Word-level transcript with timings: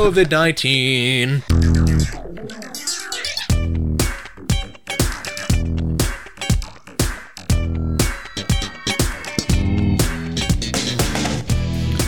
COVID 0.00 0.30
19. 0.30 1.42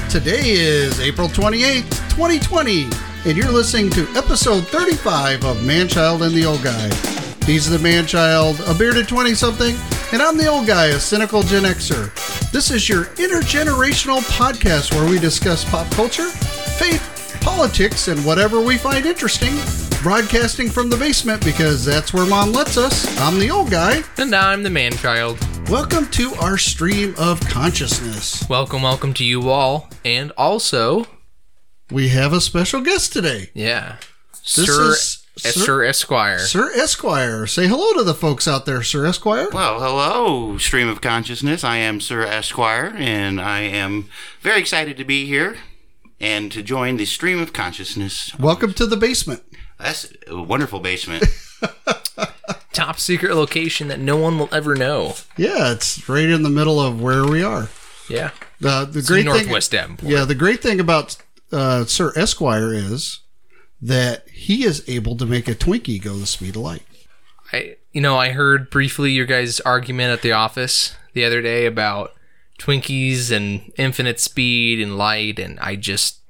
Today 0.08 0.40
is 0.52 1.00
April 1.00 1.28
28th, 1.28 1.82
2020, 2.08 2.84
and 3.26 3.36
you're 3.36 3.52
listening 3.52 3.90
to 3.90 4.08
episode 4.16 4.66
35 4.68 5.44
of 5.44 5.58
Manchild 5.58 6.22
and 6.22 6.34
the 6.34 6.46
Old 6.46 6.62
Guy. 6.62 6.88
He's 7.44 7.68
the 7.68 7.76
Manchild, 7.76 8.58
a 8.70 8.78
bearded 8.78 9.06
20 9.06 9.34
something, 9.34 9.76
and 10.14 10.22
I'm 10.22 10.38
the 10.38 10.46
old 10.46 10.66
guy, 10.66 10.86
a 10.86 10.98
cynical 10.98 11.42
Gen 11.42 11.64
Xer. 11.64 12.50
This 12.52 12.70
is 12.70 12.88
your 12.88 13.04
intergenerational 13.16 14.22
podcast 14.30 14.94
where 14.94 15.06
we 15.06 15.18
discuss 15.18 15.62
pop 15.68 15.90
culture, 15.90 16.30
faith, 16.30 17.11
politics, 17.42 18.08
and 18.08 18.24
whatever 18.24 18.60
we 18.60 18.78
find 18.78 19.04
interesting. 19.06 19.52
Broadcasting 20.02 20.68
from 20.68 20.90
the 20.90 20.96
basement 20.96 21.44
because 21.44 21.84
that's 21.84 22.12
where 22.12 22.26
mom 22.26 22.52
lets 22.52 22.76
us. 22.76 23.06
I'm 23.20 23.38
the 23.38 23.50
old 23.50 23.70
guy. 23.70 24.02
And 24.18 24.34
I'm 24.34 24.62
the 24.62 24.70
man 24.70 24.92
child. 24.92 25.38
Welcome 25.68 26.06
to 26.10 26.34
our 26.40 26.58
stream 26.58 27.14
of 27.18 27.40
consciousness. 27.48 28.48
Welcome, 28.48 28.82
welcome 28.82 29.14
to 29.14 29.24
you 29.24 29.48
all. 29.50 29.88
And 30.04 30.32
also, 30.32 31.06
We 31.90 32.08
have 32.08 32.32
a 32.32 32.40
special 32.40 32.80
guest 32.80 33.12
today. 33.12 33.50
yeah, 33.54 33.96
This 34.56 34.66
Sir, 34.66 34.90
is 34.92 35.18
Sir, 35.36 35.50
Sir- 35.50 35.84
Esquire. 35.84 36.38
Sir 36.40 36.72
Esquire. 36.74 37.46
Say 37.46 37.66
hello 37.68 37.92
to 37.94 38.02
the 38.02 38.14
folks 38.14 38.48
out 38.48 38.66
there, 38.66 38.82
Sir 38.82 39.06
Esquire. 39.06 39.48
Well, 39.52 39.78
hello, 39.80 40.58
Stream 40.58 40.88
of 40.88 41.00
Consciousness. 41.00 41.62
I 41.64 41.76
am 41.76 42.00
Sir 42.00 42.22
Esquire, 42.22 42.92
and 42.96 43.40
I 43.40 43.60
am 43.60 44.08
very 44.40 44.60
excited 44.60 44.96
to 44.96 45.04
be 45.04 45.26
here 45.26 45.56
and 46.22 46.50
to 46.52 46.62
join 46.62 46.96
the 46.96 47.04
Stream 47.04 47.40
of 47.40 47.52
Consciousness. 47.52 48.34
Welcome 48.38 48.72
to 48.74 48.86
the 48.86 48.96
basement. 48.96 49.42
That's 49.78 50.10
a 50.28 50.40
wonderful 50.40 50.80
basement. 50.80 51.24
Top 52.72 52.98
secret 52.98 53.34
location 53.34 53.88
that 53.88 54.00
no 54.00 54.16
one 54.16 54.38
will 54.38 54.48
ever 54.52 54.74
know. 54.74 55.14
Yeah, 55.36 55.72
it's 55.72 56.08
right 56.08 56.24
in 56.28 56.42
the 56.42 56.48
middle 56.48 56.80
of 56.80 57.02
where 57.02 57.26
we 57.26 57.42
are. 57.42 57.68
Yeah. 58.08 58.30
The 58.60 58.84
the 58.86 59.00
It's 59.00 59.08
great 59.08 59.26
Northwest 59.26 59.70
thing, 59.72 59.80
Davenport. 59.80 60.10
yeah, 60.12 60.24
the 60.24 60.34
great 60.34 60.62
thing 60.62 60.80
about 60.80 61.16
uh, 61.52 61.84
Sir 61.84 62.12
Esquire 62.16 62.72
is 62.72 63.20
that 63.80 64.28
he 64.28 64.64
is 64.64 64.84
able 64.88 65.16
to 65.16 65.26
make 65.26 65.48
a 65.48 65.54
Twinkie 65.54 66.00
go 66.02 66.14
the 66.14 66.26
speed 66.26 66.56
of 66.56 66.62
light. 66.62 66.82
I, 67.52 67.76
you 67.92 68.00
know, 68.00 68.16
I 68.16 68.30
heard 68.30 68.70
briefly 68.70 69.10
your 69.10 69.26
guys' 69.26 69.60
argument 69.60 70.12
at 70.12 70.22
the 70.22 70.32
office 70.32 70.94
the 71.12 71.24
other 71.24 71.42
day 71.42 71.66
about 71.66 72.12
Twinkies 72.62 73.32
and 73.32 73.72
infinite 73.76 74.20
speed 74.20 74.80
and 74.80 74.96
light, 74.96 75.40
and 75.40 75.58
I 75.58 75.74
just. 75.74 76.20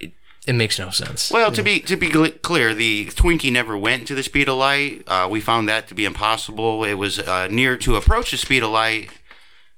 It, 0.00 0.12
it 0.46 0.54
makes 0.54 0.78
no 0.78 0.88
sense. 0.88 1.30
Well, 1.30 1.52
to 1.52 1.62
be 1.62 1.80
to 1.80 1.96
be 1.96 2.08
gl- 2.08 2.40
clear, 2.40 2.72
the 2.72 3.06
Twinkie 3.06 3.52
never 3.52 3.76
went 3.76 4.06
to 4.08 4.14
the 4.14 4.22
speed 4.22 4.48
of 4.48 4.56
light. 4.56 5.02
Uh, 5.06 5.28
we 5.30 5.42
found 5.42 5.68
that 5.68 5.88
to 5.88 5.94
be 5.94 6.06
impossible. 6.06 6.84
It 6.84 6.94
was 6.94 7.18
uh, 7.18 7.48
near 7.50 7.76
to 7.76 7.96
approach 7.96 8.30
the 8.30 8.38
speed 8.38 8.62
of 8.62 8.70
light, 8.70 9.10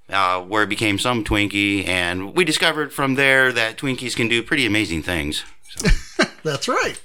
uh, 0.09 0.41
where 0.43 0.63
it 0.63 0.69
became 0.69 0.97
some 0.97 1.25
Twinkie, 1.25 1.89
and 1.89 2.33
we 2.37 2.45
discovered 2.45 2.93
from 2.93 3.17
there 3.17 3.53
that 3.53 3.79
Twinkies 3.79 4.15
can 4.15 4.29
do 4.29 4.45
pretty 4.45 4.65
amazing 4.65 5.03
things. 5.03 5.43
That's 6.45 6.69
right. 6.69 7.01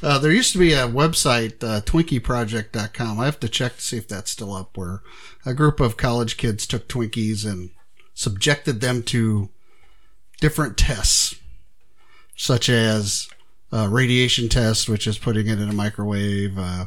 Uh, 0.00 0.18
there 0.18 0.30
used 0.30 0.52
to 0.52 0.58
be 0.58 0.72
a 0.72 0.86
website, 0.86 1.62
uh, 1.64 1.80
TwinkieProject.com. 1.80 3.18
I 3.18 3.24
have 3.24 3.40
to 3.40 3.48
check 3.48 3.76
to 3.76 3.82
see 3.82 3.96
if 3.96 4.06
that's 4.06 4.30
still 4.30 4.54
up, 4.54 4.76
where 4.76 5.02
a 5.44 5.54
group 5.54 5.80
of 5.80 5.96
college 5.96 6.36
kids 6.36 6.66
took 6.66 6.88
Twinkies 6.88 7.44
and 7.44 7.70
subjected 8.14 8.80
them 8.80 9.02
to 9.04 9.48
different 10.40 10.76
tests, 10.76 11.34
such 12.36 12.68
as 12.68 13.28
uh, 13.72 13.88
radiation 13.90 14.48
test, 14.48 14.88
which 14.88 15.06
is 15.06 15.18
putting 15.18 15.48
it 15.48 15.58
in 15.58 15.68
a 15.68 15.74
microwave. 15.74 16.56
Uh, 16.56 16.86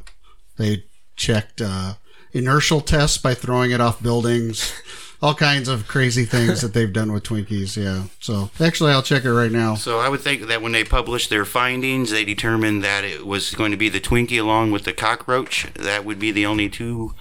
they 0.58 0.86
checked 1.18 1.62
uh, 1.62 1.96
inertial 2.32 2.80
tests 2.80 3.18
by 3.18 3.34
throwing 3.34 3.72
it 3.72 3.82
off 3.82 4.02
buildings. 4.02 4.74
All 5.22 5.36
kinds 5.36 5.68
of 5.68 5.88
crazy 5.88 6.26
things 6.26 6.62
that 6.62 6.74
they've 6.74 6.92
done 6.92 7.14
with 7.14 7.24
Twinkies. 7.24 7.78
Yeah. 7.78 8.06
So 8.20 8.50
actually, 8.60 8.92
I'll 8.92 9.04
check 9.04 9.24
it 9.24 9.32
right 9.32 9.52
now. 9.52 9.76
So 9.76 10.00
I 10.00 10.10
would 10.10 10.22
think 10.22 10.48
that 10.48 10.64
when 10.64 10.72
they 10.72 10.84
published 10.84 11.30
their 11.30 11.46
findings, 11.46 12.10
they 12.10 12.26
determined 12.26 12.84
that 12.84 13.04
it 13.04 13.26
was 13.28 13.54
going 13.54 13.70
to 13.70 13.78
be 13.78 13.88
the 13.88 14.00
Twinkie 14.00 14.40
along 14.40 14.72
with 14.72 14.84
the 14.84 14.94
cockroach. 14.94 15.72
That 15.76 16.06
would 16.06 16.18
be 16.18 16.32
the 16.32 16.48
only 16.48 16.70
two 16.70 17.14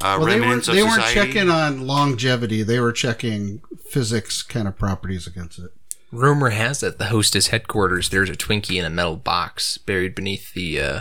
uh, 0.00 0.18
Well, 0.20 0.26
they 0.26 0.40
weren't, 0.40 0.64
they 0.66 0.84
weren't 0.84 1.02
checking 1.06 1.50
on 1.50 1.84
longevity. 1.84 2.62
They 2.62 2.78
were 2.78 2.92
checking 2.92 3.60
physics 3.90 4.42
kind 4.42 4.68
of 4.68 4.78
properties 4.78 5.26
against 5.26 5.58
it. 5.58 5.72
Rumor 6.12 6.50
has 6.50 6.82
it 6.82 6.98
the 6.98 7.06
hostess 7.06 7.48
headquarters 7.48 8.08
there's 8.08 8.30
a 8.30 8.34
Twinkie 8.34 8.78
in 8.78 8.84
a 8.84 8.90
metal 8.90 9.16
box 9.16 9.76
buried 9.76 10.14
beneath 10.14 10.54
the 10.54 10.80
uh, 10.80 11.00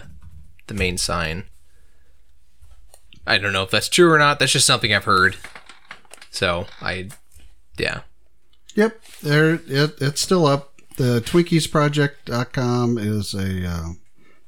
the 0.66 0.74
main 0.74 0.98
sign. 0.98 1.46
I 3.26 3.38
don't 3.38 3.54
know 3.54 3.64
if 3.64 3.72
that's 3.72 3.90
true 3.90 4.12
or 4.12 4.18
not. 4.18 4.40
That's 4.40 4.54
just 4.54 4.66
something 4.66 4.94
I've 4.94 5.04
heard. 5.06 5.38
So 6.38 6.68
I, 6.82 7.10
yeah. 7.80 8.02
Yep, 8.76 9.02
there 9.24 9.56
it, 9.56 9.96
it's 10.00 10.22
still 10.22 10.46
up. 10.46 10.80
The 10.98 11.20
TwinkiesProject.com 11.22 13.00
is 13.00 13.34
a 13.34 13.68
uh, 13.68 13.88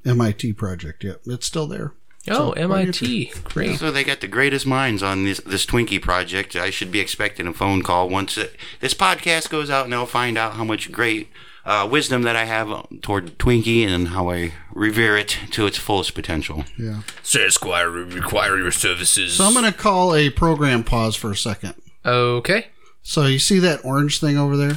MIT 0.06 0.52
project. 0.52 1.02
Yep, 1.02 1.22
it's 1.26 1.46
still 1.46 1.66
there. 1.66 1.94
Oh, 2.28 2.34
So, 2.34 2.52
MIT, 2.52 3.32
great. 3.42 3.80
So 3.80 3.90
they 3.90 4.04
got 4.04 4.20
the 4.20 4.28
greatest 4.28 4.66
minds 4.66 5.02
on 5.02 5.24
this 5.24 5.40
this 5.40 5.66
Twinkie 5.66 6.00
project. 6.00 6.54
I 6.54 6.70
should 6.70 6.92
be 6.92 7.00
expecting 7.00 7.48
a 7.48 7.52
phone 7.52 7.82
call 7.82 8.08
once 8.08 8.38
it, 8.38 8.54
this 8.78 8.94
podcast 8.94 9.50
goes 9.50 9.68
out, 9.68 9.82
and 9.82 9.92
they'll 9.92 10.06
find 10.06 10.38
out 10.38 10.52
how 10.54 10.62
much 10.62 10.92
great 10.92 11.28
uh, 11.64 11.88
wisdom 11.90 12.22
that 12.22 12.36
I 12.36 12.44
have 12.44 12.86
toward 13.02 13.38
Twinkie 13.38 13.86
and 13.86 14.08
how 14.08 14.30
I 14.30 14.52
revere 14.72 15.16
it 15.16 15.36
to 15.52 15.66
its 15.66 15.76
fullest 15.78 16.14
potential. 16.14 16.64
Yeah. 16.78 17.02
Sir 17.22 17.46
Esquire, 17.46 17.90
we 17.90 18.02
require 18.02 18.56
your 18.58 18.70
services. 18.70 19.34
So 19.34 19.44
I'm 19.44 19.52
going 19.52 19.70
to 19.70 19.76
call 19.76 20.14
a 20.14 20.30
program 20.30 20.84
pause 20.84 21.16
for 21.16 21.30
a 21.30 21.36
second. 21.36 21.74
okay. 22.04 22.66
So 23.02 23.24
you 23.26 23.38
see 23.38 23.58
that 23.60 23.84
orange 23.84 24.20
thing 24.20 24.36
over 24.36 24.56
there? 24.56 24.76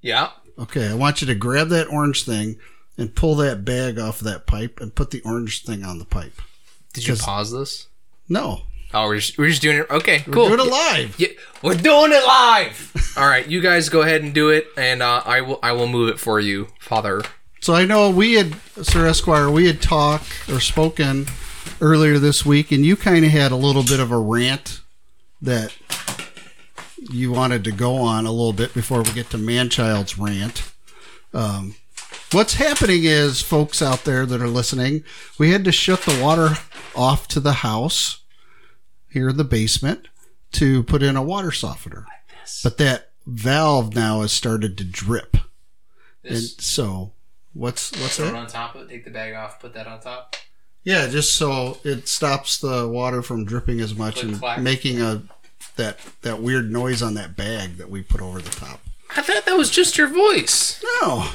Yeah. 0.00 0.30
Okay, 0.58 0.88
I 0.88 0.94
want 0.94 1.20
you 1.20 1.26
to 1.26 1.34
grab 1.34 1.68
that 1.68 1.88
orange 1.88 2.24
thing 2.24 2.56
and 2.96 3.14
pull 3.14 3.34
that 3.36 3.64
bag 3.64 3.98
off 3.98 4.20
of 4.20 4.26
that 4.26 4.46
pipe 4.46 4.78
and 4.80 4.94
put 4.94 5.10
the 5.10 5.22
orange 5.24 5.64
thing 5.64 5.84
on 5.84 5.98
the 5.98 6.04
pipe. 6.04 6.40
Did 6.92 7.06
you 7.06 7.16
pause 7.16 7.50
this? 7.52 7.88
No, 8.28 8.62
Oh, 8.92 9.06
we're 9.06 9.16
just, 9.16 9.38
we're 9.38 9.48
just 9.48 9.62
doing 9.62 9.78
it. 9.78 9.90
Okay, 9.90 10.24
we're 10.26 10.32
cool. 10.32 10.48
doing 10.48 10.60
it 10.60 10.70
live. 10.70 11.14
Yeah, 11.18 11.28
we're 11.62 11.76
doing 11.76 12.10
it 12.12 12.26
live. 12.26 13.14
All 13.16 13.28
right, 13.28 13.46
you 13.46 13.60
guys 13.60 13.88
go 13.88 14.02
ahead 14.02 14.22
and 14.22 14.34
do 14.34 14.48
it, 14.50 14.66
and 14.76 15.02
uh, 15.02 15.22
I 15.24 15.40
will 15.42 15.58
I 15.62 15.72
will 15.72 15.86
move 15.86 16.08
it 16.08 16.18
for 16.18 16.40
you, 16.40 16.68
Father. 16.80 17.22
So 17.60 17.74
I 17.74 17.84
know 17.84 18.10
we 18.10 18.34
had, 18.34 18.56
Sir 18.82 19.06
Esquire, 19.06 19.50
we 19.50 19.66
had 19.66 19.82
talked 19.82 20.48
or 20.48 20.60
spoken 20.60 21.26
earlier 21.80 22.18
this 22.18 22.44
week, 22.44 22.72
and 22.72 22.84
you 22.84 22.96
kind 22.96 23.24
of 23.24 23.30
had 23.30 23.52
a 23.52 23.56
little 23.56 23.82
bit 23.82 24.00
of 24.00 24.10
a 24.10 24.18
rant 24.18 24.80
that 25.42 25.76
you 27.10 27.30
wanted 27.32 27.64
to 27.64 27.72
go 27.72 27.96
on 27.96 28.26
a 28.26 28.30
little 28.30 28.54
bit 28.54 28.72
before 28.72 29.02
we 29.02 29.12
get 29.12 29.30
to 29.30 29.38
Manchild's 29.38 30.18
rant. 30.18 30.72
Um, 31.34 31.74
what's 32.32 32.54
happening 32.54 33.04
is, 33.04 33.42
folks 33.42 33.82
out 33.82 34.04
there 34.04 34.24
that 34.26 34.40
are 34.40 34.48
listening, 34.48 35.04
we 35.38 35.50
had 35.50 35.64
to 35.64 35.72
shut 35.72 36.00
the 36.02 36.20
water 36.22 36.56
off 36.96 37.28
to 37.28 37.40
the 37.40 37.52
house 37.52 38.19
here 39.10 39.28
in 39.28 39.36
the 39.36 39.44
basement 39.44 40.08
to 40.52 40.82
put 40.84 41.02
in 41.02 41.16
a 41.16 41.22
water 41.22 41.52
softener. 41.52 42.06
But 42.62 42.78
that 42.78 43.10
valve 43.26 43.94
now 43.94 44.22
has 44.22 44.32
started 44.32 44.76
to 44.78 44.84
drip. 44.84 45.36
And 46.24 46.38
so, 46.38 47.12
what's 47.52 47.92
what's 48.00 48.16
that? 48.18 48.34
on 48.34 48.46
top 48.46 48.74
of 48.74 48.82
it. 48.82 48.88
Take 48.88 49.04
the 49.04 49.10
bag 49.10 49.34
off. 49.34 49.60
Put 49.60 49.74
that 49.74 49.86
on 49.86 50.00
top. 50.00 50.36
Yeah, 50.82 51.08
just 51.08 51.34
so 51.34 51.78
it 51.84 52.08
stops 52.08 52.58
the 52.58 52.88
water 52.88 53.22
from 53.22 53.44
dripping 53.44 53.80
as 53.80 53.94
much 53.94 54.14
Click, 54.14 54.24
and 54.26 54.38
clack. 54.38 54.60
making 54.60 55.00
a 55.00 55.22
that 55.76 55.98
that 56.22 56.40
weird 56.42 56.70
noise 56.70 57.02
on 57.02 57.14
that 57.14 57.36
bag 57.36 57.76
that 57.76 57.90
we 57.90 58.02
put 58.02 58.20
over 58.20 58.40
the 58.40 58.50
top. 58.50 58.80
I 59.16 59.22
thought 59.22 59.44
that 59.44 59.56
was 59.56 59.70
just 59.70 59.98
your 59.98 60.08
voice. 60.08 60.82
No. 61.02 61.28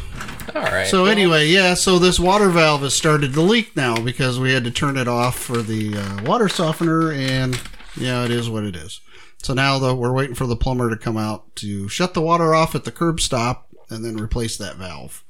All 0.55 0.61
right. 0.61 0.87
So 0.87 1.05
anyway, 1.05 1.47
yeah, 1.47 1.73
so 1.73 1.99
this 1.99 2.19
water 2.19 2.49
valve 2.49 2.81
has 2.81 2.93
started 2.93 3.33
to 3.33 3.41
leak 3.41 3.75
now 3.75 3.99
because 3.99 4.39
we 4.39 4.53
had 4.53 4.63
to 4.63 4.71
turn 4.71 4.97
it 4.97 5.07
off 5.07 5.37
for 5.37 5.61
the 5.61 5.97
uh, 5.97 6.23
water 6.23 6.47
softener, 6.47 7.11
and 7.11 7.59
yeah, 7.97 8.23
it 8.23 8.31
is 8.31 8.49
what 8.49 8.63
it 8.63 8.75
is. 8.75 9.01
So 9.41 9.53
now 9.53 9.77
though 9.79 9.95
we're 9.95 10.13
waiting 10.13 10.35
for 10.35 10.47
the 10.47 10.55
plumber 10.55 10.89
to 10.89 10.97
come 10.97 11.17
out 11.17 11.55
to 11.57 11.89
shut 11.89 12.13
the 12.13 12.21
water 12.21 12.55
off 12.55 12.75
at 12.75 12.83
the 12.83 12.91
curb 12.91 13.19
stop 13.19 13.67
and 13.89 14.03
then 14.03 14.17
replace 14.17 14.57
that 14.57 14.77
valve. 14.77 15.23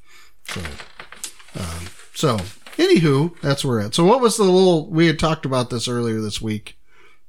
So, 0.45 0.61
um, 1.59 1.87
so 2.13 2.37
anywho, 2.77 3.39
that's 3.41 3.65
where 3.65 3.77
we're 3.77 3.85
at. 3.85 3.95
So 3.95 4.05
what 4.05 4.21
was 4.21 4.37
the 4.37 4.43
little 4.43 4.89
we 4.89 5.07
had 5.07 5.19
talked 5.19 5.45
about 5.45 5.69
this 5.69 5.87
earlier 5.87 6.21
this 6.21 6.41
week, 6.41 6.77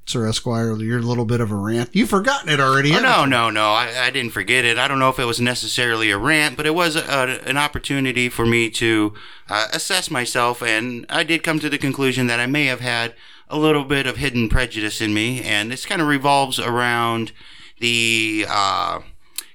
Sir 0.06 0.26
Esquire? 0.28 0.76
Your 0.76 1.02
little 1.02 1.24
bit 1.24 1.40
of 1.40 1.50
a 1.50 1.56
rant. 1.56 1.90
You've 1.92 2.10
forgotten 2.10 2.48
it 2.48 2.60
already. 2.60 2.94
Oh, 2.94 3.00
no, 3.00 3.24
you? 3.24 3.30
no, 3.30 3.50
no. 3.50 3.70
I, 3.70 4.06
I 4.06 4.10
didn't 4.10 4.30
forget 4.30 4.64
it. 4.64 4.78
I 4.78 4.86
don't 4.86 5.00
know 5.00 5.08
if 5.08 5.18
it 5.18 5.24
was 5.24 5.40
necessarily 5.40 6.10
a 6.10 6.18
rant, 6.18 6.56
but 6.56 6.64
it 6.64 6.74
was 6.74 6.94
a, 6.94 7.40
an 7.44 7.56
opportunity 7.56 8.28
for 8.28 8.46
me 8.46 8.70
to 8.70 9.14
uh, 9.48 9.66
assess 9.72 10.10
myself, 10.10 10.62
and 10.62 11.06
I 11.08 11.24
did 11.24 11.42
come 11.42 11.58
to 11.58 11.68
the 11.68 11.78
conclusion 11.78 12.28
that 12.28 12.40
I 12.40 12.46
may 12.46 12.66
have 12.66 12.80
had 12.80 13.14
a 13.48 13.58
little 13.58 13.84
bit 13.84 14.06
of 14.06 14.16
hidden 14.16 14.48
prejudice 14.48 15.00
in 15.00 15.12
me, 15.12 15.42
and 15.42 15.70
this 15.70 15.86
kind 15.86 16.00
of 16.00 16.08
revolves 16.08 16.58
around 16.58 17.32
the 17.80 18.46
uh, 18.48 19.00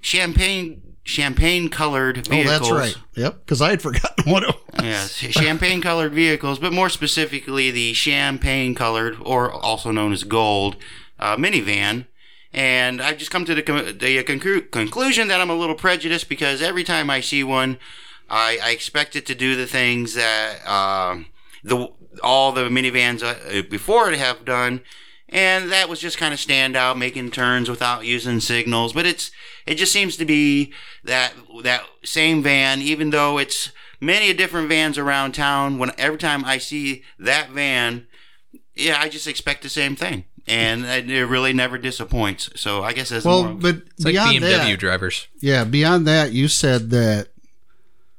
champagne 0.01 0.91
champagne 1.03 1.69
colored 1.69 2.27
vehicles. 2.27 2.69
Oh, 2.69 2.75
that's 2.75 2.95
right. 2.95 3.03
Yep, 3.15 3.39
because 3.39 3.62
I 3.62 3.71
had 3.71 3.81
forgotten 3.81 4.25
what 4.31 4.44
it 4.44 4.56
was. 4.56 4.83
Yes, 4.86 5.12
champagne 5.13 5.81
colored 5.81 6.13
vehicles, 6.13 6.59
but 6.59 6.74
more 6.74 6.89
specifically 6.89 7.71
the 7.71 7.94
champagne 7.94 8.75
colored, 8.75 9.18
or 9.21 9.51
also 9.51 9.92
known 9.92 10.13
as 10.13 10.24
gold, 10.24 10.75
uh, 11.19 11.36
minivan. 11.38 12.07
And 12.53 13.01
I've 13.01 13.18
just 13.18 13.31
come 13.31 13.45
to 13.45 13.56
the, 13.56 13.62
the 13.62 14.24
conclu- 14.24 14.69
conclusion 14.71 15.30
that 15.30 15.39
I'm 15.39 15.50
a 15.50 15.56
little 15.56 15.75
prejudiced 15.75 16.27
because 16.27 16.62
every 16.62 16.83
time 16.83 17.09
I 17.09 17.21
see 17.21 17.44
one, 17.44 17.77
I, 18.30 18.59
I 18.62 18.71
expect 18.71 19.15
it 19.15 19.25
to 19.27 19.36
do 19.36 19.56
the 19.56 19.68
things 19.68 20.15
that 20.15 20.65
um 20.68 21.27
the 21.63 21.92
all 22.24 22.51
the 22.51 22.63
minivans 22.69 23.24
uh, 23.24 23.62
before 23.69 24.12
it 24.12 24.18
have 24.18 24.44
done. 24.45 24.81
And 25.31 25.72
that 25.72 25.88
was 25.88 26.00
just 26.01 26.18
kind 26.18 26.33
of 26.33 26.39
stand 26.42 26.75
out, 26.75 26.98
making 26.98 27.31
turns 27.31 27.69
without 27.69 28.06
using 28.06 28.42
signals. 28.42 28.92
But 28.92 29.06
it's 29.06 29.31
it 29.66 29.75
just 29.75 29.94
seems 29.94 30.18
to 30.18 30.25
be 30.25 30.74
that 31.06 31.33
that 31.63 31.83
same 32.04 32.44
van, 32.44 32.81
even 32.81 33.12
though 33.12 33.38
it's 33.38 33.72
many 34.01 34.33
different 34.33 34.68
vans 34.68 34.98
around 34.98 35.31
town. 35.33 35.78
When 35.78 35.92
every 35.98 36.18
time 36.18 36.44
I 36.44 36.57
see 36.57 37.04
that 37.18 37.50
van, 37.51 38.07
yeah, 38.75 38.98
I 39.00 39.07
just 39.07 39.25
expect 39.28 39.63
the 39.63 39.69
same 39.69 39.95
thing, 39.95 40.25
and 40.48 40.83
it 40.83 41.10
it 41.10 41.25
really 41.28 41.54
never 41.54 41.77
disappoints. 41.77 42.50
So 42.57 42.84
I 42.84 42.92
guess 42.92 43.07
that's 43.10 43.24
Well, 43.24 43.44
more, 43.45 43.54
but 43.54 43.75
It's 43.95 44.04
like 44.04 44.13
beyond 44.16 44.38
BMW 44.38 44.72
that, 44.72 44.80
drivers. 44.80 45.27
yeah, 45.39 45.63
beyond 45.63 46.06
that, 46.07 46.34
you 46.34 46.50
said 46.50 46.89
that 46.89 47.30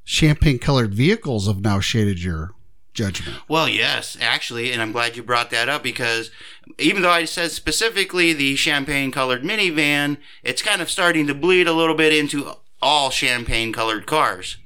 champagne 0.04 0.58
colored 0.58 0.94
vehicles 0.94 1.46
have 1.46 1.60
now 1.60 1.78
shaded 1.80 2.22
your 2.22 2.52
judgment. 2.94 3.38
Well, 3.48 3.68
yes, 3.68 4.16
actually, 4.20 4.72
and 4.72 4.82
I'm 4.82 4.92
glad 4.92 5.16
you 5.16 5.22
brought 5.22 5.50
that 5.50 5.68
up 5.68 5.82
because 5.82 6.30
even 6.78 7.02
though 7.02 7.10
I 7.10 7.24
said 7.24 7.50
specifically 7.50 8.32
the 8.32 8.56
champagne 8.56 9.10
colored 9.10 9.42
minivan, 9.42 10.18
it's 10.42 10.62
kind 10.62 10.82
of 10.82 10.90
starting 10.90 11.26
to 11.26 11.34
bleed 11.34 11.66
a 11.66 11.72
little 11.72 11.94
bit 11.94 12.12
into 12.12 12.52
all 12.80 13.10
champagne 13.10 13.72
colored 13.72 14.06
cars. 14.06 14.56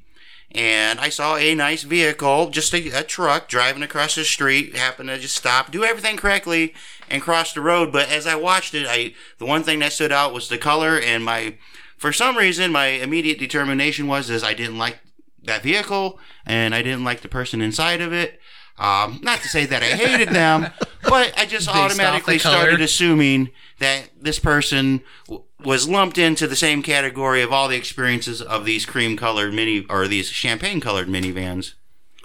And 0.51 0.99
I 0.99 1.09
saw 1.09 1.35
a 1.35 1.53
nice 1.53 1.83
vehicle, 1.83 2.49
just 2.49 2.73
a, 2.73 2.89
a 2.89 3.03
truck 3.03 3.47
driving 3.47 3.83
across 3.83 4.15
the 4.15 4.23
street, 4.23 4.75
happened 4.75 5.09
to 5.09 5.19
just 5.19 5.35
stop, 5.35 5.71
do 5.71 5.83
everything 5.83 6.17
correctly, 6.17 6.73
and 7.09 7.21
cross 7.21 7.53
the 7.53 7.61
road. 7.61 7.91
But 7.91 8.09
as 8.09 8.25
I 8.25 8.35
watched 8.35 8.73
it, 8.73 8.87
I 8.89 9.13
the 9.39 9.45
one 9.45 9.63
thing 9.63 9.79
that 9.79 9.93
stood 9.93 10.11
out 10.11 10.33
was 10.33 10.49
the 10.49 10.57
color, 10.57 10.99
and 10.99 11.23
my 11.23 11.55
for 11.97 12.13
some 12.13 12.37
reason 12.37 12.71
my 12.71 12.87
immediate 12.87 13.39
determination 13.39 14.07
was 14.07 14.29
is 14.29 14.43
I 14.43 14.53
didn't 14.53 14.77
like 14.77 14.99
that 15.47 15.63
vehicle 15.63 16.19
and 16.45 16.73
I 16.75 16.81
didn't 16.81 17.03
like 17.03 17.21
the 17.21 17.27
person 17.27 17.61
inside 17.61 17.99
of 18.01 18.13
it. 18.13 18.39
Um, 18.77 19.19
not 19.23 19.39
to 19.41 19.47
say 19.47 19.65
that 19.65 19.81
I 19.81 19.87
hated 19.87 20.29
them, 20.29 20.67
but 21.03 21.33
I 21.35 21.45
just 21.47 21.65
Based 21.73 21.75
automatically 21.77 22.37
started 22.37 22.79
assuming 22.79 23.49
that 23.79 24.09
this 24.21 24.37
person 24.37 25.01
w- 25.25 25.43
was 25.63 25.89
lumped 25.89 26.19
into 26.19 26.45
the 26.45 26.55
same 26.55 26.83
category 26.83 27.41
of 27.41 27.51
all 27.51 27.67
the 27.67 27.75
experiences 27.75 28.39
of 28.39 28.65
these 28.65 28.85
cream 28.85 29.17
colored 29.17 29.51
mini 29.53 29.83
or 29.89 30.07
these 30.07 30.27
champagne 30.29 30.79
colored 30.79 31.07
minivans. 31.07 31.73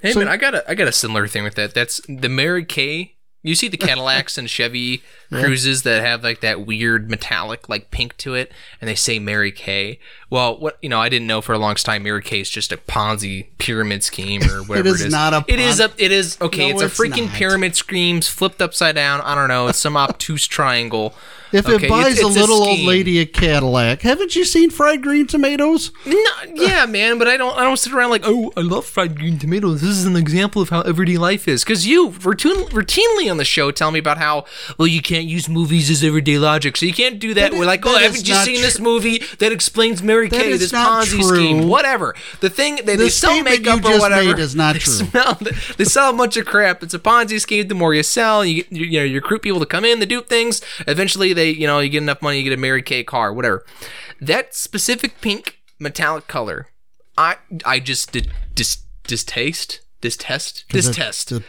Hey 0.02 0.12
So- 0.12 0.18
man, 0.18 0.28
I 0.28 0.36
got 0.36 0.54
a 0.54 0.68
I 0.70 0.74
got 0.74 0.88
a 0.88 0.92
similar 0.92 1.26
thing 1.26 1.42
with 1.42 1.54
that. 1.54 1.72
That's 1.72 2.02
the 2.06 2.28
Mary 2.28 2.66
Kay. 2.66 3.16
You 3.44 3.56
see 3.56 3.66
the 3.66 3.76
Cadillacs 3.76 4.38
and 4.38 4.48
Chevy 4.48 5.02
Cruzes 5.32 5.82
that 5.82 6.00
have 6.00 6.22
like 6.22 6.40
that 6.42 6.64
weird 6.64 7.10
metallic 7.10 7.68
like 7.68 7.90
pink 7.90 8.16
to 8.18 8.34
it, 8.34 8.52
and 8.80 8.88
they 8.88 8.94
say 8.94 9.18
Mary 9.18 9.50
Kay. 9.50 9.98
Well, 10.30 10.56
what 10.58 10.78
you 10.80 10.88
know, 10.88 11.00
I 11.00 11.08
didn't 11.08 11.26
know 11.26 11.40
for 11.40 11.52
a 11.52 11.58
long 11.58 11.74
time 11.74 12.04
Mary 12.04 12.22
Kay 12.22 12.40
is 12.40 12.48
just 12.50 12.70
a 12.70 12.76
Ponzi 12.76 13.46
pyramid 13.58 14.04
scheme 14.04 14.42
or 14.44 14.62
whatever 14.66 14.88
is 14.88 15.00
it 15.00 15.06
is. 15.08 15.12
not 15.12 15.32
a 15.32 15.44
It 15.48 15.58
is 15.58 15.80
Pon- 15.80 15.90
a. 15.98 16.02
It 16.04 16.12
is 16.12 16.38
okay. 16.40 16.72
No, 16.72 16.80
it's 16.80 16.98
a 16.98 17.02
freaking 17.02 17.26
not. 17.26 17.34
pyramid 17.34 17.74
schemes 17.74 18.28
flipped 18.28 18.62
upside 18.62 18.94
down. 18.94 19.20
I 19.22 19.34
don't 19.34 19.48
know. 19.48 19.66
It's 19.66 19.78
some 19.78 19.96
obtuse 19.96 20.46
triangle. 20.46 21.12
If 21.52 21.68
Okay, 21.68 21.86
it 21.86 21.88
buys 21.90 22.18
it's- 22.18 22.24
a 22.24 22.40
little 22.40 22.62
old 22.62 22.80
lady 22.80 23.18
a 23.20 23.26
Cadillac, 23.26 24.02
haven't 24.02 24.34
you 24.34 24.44
seen 24.44 24.70
fried 24.70 25.02
green 25.02 25.26
tomatoes? 25.26 25.90
No, 26.06 26.16
yeah, 26.54 26.86
man, 26.86 27.18
but 27.18 27.28
I 27.28 27.36
don't. 27.36 27.56
I 27.56 27.62
don't 27.64 27.76
sit 27.76 27.92
around 27.92 28.10
like, 28.10 28.22
oh, 28.24 28.52
I 28.56 28.60
love 28.60 28.86
fried 28.86 29.18
green 29.18 29.38
tomatoes. 29.38 29.80
This 29.80 29.90
is 29.90 30.06
an 30.06 30.16
example 30.16 30.62
of 30.62 30.70
how 30.70 30.80
everyday 30.82 31.18
life 31.18 31.46
is. 31.48 31.62
Because 31.64 31.86
you 31.86 32.10
routine, 32.22 32.56
routinely 32.70 33.30
on 33.30 33.36
the 33.36 33.44
show 33.44 33.70
tell 33.70 33.90
me 33.90 33.98
about 33.98 34.18
how 34.18 34.44
well 34.78 34.86
you 34.88 35.02
can't 35.02 35.26
use 35.26 35.48
movies 35.48 35.90
as 35.90 36.02
everyday 36.02 36.38
logic, 36.38 36.76
so 36.76 36.86
you 36.86 36.94
can't 36.94 37.18
do 37.18 37.34
that. 37.34 37.50
That 37.52 37.58
We're 37.58 37.66
like, 37.66 37.84
oh, 37.84 37.98
haven't 37.98 38.26
you 38.26 38.34
seen 38.36 38.56
tr- 38.56 38.62
this 38.62 38.78
movie 38.80 39.18
that 39.38 39.52
explains 39.52 40.02
Mary 40.02 40.28
That 40.28 40.40
Kay, 40.40 40.56
this 40.56 40.72
Ponzi 40.72 41.16
true. 41.20 41.24
scheme, 41.36 41.68
whatever? 41.68 42.14
The 42.40 42.48
thing 42.50 42.76
they, 42.84 42.96
they 42.96 43.08
sell 43.08 43.42
makeup 43.42 43.80
you 43.82 43.88
or 43.88 43.90
just 43.90 44.00
whatever 44.00 44.24
made 44.28 44.38
is 44.38 44.54
not 44.54 44.72
they 44.74 44.78
true. 44.78 44.92
Sell, 44.92 45.38
they 45.76 45.84
sell 45.84 46.10
a 46.10 46.16
bunch 46.16 46.36
of 46.36 46.46
crap. 46.46 46.82
It's 46.82 46.94
a 46.94 46.98
Ponzi 46.98 47.40
scheme. 47.40 47.68
The 47.68 47.74
more 47.74 47.92
you 47.94 48.02
sell, 48.02 48.44
you 48.44 48.64
you, 48.70 48.84
you 48.86 48.98
know 49.00 49.04
you 49.04 49.16
recruit 49.16 49.42
people 49.42 49.60
to 49.60 49.66
come 49.66 49.84
in, 49.84 50.00
to 50.00 50.06
do 50.06 50.22
things. 50.22 50.62
Eventually, 50.86 51.32
they 51.32 51.41
you 51.50 51.66
know 51.66 51.78
you 51.78 51.88
get 51.88 52.02
enough 52.02 52.22
money, 52.22 52.38
you 52.38 52.44
get 52.44 52.52
a 52.52 52.60
Mary 52.60 52.82
Kay 52.82 53.04
car, 53.04 53.32
whatever. 53.32 53.64
That 54.20 54.54
specific 54.54 55.20
pink 55.20 55.58
metallic 55.78 56.26
color, 56.28 56.68
I 57.18 57.36
I 57.64 57.80
just 57.80 58.12
did 58.12 58.30
dis, 58.54 58.82
distaste, 59.04 59.80
distest, 60.00 60.66
distest. 60.68 61.28
The 61.28 61.42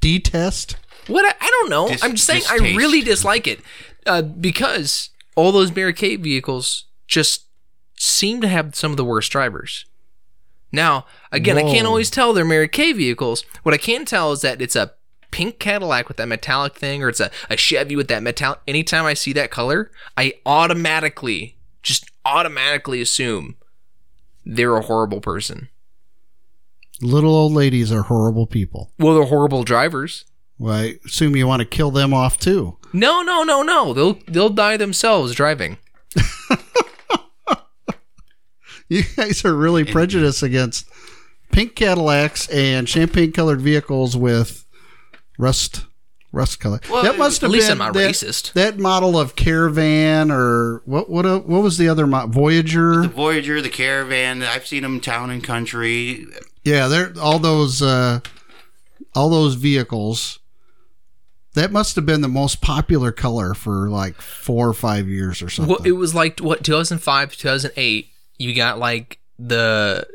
D-test? 0.00 0.76
What 1.06 1.24
I, 1.24 1.34
I 1.44 1.50
don't 1.50 1.70
know. 1.70 1.88
Dis- 1.88 2.02
I'm 2.02 2.14
just 2.14 2.26
saying 2.26 2.42
I 2.48 2.56
really 2.76 3.00
dislike 3.00 3.46
it 3.46 3.60
uh, 4.06 4.22
because 4.22 5.10
all 5.34 5.52
those 5.52 5.74
Mary 5.74 5.92
Kay 5.92 6.16
vehicles 6.16 6.84
just 7.06 7.46
seem 7.96 8.40
to 8.40 8.48
have 8.48 8.74
some 8.74 8.90
of 8.90 8.96
the 8.96 9.04
worst 9.04 9.32
drivers. 9.32 9.86
Now, 10.72 11.06
again, 11.32 11.56
I 11.56 11.62
can't 11.62 11.86
always 11.86 12.10
tell 12.10 12.32
they're 12.32 12.44
Mary 12.44 12.68
Kay 12.68 12.92
vehicles. 12.92 13.44
What 13.62 13.74
I 13.74 13.78
can 13.78 14.04
tell 14.04 14.32
is 14.32 14.42
that 14.42 14.60
it's 14.60 14.76
a 14.76 14.92
pink 15.30 15.58
Cadillac 15.58 16.08
with 16.08 16.16
that 16.18 16.28
metallic 16.28 16.74
thing, 16.74 17.02
or 17.02 17.08
it's 17.08 17.20
a, 17.20 17.30
a 17.50 17.56
Chevy 17.56 17.96
with 17.96 18.08
that 18.08 18.22
metallic. 18.22 18.60
Anytime 18.66 19.04
I 19.04 19.14
see 19.14 19.32
that 19.34 19.50
color, 19.50 19.90
I 20.16 20.34
automatically, 20.44 21.56
just 21.82 22.10
automatically 22.24 23.00
assume 23.00 23.56
they're 24.44 24.76
a 24.76 24.82
horrible 24.82 25.20
person. 25.20 25.68
Little 27.00 27.34
old 27.34 27.52
ladies 27.52 27.92
are 27.92 28.02
horrible 28.02 28.46
people. 28.46 28.90
Well, 28.98 29.14
they're 29.14 29.24
horrible 29.24 29.64
drivers. 29.64 30.24
Well, 30.58 30.74
I 30.74 30.94
assume 31.04 31.36
you 31.36 31.46
want 31.46 31.60
to 31.60 31.66
kill 31.66 31.90
them 31.90 32.14
off 32.14 32.38
too. 32.38 32.78
No, 32.92 33.20
no, 33.22 33.42
no, 33.42 33.62
no. 33.62 33.92
They'll 33.92 34.18
they'll 34.26 34.48
die 34.48 34.78
themselves 34.78 35.34
driving. 35.34 35.76
You 38.88 39.02
guys 39.16 39.44
are 39.44 39.54
really 39.54 39.84
prejudiced 39.84 40.42
against 40.42 40.88
pink 41.50 41.74
Cadillacs 41.74 42.48
and 42.48 42.88
champagne 42.88 43.32
colored 43.32 43.60
vehicles 43.60 44.16
with 44.16 44.64
rust 45.38 45.84
rust 46.32 46.60
color. 46.60 46.80
Well, 46.90 47.02
that 47.02 47.16
must 47.18 47.40
have 47.40 47.50
at 47.50 47.52
least 47.52 47.68
been 47.68 47.72
I'm 47.72 47.78
not 47.78 47.94
that, 47.94 48.10
racist. 48.10 48.52
that 48.52 48.78
model 48.78 49.18
of 49.18 49.36
Caravan 49.36 50.30
or 50.30 50.82
what 50.84 51.08
what 51.08 51.26
uh, 51.26 51.40
what 51.40 51.62
was 51.62 51.78
the 51.78 51.88
other 51.88 52.06
mo- 52.06 52.26
Voyager? 52.26 53.02
The 53.02 53.08
Voyager, 53.08 53.60
the 53.62 53.70
Caravan, 53.70 54.42
I've 54.42 54.66
seen 54.66 54.82
them 54.82 55.00
town 55.00 55.30
and 55.30 55.42
country. 55.42 56.26
Yeah, 56.64 56.88
they're 56.88 57.12
all 57.20 57.38
those 57.38 57.82
uh, 57.82 58.20
all 59.14 59.30
those 59.30 59.54
vehicles. 59.54 60.38
That 61.54 61.72
must 61.72 61.96
have 61.96 62.04
been 62.04 62.20
the 62.20 62.28
most 62.28 62.60
popular 62.60 63.12
color 63.12 63.54
for 63.54 63.88
like 63.88 64.20
four 64.20 64.68
or 64.68 64.74
five 64.74 65.08
years 65.08 65.40
or 65.40 65.48
something. 65.48 65.74
Well, 65.74 65.86
it 65.86 65.92
was 65.92 66.14
like 66.14 66.40
what 66.40 66.62
2005, 66.62 67.34
2008. 67.34 68.10
You 68.38 68.54
got 68.54 68.78
like 68.78 69.18
the 69.38 70.06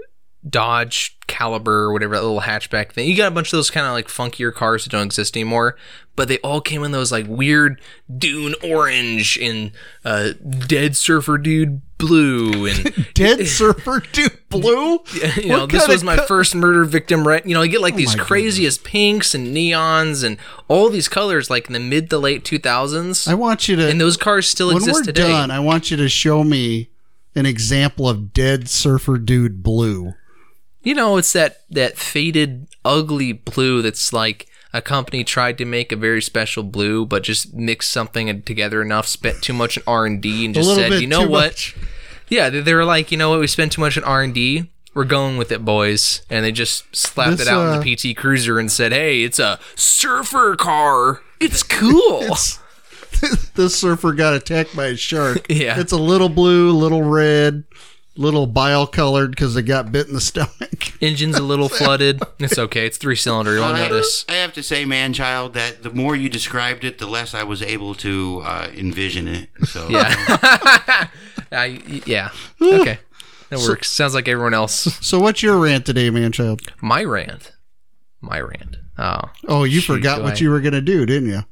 Dodge 0.48 1.18
Caliber 1.28 1.84
or 1.84 1.94
whatever 1.94 2.16
that 2.16 2.24
little 2.24 2.42
hatchback 2.42 2.92
thing. 2.92 3.08
You 3.08 3.16
got 3.16 3.28
a 3.28 3.36
bunch 3.36 3.48
of 3.48 3.58
those 3.58 3.70
kind 3.70 3.86
of 3.86 3.94
like 3.94 4.08
funkier 4.08 4.54
cars 4.54 4.84
that 4.84 4.90
don't 4.90 5.06
exist 5.06 5.36
anymore, 5.38 5.76
but 6.16 6.28
they 6.28 6.40
all 6.40 6.62
came 6.62 6.84
in 6.84 6.92
those 6.92 7.12
like 7.12 7.26
weird 7.28 7.80
dune 8.16 8.56
orange 8.64 9.38
and 9.38 9.72
uh, 10.04 10.32
dead 10.68 10.98
surfer 10.98 11.38
dude 11.38 11.82
blue 11.98 12.66
and 12.66 12.94
Dead 13.14 13.48
Surfer 13.48 14.02
Dude 14.12 14.50
Blue. 14.50 15.00
you 15.38 15.50
know 15.50 15.62
What 15.62 15.70
this 15.72 15.88
was 15.88 16.04
my 16.04 16.16
co- 16.18 16.26
first 16.26 16.56
murder 16.56 16.84
victim 16.84 17.28
right 17.28 17.46
you 17.46 17.54
know 17.54 17.62
you 17.62 17.70
get 17.70 17.82
like 17.82 17.96
these 17.96 18.18
my 18.18 18.24
craziest 18.24 18.84
pinks 18.84 19.36
and 19.36 19.56
neons 19.56 20.24
and 20.24 20.38
all 20.68 20.90
these 20.90 21.08
colors 21.08 21.52
like 21.52 21.68
in 21.68 21.74
the 21.74 21.80
mid 21.80 22.10
to 22.10 22.18
late 22.18 22.44
2000s 22.44 23.28
I 23.28 23.36
want 23.36 23.68
you 23.68 23.76
to 23.76 23.88
and 23.88 24.02
those 24.02 24.18
cars 24.18 24.50
still 24.50 24.70
when 24.70 24.78
exist 24.78 24.96
we're 25.02 25.04
today 25.04 25.28
done. 25.30 25.52
I 25.52 25.60
want 25.60 25.92
you 25.92 25.98
to 25.98 26.10
show 26.10 26.44
me 26.44 26.90
an 27.36 27.46
example 27.46 28.10
of 28.10 28.34
Dead 28.34 28.68
Surfer 28.68 29.18
Dude 29.20 29.62
Blue. 29.62 30.14
You 30.84 30.96
know, 30.96 31.18
it's 31.18 31.34
that 31.34 31.62
that 31.70 31.98
faded, 31.98 32.68
ugly 32.84 33.34
blue 33.34 33.82
that's 33.82 34.12
like 34.12 34.48
a 34.74 34.82
company 34.82 35.24
tried 35.24 35.58
to 35.60 35.66
make 35.66 35.92
a 35.92 35.96
very 35.96 36.22
special 36.22 36.64
blue, 36.64 37.06
but 37.06 37.24
just 37.24 37.54
mixed 37.54 37.92
something 37.92 38.42
together 38.44 38.82
enough, 38.82 39.08
spent 39.08 39.42
too 39.42 39.54
much 39.54 39.78
in 39.78 39.84
R 39.86 40.06
and 40.06 40.22
D, 40.22 40.46
and 40.46 40.56
just 40.56 40.74
said, 40.76 40.94
you 41.02 41.08
know 41.08 41.22
what? 41.22 41.48
much. 41.48 41.76
Yeah, 42.30 42.50
they, 42.50 42.62
they 42.62 42.74
were 42.74 42.86
like, 42.86 43.12
you 43.12 43.18
know 43.18 43.30
what? 43.30 43.40
We 43.40 43.48
spent 43.48 43.74
too 43.74 43.82
much 43.82 43.98
in 43.98 44.04
R 44.04 44.24
and 44.24 44.34
D. 44.34 44.72
We're 44.94 45.06
going 45.06 45.38
with 45.38 45.52
it, 45.52 45.64
boys. 45.64 46.22
And 46.30 46.44
they 46.44 46.52
just 46.52 46.94
slapped 46.96 47.38
This, 47.38 47.48
it 47.48 47.52
out 47.52 47.66
uh, 47.66 47.74
in 47.74 47.80
the 47.80 48.14
PT 48.14 48.18
Cruiser 48.18 48.60
and 48.60 48.70
said, 48.72 48.92
"Hey, 48.92 49.24
it's 49.24 49.40
a 49.40 49.60
surfer 49.76 50.56
car. 50.56 51.22
It's 51.40 51.64
cool." 51.64 52.36
this 53.56 53.76
surfer 53.76 54.14
got 54.14 54.34
attacked 54.34 54.76
by 54.76 54.88
a 54.88 54.96
shark. 54.96 55.46
Yeah. 55.52 55.80
It's 55.80 55.92
a 55.92 55.98
little 55.98 56.30
blue, 56.30 56.72
little 56.72 57.04
red, 57.04 57.64
little 58.18 58.46
bile 58.48 58.86
colored 58.88 59.32
because 59.32 59.56
it 59.56 59.64
got 59.64 59.92
bit 59.92 60.08
in 60.08 60.14
the 60.14 60.22
stomach. 60.22 60.94
Engine's 61.02 61.38
a 61.38 61.44
little 61.44 61.70
flooded. 61.70 62.22
It's 62.40 62.58
okay. 62.58 62.86
It's 62.88 62.98
three 62.98 63.16
cylinder. 63.16 63.54
You 63.54 63.62
won't 63.62 63.78
I, 63.78 63.88
notice. 63.88 64.26
I 64.28 64.34
have 64.34 64.52
to 64.54 64.64
say, 64.64 64.84
man, 64.84 65.14
child, 65.14 65.54
that 65.54 65.84
the 65.84 65.92
more 65.92 66.16
you 66.16 66.28
described 66.28 66.84
it, 66.84 66.98
the 66.98 67.06
less 67.08 67.34
I 67.34 67.44
was 67.44 67.62
able 67.62 67.94
to 67.96 68.42
uh, 68.44 68.68
envision 68.76 69.28
it. 69.28 69.50
So 69.66 69.88
Yeah. 69.90 71.08
Uh, 71.54 71.64
yeah. 72.06 72.30
Okay. 72.62 72.98
That 73.50 73.60
works. 73.60 73.90
Sounds 73.92 74.14
like 74.14 74.30
everyone 74.30 74.54
else. 74.54 74.74
So 75.06 75.20
what's 75.20 75.44
your 75.44 75.58
rant 75.58 75.86
today, 75.86 76.10
man 76.10 76.32
child? 76.32 76.62
My 76.82 77.04
rant. 77.04 77.52
My 78.22 78.40
rant. 78.40 78.78
Oh. 78.98 79.20
Oh, 79.50 79.64
you 79.66 79.82
Shoot, 79.82 79.96
forgot 79.96 80.22
what 80.24 80.36
I- 80.38 80.44
you 80.44 80.50
were 80.50 80.62
gonna 80.62 80.80
do, 80.80 81.06
didn't 81.06 81.28
you? 81.28 81.44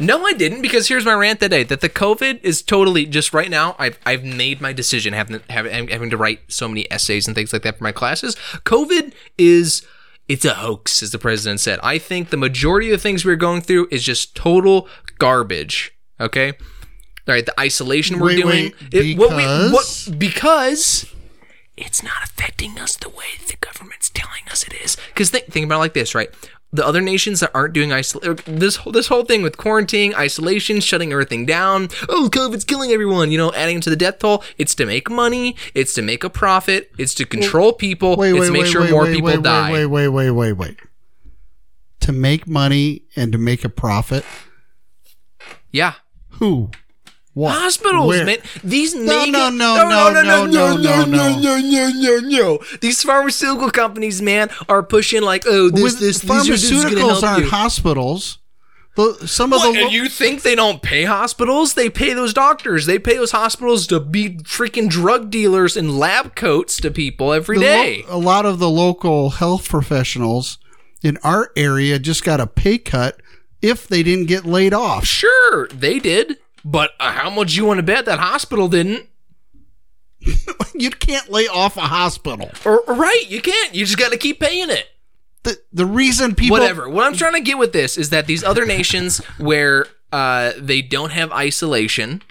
No, 0.00 0.24
I 0.26 0.32
didn't 0.32 0.62
because 0.62 0.88
here's 0.88 1.04
my 1.04 1.14
rant 1.14 1.40
today 1.40 1.62
that 1.64 1.80
the 1.80 1.88
COVID 1.88 2.40
is 2.42 2.62
totally 2.62 3.06
just 3.06 3.32
right 3.34 3.50
now. 3.50 3.76
I've 3.78 3.98
I've 4.06 4.24
made 4.24 4.60
my 4.60 4.72
decision 4.72 5.12
having 5.14 5.40
having 5.50 5.88
having 5.88 6.10
to 6.10 6.16
write 6.16 6.40
so 6.48 6.68
many 6.68 6.90
essays 6.90 7.26
and 7.26 7.34
things 7.34 7.52
like 7.52 7.62
that 7.62 7.78
for 7.78 7.84
my 7.84 7.92
classes. 7.92 8.34
COVID 8.64 9.12
is 9.38 9.86
it's 10.28 10.44
a 10.44 10.54
hoax, 10.54 11.02
as 11.02 11.10
the 11.10 11.18
president 11.18 11.60
said. 11.60 11.78
I 11.82 11.98
think 11.98 12.30
the 12.30 12.36
majority 12.36 12.88
of 12.90 12.98
the 12.98 13.02
things 13.02 13.24
we're 13.24 13.36
going 13.36 13.60
through 13.60 13.88
is 13.90 14.02
just 14.04 14.34
total 14.34 14.88
garbage. 15.18 15.92
Okay, 16.20 16.48
all 16.52 17.34
right. 17.34 17.44
The 17.44 17.58
isolation 17.60 18.18
we're 18.18 18.26
Wait, 18.28 18.36
doing, 18.36 18.72
wait, 18.92 18.94
it- 18.94 19.18
what 19.18 19.30
we- 19.30 19.36
because? 19.36 19.72
what- 20.08 20.18
because 20.18 21.06
it's 21.76 22.02
not 22.02 22.22
affecting 22.24 22.78
us 22.78 22.96
the 22.96 23.08
way 23.08 23.26
the 23.48 23.56
government's 23.60 24.08
telling 24.10 24.42
us 24.50 24.62
it 24.64 24.72
is. 24.82 24.96
Because 25.08 25.30
think, 25.30 25.46
think 25.46 25.66
about 25.66 25.76
it 25.76 25.78
like 25.80 25.94
this, 25.94 26.14
right? 26.14 26.30
The 26.74 26.84
other 26.84 27.00
nations 27.00 27.38
that 27.38 27.52
aren't 27.54 27.72
doing 27.72 27.92
isolation, 27.92 28.32
er, 28.32 28.34
this 28.46 28.76
whole- 28.76 28.92
this 28.92 29.06
whole 29.06 29.24
thing 29.24 29.42
with 29.42 29.56
quarantine, 29.56 30.12
isolation, 30.14 30.80
shutting 30.80 31.12
everything 31.12 31.46
down. 31.46 31.88
Oh, 32.08 32.28
COVID's 32.32 32.64
killing 32.64 32.90
everyone. 32.90 33.30
You 33.30 33.38
know, 33.38 33.52
adding 33.52 33.80
to 33.82 33.90
the 33.90 33.96
death 33.96 34.18
toll. 34.18 34.42
It's 34.58 34.74
to 34.74 34.84
make 34.84 35.08
money. 35.08 35.54
It's 35.72 35.94
to 35.94 36.02
make 36.02 36.24
a 36.24 36.30
profit. 36.30 36.90
It's 36.98 37.14
to 37.14 37.26
control 37.26 37.72
people. 37.74 38.16
Wait, 38.16 38.30
it's 38.30 38.40
wait, 38.40 38.46
to 38.46 38.52
make 38.52 38.62
wait, 38.62 38.70
sure 38.72 38.80
wait, 38.82 38.90
more 38.90 39.04
wait, 39.04 39.14
people 39.14 39.30
wait, 39.30 39.42
die. 39.42 39.72
Wait, 39.72 39.86
wait, 39.86 40.08
wait, 40.08 40.30
wait, 40.32 40.52
wait. 40.52 40.76
To 42.00 42.12
make 42.12 42.48
money 42.48 43.04
and 43.14 43.30
to 43.30 43.38
make 43.38 43.64
a 43.64 43.68
profit. 43.68 44.24
Yeah. 45.70 45.94
Who? 46.40 46.70
What? 47.34 47.52
Hospitals, 47.52 48.06
Where? 48.06 48.24
man. 48.24 48.38
These 48.62 48.94
No, 48.94 49.26
mega- 49.26 49.32
no, 49.32 49.50
no, 49.50 49.76
no, 49.76 50.12
no, 50.12 50.22
no, 50.22 50.46
no, 50.46 50.76
no, 50.76 51.04
no, 51.04 51.58
no, 51.60 51.88
no, 51.90 52.18
no. 52.20 52.58
These 52.80 53.02
pharmaceutical 53.02 53.70
companies, 53.70 54.22
man, 54.22 54.50
are 54.68 54.82
pushing 54.84 55.22
like, 55.22 55.44
oh, 55.46 55.68
this, 55.68 55.82
With 55.82 55.98
this, 55.98 56.18
these 56.20 56.30
are, 56.48 56.52
this 56.52 56.70
is 56.70 56.84
gonna 56.84 56.96
pharmaceuticals 56.96 57.10
help 57.10 57.24
aren't 57.24 57.44
you. 57.44 57.50
hospitals. 57.50 58.38
The, 58.96 59.26
some 59.26 59.52
of 59.52 59.58
What, 59.58 59.72
the 59.74 59.80
and 59.82 59.92
you 59.92 60.08
think 60.08 60.42
they 60.42 60.54
don't 60.54 60.80
pay 60.80 61.02
hospitals? 61.02 61.74
They 61.74 61.90
pay 61.90 62.12
those 62.14 62.32
doctors. 62.32 62.86
They 62.86 63.00
pay 63.00 63.16
those 63.16 63.32
hospitals 63.32 63.88
to 63.88 63.98
be 63.98 64.36
freaking 64.44 64.88
drug 64.88 65.30
dealers 65.30 65.76
in 65.76 65.98
lab 65.98 66.36
coats 66.36 66.76
to 66.76 66.92
people 66.92 67.32
every 67.32 67.58
the 67.58 67.64
lo- 67.64 67.66
day. 67.82 68.04
a 68.08 68.16
lot 68.16 68.46
of 68.46 68.60
the 68.60 68.70
local 68.70 69.30
health 69.30 69.68
professionals 69.68 70.58
in 71.02 71.16
our 71.24 71.50
area 71.56 71.98
just 71.98 72.22
got 72.22 72.38
a 72.40 72.46
pay 72.46 72.78
cut 72.78 73.20
if 73.60 73.88
they 73.88 74.04
didn't 74.04 74.26
get 74.26 74.44
laid 74.46 74.72
off. 74.72 75.04
Sure, 75.04 75.66
they 75.68 75.98
did. 75.98 76.38
But 76.64 76.92
uh, 76.98 77.12
how 77.12 77.30
much 77.30 77.54
you 77.54 77.66
want 77.66 77.78
to 77.78 77.82
bet 77.82 78.06
that 78.06 78.18
hospital 78.18 78.68
didn't? 78.68 79.08
you 80.74 80.90
can't 80.90 81.30
lay 81.30 81.46
off 81.46 81.76
a 81.76 81.82
hospital. 81.82 82.50
Or, 82.64 82.80
or 82.80 82.94
right, 82.94 83.24
you 83.28 83.42
can't. 83.42 83.74
You 83.74 83.84
just 83.84 83.98
got 83.98 84.12
to 84.12 84.18
keep 84.18 84.40
paying 84.40 84.70
it. 84.70 84.86
The 85.42 85.58
the 85.72 85.84
reason 85.84 86.34
people 86.34 86.56
Whatever. 86.56 86.88
What 86.88 87.04
I'm 87.04 87.14
trying 87.14 87.34
to 87.34 87.40
get 87.40 87.58
with 87.58 87.72
this 87.72 87.98
is 87.98 88.10
that 88.10 88.26
these 88.26 88.42
other 88.42 88.64
nations 88.64 89.18
where 89.38 89.86
uh, 90.10 90.52
they 90.58 90.80
don't 90.80 91.12
have 91.12 91.30
isolation, 91.32 92.22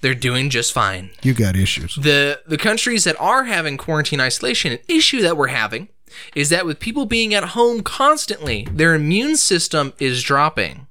they're 0.00 0.14
doing 0.14 0.50
just 0.50 0.72
fine. 0.72 1.10
you 1.22 1.32
got 1.32 1.54
issues. 1.54 1.94
the 1.94 2.40
the 2.46 2.58
countries 2.58 3.04
that 3.04 3.14
are 3.20 3.44
having 3.44 3.76
quarantine 3.76 4.20
isolation, 4.20 4.72
an 4.72 4.78
issue 4.88 5.22
that 5.22 5.36
we're 5.36 5.48
having 5.48 5.88
is 6.34 6.48
that 6.48 6.66
with 6.66 6.80
people 6.80 7.06
being 7.06 7.34
at 7.34 7.44
home 7.50 7.82
constantly, 7.82 8.66
their 8.72 8.94
immune 8.94 9.36
system 9.36 9.92
is 10.00 10.22
dropping 10.22 10.88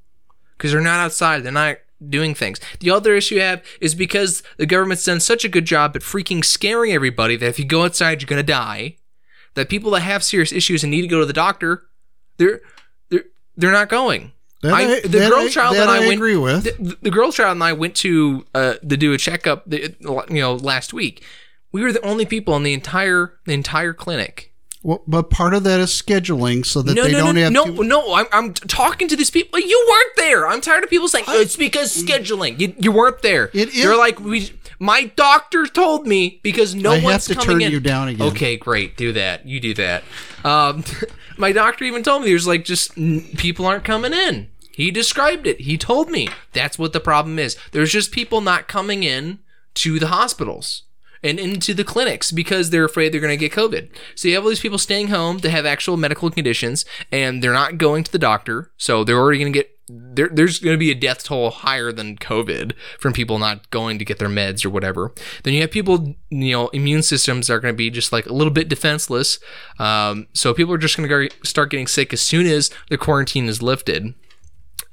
because 0.57 0.71
they're 0.71 0.79
not 0.79 0.99
outside, 0.99 1.43
they're 1.43 1.51
not 1.51 1.77
doing 2.05 2.35
things. 2.35 2.59
The 2.79 2.91
other 2.91 3.15
issue 3.15 3.35
you 3.35 3.41
have 3.41 3.63
is 3.81 3.95
because 3.95 4.43
the 4.57 4.65
government's 4.65 5.05
done 5.05 5.19
such 5.19 5.43
a 5.45 5.49
good 5.49 5.65
job 5.65 5.95
at 5.95 6.01
freaking 6.01 6.43
scaring 6.43 6.91
everybody 6.91 7.35
that 7.37 7.47
if 7.47 7.59
you 7.59 7.65
go 7.65 7.83
outside, 7.83 8.21
you're 8.21 8.27
gonna 8.27 8.43
die. 8.43 8.97
That 9.55 9.69
people 9.69 9.91
that 9.91 10.01
have 10.01 10.23
serious 10.23 10.51
issues 10.51 10.83
and 10.83 10.91
need 10.91 11.01
to 11.01 11.07
go 11.07 11.19
to 11.19 11.25
the 11.25 11.33
doctor, 11.33 11.83
they're 12.37 12.61
they're 13.09 13.25
they're 13.55 13.71
not 13.71 13.89
going. 13.89 14.31
I, 14.63 14.99
the 15.01 15.19
girl 15.29 15.39
I- 15.39 15.49
child 15.49 15.75
that 15.75 15.87
I, 15.87 15.97
I 15.97 15.99
went, 15.99 16.13
agree 16.13 16.35
with. 16.35 16.63
The, 16.63 16.97
the 17.01 17.11
girl 17.11 17.31
child 17.31 17.53
and 17.53 17.63
I 17.63 17.73
went 17.73 17.95
to 17.97 18.45
uh, 18.53 18.73
to 18.75 18.97
do 18.97 19.13
a 19.13 19.17
checkup, 19.17 19.63
the- 19.67 19.95
you 20.29 20.41
know, 20.41 20.55
last 20.55 20.93
week. 20.93 21.23
We 21.71 21.81
were 21.83 21.91
the 21.91 22.01
only 22.01 22.25
people 22.25 22.55
in 22.55 22.63
the 22.63 22.73
entire 22.73 23.33
the 23.45 23.53
entire 23.53 23.93
clinic. 23.93 24.53
Well, 24.87 25.03
but 25.05 25.29
part 25.29 25.53
of 25.53 25.65
that 25.65 25.81
is 25.81 25.89
scheduling 25.89 26.65
so 26.65 26.81
that 26.81 26.93
No, 26.93 27.03
they 27.03 27.11
no, 27.11 27.17
don't 27.17 27.35
no, 27.35 27.41
have 27.41 27.51
no, 27.51 27.65
to. 27.65 27.83
no. 27.83 28.13
I'm, 28.13 28.25
I'm 28.31 28.53
talking 28.53 29.09
to 29.09 29.17
these 29.17 29.29
people. 29.29 29.59
You 29.59 29.85
weren't 29.89 30.15
there. 30.15 30.47
I'm 30.47 30.61
tired 30.61 30.81
of 30.85 30.89
people 30.89 31.09
saying 31.09 31.25
"Oh, 31.27 31.37
it's 31.41 31.57
because 31.57 31.93
scheduling. 31.93 32.57
You, 32.57 32.73
you 32.79 32.93
weren't 32.93 33.21
there. 33.21 33.49
It 33.53 33.67
is- 33.67 33.83
They're 33.83 33.97
like 33.97 34.21
we. 34.21 34.49
My 34.79 35.11
doctor 35.17 35.65
told 35.65 36.07
me 36.07 36.39
because 36.41 36.73
no 36.73 36.93
I 36.93 36.99
have 36.99 37.23
to 37.23 37.35
turn 37.35 37.61
in. 37.61 37.69
you 37.69 37.81
down 37.81 38.07
again. 38.07 38.27
Okay, 38.29 38.55
great. 38.55 38.95
Do 38.95 39.11
that. 39.11 39.45
You 39.45 39.59
do 39.59 39.73
that. 39.73 40.05
Um, 40.45 40.85
my 41.37 41.51
doctor 41.51 41.83
even 41.83 42.01
told 42.01 42.21
me 42.23 42.29
there's 42.29 42.47
like 42.47 42.63
just 42.63 42.97
n- 42.97 43.25
people 43.35 43.65
aren't 43.65 43.83
coming 43.83 44.13
in. 44.13 44.47
He 44.71 44.89
described 44.89 45.47
it. 45.47 45.59
He 45.59 45.77
told 45.77 46.09
me 46.09 46.29
that's 46.53 46.79
what 46.79 46.93
the 46.93 47.01
problem 47.01 47.39
is. 47.39 47.57
There's 47.73 47.91
just 47.91 48.13
people 48.13 48.39
not 48.39 48.69
coming 48.69 49.03
in 49.03 49.39
to 49.73 49.99
the 49.99 50.07
hospitals 50.07 50.83
and 51.23 51.39
into 51.39 51.73
the 51.73 51.83
clinics 51.83 52.31
because 52.31 52.69
they're 52.69 52.85
afraid 52.85 53.11
they're 53.11 53.21
going 53.21 53.37
to 53.37 53.37
get 53.37 53.51
COVID. 53.51 53.89
So 54.15 54.27
you 54.27 54.35
have 54.35 54.43
all 54.43 54.49
these 54.49 54.59
people 54.59 54.77
staying 54.77 55.07
home 55.09 55.39
to 55.39 55.49
have 55.49 55.65
actual 55.65 55.97
medical 55.97 56.29
conditions 56.29 56.85
and 57.11 57.43
they're 57.43 57.53
not 57.53 57.77
going 57.77 58.03
to 58.03 58.11
the 58.11 58.19
doctor. 58.19 58.71
So 58.77 59.03
they're 59.03 59.19
already 59.19 59.39
going 59.39 59.53
to 59.53 59.59
get 59.59 59.77
there, 59.89 60.27
there's 60.27 60.59
going 60.59 60.73
to 60.73 60.79
be 60.79 60.91
a 60.91 60.95
death 60.95 61.23
toll 61.23 61.49
higher 61.49 61.91
than 61.91 62.17
COVID 62.17 62.73
from 62.99 63.13
people 63.13 63.39
not 63.39 63.69
going 63.69 63.99
to 63.99 64.05
get 64.05 64.19
their 64.19 64.27
meds 64.27 64.65
or 64.65 64.69
whatever. 64.69 65.13
Then 65.43 65.53
you 65.53 65.61
have 65.61 65.71
people, 65.71 66.15
you 66.29 66.51
know, 66.51 66.67
immune 66.69 67.03
systems 67.03 67.49
are 67.49 67.59
going 67.59 67.73
to 67.73 67.77
be 67.77 67.89
just 67.89 68.11
like 68.11 68.25
a 68.25 68.33
little 68.33 68.51
bit 68.51 68.67
defenseless. 68.67 69.39
Um, 69.79 70.27
so 70.33 70.53
people 70.53 70.73
are 70.73 70.77
just 70.77 70.97
going 70.97 71.09
to 71.09 71.29
start 71.43 71.71
getting 71.71 71.87
sick 71.87 72.11
as 72.11 72.21
soon 72.21 72.47
as 72.47 72.69
the 72.89 72.97
quarantine 72.97 73.47
is 73.47 73.61
lifted. 73.61 74.13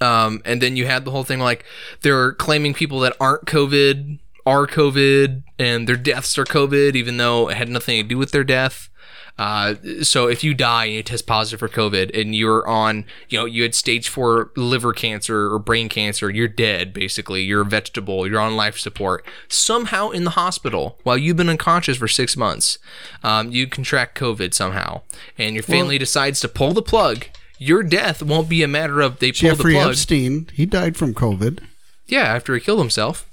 Um, 0.00 0.43
and 0.45 0.61
then 0.61 0.76
you 0.76 0.87
had 0.87 1.04
the 1.04 1.11
whole 1.11 1.25
thing 1.25 1.40
like 1.40 1.64
they're 2.02 2.33
claiming 2.33 2.75
people 2.75 3.00
that 3.00 3.16
aren't 3.19 3.47
COVID 3.47 4.19
are 4.47 4.67
COVID 4.67 5.43
and 5.59 5.89
their 5.89 5.97
deaths 5.97 6.37
are 6.39 6.45
COVID, 6.45 6.95
even 6.95 7.17
though 7.17 7.49
it 7.49 7.57
had 7.57 7.69
nothing 7.69 8.03
to 8.03 8.09
do 8.09 8.19
with 8.19 8.33
their 8.33 8.45
death. 8.45 8.91
Uh, 9.37 9.75
so 10.03 10.29
if 10.29 10.45
you 10.45 10.55
die 10.55 10.85
and 10.85 10.95
you 10.95 11.03
test 11.03 11.27
positive 11.27 11.59
for 11.59 11.69
COVID 11.69 12.17
and 12.19 12.37
you're 12.37 12.67
on, 12.69 13.05
you 13.29 13.39
know, 13.39 13.45
you 13.45 13.63
had 13.65 13.75
stage 13.75 14.09
four 14.09 14.53
liver 14.55 14.93
cancer 14.93 15.53
or 15.53 15.59
brain 15.59 15.89
cancer, 15.89 16.31
you're 16.31 16.47
dead 16.47 16.93
basically. 16.93 17.43
You're 17.43 17.63
a 17.63 17.67
vegetable. 17.67 18.29
You're 18.29 18.41
on 18.41 18.55
life 18.57 18.79
support. 18.79 19.27
Somehow 19.49 20.11
in 20.11 20.23
the 20.23 20.31
hospital 20.31 20.99
while 21.03 21.19
you've 21.19 21.37
been 21.37 21.49
unconscious 21.49 21.97
for 21.97 22.07
six 22.07 22.37
months, 22.37 22.79
um, 23.25 23.51
you 23.51 23.67
contract 23.67 24.17
COVID 24.17 24.55
somehow, 24.55 25.01
and 25.37 25.55
your 25.55 25.65
family 25.65 25.99
decides 25.99 26.41
to 26.41 26.49
pull 26.49 26.73
the 26.73 26.83
plug. 26.83 27.27
Your 27.59 27.83
death 27.83 28.23
won't 28.23 28.49
be 28.49 28.63
a 28.63 28.69
matter 28.69 29.01
of 29.01 29.19
they 29.19 29.33
pull 29.33 29.51
Jeffrey 29.51 29.73
the 29.73 29.79
plug. 29.81 29.95
Jeffrey 29.95 30.17
Epstein, 30.19 30.49
he 30.53 30.65
died 30.67 30.97
from 30.97 31.13
COVID. 31.13 31.61
Yeah, 32.06 32.23
after 32.23 32.54
he 32.54 32.61
killed 32.61 32.80
himself. 32.80 33.28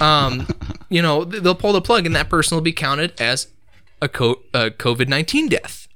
Um, 0.00 0.46
you 0.88 1.02
know, 1.02 1.24
they'll 1.24 1.54
pull 1.54 1.72
the 1.72 1.80
plug 1.80 2.06
and 2.06 2.14
that 2.14 2.28
person 2.28 2.56
will 2.56 2.62
be 2.62 2.72
counted 2.72 3.18
as 3.20 3.48
a, 4.02 4.08
COVID 4.08 5.08
19 5.08 5.48
death. 5.48 5.88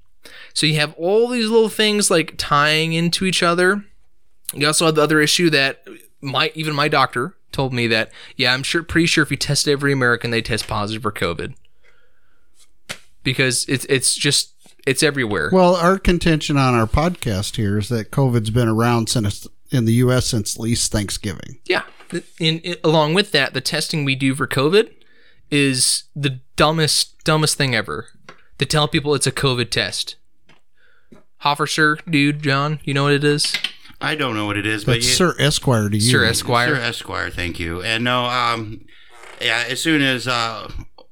So 0.52 0.66
you 0.66 0.76
have 0.76 0.94
all 0.94 1.28
these 1.28 1.48
little 1.48 1.68
things 1.68 2.10
like 2.10 2.34
tying 2.36 2.92
into 2.92 3.24
each 3.24 3.42
other. 3.42 3.84
You 4.54 4.66
also 4.66 4.86
have 4.86 4.94
the 4.94 5.02
other 5.02 5.20
issue 5.20 5.50
that 5.50 5.84
my 6.20 6.52
even 6.54 6.74
my 6.74 6.88
doctor 6.88 7.34
told 7.50 7.72
me 7.72 7.86
that 7.88 8.10
yeah, 8.36 8.54
I'm 8.54 8.62
sure 8.62 8.82
pretty 8.82 9.06
sure 9.06 9.22
if 9.22 9.30
you 9.30 9.36
test 9.36 9.66
every 9.66 9.92
American 9.92 10.30
they 10.30 10.42
test 10.42 10.66
positive 10.66 11.02
for 11.02 11.12
COVID. 11.12 11.54
Because 13.22 13.64
it's 13.68 13.84
it's 13.86 14.14
just 14.14 14.54
it's 14.86 15.02
everywhere. 15.02 15.50
Well, 15.52 15.74
our 15.74 15.98
contention 15.98 16.56
on 16.56 16.74
our 16.74 16.86
podcast 16.86 17.56
here 17.56 17.78
is 17.78 17.88
that 17.88 18.10
COVID's 18.10 18.50
been 18.50 18.68
around 18.68 19.08
since 19.08 19.48
in 19.70 19.86
the 19.86 19.94
U.S. 19.94 20.26
since 20.26 20.58
least 20.58 20.92
Thanksgiving. 20.92 21.58
Yeah. 21.66 21.82
In, 22.38 22.60
in, 22.60 22.76
along 22.84 23.14
with 23.14 23.32
that, 23.32 23.54
the 23.54 23.60
testing 23.60 24.04
we 24.04 24.14
do 24.14 24.34
for 24.34 24.46
COVID 24.46 24.92
is 25.50 26.04
the 26.14 26.40
dumbest, 26.56 27.22
dumbest 27.24 27.56
thing 27.56 27.74
ever. 27.74 28.08
To 28.58 28.66
tell 28.66 28.86
people 28.86 29.14
it's 29.14 29.26
a 29.26 29.32
COVID 29.32 29.70
test. 29.70 30.16
Hoffersher, 31.42 31.98
dude, 32.10 32.42
John, 32.42 32.80
you 32.84 32.94
know 32.94 33.04
what 33.04 33.12
it 33.12 33.24
is? 33.24 33.52
I 34.00 34.14
don't 34.14 34.34
know 34.34 34.46
what 34.46 34.56
it 34.56 34.66
is, 34.66 34.84
but 34.84 34.92
But 34.92 35.04
yeah, 35.04 35.12
Sir 35.14 35.34
Esquire 35.38 35.88
to 35.88 35.96
you. 35.96 36.00
Sir 36.00 36.24
Esquire. 36.24 36.74
Sir 36.76 36.80
Esquire, 36.80 37.30
thank 37.30 37.58
you. 37.58 37.82
And 37.82 38.04
no, 38.04 38.24
um, 38.24 38.84
yeah, 39.40 39.64
as 39.68 39.80
soon 39.80 40.02
as 40.02 40.28
uh, 40.28 40.70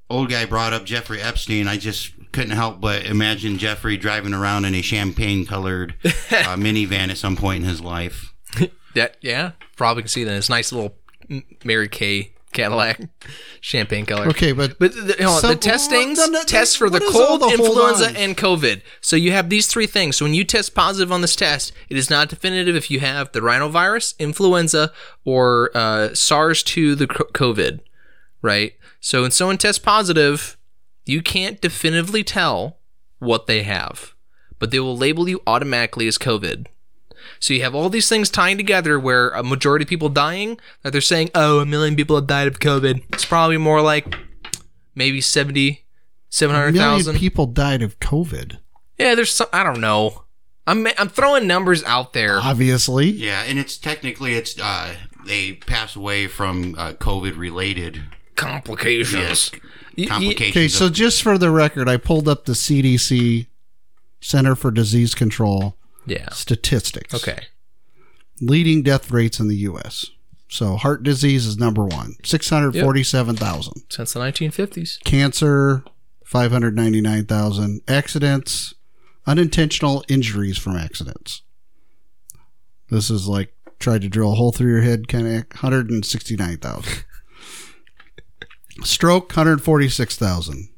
old 0.09 0.31
guy 0.31 0.45
brought 0.45 0.73
up 0.73 0.85
Jeffrey 0.85 1.21
Epstein, 1.21 1.69
I 1.69 1.77
just 1.77 2.13
couldn't 2.33 2.53
help 2.53 2.81
but 2.81 3.05
imagine 3.05 3.59
Jeffrey 3.59 3.97
driving 3.97 4.33
around 4.33 4.65
in 4.65 4.75
a 4.75 4.83
champagne-colored 4.83 5.95
uh, 6.05 6.09
minivan 6.57 7.11
at 7.11 7.19
some 7.19 7.37
point 7.37 7.63
in 7.63 7.69
his 7.69 7.81
life. 7.81 8.33
That 8.95 9.17
yeah, 9.23 9.53
probably 9.83 10.05
can 10.05 10.09
see 10.09 10.23
that. 10.23 10.37
It's 10.37 10.49
nice 10.49 10.71
little 10.71 10.95
Mary 11.65 11.89
Kay 11.89 12.35
Cadillac, 12.53 13.01
champagne 13.61 14.07
color. 14.07 14.29
Okay, 14.29 14.53
but 14.53 14.79
But 14.79 14.95
the, 14.95 15.17
you 15.19 15.25
know, 15.25 15.39
Some- 15.41 15.51
the 15.51 15.57
testings 15.57 16.19
no, 16.19 16.27
no, 16.27 16.45
test 16.45 16.77
for 16.79 16.89
the 16.89 17.01
what 17.01 17.09
is 17.09 17.17
all 17.17 17.39
cold, 17.39 17.41
the 17.41 17.55
influenza, 17.55 18.17
and 18.17 18.37
COVID. 18.37 18.83
So 19.01 19.17
you 19.17 19.33
have 19.33 19.49
these 19.51 19.67
three 19.67 19.89
things. 19.89 20.17
So 20.17 20.25
when 20.25 20.35
you 20.35 20.45
test 20.45 20.73
positive 20.75 21.11
on 21.11 21.21
this 21.21 21.35
test, 21.35 21.73
it 21.89 21.97
is 21.97 22.09
not 22.11 22.29
definitive 22.29 22.77
if 22.77 22.91
you 22.93 23.01
have 23.01 23.33
the 23.33 23.41
rhinovirus, 23.41 24.17
influenza, 24.19 24.93
or 25.25 25.71
uh, 25.75 26.15
SARS-2, 26.15 26.97
the 26.97 27.07
COVID, 27.09 27.81
right? 28.41 28.75
So 29.01 29.23
when 29.23 29.31
someone 29.33 29.59
tests 29.59 29.81
positive, 29.81 30.57
You 31.05 31.23
can't 31.23 31.61
definitively 31.61 32.23
tell 32.23 32.79
what 33.19 33.47
they 33.49 33.65
have, 33.65 34.15
but 34.61 34.71
they 34.71 34.79
will 34.79 34.97
label 34.97 35.29
you 35.29 35.41
automatically 35.49 36.07
as 36.07 36.19
COVID. 36.19 36.67
So 37.41 37.55
you 37.55 37.63
have 37.63 37.75
all 37.75 37.89
these 37.89 38.09
things 38.09 38.31
tying 38.31 38.57
together 38.57 38.99
where 38.99 39.31
a 39.31 39.43
majority 39.43 39.85
of 39.85 39.89
people 39.89 40.09
dying 40.09 40.59
that 40.83 40.93
they're 40.93 41.01
saying, 41.01 41.31
oh, 41.35 41.61
a 41.61 41.67
million 41.67 41.97
people 41.97 42.17
have 42.17 42.27
died 42.27 42.49
of 42.49 42.59
COVID. 42.59 43.03
It's 43.13 43.25
probably 43.25 43.59
more 43.59 43.81
like 43.83 44.15
maybe 44.95 45.21
70, 45.21 45.85
700,000. 46.29 47.17
people 47.17 47.47
died 47.47 47.83
of 47.83 47.99
COVID. 48.01 48.59
Yeah, 48.99 49.15
there's 49.15 49.33
some, 49.33 49.49
I 49.53 49.63
don't 49.65 49.81
know. 49.81 50.25
I'm, 50.67 50.87
I'm 50.99 51.09
throwing 51.09 51.47
numbers 51.47 51.83
out 51.85 52.13
there. 52.13 52.39
Obviously. 52.41 53.11
Yeah, 53.11 53.43
and 53.43 53.59
it's 53.59 53.77
technically 53.77 54.35
it's 54.35 54.59
uh, 54.61 54.95
they 55.27 55.55
pass 55.55 55.97
away 55.97 56.29
from 56.29 56.75
uh, 56.79 56.93
COVID 56.93 57.37
related 57.37 58.03
Complications. 58.37 59.51
Y- 59.53 59.61
y- 59.99 60.07
complications. 60.07 60.57
Okay, 60.57 60.69
so 60.69 60.89
just 60.89 61.23
for 61.23 61.37
the 61.39 61.51
record, 61.51 61.89
I 61.89 61.97
pulled 61.97 62.29
up 62.29 62.45
the 62.45 62.53
CDC 62.53 63.47
Center 64.21 64.55
for 64.55 64.71
Disease 64.71 65.15
Control 65.15 65.77
yeah. 66.07 66.29
statistics. 66.31 67.15
Okay. 67.15 67.47
Leading 68.41 68.83
death 68.83 69.11
rates 69.11 69.39
in 69.39 69.49
the 69.49 69.57
U.S. 69.57 70.07
So 70.49 70.77
heart 70.77 71.03
disease 71.03 71.47
is 71.47 71.57
number 71.57 71.85
one, 71.85 72.17
647,000. 72.25 73.85
Since 73.89 74.13
the 74.13 74.21
1950s. 74.21 75.03
Cancer, 75.05 75.85
599,000. 76.25 77.81
Accidents, 77.89 78.75
unintentional 79.27 80.05
injuries 80.09 80.59
from 80.59 80.77
accidents. 80.77 81.43
This 82.91 83.09
is 83.11 83.29
like 83.29 83.55
tried 83.79 84.03
to 84.03 84.09
drill 84.09 84.33
a 84.33 84.35
hole 84.35 84.53
through 84.53 84.71
your 84.71 84.83
head 84.83 85.09
kind 85.09 85.27
of 85.27 85.45
169,000. 85.53 87.05
Stroke 88.85 89.31
146,000. 89.31 90.69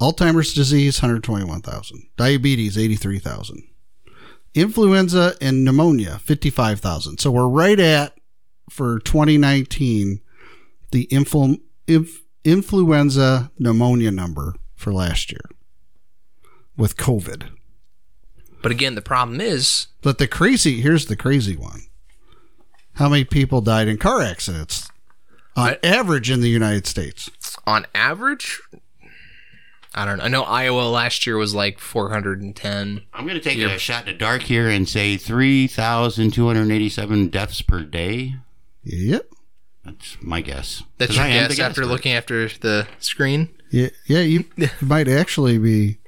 Alzheimer's 0.00 0.52
disease 0.52 1.00
121,000. 1.00 2.08
Diabetes 2.16 2.76
83,000. 2.76 3.62
Influenza 4.56 5.34
and 5.40 5.64
pneumonia 5.64 6.18
55,000. 6.18 7.18
So 7.18 7.30
we're 7.30 7.46
right 7.46 7.78
at 7.78 8.14
for 8.70 8.98
2019 9.00 10.20
the 10.92 11.06
influ- 11.12 11.60
inf- 11.86 12.22
influenza 12.42 13.50
pneumonia 13.58 14.10
number 14.10 14.54
for 14.74 14.92
last 14.92 15.30
year 15.30 15.42
with 16.76 16.96
COVID. 16.96 17.50
But 18.62 18.72
again, 18.72 18.94
the 18.94 19.02
problem 19.02 19.40
is 19.40 19.88
But 20.02 20.18
the 20.18 20.26
crazy 20.26 20.80
here's 20.80 21.06
the 21.06 21.16
crazy 21.16 21.54
one. 21.56 21.82
How 22.94 23.08
many 23.10 23.24
people 23.24 23.60
died 23.60 23.88
in 23.88 23.98
car 23.98 24.22
accidents 24.22 24.88
on 25.54 25.70
I- 25.74 25.78
average 25.86 26.30
in 26.30 26.40
the 26.40 26.48
United 26.48 26.86
States? 26.86 27.30
on 27.66 27.84
average, 27.94 28.60
I 29.96 30.04
don't 30.04 30.18
know. 30.18 30.24
I 30.24 30.28
know 30.28 30.42
Iowa 30.42 30.82
last 30.82 31.26
year 31.26 31.36
was 31.38 31.54
like 31.54 31.78
410. 31.78 33.02
I'm 33.14 33.24
going 33.26 33.36
to 33.36 33.42
take 33.42 33.58
a 33.58 33.78
shot 33.78 34.06
in 34.06 34.12
the 34.12 34.18
dark 34.18 34.42
here 34.42 34.68
and 34.68 34.86
say 34.88 35.16
3,287 35.16 37.28
deaths 37.28 37.62
per 37.62 37.82
day. 37.82 38.34
Yep. 38.84 39.30
That's 39.84 40.16
my 40.20 40.40
guess. 40.42 40.82
That's 40.98 41.14
your 41.16 41.24
I 41.24 41.28
am 41.28 41.48
guess 41.48 41.58
after 41.58 41.80
expert. 41.82 41.86
looking 41.86 42.12
after 42.12 42.48
the 42.48 42.86
screen. 42.98 43.48
Yeah, 43.70 43.88
yeah, 44.06 44.20
you 44.20 44.44
might 44.80 45.08
actually 45.08 45.58
be 45.58 45.98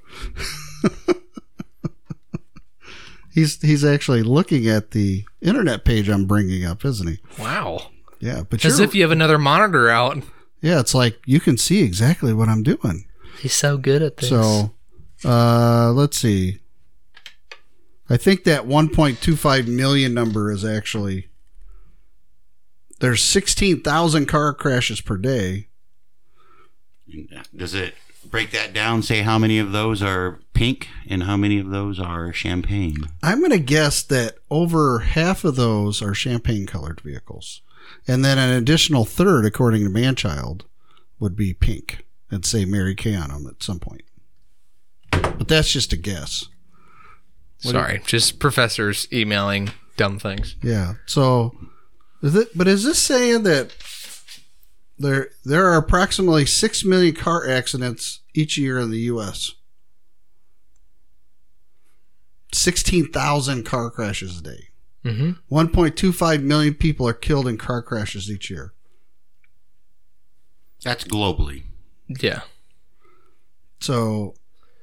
He's 3.33 3.61
he's 3.63 3.85
actually 3.85 4.23
looking 4.25 4.67
at 4.69 4.91
the 4.91 5.25
internet 5.41 5.85
page 5.85 6.09
I'm 6.09 6.25
bringing 6.27 6.65
up, 6.65 6.85
isn't 6.85 7.07
he? 7.07 7.21
Wow. 7.39 7.91
Yeah, 8.19 8.43
but 8.49 8.65
As 8.65 8.79
you're, 8.79 8.89
if 8.89 8.97
you 8.97 9.03
have 9.03 9.13
another 9.13 9.39
monitor 9.39 9.89
out. 9.89 10.19
yeah, 10.61 10.81
it's 10.81 10.93
like 10.95 11.21
you 11.25 11.39
can 11.39 11.57
see 11.57 11.85
exactly 11.85 12.33
what 12.33 12.49
I'm 12.49 12.65
doing. 12.65 13.05
He's 13.41 13.55
so 13.55 13.79
good 13.79 14.03
at 14.03 14.17
this. 14.17 14.29
So, 14.29 14.75
uh, 15.25 15.93
let's 15.93 16.19
see. 16.19 16.59
I 18.11 18.17
think 18.17 18.45
that 18.45 18.65
1.25 18.65 19.67
million 19.69 20.15
number 20.15 20.51
is 20.51 20.65
actually 20.65 21.29
there's 23.01 23.23
16,000 23.23 24.27
car 24.27 24.53
crashes 24.55 25.01
per 25.01 25.17
day. 25.17 25.69
Does 27.55 27.75
it 27.75 27.95
break 28.25 28.51
that 28.51 28.73
down? 28.73 29.03
Say 29.03 29.23
how 29.23 29.39
many 29.39 29.59
of 29.59 29.73
those 29.73 30.03
are 30.03 30.41
pink 30.53 30.89
and 31.09 31.23
how 31.23 31.37
many 31.37 31.59
of 31.59 31.71
those 31.71 32.01
are 32.01 32.33
champagne? 32.33 32.97
I'm 33.23 33.39
going 33.39 33.53
to 33.53 33.59
guess 33.59 34.03
that 34.05 34.37
over 34.51 35.01
half 35.01 35.45
of 35.45 35.57
those 35.57 36.03
are 36.03 36.15
champagne 36.15 36.67
colored 36.67 37.01
vehicles. 37.01 37.63
And 38.07 38.25
then 38.25 38.39
an 38.39 38.51
additional 38.51 39.05
third, 39.05 39.47
according 39.47 39.85
to 39.85 39.91
Manchild, 39.91 40.63
would 41.21 41.37
be 41.37 41.55
pink 41.55 42.05
and 42.31 42.45
say 42.45 42.65
Mary 42.65 42.95
Kay 42.95 43.15
on 43.15 43.31
them 43.31 43.47
at 43.47 43.63
some 43.63 43.79
point. 43.79 44.03
But 45.11 45.49
that's 45.49 45.71
just 45.71 45.93
a 45.93 45.97
guess. 45.97 46.47
Sorry, 47.59 48.01
just 48.07 48.39
professors 48.39 49.09
emailing 49.13 49.71
dumb 49.97 50.19
things. 50.19 50.55
Yeah. 50.63 50.95
So, 51.07 51.57
is 52.23 52.35
it? 52.35 52.57
But 52.57 52.69
is 52.69 52.85
this 52.85 53.01
saying 53.01 53.43
that 53.43 53.75
there 54.99 55.31
there 55.45 55.67
are 55.67 55.77
approximately 55.77 56.47
six 56.47 56.85
million 56.85 57.15
car 57.15 57.49
accidents 57.49 58.21
each 58.35 58.57
year 58.57 58.79
in 58.79 58.91
the 58.91 59.01
U.S. 59.01 59.53
Sixteen 62.53 63.11
thousand 63.11 63.65
car 63.65 63.91
crashes 63.91 64.39
a 64.39 64.43
day. 64.43 64.69
Mm-hmm. 65.05 65.31
One 65.49 65.69
point 65.69 65.97
two 65.97 66.13
five 66.13 66.43
million 66.43 66.75
people 66.75 67.09
are 67.09 67.13
killed 67.13 67.49
in 67.49 67.59
car 67.59 67.83
crashes 67.83 68.31
each 68.31 68.51
year. 68.51 68.73
That's 70.85 71.05
globally. 71.05 71.65
Yeah. 72.09 72.41
So, 73.81 74.35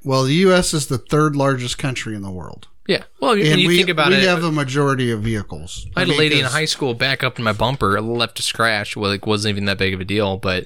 well, 0.03 0.23
the 0.23 0.33
U.S. 0.35 0.73
is 0.73 0.87
the 0.87 0.97
third 0.97 1.35
largest 1.35 1.77
country 1.77 2.15
in 2.15 2.21
the 2.21 2.31
world, 2.31 2.67
Yeah. 2.87 3.03
Well, 3.19 3.31
and 3.33 3.59
you 3.59 3.67
we 3.67 3.77
think 3.77 3.89
about 3.89 4.09
we 4.09 4.15
it, 4.15 4.23
have 4.23 4.43
a 4.43 4.51
majority 4.51 5.11
of 5.11 5.21
vehicles. 5.21 5.87
I 5.95 6.01
had 6.01 6.09
a 6.09 6.13
lady 6.17 6.39
in 6.39 6.45
high 6.45 6.65
school 6.65 6.93
back 6.93 7.23
up 7.23 7.37
in 7.37 7.43
my 7.43 7.53
bumper, 7.53 7.99
left 8.01 8.39
a 8.39 8.41
scratch. 8.43 8.95
Well, 8.95 9.11
it 9.11 9.25
wasn't 9.25 9.51
even 9.51 9.65
that 9.65 9.77
big 9.77 9.93
of 9.93 9.99
a 9.99 10.05
deal, 10.05 10.37
but 10.37 10.65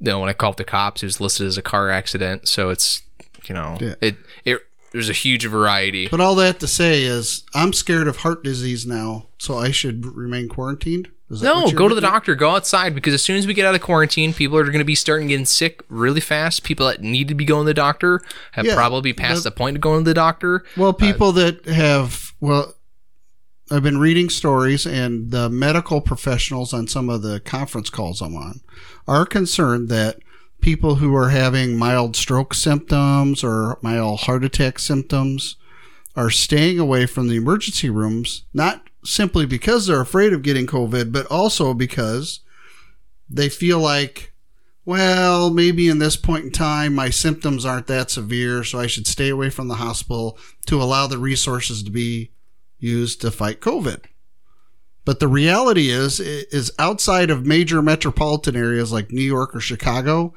you 0.00 0.06
know, 0.06 0.20
when 0.20 0.28
I 0.28 0.32
called 0.34 0.58
the 0.58 0.64
cops, 0.64 1.02
it 1.02 1.06
was 1.06 1.20
listed 1.20 1.46
as 1.46 1.56
a 1.56 1.62
car 1.62 1.88
accident. 1.90 2.48
So 2.48 2.68
it's 2.70 3.02
you 3.48 3.54
know, 3.54 3.78
Yeah. 3.80 3.94
it 4.00 4.16
it 4.44 4.60
there's 4.92 5.08
a 5.08 5.12
huge 5.14 5.46
variety. 5.46 6.08
But 6.08 6.20
all 6.20 6.34
that 6.36 6.58
to 6.60 6.66
say 6.66 7.02
is, 7.04 7.44
I'm 7.54 7.72
scared 7.72 8.08
of 8.08 8.18
heart 8.18 8.42
disease 8.44 8.86
now, 8.86 9.26
so 9.38 9.56
I 9.56 9.70
should 9.70 10.04
remain 10.06 10.48
quarantined. 10.48 11.10
No, 11.28 11.70
go 11.72 11.88
to 11.88 11.94
the 11.94 12.00
doctor. 12.00 12.34
Go 12.36 12.50
outside 12.50 12.94
because 12.94 13.12
as 13.12 13.22
soon 13.22 13.36
as 13.36 13.46
we 13.48 13.54
get 13.54 13.66
out 13.66 13.74
of 13.74 13.80
quarantine, 13.80 14.32
people 14.32 14.56
are 14.58 14.64
going 14.64 14.78
to 14.78 14.84
be 14.84 14.94
starting 14.94 15.26
getting 15.26 15.44
sick 15.46 15.82
really 15.88 16.20
fast. 16.20 16.62
People 16.62 16.86
that 16.86 17.02
need 17.02 17.26
to 17.28 17.34
be 17.34 17.44
going 17.44 17.64
to 17.64 17.70
the 17.70 17.74
doctor 17.74 18.20
have 18.52 18.64
Yeah, 18.64 18.74
probably 18.76 19.12
passed 19.12 19.42
the- 19.42 19.50
the 19.50 19.56
point 19.56 19.76
of 19.76 19.80
going 19.80 20.04
to 20.04 20.10
the 20.10 20.14
doctor. 20.14 20.64
Well, 20.76 20.90
uh, 20.90 20.92
people 20.92 21.32
that 21.32 21.64
have 21.66 22.32
well, 22.40 22.74
I've 23.70 23.82
been 23.82 23.98
reading 23.98 24.30
stories, 24.30 24.86
and 24.86 25.32
the 25.32 25.48
medical 25.50 26.00
professionals 26.00 26.72
on 26.72 26.86
some 26.86 27.08
of 27.10 27.22
the 27.22 27.40
conference 27.40 27.90
calls 27.90 28.20
I'm 28.22 28.36
on 28.36 28.60
are 29.08 29.26
concerned 29.26 29.88
that 29.88 30.18
people 30.60 30.96
who 30.96 31.14
are 31.16 31.30
having 31.30 31.76
mild 31.76 32.14
stroke 32.14 32.54
symptoms 32.54 33.42
or 33.42 33.78
mild 33.82 34.20
heart 34.20 34.44
attack 34.44 34.78
symptoms 34.78 35.56
are 36.14 36.30
staying 36.30 36.78
away 36.78 37.06
from 37.06 37.26
the 37.28 37.34
emergency 37.36 37.90
rooms, 37.90 38.44
not 38.54 38.85
simply 39.06 39.46
because 39.46 39.86
they're 39.86 40.00
afraid 40.00 40.32
of 40.32 40.42
getting 40.42 40.66
COVID, 40.66 41.12
but 41.12 41.26
also 41.26 41.74
because 41.74 42.40
they 43.28 43.48
feel 43.48 43.78
like, 43.78 44.32
well, 44.84 45.50
maybe 45.50 45.88
in 45.88 45.98
this 45.98 46.16
point 46.16 46.44
in 46.44 46.50
time, 46.52 46.94
my 46.94 47.10
symptoms 47.10 47.64
aren't 47.64 47.88
that 47.88 48.10
severe, 48.10 48.62
so 48.62 48.78
I 48.78 48.86
should 48.86 49.06
stay 49.06 49.28
away 49.28 49.50
from 49.50 49.68
the 49.68 49.74
hospital 49.74 50.38
to 50.66 50.80
allow 50.80 51.06
the 51.06 51.18
resources 51.18 51.82
to 51.82 51.90
be 51.90 52.30
used 52.78 53.20
to 53.20 53.30
fight 53.30 53.60
COVID. 53.60 54.04
But 55.04 55.20
the 55.20 55.28
reality 55.28 55.88
is, 55.88 56.18
is 56.20 56.72
outside 56.78 57.30
of 57.30 57.46
major 57.46 57.80
metropolitan 57.80 58.56
areas 58.56 58.92
like 58.92 59.12
New 59.12 59.22
York 59.22 59.54
or 59.54 59.60
Chicago, 59.60 60.34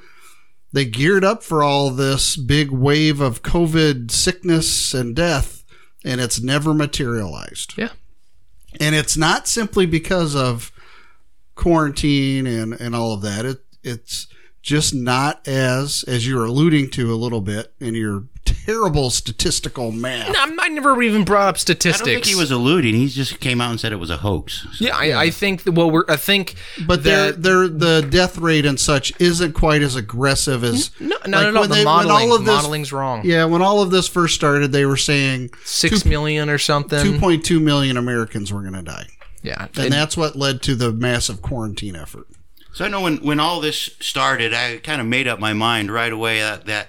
they 0.71 0.85
geared 0.85 1.23
up 1.23 1.41
for 1.41 1.63
all 1.63 1.89
this 1.89 2.35
big 2.35 2.69
wave 2.69 3.19
of 3.19 3.41
COVID 3.41 4.11
sickness 4.11 4.93
and 4.93 5.15
death, 5.15 5.63
and 6.05 6.21
it's 6.21 6.39
never 6.39 6.73
materialized. 6.73 7.77
Yeah. 7.77 7.89
And 8.79 8.95
it's 8.95 9.17
not 9.17 9.47
simply 9.47 9.85
because 9.85 10.35
of 10.35 10.71
quarantine 11.55 12.47
and, 12.47 12.73
and 12.73 12.95
all 12.95 13.13
of 13.13 13.21
that. 13.21 13.45
It, 13.45 13.63
it's 13.83 14.27
just 14.61 14.93
not 14.93 15.47
as, 15.47 16.03
as 16.07 16.27
you're 16.27 16.45
alluding 16.45 16.89
to 16.91 17.13
a 17.13 17.15
little 17.15 17.41
bit 17.41 17.73
in 17.79 17.95
your 17.95 18.25
terrible 18.45 19.09
statistical 19.09 19.91
math. 19.91 20.31
No, 20.33 20.39
I'm- 20.39 20.55
never 20.73 21.01
even 21.01 21.23
brought 21.23 21.47
up 21.47 21.55
I 21.55 21.57
statistics. 21.57 21.99
don't 22.05 22.13
think 22.15 22.25
he 22.25 22.35
was 22.35 22.51
alluding. 22.51 22.93
He 22.93 23.07
just 23.07 23.39
came 23.39 23.59
out 23.61 23.71
and 23.71 23.79
said 23.79 23.91
it 23.91 23.95
was 23.97 24.09
a 24.11 24.17
hoax. 24.17 24.67
Yeah, 24.79 24.95
I, 24.95 25.23
I 25.23 25.29
think 25.31 25.63
well, 25.65 25.89
we're 25.89 26.03
I 26.07 26.15
think 26.15 26.55
But 26.85 27.03
their 27.03 27.31
that 27.31 27.41
their 27.43 27.67
the 27.67 28.07
death 28.07 28.37
rate 28.37 28.65
and 28.67 28.79
such 28.79 29.11
isn't 29.19 29.53
quite 29.53 29.81
as 29.81 29.95
aggressive 29.95 30.63
as 30.63 30.91
no, 30.99 31.07
no, 31.07 31.15
like 31.15 31.27
no, 31.45 31.51
no. 31.51 31.59
when 31.61 31.69
The 31.69 31.75
they- 31.75 31.79
when 31.79 31.85
modeling, 31.85 32.29
all 32.29 32.35
of 32.35 32.45
this- 32.45 32.55
modeling's 32.55 32.93
wrong. 32.93 33.21
yeah 33.25 33.45
when 33.45 33.61
all 33.63 33.81
of 33.81 33.89
this 33.91 34.07
first 34.07 34.35
started 34.35 34.71
they 34.71 34.85
were 34.85 34.97
saying 34.97 35.49
Six 35.65 36.05
million 36.05 36.49
or 36.49 36.57
something. 36.59 36.99
2.2 37.03 37.59
million 37.61 37.97
Americans 37.97 38.53
were 38.53 38.61
going 38.61 38.73
to 38.73 38.83
die 38.83 39.07
yeah, 39.41 39.67
and 39.77 39.91
that's 39.91 40.15
what 40.17 40.35
led 40.35 40.61
to 40.63 40.75
the 40.75 40.91
massive 40.91 41.41
quarantine 41.41 41.95
effort 41.95 42.27
So 42.71 42.85
I 42.85 42.87
know 42.87 43.01
when, 43.01 43.17
when 43.17 43.39
all 43.39 43.59
this 43.59 43.89
started, 43.99 44.53
I 44.53 44.77
kind 44.77 45.01
of 45.01 45.07
made 45.07 45.27
up 45.27 45.39
my 45.39 45.53
mind 45.53 45.91
right 45.91 46.11
away 46.11 46.39
that, 46.39 46.65
that 46.67 46.87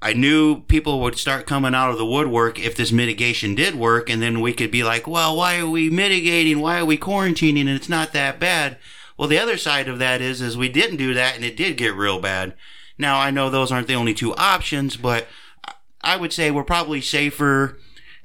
I 0.00 0.12
knew 0.12 0.60
people 0.62 1.00
would 1.00 1.18
start 1.18 1.46
coming 1.46 1.74
out 1.74 1.90
of 1.90 1.98
the 1.98 2.06
woodwork 2.06 2.58
if 2.60 2.76
this 2.76 2.92
mitigation 2.92 3.54
did 3.54 3.74
work, 3.74 4.08
and 4.08 4.22
then 4.22 4.40
we 4.40 4.52
could 4.52 4.70
be 4.70 4.84
like, 4.84 5.08
well, 5.08 5.36
why 5.36 5.58
are 5.58 5.68
we 5.68 5.90
mitigating? 5.90 6.60
Why 6.60 6.78
are 6.78 6.84
we 6.84 6.96
quarantining? 6.96 7.62
And 7.62 7.70
it's 7.70 7.88
not 7.88 8.12
that 8.12 8.38
bad. 8.38 8.78
Well, 9.16 9.28
the 9.28 9.38
other 9.38 9.56
side 9.56 9.88
of 9.88 9.98
that 9.98 10.20
is, 10.20 10.40
is 10.40 10.56
we 10.56 10.68
didn't 10.68 10.98
do 10.98 11.14
that, 11.14 11.34
and 11.34 11.44
it 11.44 11.56
did 11.56 11.76
get 11.76 11.94
real 11.94 12.20
bad. 12.20 12.54
Now 12.96 13.18
I 13.18 13.30
know 13.30 13.50
those 13.50 13.72
aren't 13.72 13.88
the 13.88 13.94
only 13.94 14.14
two 14.14 14.34
options, 14.36 14.96
but 14.96 15.26
I 16.00 16.16
would 16.16 16.32
say 16.32 16.50
we're 16.50 16.64
probably 16.64 17.00
safer 17.00 17.78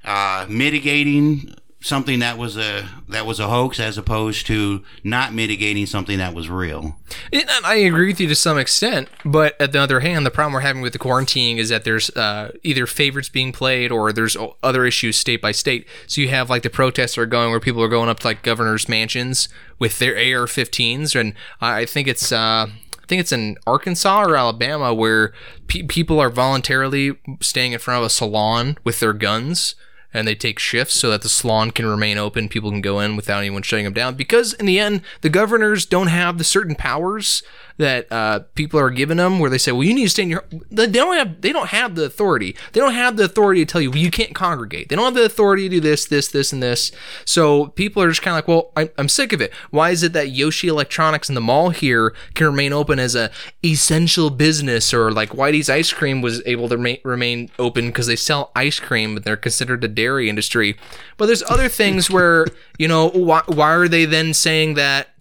uh, 0.04 0.46
mitigating 0.48 1.56
something 1.84 2.19
that 2.19 2.38
was 2.38 2.56
a 2.56 2.89
that 3.10 3.26
was 3.26 3.41
a 3.41 3.48
hoax 3.50 3.78
as 3.78 3.98
opposed 3.98 4.48
to 4.48 4.82
not 5.04 5.34
mitigating 5.34 5.86
something 5.86 6.17
that 6.17 6.34
was 6.34 6.50
real. 6.50 6.96
And 7.32 7.50
I 7.63 7.76
agree 7.76 8.08
with 8.08 8.22
you 8.22 8.28
to 8.30 8.36
some 8.36 8.58
extent, 8.58 9.10
but 9.26 9.60
at 9.62 9.74
the 9.74 9.80
other 9.80 10.00
hand, 10.00 10.26
the 10.26 10.32
problem 10.32 10.54
we're 10.54 10.62
having 10.62 10.82
with 10.82 10.93
the 10.93 11.00
quarantining 11.00 11.58
is 11.58 11.69
that 11.69 11.84
there's 11.84 12.10
uh, 12.12 12.54
either 12.63 12.88
favorites 12.88 13.28
being 13.30 13.52
played 13.52 13.91
or 13.91 14.13
there's 14.13 14.38
other 14.63 14.86
issues 14.86 15.17
state 15.17 15.41
by 15.41 15.52
state. 15.52 15.86
So 16.08 16.22
you 16.22 16.30
have 16.30 16.50
like 16.50 16.63
the 16.63 16.69
protests 16.69 17.17
are 17.17 17.26
going 17.26 17.52
where 17.52 17.60
people 17.60 17.84
are 17.84 17.89
going 17.89 18.10
up 18.10 18.22
to 18.22 18.28
like 18.28 18.43
governors' 18.43 18.88
mansions 18.88 19.50
with 19.78 20.00
their 20.00 20.13
AR-15s, 20.13 21.19
and 21.19 21.34
I 21.62 21.86
think 21.86 22.08
it's. 22.08 22.32
Uh, 22.32 22.67
I 23.02 23.06
think 23.06 23.19
it's 23.19 23.34
in 23.34 23.58
Arkansas 23.67 24.24
or 24.24 24.38
Alabama 24.38 24.93
where 24.93 25.34
pe- 25.67 25.84
people 25.84 26.22
are 26.22 26.30
voluntarily 26.30 27.19
staying 27.41 27.74
in 27.74 27.80
front 27.80 28.00
of 28.00 28.06
a 28.06 28.10
salon 28.10 28.78
with 28.86 29.02
their 29.02 29.12
guns 29.12 29.76
and 30.13 30.28
they 30.28 30.36
take 30.36 30.60
shifts 30.60 30.95
so 30.95 31.10
that 31.10 31.21
the 31.21 31.30
salon 31.30 31.71
can 31.71 31.86
remain 31.86 32.17
open. 32.17 32.49
People 32.49 32.69
can 32.69 32.82
go 32.82 32.99
in 32.99 33.15
without 33.15 33.39
anyone 33.39 33.63
shutting 33.63 33.86
them 33.86 33.93
down. 33.93 34.15
Because 34.15 34.54
in 34.54 34.65
the 34.65 34.80
end, 34.80 35.02
the 35.21 35.30
governors 35.30 35.86
don't 35.86 36.08
have 36.08 36.38
the 36.38 36.43
certain 36.43 36.76
powers 36.76 37.41
that 37.78 38.12
uh, 38.12 38.40
people 38.56 38.80
are 38.80 38.90
giving 38.90 39.18
them, 39.18 39.40
where 39.40 39.50
they 39.50 39.58
say, 39.58 39.72
"Well, 39.72 39.84
you 39.84 39.94
need 39.94 40.04
to 40.04 40.10
stay 40.10 40.24
in 40.24 40.30
your." 40.30 40.46
They 40.70 40.88
don't 40.88 41.16
have. 41.16 41.42
They 41.42 41.52
don't 41.52 41.70
have 41.70 41.96
the 41.96 42.06
authority. 42.06 42.56
They 42.72 42.80
don't 42.80 42.94
have 42.94 43.18
the 43.18 43.26
authority 43.26 43.66
to 43.66 43.72
tell 43.72 43.82
you 43.82 43.90
well, 43.90 44.00
you 44.00 44.12
can't 44.12 44.36
congregate. 44.36 44.90
They 44.90 44.96
don't 44.96 45.06
have 45.06 45.14
the 45.14 45.26
authority 45.26 45.64
to 45.64 45.76
do 45.76 45.80
this, 45.80 46.06
this, 46.06 46.28
this, 46.28 46.54
and 46.54 46.62
this. 46.62 46.92
So 47.26 47.68
people 47.68 48.04
are 48.04 48.10
just 48.10 48.22
kind 48.22 48.34
of 48.34 48.38
like, 48.38 48.48
"Well, 48.48 48.72
I'm, 48.76 48.90
I'm 48.98 49.10
sick 49.10 49.34
of 49.34 49.42
it. 49.42 49.54
Why 49.72 49.90
is 49.90 50.04
it 50.04 50.14
that 50.14 50.30
Yoshi 50.30 50.68
Electronics 50.68 51.30
in 51.30 51.36
the 51.36 51.42
mall 51.42 51.70
here 51.70 52.14
can 52.34 52.48
remain 52.48 52.74
open 52.74 53.00
as 53.00 53.16
a 53.16 53.32
essential 53.66 54.30
business, 54.30 54.94
or 54.94 55.12
like 55.12 55.30
Whitey's 55.30 55.70
Ice 55.70 55.92
Cream 55.92 56.22
was 56.22 56.42
able 56.46 56.70
to 56.70 57.00
remain, 57.04 57.50
open 57.60 57.88
because 57.88 58.08
they 58.08 58.16
sell 58.16 58.52
ice 58.56 58.80
cream, 58.80 59.14
but 59.14 59.24
they're 59.24 59.38
considered 59.38 59.84
a 59.84 59.88
dairy 59.88 60.30
industry. 60.30 60.76
But 61.18 61.28
there's 61.28 61.44
other 61.50 61.70
things 61.70 62.10
where 62.10 62.48
you 62.78 62.88
know 62.88 63.10
why, 63.10 63.42
why 63.48 63.74
are 63.74 63.88
they 63.88 64.06
then 64.06 64.34
saying 64.34 64.76
that 64.76 65.12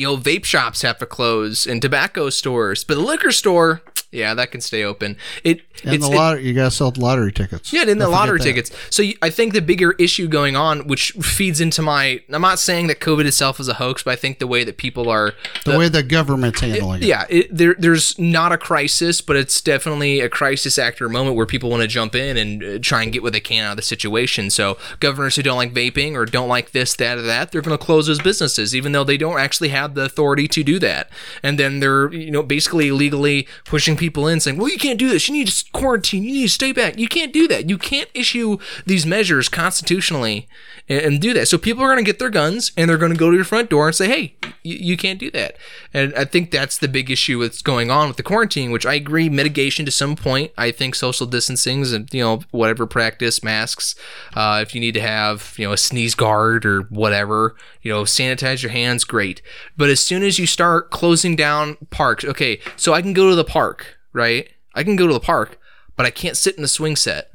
you 0.00 0.06
know 0.06 0.16
vape 0.16 0.44
shops 0.44 0.82
have 0.82 0.98
to 0.98 1.06
close 1.06 1.66
and 1.66 1.80
tobacco 1.82 2.30
stores, 2.30 2.84
but 2.84 2.94
the 2.94 3.00
liquor 3.02 3.30
store, 3.32 3.82
yeah, 4.12 4.34
that 4.34 4.50
can 4.50 4.60
stay 4.60 4.82
open. 4.82 5.16
It 5.44 5.60
And 5.84 5.94
it's 5.94 6.06
the 6.06 6.12
it- 6.12 6.16
lottery, 6.16 6.46
you 6.46 6.52
gotta 6.54 6.70
sell 6.70 6.92
lottery 6.96 7.32
tickets. 7.32 7.72
yeah, 7.72 7.84
in 7.84 7.98
the 7.98 8.08
lottery 8.08 8.40
tickets. 8.40 8.70
So 8.90 9.02
you- 9.02 9.16
I 9.22 9.30
think 9.30 9.52
the 9.52 9.62
bigger 9.62 9.92
issue 9.98 10.26
going 10.26 10.56
on, 10.56 10.86
which 10.88 11.12
feeds 11.22 11.60
into 11.60 11.80
my, 11.80 12.20
I'm 12.32 12.42
not 12.42 12.58
saying 12.58 12.88
that 12.88 12.98
COVID 13.00 13.24
itself 13.24 13.60
is 13.60 13.68
a 13.68 13.74
hoax, 13.74 14.02
but 14.02 14.10
I 14.12 14.16
think 14.16 14.38
the 14.40 14.46
way 14.48 14.64
that 14.64 14.76
people 14.78 15.08
are, 15.08 15.34
The 15.64 15.78
way 15.78 15.88
the 15.88 16.02
government's 16.02 16.60
handling 16.60 17.02
it. 17.02 17.06
yeah, 17.06 17.24
it, 17.30 17.56
there, 17.56 17.76
there's 17.78 18.18
not 18.18 18.50
a 18.52 18.58
crisis, 18.58 19.20
but 19.20 19.36
it's 19.36 19.60
definitely 19.60 20.20
a 20.20 20.28
crisis 20.28 20.76
actor 20.78 21.08
moment 21.08 21.36
where 21.36 21.46
people 21.46 21.70
want 21.70 21.82
to 21.82 21.88
jump 21.88 22.14
in 22.16 22.36
and 22.36 22.62
uh, 22.64 22.78
try 22.82 23.02
and 23.04 23.12
get 23.12 23.22
what 23.22 23.32
they 23.32 23.40
can 23.40 23.64
out 23.64 23.70
of 23.72 23.76
the 23.76 23.82
situation. 23.82 24.50
So 24.50 24.76
governors 24.98 25.36
who 25.36 25.42
don't 25.42 25.56
like 25.56 25.72
vaping 25.72 26.14
or 26.14 26.26
don't 26.26 26.48
like 26.48 26.72
this, 26.72 26.94
that, 26.96 27.16
or 27.18 27.22
that, 27.22 27.52
they're 27.52 27.62
going 27.62 27.78
to 27.78 27.82
close 27.84 28.06
those 28.08 28.20
businesses, 28.20 28.74
even 28.74 28.90
though 28.92 29.04
they 29.04 29.16
don't 29.16 29.38
actually 29.38 29.68
have 29.70 29.89
the 29.94 30.04
authority 30.04 30.46
to 30.48 30.62
do 30.62 30.78
that. 30.78 31.10
And 31.42 31.58
then 31.58 31.80
they're, 31.80 32.12
you 32.12 32.30
know, 32.30 32.42
basically 32.42 32.88
illegally 32.88 33.48
pushing 33.64 33.96
people 33.96 34.28
in, 34.28 34.40
saying, 34.40 34.58
"Well, 34.58 34.68
you 34.68 34.78
can't 34.78 34.98
do 34.98 35.08
this. 35.08 35.28
You 35.28 35.34
need 35.34 35.48
to 35.48 35.64
quarantine. 35.72 36.22
You 36.22 36.32
need 36.32 36.42
to 36.42 36.48
stay 36.48 36.72
back. 36.72 36.98
You 36.98 37.08
can't 37.08 37.32
do 37.32 37.48
that. 37.48 37.68
You 37.68 37.78
can't 37.78 38.10
issue 38.14 38.58
these 38.86 39.06
measures 39.06 39.48
constitutionally 39.48 40.48
and, 40.88 41.00
and 41.02 41.20
do 41.20 41.32
that." 41.34 41.48
So 41.48 41.58
people 41.58 41.82
are 41.82 41.92
going 41.92 42.04
to 42.04 42.08
get 42.08 42.18
their 42.18 42.30
guns 42.30 42.72
and 42.76 42.88
they're 42.88 42.98
going 42.98 43.12
to 43.12 43.18
go 43.18 43.30
to 43.30 43.36
your 43.36 43.44
front 43.44 43.70
door 43.70 43.86
and 43.86 43.96
say, 43.96 44.08
"Hey, 44.08 44.36
you, 44.62 44.76
you 44.76 44.96
can't 44.96 45.18
do 45.18 45.30
that." 45.32 45.56
And 45.92 46.14
I 46.14 46.24
think 46.24 46.50
that's 46.50 46.78
the 46.78 46.88
big 46.88 47.10
issue 47.10 47.40
that's 47.40 47.62
going 47.62 47.90
on 47.90 48.08
with 48.08 48.16
the 48.16 48.22
quarantine, 48.22 48.70
which 48.70 48.86
I 48.86 48.94
agree 48.94 49.28
mitigation 49.28 49.84
to 49.86 49.90
some 49.90 50.14
point. 50.14 50.52
I 50.58 50.70
think 50.70 50.94
social 50.94 51.26
distancing 51.26 51.70
and 51.70 52.12
you 52.12 52.22
know 52.22 52.40
whatever 52.50 52.86
practice 52.86 53.42
masks. 53.42 53.94
Uh, 54.34 54.60
if 54.62 54.74
you 54.74 54.80
need 54.80 54.94
to 54.94 55.00
have 55.00 55.54
you 55.56 55.66
know 55.66 55.72
a 55.72 55.76
sneeze 55.76 56.14
guard 56.14 56.66
or 56.66 56.82
whatever, 56.82 57.56
you 57.82 57.92
know 57.92 58.02
sanitize 58.02 58.62
your 58.62 58.72
hands, 58.72 59.04
great. 59.04 59.40
But 59.80 59.88
as 59.88 59.98
soon 60.04 60.22
as 60.22 60.38
you 60.38 60.46
start 60.46 60.90
closing 60.90 61.36
down 61.36 61.78
parks, 61.88 62.22
okay, 62.22 62.60
so 62.76 62.92
I 62.92 63.00
can 63.00 63.14
go 63.14 63.30
to 63.30 63.34
the 63.34 63.44
park, 63.44 63.96
right? 64.12 64.46
I 64.74 64.84
can 64.84 64.94
go 64.94 65.06
to 65.06 65.12
the 65.14 65.20
park, 65.20 65.58
but 65.96 66.04
I 66.04 66.10
can't 66.10 66.36
sit 66.36 66.54
in 66.56 66.60
the 66.60 66.68
swing 66.68 66.96
set. 66.96 67.30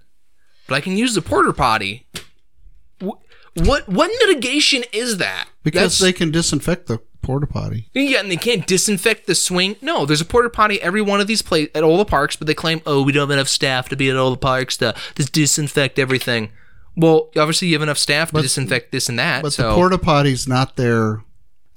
But 0.67 0.75
I 0.75 0.81
can 0.81 0.95
use 0.95 1.15
the 1.15 1.23
porta 1.23 1.53
potty. 1.53 2.05
Wh- 3.01 3.17
What 3.55 3.89
what 3.89 4.11
mitigation 4.27 4.83
is 4.93 5.17
that? 5.17 5.47
Because 5.63 5.97
That's- 5.97 5.99
they 5.99 6.13
can 6.13 6.29
disinfect 6.29 6.85
the 6.85 6.99
porta 7.23 7.47
potty. 7.47 7.89
yeah, 7.95 8.19
and 8.19 8.29
they 8.29 8.37
can't 8.37 8.67
disinfect 8.67 9.25
the 9.25 9.33
swing. 9.33 9.75
No, 9.81 10.05
there's 10.05 10.21
a 10.21 10.25
porta 10.25 10.51
potty 10.51 10.79
every 10.83 11.01
one 11.01 11.19
of 11.19 11.25
these 11.25 11.41
places 11.41 11.71
at 11.73 11.83
all 11.83 11.97
the 11.97 12.05
parks, 12.05 12.35
but 12.35 12.45
they 12.45 12.53
claim, 12.53 12.79
oh, 12.85 13.01
we 13.01 13.11
don't 13.11 13.21
have 13.27 13.31
enough 13.31 13.47
staff 13.47 13.89
to 13.89 13.95
be 13.95 14.07
at 14.11 14.15
all 14.17 14.29
the 14.29 14.37
parks 14.37 14.77
to, 14.77 14.93
to 15.15 15.23
disinfect 15.25 15.97
everything. 15.97 16.51
Well, 16.95 17.29
obviously 17.35 17.69
you 17.69 17.73
have 17.73 17.81
enough 17.81 17.97
staff 17.97 18.29
to 18.33 18.41
disinfect 18.43 18.91
this 18.91 19.09
and 19.09 19.17
that. 19.17 19.41
But 19.41 19.53
so 19.53 19.69
the 19.69 19.73
porta 19.75 19.97
potty's 19.97 20.47
not 20.47 20.75
there. 20.75 21.23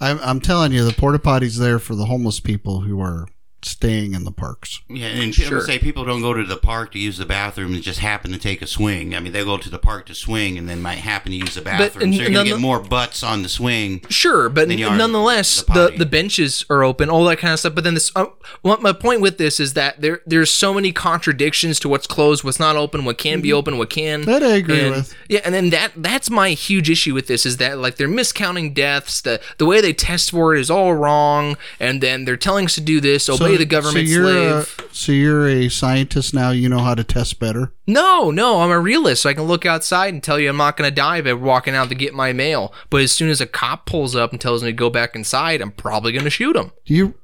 I'm, 0.01 0.19
I'm 0.23 0.41
telling 0.41 0.73
you, 0.73 0.85
the 0.85 0.93
porta 0.93 1.19
potty's 1.19 1.59
there 1.59 1.79
for 1.79 1.95
the 1.95 2.07
homeless 2.07 2.41
people 2.41 2.81
who 2.81 3.01
are 3.01 3.27
staying 3.63 4.15
in 4.15 4.25
the 4.25 4.31
parks. 4.31 4.81
Yeah, 4.89 5.07
and 5.09 5.35
Sure. 5.35 5.45
people 5.47 5.61
say 5.63 5.79
people 5.79 6.05
don't 6.05 6.21
go 6.23 6.33
to 6.33 6.45
the 6.45 6.57
park 6.57 6.93
to 6.93 6.99
use 6.99 7.19
the 7.19 7.27
bathroom 7.27 7.75
and 7.75 7.83
just 7.83 7.99
happen 7.99 8.31
to 8.33 8.39
take 8.39 8.63
a 8.63 8.67
swing. 8.67 9.15
I 9.15 9.21
mean, 9.21 9.33
they 9.33 9.43
go 9.45 9.57
to 9.59 9.69
the 9.71 9.79
park 9.79 10.07
to 10.07 10.15
swing 10.15 10.57
and 10.57 10.69
then 10.69 10.81
might 10.81 10.99
happen 10.99 11.33
to 11.33 11.39
use 11.39 11.55
the 11.55 11.61
bathroom. 11.63 12.05
and- 12.05 12.15
so 12.15 12.19
you're 12.21 12.27
and 12.27 12.35
going 12.35 12.47
to 12.47 12.53
get 12.53 12.61
more 12.61 12.79
butts 12.81 13.23
on 13.23 13.43
the 13.43 13.49
swing. 13.49 14.03
Sure, 14.09 14.49
but 14.49 14.69
Then 14.69 14.79
you 14.79 14.87
are 14.89 14.97
nonetheless, 14.97 15.63
the 15.63 15.89
the, 15.91 15.99
the 15.99 16.07
benches 16.07 16.65
are 16.71 16.83
open, 16.85 17.09
all 17.11 17.25
that 17.27 17.39
kind 17.39 17.53
of 17.53 17.61
stuff. 17.61 17.75
But 17.75 17.85
then 17.85 17.95
this, 17.95 18.11
uh, 18.17 18.27
what 18.63 18.81
my 18.83 18.93
point 18.93 19.21
with 19.21 19.39
this 19.39 19.59
is 19.61 19.75
that 19.75 20.01
there 20.01 20.21
there's 20.27 20.51
so 20.51 20.73
many 20.73 20.93
contradictions 20.93 21.81
to 21.81 21.89
what's 21.89 22.07
closed, 22.07 22.45
what's 22.45 22.61
not 22.61 22.77
open, 22.77 23.05
what 23.05 23.19
can 23.19 23.41
be 23.41 23.53
open, 23.53 23.77
what 23.79 23.91
can. 23.91 24.23
That 24.23 24.43
I 24.43 24.57
agree 24.57 24.81
And- 24.81 24.91
with. 24.95 25.15
Yeah, 25.29 25.41
and 25.45 25.55
then 25.55 25.71
that 25.71 25.93
that's 25.97 26.31
my 26.31 26.51
huge 26.51 26.89
issue 26.91 27.13
with 27.15 27.27
this 27.27 27.45
is 27.45 27.57
that 27.59 27.79
like 27.79 27.97
they're 27.97 28.09
miscounting 28.09 28.73
deaths. 28.75 29.21
The 29.21 29.41
the 29.59 29.67
way 29.67 29.81
they 29.81 29.93
test 29.93 30.31
for 30.31 30.55
it 30.55 30.61
is 30.61 30.71
all 30.71 30.95
wrong, 30.95 31.57
and 31.81 32.01
then 32.01 32.25
they're 32.25 32.37
telling 32.37 32.67
us 32.67 32.75
to 32.77 32.81
do 32.81 33.01
this, 33.01 33.29
obey 33.49 33.55
um, 33.55 33.59
the 33.59 33.67
government 33.67 34.09
so 34.09 34.13
you're 34.15 34.27
uh, 34.27 34.63
slave. 34.63 34.91
A, 34.91 34.95
so 34.95 35.13
you're 35.13 35.49
a 35.49 35.69
scientist 35.69 36.35
now. 36.35 36.51
You 36.51 36.69
know 36.69 36.79
how 36.79 36.95
to 36.95 37.05
test 37.05 37.39
better. 37.39 37.73
No, 37.87 38.31
no, 38.31 38.61
I'm 38.61 38.71
a 38.71 38.79
realist, 38.79 39.23
so 39.23 39.31
I 39.31 39.35
can 39.35 39.45
look 39.45 39.67
outside 39.67 40.13
and 40.15 40.23
tell 40.23 40.39
you 40.39 40.49
I'm 40.51 40.57
not 40.57 40.77
going 40.77 40.89
to 40.89 40.95
die 40.95 41.21
by 41.21 41.33
walking 41.33 41.75
out 41.75 41.89
to 41.89 41.95
get 41.95 42.15
my 42.15 42.33
mail. 42.33 42.73
But 42.91 43.03
as 43.03 43.13
soon 43.13 43.29
as 43.31 43.41
a 43.41 43.47
cop 43.47 43.87
pulls 43.87 44.15
up 44.15 44.33
and 44.33 44.41
tells 44.41 44.63
me 44.63 44.69
to 44.71 44.73
go 44.73 44.91
back 44.91 45.15
inside, 45.17 45.61
I'm 45.61 45.73
probably 45.73 46.13
going 46.13 46.25
to 46.25 46.31
shoot 46.31 46.57
him. 46.57 46.73
Do 46.85 46.95
you? 46.95 47.15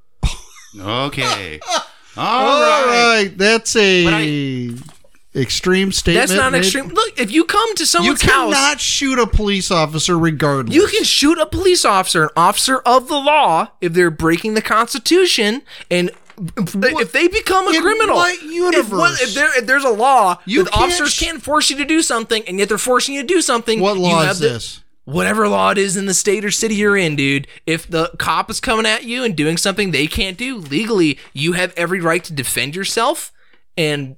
Okay. 0.78 1.60
All 2.16 2.24
All 2.46 2.60
right. 2.62 3.24
right, 3.26 3.38
that's 3.38 3.74
a 3.76 4.04
But 4.04 4.93
extreme 5.36 5.92
statement. 5.92 6.28
That's 6.28 6.38
not 6.38 6.54
extreme. 6.54 6.88
Look, 6.88 7.18
if 7.20 7.30
you 7.30 7.44
come 7.44 7.74
to 7.76 7.82
You 7.82 7.86
someone's 7.86 8.22
house, 8.22 8.30
You 8.50 8.54
cannot 8.54 8.80
shoot 8.80 9.18
a 9.18 9.26
police 9.26 9.70
officer 9.70 10.18
regardless. 10.18 10.74
you 10.74 10.86
can 10.86 11.04
shoot 11.04 11.38
a 11.38 11.46
police 11.46 11.84
officer, 11.84 12.24
an 12.24 12.30
officer 12.36 12.78
of 12.78 13.08
the 13.08 13.16
law, 13.16 13.68
if 13.80 13.92
they're 13.92 14.10
breaking 14.10 14.54
the 14.54 14.62
Constitution 14.62 15.62
and. 15.90 16.10
If 16.56 17.12
they 17.12 17.28
become 17.28 17.68
a 17.68 17.76
In 17.76 17.80
criminal, 17.80 18.16
what 18.16 18.34
If, 18.34 18.42
universe? 18.42 19.20
if, 19.22 19.34
there, 19.34 19.56
if 19.56 19.66
there's 19.66 19.84
a 19.84 19.90
law, 19.90 20.40
You 20.46 20.64
can't 20.64 20.76
officers 20.76 21.12
sh- 21.12 21.20
can't 21.20 21.40
force 21.40 21.70
you 21.70 21.76
to 21.76 21.84
do 21.84 22.02
something, 22.02 22.42
and 22.48 22.58
yet 22.58 22.68
they're 22.68 22.76
forcing 22.76 23.14
you 23.14 23.20
to 23.22 23.26
do 23.28 23.40
something. 23.40 23.78
What 23.78 23.94
you 23.94 24.02
law 24.02 24.22
is 24.28 24.40
the- 24.40 24.48
this? 24.48 24.80
whatever 25.04 25.46
law 25.48 25.70
it 25.70 25.78
is 25.78 25.96
in 25.96 26.06
the 26.06 26.14
state 26.14 26.44
or 26.44 26.50
city 26.50 26.74
you're 26.74 26.96
in, 26.96 27.14
dude, 27.14 27.46
if 27.66 27.88
the 27.88 28.10
cop 28.18 28.50
is 28.50 28.58
coming 28.58 28.84
at 28.84 29.04
you 29.04 29.22
and 29.22 29.36
doing 29.36 29.56
something 29.56 29.92
they 29.92 30.08
can't 30.08 30.36
do 30.36 30.56
legally, 30.56 31.18
you 31.34 31.52
have 31.52 31.72
every 31.76 32.00
right 32.00 32.24
to 32.24 32.32
defend 32.32 32.74
yourself. 32.74 33.30
And 33.76 34.16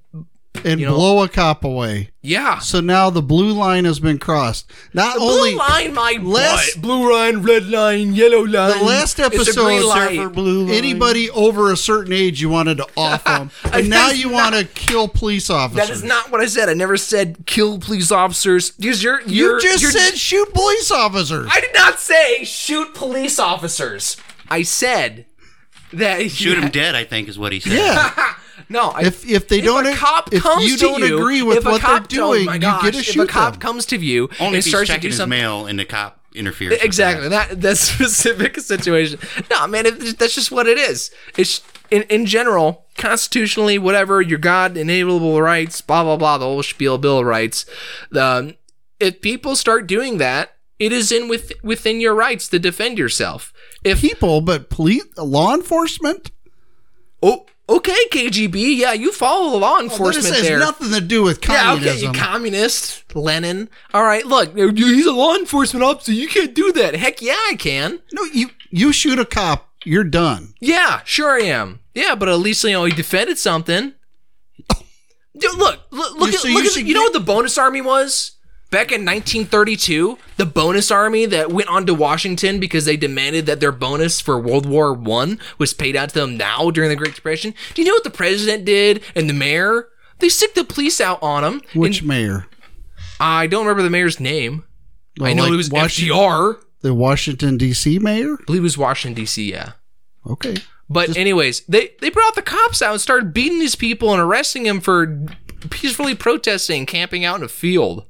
And 0.64 0.80
you 0.80 0.86
know- 0.86 0.94
blow 0.94 1.22
a 1.22 1.28
cop 1.28 1.64
away. 1.64 2.10
yeah, 2.22 2.58
So 2.58 2.80
now 2.80 3.10
the 3.10 3.22
blue 3.22 3.52
line 3.52 3.84
has 3.84 4.00
been 4.00 4.18
crossed. 4.18 4.70
Not 4.92 5.14
the 5.16 5.20
only 5.22 5.50
blue 5.50 5.58
line, 5.58 5.94
my 5.94 6.18
last- 6.22 6.74
butt. 6.74 6.82
blue 6.82 7.12
line, 7.12 7.42
red 7.42 7.68
line, 7.68 8.14
yellow 8.14 8.40
line. 8.44 8.78
the 8.78 8.84
last 8.84 9.20
episode, 9.20 9.54
green 9.64 9.82
light. 9.86 10.32
Blue 10.32 10.64
line. 10.66 10.74
anybody 10.74 11.30
over 11.30 11.70
a 11.72 11.76
certain 11.76 12.12
age 12.12 12.40
you 12.40 12.48
wanted 12.48 12.78
to 12.78 12.86
off 12.96 13.22
them, 13.24 13.50
and 13.72 13.88
now 13.88 14.10
you 14.10 14.28
want 14.28 14.54
to 14.54 14.64
kill 14.64 15.08
police 15.08 15.50
officers. 15.50 15.88
That 15.88 15.92
is 15.94 16.02
not 16.02 16.30
what 16.32 16.40
I 16.40 16.46
said. 16.46 16.68
I 16.68 16.74
never 16.74 16.96
said 16.96 17.44
kill 17.46 17.78
police 17.78 18.10
officers. 18.10 18.70
Because 18.70 19.02
you're, 19.02 19.20
You 19.22 19.44
you're 19.44 19.60
just 19.60 19.82
you're- 19.82 19.92
said 19.92 20.16
shoot 20.18 20.52
police 20.52 20.90
officers. 20.90 21.48
I 21.52 21.60
did 21.60 21.74
not 21.74 21.98
say 22.00 22.44
shoot 22.44 22.94
police 22.94 23.38
officers. 23.38 24.16
I 24.48 24.62
said 24.62 25.26
that 25.92 26.30
Shoot 26.30 26.58
him 26.58 26.70
dead, 26.72 26.94
I 26.94 27.04
think, 27.04 27.28
is 27.28 27.38
what 27.38 27.52
he 27.52 27.60
said. 27.60 27.72
yeah. 27.72 28.34
No, 28.68 28.90
I, 28.90 29.02
If 29.04 29.28
if 29.28 29.48
they 29.48 29.58
if 29.58 29.64
don't 29.64 29.86
a 29.86 29.94
cop 29.94 30.32
if 30.32 30.42
comes 30.42 30.64
you 30.68 30.76
to 30.76 30.84
don't 30.84 31.00
you, 31.02 31.18
agree 31.18 31.42
with 31.42 31.58
if 31.58 31.66
a 31.66 31.70
what 31.70 31.80
cop- 31.80 32.08
they're 32.08 32.18
doing, 32.18 32.42
oh 32.42 32.44
my 32.46 32.54
you 32.54 32.60
gosh, 32.60 32.82
get 32.82 32.94
to 32.94 32.98
if 33.00 33.04
shoot 33.06 33.22
a 33.22 33.26
cop 33.26 33.52
them. 33.54 33.60
comes 33.60 33.86
to 33.86 33.96
you 33.96 34.28
Only 34.40 34.46
and 34.46 34.56
if 34.56 34.64
he's 34.64 34.72
starts 34.72 34.88
to 34.88 34.94
checking 34.94 35.02
do 35.02 35.08
his 35.08 35.16
something. 35.18 35.38
mail 35.38 35.66
and 35.66 35.78
the 35.78 35.84
cop 35.84 36.20
interferes. 36.34 36.74
exactly 36.82 37.28
that. 37.28 37.48
that 37.50 37.60
that 37.62 37.76
specific 37.78 38.58
situation. 38.60 39.18
No, 39.50 39.66
man, 39.66 39.86
it, 39.86 40.18
that's 40.18 40.34
just 40.34 40.50
what 40.50 40.66
it 40.66 40.78
is. 40.78 41.10
It's 41.38 41.62
in 41.90 42.02
in 42.04 42.26
general, 42.26 42.86
constitutionally, 42.96 43.78
whatever 43.78 44.20
your 44.20 44.38
God 44.38 44.76
inalienable 44.76 45.40
rights, 45.40 45.80
blah 45.80 46.02
blah 46.02 46.16
blah, 46.16 46.36
the 46.38 46.44
whole 46.44 46.62
spiel, 46.64 46.98
Bill 46.98 47.20
of 47.20 47.26
Rights. 47.26 47.66
The 48.10 48.56
if 48.98 49.20
people 49.20 49.54
start 49.54 49.86
doing 49.86 50.18
that, 50.18 50.56
it 50.80 50.90
is 50.92 51.12
in 51.12 51.28
with 51.28 51.52
within 51.62 52.00
your 52.00 52.14
rights 52.14 52.48
to 52.48 52.58
defend 52.58 52.98
yourself. 52.98 53.52
If 53.84 54.00
People, 54.00 54.40
but 54.40 54.68
police, 54.70 55.04
law 55.16 55.54
enforcement. 55.54 56.32
oh, 57.22 57.46
okay, 57.68 57.96
KGB, 58.10 58.76
yeah, 58.76 58.92
you 58.92 59.12
follow 59.12 59.56
law 59.58 59.74
Well, 59.74 59.82
enforcement 59.82 60.26
this 60.26 60.36
has 60.38 60.48
there. 60.48 60.58
nothing 60.58 60.90
to 60.92 61.00
do 61.00 61.22
with 61.22 61.40
communism. 61.40 62.02
Yeah, 62.04 62.10
okay, 62.10 62.18
communist, 62.18 63.14
Lenin. 63.14 63.68
All 63.94 64.02
right, 64.04 64.24
look, 64.24 64.56
he's 64.56 65.06
a 65.06 65.12
law 65.12 65.34
enforcement 65.36 65.84
officer. 65.84 66.12
You 66.12 66.28
can't 66.28 66.54
do 66.54 66.72
that. 66.72 66.94
Heck 66.94 67.20
yeah, 67.22 67.36
I 67.48 67.56
can. 67.58 68.00
no, 68.12 68.24
you 68.24 68.50
you 68.70 68.92
shoot 68.92 69.18
a 69.18 69.24
cop, 69.24 69.68
you're 69.84 70.04
done. 70.04 70.54
Yeah, 70.60 71.00
sure 71.04 71.30
I 71.40 71.44
am. 71.46 71.80
Yeah, 71.94 72.14
but 72.14 72.28
at 72.28 72.38
least 72.38 72.62
you 72.64 72.70
know 72.72 72.84
he 72.84 72.92
defended 72.92 73.38
something. 73.38 73.92
Dude, 75.38 75.54
look, 75.58 75.80
look, 75.90 76.14
look 76.18 76.30
You- 76.32 76.38
at, 76.38 76.44
look 76.64 76.64
at 76.76 76.84
you 76.84 76.94
know 76.94 77.02
what 77.02 77.12
the 77.12 77.20
bonus 77.20 77.58
army 77.58 77.80
was 77.82 78.32
back 78.70 78.92
in 78.92 79.04
1932. 79.04 80.18
The 80.36 80.46
bonus 80.46 80.90
army 80.90 81.26
that 81.26 81.50
went 81.50 81.68
on 81.68 81.86
to 81.86 81.94
Washington 81.94 82.60
because 82.60 82.84
they 82.84 82.96
demanded 82.96 83.46
that 83.46 83.60
their 83.60 83.72
bonus 83.72 84.20
for 84.20 84.38
World 84.38 84.66
War 84.66 84.92
One 84.92 85.38
was 85.58 85.72
paid 85.74 85.96
out 85.96 86.10
to 86.10 86.20
them 86.20 86.36
now 86.36 86.70
during 86.70 86.90
the 86.90 86.96
Great 86.96 87.14
Depression. 87.14 87.54
Do 87.74 87.82
you 87.82 87.88
know 87.88 87.94
what 87.94 88.04
the 88.04 88.10
president 88.10 88.64
did 88.64 89.02
and 89.14 89.28
the 89.28 89.34
mayor? 89.34 89.88
They 90.18 90.28
sicked 90.28 90.54
the 90.54 90.64
police 90.64 91.00
out 91.00 91.22
on 91.22 91.42
them. 91.42 91.62
Which 91.74 92.02
mayor? 92.02 92.46
I 93.20 93.46
don't 93.46 93.64
remember 93.66 93.82
the 93.82 93.90
mayor's 93.90 94.20
name. 94.20 94.64
I 95.20 95.32
know 95.32 95.44
like 95.44 95.52
it 95.52 95.56
was 95.56 95.70
Washington- 95.70 96.16
FDR. 96.16 96.56
The 96.82 96.94
Washington 96.94 97.56
D.C. 97.56 97.98
mayor. 97.98 98.34
I 98.40 98.44
believe 98.44 98.60
it 98.60 98.62
was 98.62 98.78
Washington 98.78 99.20
D.C. 99.22 99.50
Yeah. 99.50 99.72
Okay. 100.26 100.56
But 100.88 101.16
anyways, 101.16 101.62
they 101.62 101.92
they 102.00 102.10
brought 102.10 102.34
the 102.36 102.42
cops 102.42 102.80
out 102.80 102.92
and 102.92 103.00
started 103.00 103.32
beating 103.34 103.58
these 103.58 103.74
people 103.74 104.12
and 104.12 104.20
arresting 104.20 104.62
them 104.64 104.80
for 104.80 105.26
peacefully 105.70 106.14
protesting, 106.14 106.86
camping 106.86 107.24
out 107.24 107.38
in 107.38 107.44
a 107.44 107.48
field. 107.48 108.04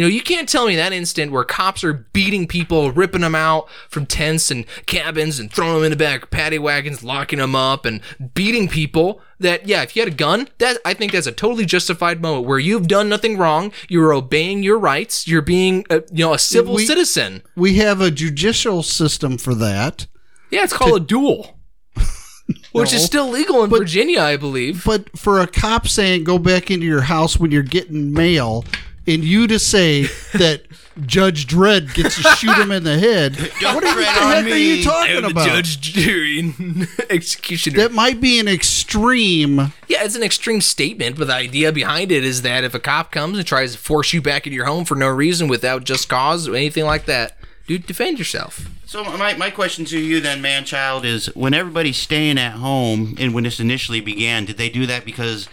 You 0.00 0.06
know, 0.06 0.12
you 0.14 0.22
can't 0.22 0.48
tell 0.48 0.66
me 0.66 0.76
that 0.76 0.94
instant 0.94 1.30
where 1.30 1.44
cops 1.44 1.84
are 1.84 1.92
beating 1.92 2.46
people, 2.46 2.90
ripping 2.90 3.20
them 3.20 3.34
out 3.34 3.68
from 3.90 4.06
tents 4.06 4.50
and 4.50 4.64
cabins 4.86 5.38
and 5.38 5.52
throwing 5.52 5.74
them 5.74 5.84
in 5.84 5.90
the 5.90 5.96
back 5.96 6.22
of 6.22 6.30
paddy 6.30 6.58
wagons, 6.58 7.04
locking 7.04 7.38
them 7.38 7.54
up 7.54 7.84
and 7.84 8.00
beating 8.32 8.66
people. 8.66 9.20
That 9.40 9.68
yeah, 9.68 9.82
if 9.82 9.94
you 9.94 10.00
had 10.00 10.10
a 10.10 10.16
gun, 10.16 10.48
that 10.56 10.78
I 10.86 10.94
think 10.94 11.12
that's 11.12 11.26
a 11.26 11.32
totally 11.32 11.66
justified 11.66 12.22
moment 12.22 12.46
where 12.46 12.58
you've 12.58 12.88
done 12.88 13.10
nothing 13.10 13.36
wrong, 13.36 13.72
you're 13.90 14.14
obeying 14.14 14.62
your 14.62 14.78
rights, 14.78 15.28
you're 15.28 15.42
being 15.42 15.84
a, 15.90 15.96
you 16.10 16.24
know 16.24 16.32
a 16.32 16.38
civil 16.38 16.76
We- 16.76 16.86
citizen. 16.86 17.42
We 17.54 17.74
have 17.74 18.00
a 18.00 18.10
judicial 18.10 18.82
system 18.82 19.36
for 19.36 19.54
that. 19.56 20.06
Yeah, 20.50 20.62
it's 20.64 20.72
called 20.72 20.96
a 20.96 21.04
duel. 21.04 21.58
Which 22.72 22.94
is 22.94 23.04
still 23.04 23.28
legal 23.28 23.62
in 23.64 23.68
Virginia, 23.70 24.22
I 24.22 24.38
believe. 24.38 24.82
But 24.86 25.18
for 25.18 25.40
a 25.40 25.46
cop 25.46 25.86
saying 25.86 26.24
go 26.24 26.38
back 26.38 26.70
into 26.70 26.86
your 26.86 27.02
house 27.02 27.38
when 27.38 27.50
you're 27.50 27.62
getting 27.62 28.14
mail, 28.14 28.64
and 29.06 29.24
you 29.24 29.46
to 29.46 29.58
say 29.58 30.02
that 30.34 30.62
Judge 31.06 31.46
Dredd 31.46 31.94
gets 31.94 32.16
to 32.16 32.22
shoot 32.36 32.56
him 32.56 32.70
in 32.70 32.84
the 32.84 32.98
head, 32.98 33.36
what, 33.60 33.64
are, 33.64 33.80
the 33.80 33.92
tread 33.92 34.22
on 34.22 34.44
heck 34.44 34.44
are 34.52 34.56
you 34.56 34.82
talking 34.82 35.16
I'm 35.16 35.22
the 35.22 35.28
about? 35.30 35.46
judge, 35.46 35.80
jury, 35.80 36.40
and 36.40 36.88
executioner. 37.10 37.78
That 37.78 37.92
might 37.92 38.20
be 38.20 38.38
an 38.38 38.48
extreme. 38.48 39.72
yeah, 39.88 40.04
it's 40.04 40.16
an 40.16 40.22
extreme 40.22 40.60
statement, 40.60 41.16
but 41.16 41.26
the 41.26 41.34
idea 41.34 41.72
behind 41.72 42.12
it 42.12 42.24
is 42.24 42.42
that 42.42 42.64
if 42.64 42.74
a 42.74 42.80
cop 42.80 43.12
comes 43.12 43.38
and 43.38 43.46
tries 43.46 43.72
to 43.72 43.78
force 43.78 44.12
you 44.12 44.20
back 44.20 44.46
into 44.46 44.56
your 44.56 44.66
home 44.66 44.84
for 44.84 44.94
no 44.94 45.08
reason 45.08 45.48
without 45.48 45.84
just 45.84 46.08
cause 46.08 46.48
or 46.48 46.54
anything 46.54 46.84
like 46.84 47.06
that, 47.06 47.36
dude, 47.66 47.86
defend 47.86 48.18
yourself. 48.18 48.68
So 48.84 49.04
my, 49.04 49.34
my 49.34 49.50
question 49.50 49.84
to 49.86 49.98
you 49.98 50.20
then, 50.20 50.42
man 50.42 50.64
child, 50.64 51.04
is 51.04 51.26
when 51.36 51.54
everybody's 51.54 51.96
staying 51.96 52.38
at 52.38 52.54
home 52.54 53.14
and 53.20 53.32
when 53.32 53.44
this 53.44 53.60
initially 53.60 54.00
began, 54.00 54.44
did 54.44 54.56
they 54.58 54.68
do 54.68 54.84
that 54.86 55.04
because 55.04 55.48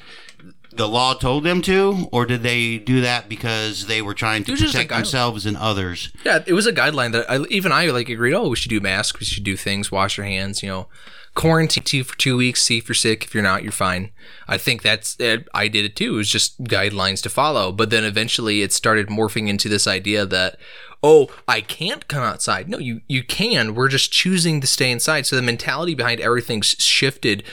the 0.78 0.88
law 0.88 1.14
told 1.14 1.44
them 1.44 1.62
to, 1.64 2.08
or 2.12 2.26
did 2.26 2.44
they 2.44 2.78
do 2.78 3.02
that 3.02 3.28
because 3.28 3.88
they 3.88 4.02
were 4.02 4.14
trying 4.14 4.44
to 4.46 4.52
was 4.52 4.62
just 4.62 4.76
a 4.76 4.78
protect 4.78 4.92
themselves 4.92 5.46
and 5.46 5.58
others? 5.58 6.12
Yeah, 6.24 6.44
it 6.46 6.54
was 6.54 6.66
a 6.66 6.74
guideline 6.74 7.12
that 7.12 7.30
I, 7.30 7.44
even 7.50 7.72
I 7.72 7.88
like 7.88 8.10
agreed. 8.10 8.34
Oh, 8.34 8.50
we 8.50 8.56
should 8.56 8.70
do 8.70 8.80
masks. 8.80 9.20
We 9.20 9.26
should 9.26 9.44
do 9.44 9.58
things. 9.58 9.92
Wash 9.92 10.18
your 10.18 10.26
hands. 10.26 10.64
You 10.64 10.70
know, 10.70 10.88
quarantine 11.36 12.04
for 12.04 12.18
two 12.18 12.38
weeks. 12.38 12.64
See 12.64 12.78
if 12.78 12.88
you're 12.88 12.96
sick. 12.96 13.26
If 13.26 13.34
you're 13.34 13.44
not, 13.44 13.64
you're 13.64 13.72
fine. 13.72 14.12
I 14.48 14.58
think 14.58 14.82
that's 14.82 15.20
it. 15.20 15.48
I 15.54 15.68
did 15.68 15.86
it 15.86 15.96
too. 15.96 16.14
It 16.14 16.18
was 16.18 16.30
just 16.30 16.64
guidelines 16.64 17.22
to 17.24 17.30
follow. 17.30 17.72
But 17.72 17.90
then 17.90 18.04
eventually, 18.04 18.62
it 18.62 18.72
started 18.72 19.08
morphing 19.08 19.48
into 19.48 19.70
this 19.70 19.88
idea 19.88 20.26
that 20.26 20.58
oh, 21.04 21.30
I 21.48 21.62
can't 21.62 22.08
come 22.08 22.24
outside. 22.24 22.70
No, 22.70 22.78
you 22.78 23.02
you 23.08 23.24
can. 23.24 23.76
We're 23.76 23.88
just 23.88 24.12
choosing 24.12 24.62
to 24.62 24.68
stay 24.68 24.92
inside. 24.92 25.26
So 25.26 25.36
the 25.36 25.42
mentality 25.42 25.96
behind 25.96 26.20
everything's 26.20 26.76
shifted 26.80 27.44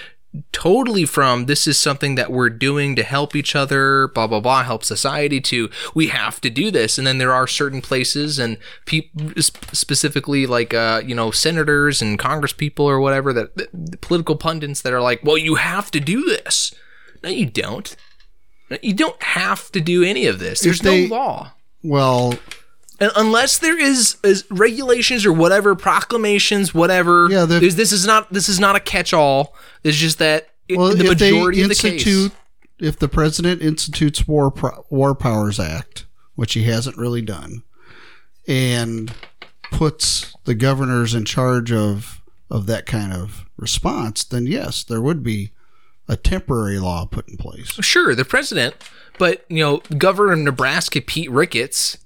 totally 0.52 1.04
from 1.04 1.46
this 1.46 1.66
is 1.66 1.78
something 1.78 2.14
that 2.16 2.30
we're 2.30 2.50
doing 2.50 2.96
to 2.96 3.02
help 3.02 3.36
each 3.36 3.54
other, 3.54 4.08
blah 4.08 4.26
blah 4.26 4.40
blah, 4.40 4.62
help 4.62 4.84
society 4.84 5.40
to 5.42 5.70
we 5.94 6.08
have 6.08 6.40
to 6.40 6.50
do 6.50 6.70
this. 6.70 6.98
And 6.98 7.06
then 7.06 7.18
there 7.18 7.32
are 7.32 7.46
certain 7.46 7.80
places 7.80 8.38
and 8.38 8.58
people 8.86 9.32
specifically 9.38 10.46
like 10.46 10.74
uh, 10.74 11.02
you 11.04 11.14
know 11.14 11.30
senators 11.30 12.02
and 12.02 12.18
Congress 12.18 12.52
people 12.52 12.86
or 12.86 13.00
whatever 13.00 13.32
that, 13.32 13.56
that 13.56 14.00
political 14.00 14.36
pundits 14.36 14.82
that 14.82 14.92
are 14.92 15.00
like, 15.02 15.20
well, 15.22 15.38
you 15.38 15.56
have 15.56 15.90
to 15.92 16.00
do 16.00 16.24
this. 16.24 16.74
No, 17.22 17.28
you 17.30 17.46
don't. 17.46 17.94
You 18.82 18.94
don't 18.94 19.22
have 19.22 19.70
to 19.72 19.80
do 19.80 20.02
any 20.02 20.26
of 20.26 20.38
this. 20.38 20.60
There's 20.60 20.80
they- 20.80 21.06
no 21.08 21.14
law. 21.16 21.52
Well, 21.82 22.34
And 23.00 23.10
unless 23.16 23.58
there 23.58 23.78
is, 23.78 24.16
is 24.22 24.44
regulations 24.50 25.26
or 25.26 25.32
whatever 25.32 25.74
proclamations, 25.74 26.72
whatever. 26.72 27.28
Yeah, 27.30 27.44
the- 27.44 27.58
this 27.60 27.92
is 27.92 28.06
not 28.06 28.32
this 28.32 28.48
is 28.48 28.60
not 28.60 28.76
a 28.76 28.80
catch-all. 28.80 29.54
It's 29.82 29.96
just 29.96 30.18
that 30.18 30.48
it, 30.68 30.78
well, 30.78 30.94
the 30.94 31.10
if 31.10 31.18
they 31.18 31.32
majority 31.32 31.62
of 31.62 31.68
the 31.68 31.72
institute, 31.74 32.32
case. 32.32 32.40
if 32.78 32.98
the 32.98 33.08
president 33.08 33.62
institutes 33.62 34.26
War 34.28 34.50
Pro- 34.50 34.86
War 34.90 35.14
Powers 35.14 35.58
Act, 35.58 36.06
which 36.36 36.54
he 36.54 36.62
hasn't 36.64 36.96
really 36.96 37.20
done, 37.22 37.62
and 38.46 39.12
puts 39.70 40.34
the 40.44 40.54
governors 40.54 41.14
in 41.14 41.24
charge 41.24 41.72
of 41.72 42.20
of 42.50 42.66
that 42.66 42.86
kind 42.86 43.12
of 43.12 43.44
response, 43.56 44.22
then 44.24 44.46
yes, 44.46 44.84
there 44.84 45.00
would 45.00 45.22
be 45.22 45.50
a 46.06 46.16
temporary 46.16 46.78
law 46.78 47.06
put 47.06 47.26
in 47.28 47.36
place. 47.36 47.68
Sure, 47.80 48.14
the 48.14 48.24
president, 48.24 48.74
but 49.18 49.44
you 49.48 49.62
know, 49.64 49.78
Governor 49.98 50.32
of 50.34 50.38
Nebraska 50.40 51.00
Pete 51.00 51.30
Ricketts, 51.30 51.98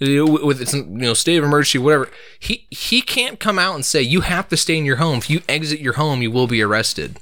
with 0.00 0.60
its 0.60 0.74
you 0.74 0.84
know 0.84 1.14
state 1.14 1.36
of 1.36 1.44
emergency, 1.44 1.78
whatever, 1.78 2.08
he 2.38 2.66
he 2.70 3.00
can't 3.00 3.38
come 3.40 3.58
out 3.58 3.74
and 3.74 3.84
say 3.84 4.02
you 4.02 4.22
have 4.22 4.48
to 4.48 4.56
stay 4.56 4.76
in 4.76 4.84
your 4.84 4.96
home. 4.96 5.18
If 5.18 5.30
you 5.30 5.40
exit 5.48 5.80
your 5.80 5.94
home, 5.94 6.20
you 6.22 6.30
will 6.30 6.46
be 6.46 6.60
arrested. 6.62 7.18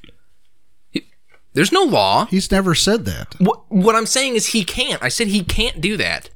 He- 0.90 1.06
There's 1.54 1.72
no 1.72 1.82
law. 1.82 2.26
He's 2.26 2.50
never 2.50 2.74
said 2.74 3.04
that. 3.04 3.34
What 3.38 3.70
what 3.70 3.94
I'm 3.94 4.06
saying 4.06 4.36
is 4.36 4.46
he 4.46 4.64
can't. 4.64 5.02
I 5.02 5.08
said 5.08 5.28
he 5.28 5.44
can't 5.44 5.80
do 5.80 5.96
that. 5.98 6.30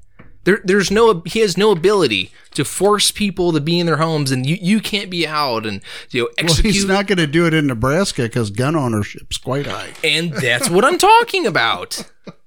There, 0.44 0.60
there's 0.62 0.92
no 0.92 1.22
he 1.26 1.40
has 1.40 1.56
no 1.56 1.72
ability 1.72 2.30
to 2.52 2.64
force 2.64 3.10
people 3.10 3.52
to 3.52 3.60
be 3.60 3.80
in 3.80 3.86
their 3.86 3.96
homes, 3.96 4.30
and 4.30 4.46
you, 4.46 4.56
you 4.60 4.80
can't 4.80 5.10
be 5.10 5.26
out 5.26 5.66
and 5.66 5.80
you 6.10 6.22
know 6.22 6.28
Well, 6.46 6.54
he's 6.54 6.84
not 6.84 7.08
going 7.08 7.18
to 7.18 7.26
do 7.26 7.46
it 7.48 7.54
in 7.54 7.66
Nebraska 7.66 8.22
because 8.22 8.50
gun 8.50 8.76
ownership's 8.76 9.38
quite 9.38 9.66
high. 9.66 9.94
and 10.04 10.32
that's 10.32 10.70
what 10.70 10.84
I'm 10.84 10.98
talking 10.98 11.46
about. 11.46 12.08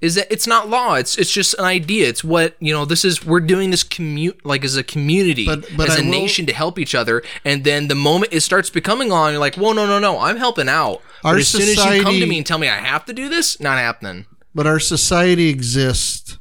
Is 0.00 0.14
that 0.16 0.26
it's 0.30 0.46
not 0.46 0.68
law? 0.68 0.94
It's 0.94 1.16
it's 1.18 1.30
just 1.30 1.54
an 1.54 1.64
idea. 1.64 2.08
It's 2.08 2.22
what 2.24 2.56
you 2.60 2.72
know. 2.72 2.84
This 2.84 3.04
is 3.04 3.24
we're 3.24 3.40
doing 3.40 3.70
this 3.70 3.82
commute 3.82 4.44
like 4.44 4.64
as 4.64 4.76
a 4.76 4.82
community, 4.82 5.46
But- 5.46 5.66
but 5.76 5.88
as 5.90 5.96
I 5.96 6.00
a 6.00 6.04
will- 6.04 6.10
nation 6.10 6.46
to 6.46 6.52
help 6.52 6.78
each 6.78 6.94
other. 6.94 7.22
And 7.44 7.64
then 7.64 7.88
the 7.88 7.94
moment 7.94 8.32
it 8.32 8.40
starts 8.40 8.70
becoming 8.70 9.08
law, 9.08 9.28
you're 9.28 9.38
like, 9.38 9.56
whoa, 9.56 9.72
no, 9.72 9.86
no, 9.86 9.98
no, 9.98 10.18
I'm 10.20 10.36
helping 10.36 10.68
out. 10.68 11.02
Our 11.24 11.34
but 11.34 11.40
as 11.40 11.48
soon 11.48 11.62
as 11.62 11.76
you 11.84 12.02
come 12.02 12.18
to 12.20 12.26
me 12.26 12.38
and 12.38 12.46
tell 12.46 12.58
me 12.58 12.68
I 12.68 12.76
have 12.76 13.04
to 13.06 13.12
do 13.12 13.28
this, 13.28 13.58
not 13.60 13.78
happening. 13.78 14.26
But 14.54 14.66
our 14.66 14.80
society 14.80 15.48
exists 15.48 16.38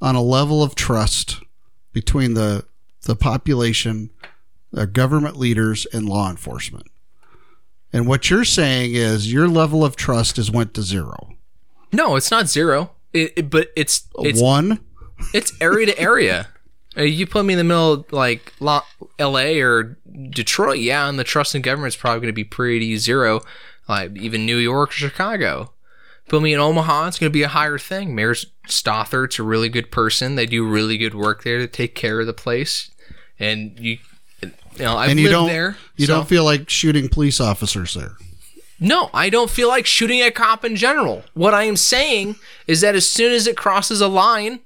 on 0.00 0.14
a 0.14 0.22
level 0.22 0.62
of 0.62 0.74
trust 0.74 1.38
between 1.92 2.34
the 2.34 2.64
the 3.02 3.16
population, 3.16 4.10
the 4.72 4.86
government 4.86 5.36
leaders, 5.36 5.86
and 5.92 6.08
law 6.08 6.30
enforcement. 6.30 6.86
And 7.92 8.06
what 8.06 8.30
you're 8.30 8.44
saying 8.44 8.94
is 8.94 9.32
your 9.32 9.48
level 9.48 9.84
of 9.84 9.96
trust 9.96 10.36
has 10.36 10.50
went 10.50 10.74
to 10.74 10.82
zero. 10.82 11.30
No, 11.92 12.16
it's 12.16 12.30
not 12.30 12.48
zero. 12.48 12.92
It, 13.12 13.32
it- 13.36 13.50
but 13.50 13.68
it's 13.76 14.06
it's 14.20 14.40
One. 14.40 14.80
It's 15.34 15.52
area 15.60 15.86
to 15.86 15.98
area. 15.98 16.48
Uh, 16.98 17.02
You 17.02 17.24
put 17.24 17.44
me 17.44 17.54
in 17.54 17.58
the 17.58 17.62
middle 17.62 17.92
of 17.92 18.12
like 18.12 18.52
La- 18.58 18.82
or 19.20 19.96
Detroit, 20.30 20.80
yeah, 20.80 21.08
and 21.08 21.20
the 21.20 21.24
trust 21.24 21.54
in 21.54 21.62
government 21.62 21.94
is 21.94 21.96
probably 21.96 22.18
going 22.20 22.32
to 22.32 22.34
be 22.34 22.42
pretty 22.42 22.96
zero. 22.96 23.42
Like 23.88 24.16
even 24.16 24.44
New 24.44 24.56
York 24.56 24.90
or 24.90 24.94
Chicago. 24.94 25.72
Put 26.28 26.42
me 26.42 26.52
in 26.52 26.58
Omaha, 26.58 27.06
it's 27.06 27.18
going 27.20 27.30
to 27.30 27.32
be 27.32 27.44
a 27.44 27.48
higher 27.48 27.78
thing. 27.78 28.14
Mayor 28.16 28.34
Stothert's 28.66 29.38
a 29.38 29.44
really 29.44 29.68
good 29.68 29.92
person. 29.92 30.34
They 30.34 30.46
do 30.46 30.66
really 30.68 30.98
good 30.98 31.14
work 31.14 31.44
there 31.44 31.58
to 31.58 31.68
take 31.68 31.94
care 31.94 32.18
of 32.20 32.26
the 32.26 32.32
place. 32.32 32.90
And 33.38 33.78
you, 33.78 33.98
you 34.42 34.50
know, 34.78 34.96
I've 34.96 35.10
and 35.10 35.20
you 35.20 35.26
lived 35.26 35.32
don't 35.34 35.48
there. 35.48 35.76
you 35.96 36.06
so- 36.06 36.14
don't 36.16 36.28
feel 36.28 36.42
like 36.44 36.68
shooting 36.70 37.08
police 37.08 37.40
officers 37.40 37.94
there. 37.94 38.16
No, 38.80 39.10
I 39.14 39.28
don't 39.30 39.50
feel 39.50 39.68
like 39.68 39.86
shooting 39.86 40.20
a 40.22 40.30
cop 40.30 40.64
in 40.64 40.74
general. 40.76 41.22
What 41.34 41.54
I 41.54 41.64
am 41.64 41.76
saying 41.76 42.36
is 42.66 42.80
that 42.80 42.94
as 42.94 43.06
soon 43.08 43.32
as 43.32 43.46
it 43.46 43.56
crosses 43.56 44.00
a 44.00 44.08
line, 44.08 44.60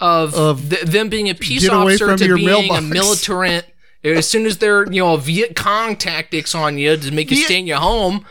of, 0.00 0.34
Of- 0.34 0.68
th- 0.70 0.82
them 0.82 1.08
being 1.08 1.28
a 1.28 1.34
peace 1.34 1.68
officer 1.68 2.16
to 2.16 2.34
being 2.34 2.48
a 2.48 2.50
mailbox. 2.50 2.82
militant. 2.88 3.66
As 4.04 4.28
soon 4.28 4.46
as 4.46 4.58
they're 4.58 4.90
you 4.92 5.00
know 5.00 5.16
Viet 5.16 5.54
Cong 5.54 5.94
tactics 5.94 6.56
on 6.56 6.76
you 6.76 6.96
to 6.96 7.10
make 7.12 7.30
you 7.30 7.36
Viet- 7.36 7.46
stay 7.46 7.58
in 7.60 7.68
your 7.68 7.78
home, 7.78 8.26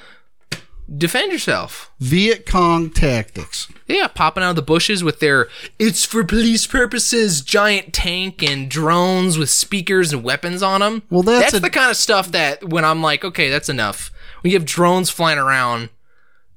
defend 0.97 1.31
yourself. 1.31 1.91
Viet 1.99 2.45
Cong 2.45 2.89
tactics. 2.89 3.71
Yeah, 3.87 4.07
popping 4.07 4.43
out 4.43 4.51
of 4.51 4.55
the 4.57 4.61
bushes 4.61 5.01
with 5.03 5.19
their 5.21 5.47
"it's 5.79 6.03
for 6.03 6.23
police 6.25 6.67
purposes" 6.67 7.39
giant 7.41 7.93
tank 7.93 8.43
and 8.43 8.69
drones 8.69 9.37
with 9.37 9.49
speakers 9.49 10.11
and 10.11 10.23
weapons 10.23 10.61
on 10.61 10.81
them. 10.81 11.03
Well, 11.09 11.23
that's 11.23 11.53
a- 11.53 11.59
the 11.61 11.69
kind 11.69 11.89
of 11.89 11.95
stuff 11.97 12.31
that 12.33 12.67
when 12.67 12.83
I'm 12.83 13.01
like, 13.01 13.23
okay, 13.23 13.49
that's 13.49 13.69
enough. 13.69 14.11
When 14.41 14.51
you 14.51 14.57
have 14.57 14.65
drones 14.65 15.09
flying 15.09 15.37
around, 15.39 15.89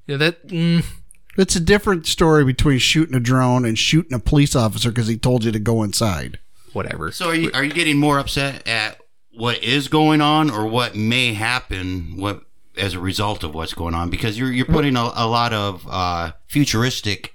you 0.07 0.13
know, 0.13 0.17
that 0.17 0.47
mm, 0.47 0.83
It's 1.37 1.55
a 1.55 1.59
different 1.59 2.07
story 2.07 2.43
between 2.45 2.79
shooting 2.79 3.15
a 3.15 3.19
drone 3.19 3.65
and 3.65 3.77
shooting 3.77 4.13
a 4.13 4.19
police 4.19 4.55
officer 4.55 4.89
because 4.89 5.07
he 5.07 5.17
told 5.17 5.43
you 5.43 5.51
to 5.51 5.59
go 5.59 5.83
inside. 5.83 6.39
whatever. 6.73 7.11
So 7.11 7.29
are 7.29 7.35
you 7.35 7.51
are 7.53 7.63
you 7.63 7.73
getting 7.73 7.97
more 7.97 8.19
upset 8.19 8.67
at 8.67 8.97
what 9.33 9.61
is 9.63 9.87
going 9.87 10.21
on 10.21 10.49
or 10.49 10.65
what 10.65 10.95
may 10.95 11.33
happen 11.33 12.15
what 12.17 12.41
as 12.77 12.93
a 12.93 12.99
result 12.99 13.43
of 13.43 13.53
what's 13.53 13.73
going 13.73 13.93
on? 13.93 14.09
Because 14.09 14.37
you're 14.39 14.51
you're 14.51 14.65
putting 14.65 14.95
a, 14.95 15.11
a 15.15 15.27
lot 15.27 15.53
of 15.53 15.85
uh, 15.89 16.31
futuristic 16.47 17.33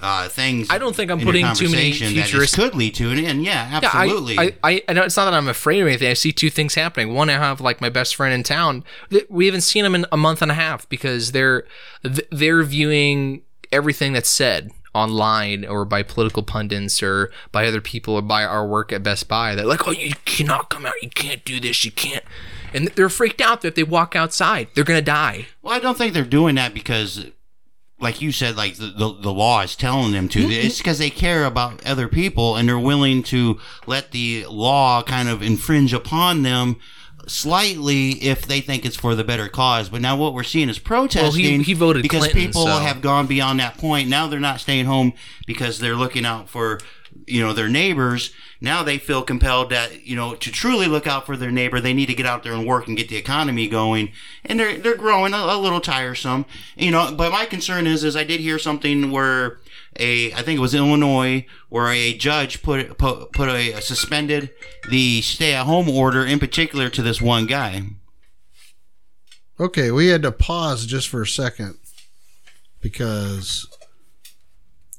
uh, 0.00 0.28
things. 0.28 0.68
I 0.70 0.78
don't 0.78 0.94
think 0.94 1.10
I'm 1.10 1.20
putting 1.20 1.46
too 1.54 1.68
many 1.70 1.92
futuristic- 1.92 2.58
could 2.60 2.74
lead 2.74 2.94
to, 2.96 3.10
and, 3.10 3.20
and 3.20 3.44
yeah, 3.44 3.68
Yeah, 3.80 3.90
I- 3.92 4.02
absolutely. 4.04 4.38
I, 4.38 4.52
I, 4.62 4.82
I 4.88 4.92
know 4.92 5.02
it's 5.02 5.16
not 5.16 5.24
that 5.26 5.34
I'm 5.34 5.48
afraid 5.48 5.80
of 5.80 5.86
anything. 5.86 6.08
I 6.08 6.14
see 6.14 6.32
two 6.32 6.50
things 6.50 6.74
happening. 6.74 7.14
One, 7.14 7.28
I 7.30 7.34
have 7.34 7.60
like 7.60 7.80
my 7.80 7.88
best 7.90 8.14
friend 8.16 8.34
in 8.34 8.42
town. 8.42 8.84
We 9.28 9.46
haven't 9.46 9.62
seen 9.62 9.84
him 9.84 9.94
in 9.94 10.06
a 10.12 10.16
month 10.16 10.42
and 10.42 10.50
a 10.50 10.54
half 10.54 10.88
because 10.88 11.32
they're 11.32 11.64
they're 12.30 12.62
viewing 12.62 13.42
everything 13.72 14.12
that's 14.12 14.28
said 14.28 14.70
online 14.92 15.64
or 15.64 15.84
by 15.84 16.02
political 16.02 16.42
pundits 16.42 17.00
or 17.02 17.30
by 17.52 17.64
other 17.66 17.80
people 17.80 18.14
or 18.14 18.22
by 18.22 18.42
our 18.44 18.66
work 18.66 18.92
at 18.92 19.02
Best 19.04 19.28
Buy. 19.28 19.54
They're 19.54 19.64
like, 19.64 19.86
"Oh, 19.86 19.92
you 19.92 20.14
cannot 20.24 20.68
come 20.70 20.84
out. 20.84 20.94
You 21.02 21.10
can't 21.10 21.44
do 21.44 21.60
this. 21.60 21.84
You 21.84 21.92
can't." 21.92 22.24
And 22.74 22.88
they're 22.88 23.08
freaked 23.08 23.40
out 23.40 23.60
that 23.62 23.68
if 23.68 23.74
they 23.76 23.82
walk 23.84 24.16
outside, 24.16 24.68
they're 24.74 24.84
gonna 24.84 25.02
die. 25.02 25.46
Well, 25.62 25.74
I 25.74 25.78
don't 25.80 25.96
think 25.96 26.12
they're 26.14 26.24
doing 26.24 26.56
that 26.56 26.74
because, 26.74 27.26
like 28.00 28.20
you 28.20 28.32
said, 28.32 28.56
like 28.56 28.76
the, 28.76 28.86
the, 28.86 29.12
the 29.20 29.32
law 29.32 29.60
is 29.60 29.76
telling 29.76 30.12
them 30.12 30.28
to. 30.30 30.40
It's 30.40 30.78
because 30.78 30.98
they 30.98 31.10
care 31.10 31.44
about 31.44 31.84
other 31.86 32.08
people 32.08 32.56
and 32.56 32.68
they're 32.68 32.78
willing 32.78 33.22
to 33.24 33.60
let 33.86 34.10
the 34.12 34.46
law 34.48 35.02
kind 35.02 35.28
of 35.28 35.42
infringe 35.42 35.92
upon 35.92 36.42
them 36.42 36.76
slightly 37.26 38.12
if 38.22 38.46
they 38.46 38.60
think 38.60 38.84
it's 38.84 38.96
for 38.96 39.14
the 39.14 39.24
better 39.24 39.48
cause. 39.48 39.88
But 39.88 40.00
now 40.00 40.16
what 40.16 40.34
we're 40.34 40.42
seeing 40.42 40.68
is 40.68 40.78
protesting. 40.78 41.60
he 41.60 41.74
voted 41.74 42.02
because 42.02 42.20
Clinton, 42.20 42.40
people 42.40 42.66
so- 42.66 42.78
have 42.78 43.00
gone 43.02 43.26
beyond 43.26 43.60
that 43.60 43.78
point. 43.78 44.08
Now 44.08 44.26
they're 44.26 44.40
not 44.40 44.60
staying 44.60 44.86
home 44.86 45.12
because 45.46 45.78
they're 45.78 45.96
looking 45.96 46.24
out 46.24 46.48
for 46.48 46.80
you 47.26 47.40
know 47.40 47.52
their 47.52 47.68
neighbors. 47.68 48.32
Now 48.60 48.82
they 48.82 48.98
feel 48.98 49.22
compelled 49.22 49.70
that 49.70 50.06
you 50.06 50.16
know 50.16 50.34
to 50.34 50.52
truly 50.52 50.86
look 50.86 51.06
out 51.06 51.26
for 51.26 51.36
their 51.36 51.50
neighbor, 51.50 51.80
they 51.80 51.94
need 51.94 52.06
to 52.06 52.14
get 52.14 52.26
out 52.26 52.42
there 52.42 52.52
and 52.52 52.66
work 52.66 52.88
and 52.88 52.96
get 52.96 53.08
the 53.08 53.16
economy 53.16 53.68
going. 53.68 54.12
And 54.44 54.58
they're 54.58 54.76
they're 54.76 54.96
growing 54.96 55.34
a, 55.34 55.38
a 55.38 55.58
little 55.58 55.80
tiresome, 55.80 56.46
you 56.76 56.90
know. 56.90 57.14
But 57.16 57.32
my 57.32 57.46
concern 57.46 57.86
is 57.86 58.04
is 58.04 58.16
I 58.16 58.24
did 58.24 58.40
hear 58.40 58.58
something 58.58 59.10
where 59.10 59.58
a 59.98 60.32
I 60.32 60.42
think 60.42 60.58
it 60.58 60.62
was 60.62 60.74
Illinois 60.74 61.46
where 61.68 61.88
a 61.88 62.14
judge 62.16 62.62
put 62.62 62.98
put, 62.98 63.32
put 63.32 63.48
a, 63.48 63.80
suspended 63.80 64.50
the 64.88 65.20
stay 65.22 65.54
at 65.54 65.66
home 65.66 65.88
order 65.88 66.24
in 66.24 66.38
particular 66.38 66.88
to 66.90 67.02
this 67.02 67.20
one 67.20 67.46
guy. 67.46 67.82
Okay, 69.58 69.90
we 69.90 70.06
had 70.06 70.22
to 70.22 70.32
pause 70.32 70.86
just 70.86 71.08
for 71.08 71.22
a 71.22 71.26
second 71.26 71.76
because 72.80 73.66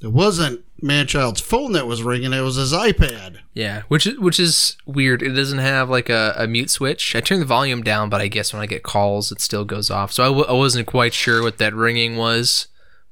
it 0.00 0.12
wasn't 0.12 0.64
Manchild's 0.82 1.40
phone 1.40 1.72
that 1.72 1.86
was 1.86 2.02
ringing; 2.02 2.32
it 2.32 2.40
was 2.40 2.56
his 2.56 2.72
iPad. 2.72 3.38
Yeah, 3.54 3.82
which 3.88 4.06
is 4.06 4.18
which 4.18 4.40
is 4.40 4.76
weird. 4.84 5.22
It 5.22 5.30
doesn't 5.30 5.58
have 5.58 5.88
like 5.88 6.08
a, 6.08 6.34
a 6.36 6.46
mute 6.46 6.70
switch. 6.70 7.14
I 7.14 7.20
turned 7.20 7.40
the 7.40 7.46
volume 7.46 7.82
down, 7.82 8.08
but 8.08 8.20
I 8.20 8.28
guess 8.28 8.52
when 8.52 8.62
I 8.62 8.66
get 8.66 8.82
calls, 8.82 9.30
it 9.30 9.40
still 9.40 9.64
goes 9.64 9.90
off. 9.90 10.12
So 10.12 10.24
I, 10.24 10.26
w- 10.26 10.46
I 10.46 10.52
wasn't 10.52 10.88
quite 10.88 11.14
sure 11.14 11.42
what 11.42 11.58
that 11.58 11.74
ringing 11.74 12.16
was. 12.16 12.66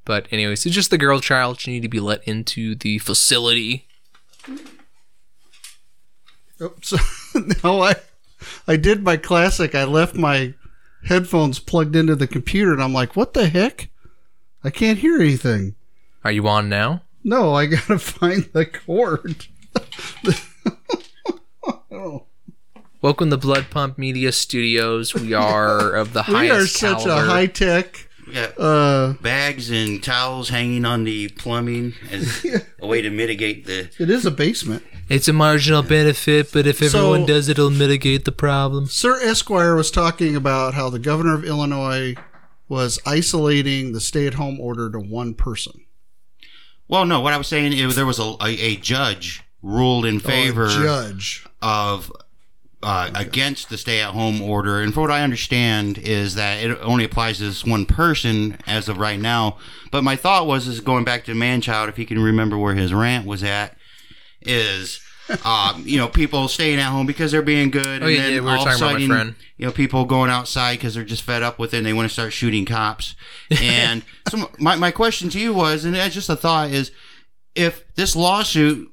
But 0.04 0.26
anyways, 0.32 0.66
it's 0.66 0.74
just 0.74 0.90
the 0.90 0.98
girl 0.98 1.20
child. 1.20 1.60
She 1.60 1.70
need 1.70 1.82
to 1.82 1.88
be 1.88 2.00
let 2.00 2.26
into 2.26 2.74
the 2.74 2.98
facility. 2.98 3.86
Oops. 6.60 6.94
no, 7.64 7.82
I 7.82 7.94
I 8.66 8.76
did 8.76 9.04
my 9.04 9.16
classic. 9.16 9.74
I 9.74 9.84
left 9.84 10.14
my 10.14 10.54
headphones 11.04 11.58
plugged 11.58 11.94
into 11.94 12.16
the 12.16 12.26
computer, 12.26 12.72
and 12.72 12.82
I'm 12.82 12.92
like, 12.92 13.14
"What 13.14 13.34
the 13.34 13.48
heck? 13.48 13.90
I 14.64 14.70
can't 14.70 14.98
hear 14.98 15.20
anything." 15.20 15.76
Are 16.24 16.32
you 16.32 16.46
on 16.48 16.68
now? 16.68 17.02
No, 17.22 17.54
I 17.54 17.66
gotta 17.66 17.98
find 17.98 18.44
the 18.52 18.66
cord. 18.66 19.46
oh, 21.90 22.24
Welcome 23.02 23.30
to 23.30 23.36
Blood 23.36 23.66
Pump 23.70 23.98
Media 23.98 24.30
Studios. 24.32 25.14
We 25.14 25.32
are 25.32 25.92
of 25.94 26.12
the 26.12 26.22
highest. 26.24 26.40
we 26.42 26.50
are 26.50 26.66
such 26.66 27.04
caliber. 27.04 27.22
a 27.22 27.24
high 27.26 27.46
tech. 27.46 28.08
We 28.26 28.34
got 28.34 28.58
Uh, 28.60 29.14
bags 29.22 29.70
and 29.70 30.02
towels 30.02 30.50
hanging 30.50 30.84
on 30.84 31.04
the 31.04 31.28
plumbing 31.30 31.94
as 32.10 32.44
a 32.80 32.86
way 32.86 33.02
to 33.02 33.10
mitigate 33.10 33.66
the 33.66 33.90
it 33.98 34.10
is 34.10 34.24
a 34.26 34.30
basement. 34.30 34.82
it's 35.08 35.28
a 35.28 35.32
marginal 35.32 35.82
benefit, 35.82 36.52
but 36.52 36.66
if 36.66 36.78
So- 36.78 36.86
everyone 37.12 37.26
does 37.26 37.48
it, 37.48 37.52
it'll 37.52 37.70
mitigate 37.70 38.24
the 38.24 38.32
problem. 38.32 38.86
Sir 38.86 39.20
Esquire 39.22 39.74
was 39.74 39.90
talking 39.90 40.36
about 40.36 40.74
how 40.74 40.90
the 40.90 40.98
governor 40.98 41.34
of 41.34 41.44
Illinois 41.44 42.14
was 42.68 43.00
isolating 43.04 43.92
the 43.92 44.00
stay-at-home 44.00 44.60
order 44.60 44.88
to 44.90 44.98
one 45.00 45.34
person. 45.34 45.84
Well, 46.90 47.06
no. 47.06 47.20
What 47.20 47.32
I 47.32 47.36
was 47.38 47.46
saying 47.46 47.72
is 47.72 47.94
there 47.94 48.04
was 48.04 48.18
a, 48.18 48.34
a, 48.42 48.48
a 48.48 48.76
judge 48.76 49.42
ruled 49.62 50.04
in 50.04 50.18
favor 50.18 50.66
Oh, 50.68 50.82
judge. 50.82 51.46
of 51.62 52.12
uh, 52.82 53.10
against 53.14 53.68
the 53.68 53.76
stay-at-home 53.78 54.40
order, 54.42 54.80
and 54.80 54.92
for 54.92 55.02
what 55.02 55.10
I 55.10 55.22
understand 55.22 55.98
is 55.98 56.34
that 56.34 56.64
it 56.64 56.78
only 56.80 57.04
applies 57.04 57.36
to 57.38 57.44
this 57.44 57.64
one 57.64 57.86
person 57.86 58.56
as 58.66 58.88
of 58.88 58.96
right 58.98 59.20
now. 59.20 59.58
But 59.92 60.02
my 60.02 60.16
thought 60.16 60.46
was, 60.46 60.66
is 60.66 60.80
going 60.80 61.04
back 61.04 61.24
to 61.26 61.32
Manchild, 61.32 61.88
if 61.90 61.96
he 61.96 62.04
can 62.06 62.18
remember 62.18 62.56
where 62.58 62.74
his 62.74 62.92
rant 62.92 63.26
was 63.26 63.44
at, 63.44 63.76
is. 64.42 65.00
Um, 65.44 65.82
you 65.86 65.98
know, 65.98 66.08
people 66.08 66.48
staying 66.48 66.78
at 66.78 66.90
home 66.90 67.06
because 67.06 67.32
they're 67.32 67.42
being 67.42 67.70
good, 67.70 68.02
Oh, 68.02 68.06
and 68.06 68.14
yeah, 68.14 68.22
then 68.22 68.32
yeah, 68.34 68.40
we 68.40 68.46
were 68.46 68.56
all 68.56 68.66
of 68.68 68.74
a 68.74 68.78
talking 68.78 68.82
about 68.82 68.86
my 68.86 68.92
sudden, 68.92 69.08
friend. 69.08 69.34
you 69.56 69.66
know, 69.66 69.72
people 69.72 70.04
going 70.04 70.30
outside 70.30 70.74
because 70.78 70.94
they're 70.94 71.04
just 71.04 71.22
fed 71.22 71.42
up 71.42 71.58
with 71.58 71.74
it 71.74 71.78
and 71.78 71.86
they 71.86 71.92
want 71.92 72.08
to 72.08 72.12
start 72.12 72.32
shooting 72.32 72.64
cops. 72.64 73.14
And 73.62 74.02
so 74.28 74.50
my, 74.58 74.76
my 74.76 74.90
question 74.90 75.28
to 75.30 75.38
you 75.40 75.52
was, 75.54 75.84
and 75.84 75.94
it's 75.96 76.14
just 76.14 76.28
a 76.28 76.36
thought, 76.36 76.70
is 76.70 76.92
if 77.54 77.84
this 77.94 78.14
lawsuit 78.16 78.92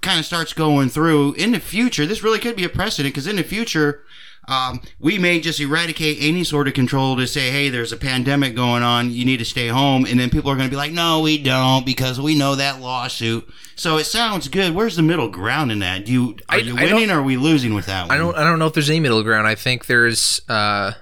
kind 0.00 0.18
of 0.20 0.24
starts 0.24 0.52
going 0.52 0.88
through 0.88 1.32
in 1.34 1.52
the 1.52 1.60
future, 1.60 2.06
this 2.06 2.22
really 2.22 2.38
could 2.38 2.56
be 2.56 2.64
a 2.64 2.68
precedent 2.68 3.14
because 3.14 3.26
in 3.26 3.36
the 3.36 3.42
future, 3.42 4.04
um, 4.48 4.80
we 4.98 5.18
may 5.18 5.40
just 5.40 5.60
eradicate 5.60 6.16
any 6.20 6.42
sort 6.42 6.66
of 6.66 6.74
control 6.74 7.16
to 7.16 7.26
say, 7.26 7.50
hey, 7.50 7.68
there's 7.68 7.92
a 7.92 7.96
pandemic 7.96 8.56
going 8.56 8.82
on, 8.82 9.10
you 9.12 9.24
need 9.24 9.36
to 9.36 9.44
stay 9.44 9.68
home. 9.68 10.06
And 10.06 10.18
then 10.18 10.30
people 10.30 10.50
are 10.50 10.56
going 10.56 10.66
to 10.68 10.70
be 10.70 10.76
like, 10.76 10.90
no, 10.92 11.20
we 11.20 11.36
don't 11.40 11.84
because 11.84 12.18
we 12.20 12.34
know 12.34 12.54
that 12.54 12.80
lawsuit. 12.80 13.46
So 13.76 13.98
it 13.98 14.04
sounds 14.04 14.48
good. 14.48 14.74
Where's 14.74 14.96
the 14.96 15.02
middle 15.02 15.28
ground 15.28 15.70
in 15.70 15.80
that? 15.80 16.06
Do 16.06 16.12
you, 16.12 16.36
are 16.48 16.56
I- 16.56 16.60
you 16.60 16.76
I 16.76 16.84
winning 16.84 17.10
or 17.10 17.20
are 17.20 17.22
we 17.22 17.36
losing 17.36 17.74
with 17.74 17.86
that 17.86 18.08
one? 18.08 18.10
I 18.16 18.18
don't 18.18 18.36
I 18.36 18.42
don't 18.42 18.58
know 18.58 18.66
if 18.66 18.72
there's 18.72 18.90
any 18.90 19.00
middle 19.00 19.22
ground. 19.22 19.46
I 19.46 19.54
think 19.54 19.84
there's 19.86 20.40
uh 20.48 20.92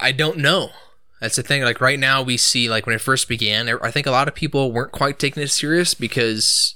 I 0.00 0.12
don't 0.12 0.38
know. 0.38 0.70
That's 1.20 1.36
the 1.36 1.42
thing. 1.42 1.62
Like 1.64 1.80
right 1.80 1.98
now 1.98 2.22
we 2.22 2.36
see 2.36 2.68
like 2.70 2.86
when 2.86 2.94
it 2.94 3.00
first 3.00 3.28
began, 3.28 3.68
I 3.82 3.90
think 3.90 4.06
a 4.06 4.10
lot 4.12 4.28
of 4.28 4.34
people 4.36 4.70
weren't 4.70 4.92
quite 4.92 5.18
taking 5.18 5.42
it 5.42 5.50
serious 5.50 5.94
because 5.94 6.75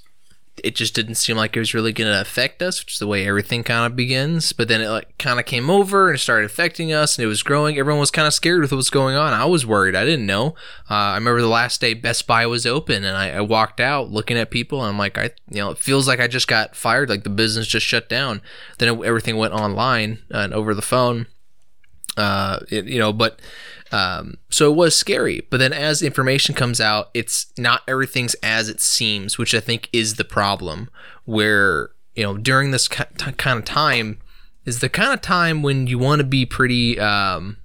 it 0.64 0.74
just 0.74 0.94
didn't 0.94 1.16
seem 1.16 1.36
like 1.36 1.56
it 1.56 1.60
was 1.60 1.74
really 1.74 1.92
going 1.92 2.10
to 2.10 2.20
affect 2.20 2.62
us, 2.62 2.80
which 2.80 2.94
is 2.94 2.98
the 2.98 3.06
way 3.06 3.26
everything 3.26 3.62
kind 3.62 3.86
of 3.86 3.96
begins. 3.96 4.52
But 4.52 4.68
then 4.68 4.80
it 4.80 4.88
like 4.88 5.16
kind 5.18 5.38
of 5.40 5.46
came 5.46 5.70
over 5.70 6.10
and 6.10 6.18
started 6.18 6.46
affecting 6.46 6.92
us, 6.92 7.18
and 7.18 7.24
it 7.24 7.28
was 7.28 7.42
growing. 7.42 7.78
Everyone 7.78 8.00
was 8.00 8.10
kind 8.10 8.26
of 8.26 8.34
scared 8.34 8.60
with 8.60 8.72
what 8.72 8.76
was 8.76 8.90
going 8.90 9.16
on. 9.16 9.32
I 9.32 9.44
was 9.44 9.66
worried. 9.66 9.94
I 9.94 10.04
didn't 10.04 10.26
know. 10.26 10.54
Uh, 10.90 10.94
I 10.94 11.14
remember 11.14 11.40
the 11.40 11.48
last 11.48 11.80
day 11.80 11.94
Best 11.94 12.26
Buy 12.26 12.46
was 12.46 12.66
open, 12.66 13.04
and 13.04 13.16
I, 13.16 13.30
I 13.30 13.40
walked 13.40 13.80
out 13.80 14.10
looking 14.10 14.36
at 14.36 14.50
people, 14.50 14.80
and 14.80 14.88
I'm 14.90 14.98
like, 14.98 15.18
I, 15.18 15.30
you 15.48 15.58
know, 15.58 15.70
it 15.70 15.78
feels 15.78 16.06
like 16.06 16.20
I 16.20 16.26
just 16.26 16.48
got 16.48 16.76
fired. 16.76 17.08
Like 17.08 17.24
the 17.24 17.30
business 17.30 17.66
just 17.66 17.86
shut 17.86 18.08
down. 18.08 18.42
Then 18.78 18.88
it, 18.88 19.04
everything 19.04 19.36
went 19.36 19.54
online 19.54 20.18
and 20.30 20.52
over 20.54 20.74
the 20.74 20.82
phone. 20.82 21.26
Uh, 22.16 22.60
it, 22.70 22.86
you 22.86 22.98
know, 22.98 23.12
but 23.12 23.40
um, 23.92 24.36
so 24.50 24.70
it 24.70 24.76
was 24.76 24.94
scary. 24.96 25.46
But 25.50 25.58
then 25.58 25.72
as 25.72 26.02
information 26.02 26.54
comes 26.54 26.80
out, 26.80 27.10
it's 27.14 27.46
not 27.58 27.82
everything's 27.88 28.34
as 28.42 28.68
it 28.68 28.80
seems, 28.80 29.36
which 29.38 29.54
I 29.54 29.60
think 29.60 29.88
is 29.92 30.14
the 30.16 30.24
problem. 30.24 30.88
Where 31.24 31.90
you 32.14 32.22
know 32.24 32.36
during 32.36 32.70
this 32.70 32.88
kind 32.88 33.08
of 33.58 33.64
time 33.64 34.18
is 34.64 34.80
the 34.80 34.88
kind 34.88 35.12
of 35.12 35.20
time 35.20 35.62
when 35.62 35.86
you 35.86 35.98
want 35.98 36.20
to 36.20 36.24
be 36.26 36.44
pretty 36.46 36.98
um, 36.98 37.56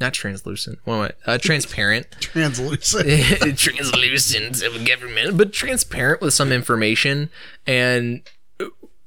not 0.00 0.12
translucent, 0.12 0.78
what 0.84 0.94
am 0.94 1.12
I- 1.26 1.32
uh, 1.32 1.38
transparent 1.38 2.10
Translucent. 2.20 3.06
translucent 3.58 4.62
of 4.62 4.84
government, 4.86 5.36
but 5.38 5.52
transparent 5.52 6.20
with 6.20 6.34
some 6.34 6.50
information. 6.52 7.30
And 7.66 8.22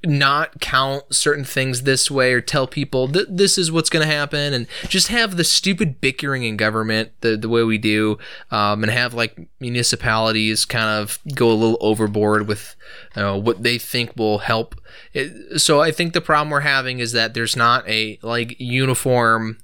not 0.05 0.59
count 0.59 1.13
certain 1.13 1.43
things 1.43 1.83
this 1.83 2.09
way 2.09 2.33
or 2.33 2.41
tell 2.41 2.67
people 2.67 3.07
th- 3.07 3.27
this 3.29 3.57
is 3.57 3.71
what's 3.71 3.89
going 3.89 4.05
to 4.05 4.13
happen 4.13 4.53
and 4.53 4.67
just 4.87 5.07
have 5.07 5.37
the 5.37 5.43
stupid 5.43 5.99
bickering 6.01 6.43
in 6.43 6.57
government 6.57 7.11
the, 7.21 7.35
the 7.37 7.49
way 7.49 7.63
we 7.63 7.77
do 7.77 8.17
um, 8.51 8.83
and 8.83 8.91
have 8.91 9.13
like 9.13 9.47
municipalities 9.59 10.65
kind 10.65 10.89
of 10.89 11.19
go 11.33 11.49
a 11.49 11.53
little 11.53 11.77
overboard 11.81 12.47
with 12.47 12.75
what 13.15 13.63
they 13.63 13.77
think 13.77 14.15
will 14.15 14.39
help 14.39 14.75
it, 15.13 15.59
so 15.59 15.81
i 15.81 15.91
think 15.91 16.13
the 16.13 16.21
problem 16.21 16.49
we're 16.49 16.59
having 16.61 16.99
is 16.99 17.11
that 17.11 17.33
there's 17.33 17.55
not 17.55 17.87
a 17.87 18.19
like 18.21 18.55
uniform 18.59 19.57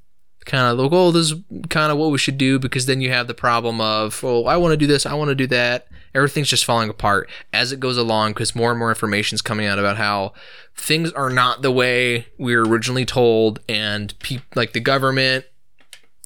kind 0.45 0.71
of 0.71 0.77
like, 0.77 0.91
oh, 0.91 1.11
this 1.11 1.31
is 1.31 1.39
kind 1.69 1.91
of 1.91 1.97
what 1.97 2.11
we 2.11 2.17
should 2.17 2.37
do 2.37 2.59
because 2.59 2.85
then 2.85 3.01
you 3.01 3.09
have 3.11 3.27
the 3.27 3.33
problem 3.33 3.79
of, 3.79 4.23
oh, 4.23 4.45
I 4.45 4.57
want 4.57 4.71
to 4.73 4.77
do 4.77 4.87
this, 4.87 5.05
I 5.05 5.13
want 5.13 5.29
to 5.29 5.35
do 5.35 5.47
that. 5.47 5.87
Everything's 6.13 6.49
just 6.49 6.65
falling 6.65 6.89
apart 6.89 7.29
as 7.53 7.71
it 7.71 7.79
goes 7.79 7.97
along 7.97 8.33
because 8.33 8.55
more 8.55 8.71
and 8.71 8.79
more 8.79 8.89
information 8.89 9.35
is 9.35 9.41
coming 9.41 9.65
out 9.65 9.79
about 9.79 9.97
how 9.97 10.33
things 10.75 11.11
are 11.13 11.29
not 11.29 11.61
the 11.61 11.71
way 11.71 12.27
we 12.37 12.55
were 12.55 12.63
originally 12.63 13.05
told, 13.05 13.59
and 13.69 14.17
pe- 14.19 14.39
like 14.55 14.73
the 14.73 14.79
government, 14.79 15.45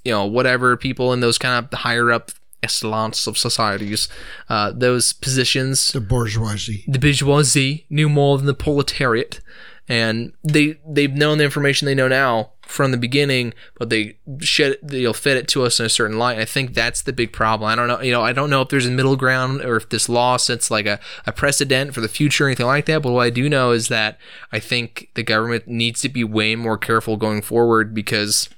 you 0.03 0.11
know, 0.11 0.25
whatever 0.25 0.75
people 0.77 1.13
in 1.13 1.19
those 1.19 1.37
kind 1.37 1.65
of 1.71 1.79
higher 1.79 2.11
up 2.11 2.31
echelons 2.63 3.27
of 3.27 3.37
societies, 3.37 4.09
uh, 4.49 4.71
those 4.75 5.13
positions 5.13 5.91
The 5.91 6.01
bourgeoisie. 6.01 6.83
the 6.87 6.97
bourgeoisie 6.99 7.85
knew 7.91 8.09
more 8.09 8.37
than 8.37 8.47
the 8.47 8.53
proletariat, 8.55 9.39
and 9.87 10.33
they 10.43 10.79
they've 10.87 11.13
known 11.13 11.37
the 11.37 11.43
information 11.43 11.85
they 11.85 11.95
know 11.95 12.07
now 12.07 12.51
from 12.63 12.91
the 12.91 12.97
beginning, 12.97 13.53
but 13.77 13.89
they 13.89 14.17
shed 14.39 14.77
they'll 14.81 15.13
fit 15.13 15.37
it 15.37 15.47
to 15.49 15.63
us 15.63 15.79
in 15.79 15.85
a 15.85 15.89
certain 15.89 16.17
light. 16.17 16.39
I 16.39 16.45
think 16.45 16.73
that's 16.73 17.01
the 17.01 17.13
big 17.13 17.31
problem. 17.31 17.69
I 17.69 17.75
don't 17.75 17.87
know, 17.87 18.01
you 18.01 18.11
know, 18.11 18.23
I 18.23 18.33
don't 18.33 18.49
know 18.49 18.61
if 18.61 18.69
there's 18.69 18.87
a 18.87 18.91
middle 18.91 19.15
ground 19.15 19.61
or 19.61 19.75
if 19.75 19.89
this 19.89 20.09
law 20.09 20.37
sets 20.37 20.71
like 20.71 20.87
a, 20.87 20.99
a 21.27 21.31
precedent 21.31 21.93
for 21.93 22.01
the 22.01 22.07
future 22.07 22.45
or 22.45 22.47
anything 22.47 22.65
like 22.65 22.85
that. 22.87 23.03
But 23.03 23.11
what 23.11 23.25
I 23.25 23.29
do 23.29 23.47
know 23.47 23.71
is 23.71 23.87
that 23.89 24.17
I 24.51 24.59
think 24.59 25.09
the 25.13 25.23
government 25.23 25.67
needs 25.67 26.01
to 26.01 26.09
be 26.09 26.23
way 26.23 26.55
more 26.55 26.77
careful 26.77 27.17
going 27.17 27.43
forward 27.43 27.93
because 27.93 28.49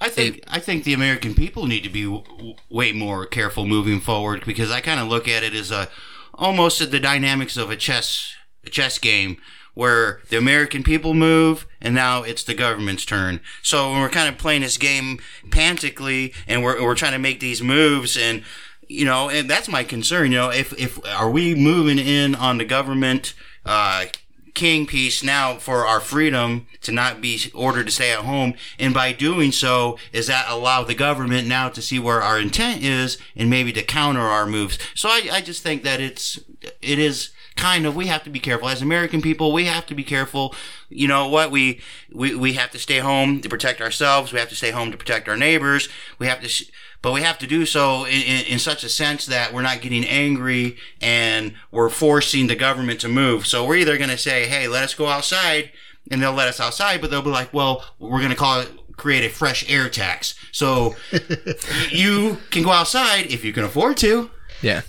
I 0.00 0.10
think 0.10 0.42
I 0.46 0.60
think 0.60 0.84
the 0.84 0.92
American 0.92 1.34
people 1.34 1.66
need 1.66 1.84
to 1.84 1.88
be 1.88 2.04
w- 2.04 2.22
w- 2.22 2.54
way 2.68 2.92
more 2.92 3.24
careful 3.24 3.64
moving 3.64 4.00
forward 4.00 4.44
because 4.44 4.70
I 4.70 4.80
kind 4.80 5.00
of 5.00 5.08
look 5.08 5.26
at 5.26 5.42
it 5.42 5.54
as 5.54 5.70
a 5.70 5.88
almost 6.34 6.82
at 6.82 6.90
the 6.90 7.00
dynamics 7.00 7.56
of 7.56 7.70
a 7.70 7.76
chess 7.76 8.34
a 8.64 8.68
chess 8.68 8.98
game 8.98 9.38
where 9.76 10.20
the 10.30 10.38
American 10.38 10.82
people 10.82 11.12
move 11.12 11.66
and 11.82 11.94
now 11.94 12.22
it's 12.22 12.42
the 12.42 12.54
government's 12.54 13.04
turn. 13.04 13.38
So 13.62 13.92
we're 13.92 14.08
kind 14.08 14.26
of 14.26 14.38
playing 14.38 14.62
this 14.62 14.78
game 14.78 15.20
pantically 15.50 16.32
and 16.48 16.64
we're 16.64 16.82
we're 16.82 16.94
trying 16.94 17.12
to 17.12 17.18
make 17.18 17.40
these 17.40 17.62
moves 17.62 18.16
and 18.16 18.42
you 18.88 19.04
know 19.04 19.28
and 19.28 19.50
that's 19.50 19.68
my 19.68 19.84
concern. 19.84 20.32
You 20.32 20.38
know 20.38 20.50
if 20.50 20.72
if 20.80 20.98
are 21.06 21.30
we 21.30 21.54
moving 21.54 21.98
in 21.98 22.34
on 22.34 22.56
the 22.56 22.64
government? 22.64 23.34
Uh, 23.66 24.06
king 24.54 24.86
piece 24.86 25.22
now 25.22 25.56
for 25.56 25.86
our 25.86 26.00
freedom 26.00 26.66
to 26.80 26.90
not 26.90 27.20
be 27.20 27.38
ordered 27.52 27.84
to 27.84 27.92
stay 27.92 28.12
at 28.12 28.20
home. 28.20 28.54
And 28.78 28.94
by 28.94 29.12
doing 29.12 29.52
so, 29.52 29.98
is 30.14 30.28
that 30.28 30.46
allow 30.48 30.82
the 30.82 30.94
government 30.94 31.46
now 31.46 31.68
to 31.68 31.82
see 31.82 31.98
where 31.98 32.22
our 32.22 32.40
intent 32.40 32.82
is 32.82 33.18
and 33.36 33.50
maybe 33.50 33.70
to 33.74 33.82
counter 33.82 34.22
our 34.22 34.46
moves. 34.46 34.78
So 34.94 35.10
I, 35.10 35.28
I 35.30 35.40
just 35.42 35.62
think 35.62 35.82
that 35.82 36.00
it's, 36.00 36.40
it 36.80 36.98
is 36.98 37.32
kind 37.56 37.86
of, 37.86 37.96
we 37.96 38.06
have 38.06 38.22
to 38.24 38.30
be 38.30 38.38
careful 38.38 38.68
as 38.68 38.82
American 38.82 39.22
people. 39.22 39.52
We 39.52 39.64
have 39.64 39.86
to 39.86 39.94
be 39.94 40.04
careful. 40.04 40.54
You 40.88 41.08
know 41.08 41.28
what? 41.28 41.50
We, 41.50 41.80
we, 42.12 42.34
we 42.34 42.52
have 42.54 42.70
to 42.72 42.78
stay 42.78 42.98
home 42.98 43.40
to 43.40 43.48
protect 43.48 43.80
ourselves. 43.80 44.32
We 44.32 44.38
have 44.38 44.48
to 44.50 44.56
stay 44.56 44.70
home 44.70 44.90
to 44.92 44.96
protect 44.96 45.28
our 45.28 45.36
neighbors. 45.36 45.88
We 46.18 46.26
have 46.26 46.40
to, 46.42 46.48
sh- 46.48 46.70
but 47.02 47.12
we 47.12 47.22
have 47.22 47.38
to 47.38 47.46
do 47.46 47.66
so 47.66 48.04
in, 48.04 48.22
in, 48.22 48.46
in, 48.46 48.58
such 48.58 48.84
a 48.84 48.88
sense 48.88 49.26
that 49.26 49.52
we're 49.52 49.62
not 49.62 49.80
getting 49.80 50.04
angry 50.04 50.76
and 51.00 51.54
we're 51.70 51.88
forcing 51.88 52.46
the 52.46 52.56
government 52.56 53.00
to 53.00 53.08
move. 53.08 53.46
So 53.46 53.64
we're 53.64 53.76
either 53.76 53.96
going 53.96 54.10
to 54.10 54.18
say, 54.18 54.46
hey, 54.46 54.68
let 54.68 54.84
us 54.84 54.94
go 54.94 55.06
outside, 55.06 55.70
and 56.10 56.22
they'll 56.22 56.32
let 56.32 56.48
us 56.48 56.60
outside, 56.60 57.00
but 57.00 57.10
they'll 57.10 57.22
be 57.22 57.30
like, 57.30 57.52
well, 57.52 57.84
we're 57.98 58.18
going 58.18 58.30
to 58.30 58.36
call 58.36 58.60
it 58.60 58.70
create 58.96 59.24
a 59.24 59.28
fresh 59.28 59.68
air 59.70 59.88
tax. 59.88 60.34
So 60.52 60.96
you 61.90 62.38
can 62.50 62.62
go 62.62 62.70
outside 62.70 63.26
if 63.26 63.44
you 63.44 63.52
can 63.52 63.64
afford 63.64 63.96
to. 63.98 64.30
Yeah. 64.62 64.82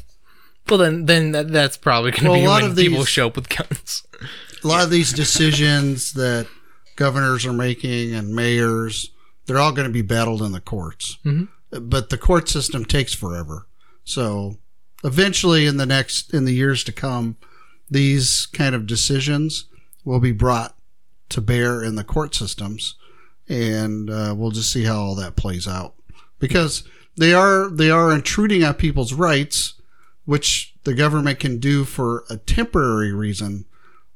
Well, 0.70 0.78
then, 0.80 1.06
then 1.06 1.32
that, 1.32 1.50
that's 1.52 1.78
probably 1.78 2.12
going 2.12 2.24
to 2.26 2.30
Well, 2.32 2.40
a 2.42 2.46
lot 2.48 2.62
when 2.62 2.72
of 2.72 2.78
people 2.78 3.00
these- 3.00 3.08
show 3.10 3.28
up 3.28 3.36
with 3.36 3.50
guns. 3.50 4.04
A 4.64 4.68
lot 4.68 4.84
of 4.84 4.90
these 4.90 5.14
decisions 5.14 6.14
that 6.14 6.48
governors 6.96 7.46
are 7.46 7.54
making 7.54 8.14
and 8.16 8.34
mayors, 8.36 9.12
they're 9.46 9.60
all 9.60 9.72
going 9.72 9.88
to 9.88 9.94
be 9.94 10.02
battled 10.02 10.42
in 10.42 10.52
the 10.52 10.60
courts. 10.60 11.18
But 11.72 12.10
the 12.10 12.18
court 12.18 12.50
system 12.50 12.84
takes 12.86 13.14
forever. 13.14 13.68
So 14.04 14.58
eventually, 15.04 15.66
in 15.68 15.78
the 15.78 15.86
next, 15.86 16.34
in 16.34 16.46
the 16.46 16.54
years 16.54 16.84
to 16.86 16.92
come, 16.92 17.38
these 17.90 18.46
kind 18.48 18.74
of 18.76 18.88
decisions 18.88 19.66
will 20.04 20.20
be 20.20 20.32
brought 20.32 20.76
to 21.30 21.42
bear 21.42 21.84
in 21.84 21.96
the 21.96 22.04
court 22.04 22.34
systems, 22.34 22.96
and 23.48 24.10
uh, 24.10 24.34
we'll 24.36 24.52
just 24.52 24.72
see 24.72 24.84
how 24.86 24.98
all 24.98 25.16
that 25.16 25.36
plays 25.36 25.68
out 25.68 25.94
because 26.40 26.84
they 27.18 27.34
are 27.34 27.70
they 27.70 27.90
are 27.92 28.14
intruding 28.14 28.64
on 28.64 28.74
people's 28.74 29.14
rights, 29.14 29.74
which 30.28 30.74
the 30.84 30.94
government 30.94 31.40
can 31.40 31.58
do 31.58 31.86
for 31.86 32.26
a 32.30 32.36
temporary 32.38 33.14
reason, 33.14 33.64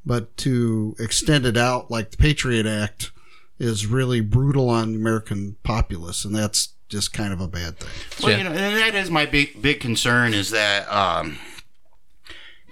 but 0.06 0.36
to 0.36 0.94
extend 1.00 1.46
it 1.46 1.56
out 1.56 1.90
like 1.90 2.12
the 2.12 2.18
Patriot 2.18 2.66
Act 2.66 3.12
is 3.58 3.88
really 3.88 4.20
brutal 4.20 4.70
on 4.70 4.92
the 4.92 4.98
American 5.00 5.56
populace, 5.64 6.26
and 6.26 6.36
that's 6.36 6.74
just 6.90 7.14
kind 7.14 7.32
of 7.32 7.40
a 7.40 7.48
bad 7.48 7.78
thing. 7.80 7.90
Well, 8.22 8.32
Yeah. 8.32 8.38
you 8.40 8.44
know, 8.44 8.50
and 8.52 8.78
that 8.78 8.94
is 8.94 9.10
my 9.10 9.26
big 9.26 9.62
big 9.62 9.80
concern 9.80 10.34
is 10.34 10.50
that 10.50 10.92
um, 10.92 11.38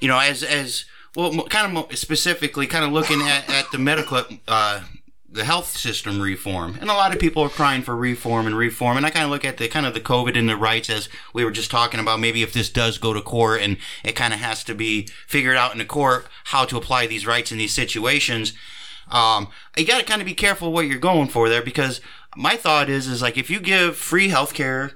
you 0.02 0.10
know, 0.10 0.20
as 0.20 0.44
as 0.44 0.84
well, 1.16 1.32
kind 1.48 1.78
of 1.78 1.98
specifically, 1.98 2.68
kind 2.68 2.84
of 2.84 2.92
looking 2.92 3.22
at 3.22 3.50
at 3.50 3.72
the 3.72 3.78
medical. 3.78 4.22
Uh, 4.48 4.82
the 5.32 5.44
health 5.46 5.78
system 5.78 6.22
reform, 6.22 6.78
and 6.82 6.90
a 6.90 6.94
lot 6.94 7.14
of 7.14 7.20
people 7.20 7.44
are 7.44 7.50
crying 7.50 7.84
for 7.84 7.96
reform 7.96 8.48
and 8.48 8.58
reform. 8.58 8.98
And 8.98 9.06
I 9.06 9.12
kind 9.12 9.26
of 9.26 9.32
look 9.32 9.46
at 9.46 9.58
the 9.58 9.68
kind 9.68 9.86
of 9.86 9.94
the 9.94 10.02
COVID 10.02 10.38
and 10.38 10.50
the 10.50 10.58
rights 10.58 10.90
as 10.90 11.08
we 11.34 11.46
were 11.46 11.52
just 11.52 11.70
talking 11.70 12.00
about. 12.00 12.20
Maybe 12.20 12.42
if 12.42 12.52
this 12.52 12.70
does 12.70 12.98
go 12.98 13.14
to 13.14 13.22
court, 13.22 13.62
and 13.62 13.78
it 14.04 14.16
kind 14.16 14.34
of 14.34 14.40
has 14.40 14.64
to 14.66 14.74
be 14.74 15.08
figured 15.28 15.56
out 15.56 15.72
in 15.72 15.78
the 15.78 15.86
court 15.86 16.28
how 16.46 16.66
to 16.66 16.78
apply 16.78 17.06
these 17.06 17.28
rights 17.28 17.52
in 17.52 17.60
these 17.60 17.74
situations. 17.74 18.54
Um, 19.12 19.50
you 19.78 19.86
got 19.86 20.00
to 20.00 20.06
kind 20.06 20.22
of 20.22 20.26
be 20.26 20.34
careful 20.34 20.72
what 20.72 20.88
you're 20.88 21.00
going 21.00 21.30
for 21.30 21.50
there 21.50 21.64
because 21.64 22.02
my 22.36 22.56
thought 22.56 22.90
is 22.90 23.08
is 23.08 23.22
like 23.22 23.38
if 23.38 23.50
you 23.50 23.60
give 23.60 23.98
free 23.98 24.30
healthcare 24.30 24.94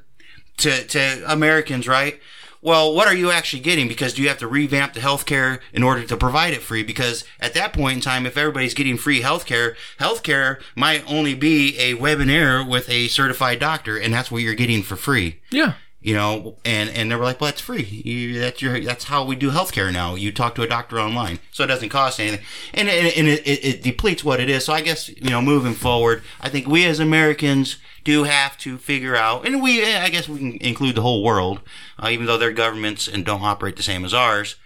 to 0.57 0.85
to 0.85 1.31
Americans, 1.31 1.87
right? 1.87 2.19
Well, 2.63 2.95
what 2.95 3.09
are 3.09 3.15
you 3.15 3.29
actually 3.29 3.61
getting? 3.61 3.89
Because 3.89 4.13
do 4.13 4.21
you 4.21 4.29
have 4.29 4.37
to 4.37 4.47
revamp 4.47 4.93
the 4.93 5.01
healthcare 5.01 5.59
in 5.73 5.83
order 5.83 6.05
to 6.05 6.15
provide 6.15 6.53
it 6.53 6.61
free? 6.61 6.81
Because 6.81 7.25
at 7.41 7.53
that 7.55 7.73
point 7.73 7.95
in 7.95 8.01
time, 8.01 8.25
if 8.25 8.37
everybody's 8.37 8.73
getting 8.73 8.97
free 8.97 9.21
healthcare, 9.21 9.75
healthcare 9.99 10.61
might 10.73 11.03
only 11.05 11.35
be 11.35 11.77
a 11.77 11.95
webinar 11.95 12.65
with 12.65 12.89
a 12.89 13.09
certified 13.09 13.59
doctor, 13.59 13.97
and 13.97 14.13
that's 14.13 14.31
what 14.31 14.43
you're 14.43 14.55
getting 14.55 14.81
for 14.81 14.95
free 14.95 15.41
Yeah. 15.51 15.73
You 16.03 16.13
know, 16.13 16.57
and 16.65 16.89
and 16.89 17.09
they 17.09 17.15
were 17.15 17.23
like, 17.23 17.39
"Well, 17.39 17.49
that's 17.49 17.61
free. 17.61 17.83
You, 17.83 18.37
that's 18.37 18.61
your 18.61 18.79
that's 18.81 19.05
how 19.05 19.23
we 19.23 19.37
do 19.37 19.51
healthcare 19.51 19.91
now. 19.91 20.15
You 20.15 20.33
talk 20.33 20.53
to 20.55 20.61
a 20.61 20.67
doctor 20.67 20.99
online, 20.99 21.39
so 21.51 21.63
it 21.63 21.67
doesn't 21.67 21.89
cost 21.89 22.19
anything, 22.19 22.45
and 22.73 22.89
and, 22.89 23.13
and 23.15 23.27
it, 23.29 23.47
it, 23.47 23.65
it 23.65 23.83
depletes 23.83 24.21
what 24.21 24.41
it 24.41 24.49
is. 24.49 24.65
So 24.65 24.73
I 24.73 24.81
guess 24.81 25.07
you 25.07 25.29
know, 25.29 25.41
moving 25.41 25.73
forward, 25.73 26.21
I 26.41 26.49
think 26.49 26.67
we 26.67 26.85
as 26.85 26.99
Americans 26.99 27.77
do 28.03 28.25
have 28.25 28.57
to 28.59 28.77
figure 28.77 29.15
out, 29.15 29.47
and 29.47 29.63
we 29.63 29.85
I 29.85 30.09
guess 30.09 30.27
we 30.27 30.39
can 30.39 30.57
include 30.57 30.95
the 30.95 31.01
whole 31.01 31.23
world, 31.23 31.61
uh, 31.97 32.09
even 32.09 32.25
though 32.25 32.37
their 32.37 32.51
governments 32.51 33.07
and 33.07 33.25
don't 33.25 33.43
operate 33.43 33.77
the 33.77 33.83
same 33.83 34.03
as 34.03 34.13
ours. 34.13 34.57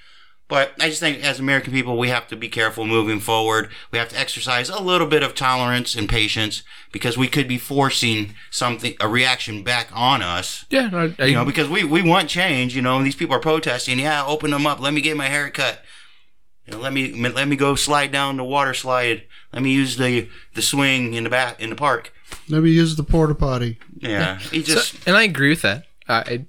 But 0.50 0.72
I 0.80 0.88
just 0.88 1.02
think 1.02 1.24
as 1.26 1.39
American 1.39 1.74
people, 1.74 1.98
we 1.98 2.08
have 2.08 2.28
to 2.30 2.38
be 2.38 2.48
careful 2.48 2.86
moving 2.86 3.20
forward. 3.20 3.70
We 3.91 4.00
have 4.00 4.08
to 4.10 4.18
exercise 4.20 4.70
a 4.70 4.82
little 4.82 5.06
bit 5.08 5.22
of 5.22 5.36
tolerance 5.36 5.93
and 5.93 6.08
patience 6.08 6.64
because 6.93 7.18
we 7.18 7.28
could 7.28 7.50
be 7.50 7.58
forcing 7.58 8.34
something, 8.50 8.95
a 9.02 9.10
reaction 9.10 9.62
back 9.64 9.89
on 9.93 10.22
us 10.22 10.66
Yeah. 10.70 10.89
I, 10.93 11.14
I, 11.20 11.26
you 11.26 11.36
know, 11.36 11.43
because 11.43 11.68
we, 11.68 11.84
we 11.84 12.02
want 12.02 12.30
change, 12.30 12.74
you 12.76 12.82
know, 12.82 12.95
and 12.95 13.06
these 13.06 13.16
people 13.16 13.36
are 13.36 13.39
protesting. 13.41 14.00
Yeah, 14.00 14.26
open 14.26 14.52
them 14.52 14.66
up. 14.66 14.80
Let 14.80 14.93
me 14.93 15.02
get 15.02 15.18
my 15.18 15.28
hair 15.28 15.50
cut. 15.50 15.82
You 16.66 16.74
know, 16.74 16.80
let 16.80 16.93
me 16.93 17.14
let 17.30 17.48
me 17.48 17.56
go 17.56 17.76
slide 17.76 18.12
down 18.12 18.38
the 18.38 18.43
water 18.43 18.74
slide. 18.74 19.24
Let 19.54 19.64
me 19.64 19.72
use 19.74 19.98
the 19.98 20.30
the 20.54 20.62
swing 20.62 21.14
in 21.14 21.24
the 21.26 21.30
back 21.30 21.60
in 21.62 21.70
the 21.70 21.76
park. 21.78 22.14
Let 22.50 22.62
me 22.64 22.72
use 22.72 22.95
the 22.98 23.04
porta 23.04 23.36
potty. 23.36 23.80
Yeah, 23.98 24.38
he 24.39 24.64
just 24.64 24.91
So- 24.91 24.98
and 25.08 25.16
I 25.18 25.24
agree 25.24 25.50
with 25.50 25.62
that. 25.62 25.86
Uh, 26.10 26.24
I, 26.26 26.45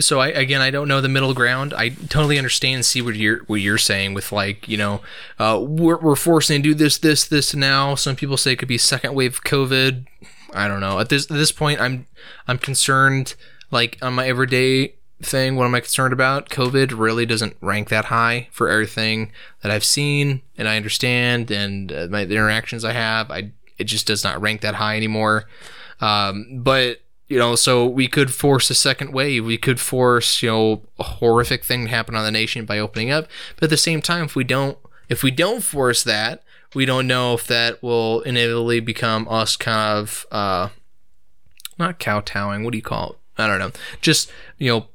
so 0.00 0.20
I 0.20 0.28
again, 0.28 0.60
I 0.60 0.70
don't 0.70 0.88
know 0.88 1.00
the 1.00 1.08
middle 1.08 1.34
ground. 1.34 1.74
I 1.74 1.90
totally 1.90 2.38
understand 2.38 2.76
and 2.76 2.84
see 2.84 3.02
what 3.02 3.14
you're 3.14 3.44
what 3.44 3.56
you're 3.56 3.78
saying 3.78 4.14
with 4.14 4.32
like 4.32 4.68
you 4.68 4.76
know, 4.76 5.02
uh, 5.38 5.58
we're 5.62 5.98
we're 5.98 6.16
forcing 6.16 6.62
to 6.62 6.68
do 6.70 6.74
this, 6.74 6.98
this, 6.98 7.26
this 7.26 7.54
now. 7.54 7.94
Some 7.94 8.16
people 8.16 8.36
say 8.36 8.52
it 8.52 8.56
could 8.56 8.68
be 8.68 8.78
second 8.78 9.14
wave 9.14 9.42
COVID. 9.44 10.06
I 10.54 10.68
don't 10.68 10.80
know. 10.80 10.98
At 10.98 11.10
this 11.10 11.30
at 11.30 11.36
this 11.36 11.52
point, 11.52 11.80
I'm 11.80 12.06
I'm 12.48 12.58
concerned. 12.58 13.34
Like 13.70 13.98
on 14.00 14.14
my 14.14 14.26
everyday 14.26 14.94
thing, 15.20 15.56
what 15.56 15.64
am 15.64 15.74
I 15.74 15.80
concerned 15.80 16.12
about? 16.12 16.48
COVID 16.48 16.96
really 16.96 17.26
doesn't 17.26 17.56
rank 17.60 17.88
that 17.88 18.06
high 18.06 18.48
for 18.52 18.68
everything 18.68 19.32
that 19.62 19.72
I've 19.72 19.84
seen 19.84 20.42
and 20.56 20.68
I 20.68 20.76
understand, 20.76 21.50
and 21.50 21.92
uh, 21.92 22.06
my 22.10 22.24
the 22.24 22.34
interactions 22.34 22.84
I 22.84 22.92
have. 22.92 23.30
I 23.30 23.50
it 23.76 23.84
just 23.84 24.06
does 24.06 24.24
not 24.24 24.40
rank 24.40 24.62
that 24.62 24.76
high 24.76 24.96
anymore. 24.96 25.44
Um, 26.00 26.60
but 26.62 27.00
you 27.28 27.38
know, 27.38 27.56
so 27.56 27.86
we 27.86 28.06
could 28.08 28.32
force 28.32 28.70
a 28.70 28.74
second 28.74 29.12
wave. 29.12 29.44
We 29.44 29.58
could 29.58 29.80
force, 29.80 30.42
you 30.42 30.50
know, 30.50 30.82
a 30.98 31.02
horrific 31.02 31.64
thing 31.64 31.84
to 31.84 31.90
happen 31.90 32.14
on 32.14 32.24
the 32.24 32.30
nation 32.30 32.64
by 32.64 32.78
opening 32.78 33.10
up. 33.10 33.26
But 33.56 33.64
at 33.64 33.70
the 33.70 33.76
same 33.76 34.00
time, 34.00 34.24
if 34.24 34.36
we 34.36 34.44
don't 34.44 34.78
if 35.08 35.22
we 35.22 35.30
don't 35.30 35.62
force 35.62 36.02
that, 36.04 36.42
we 36.74 36.84
don't 36.84 37.06
know 37.06 37.34
if 37.34 37.46
that 37.46 37.82
will 37.82 38.20
inevitably 38.22 38.80
become 38.80 39.26
us 39.28 39.56
kind 39.56 39.98
of 39.98 40.26
uh, 40.30 40.68
not 41.78 41.98
kowtowing. 41.98 42.64
What 42.64 42.72
do 42.72 42.78
you 42.78 42.82
call 42.82 43.12
it? 43.12 43.16
I 43.38 43.46
don't 43.46 43.58
know. 43.58 43.72
Just 44.00 44.30
you 44.58 44.70
know, 44.70 44.86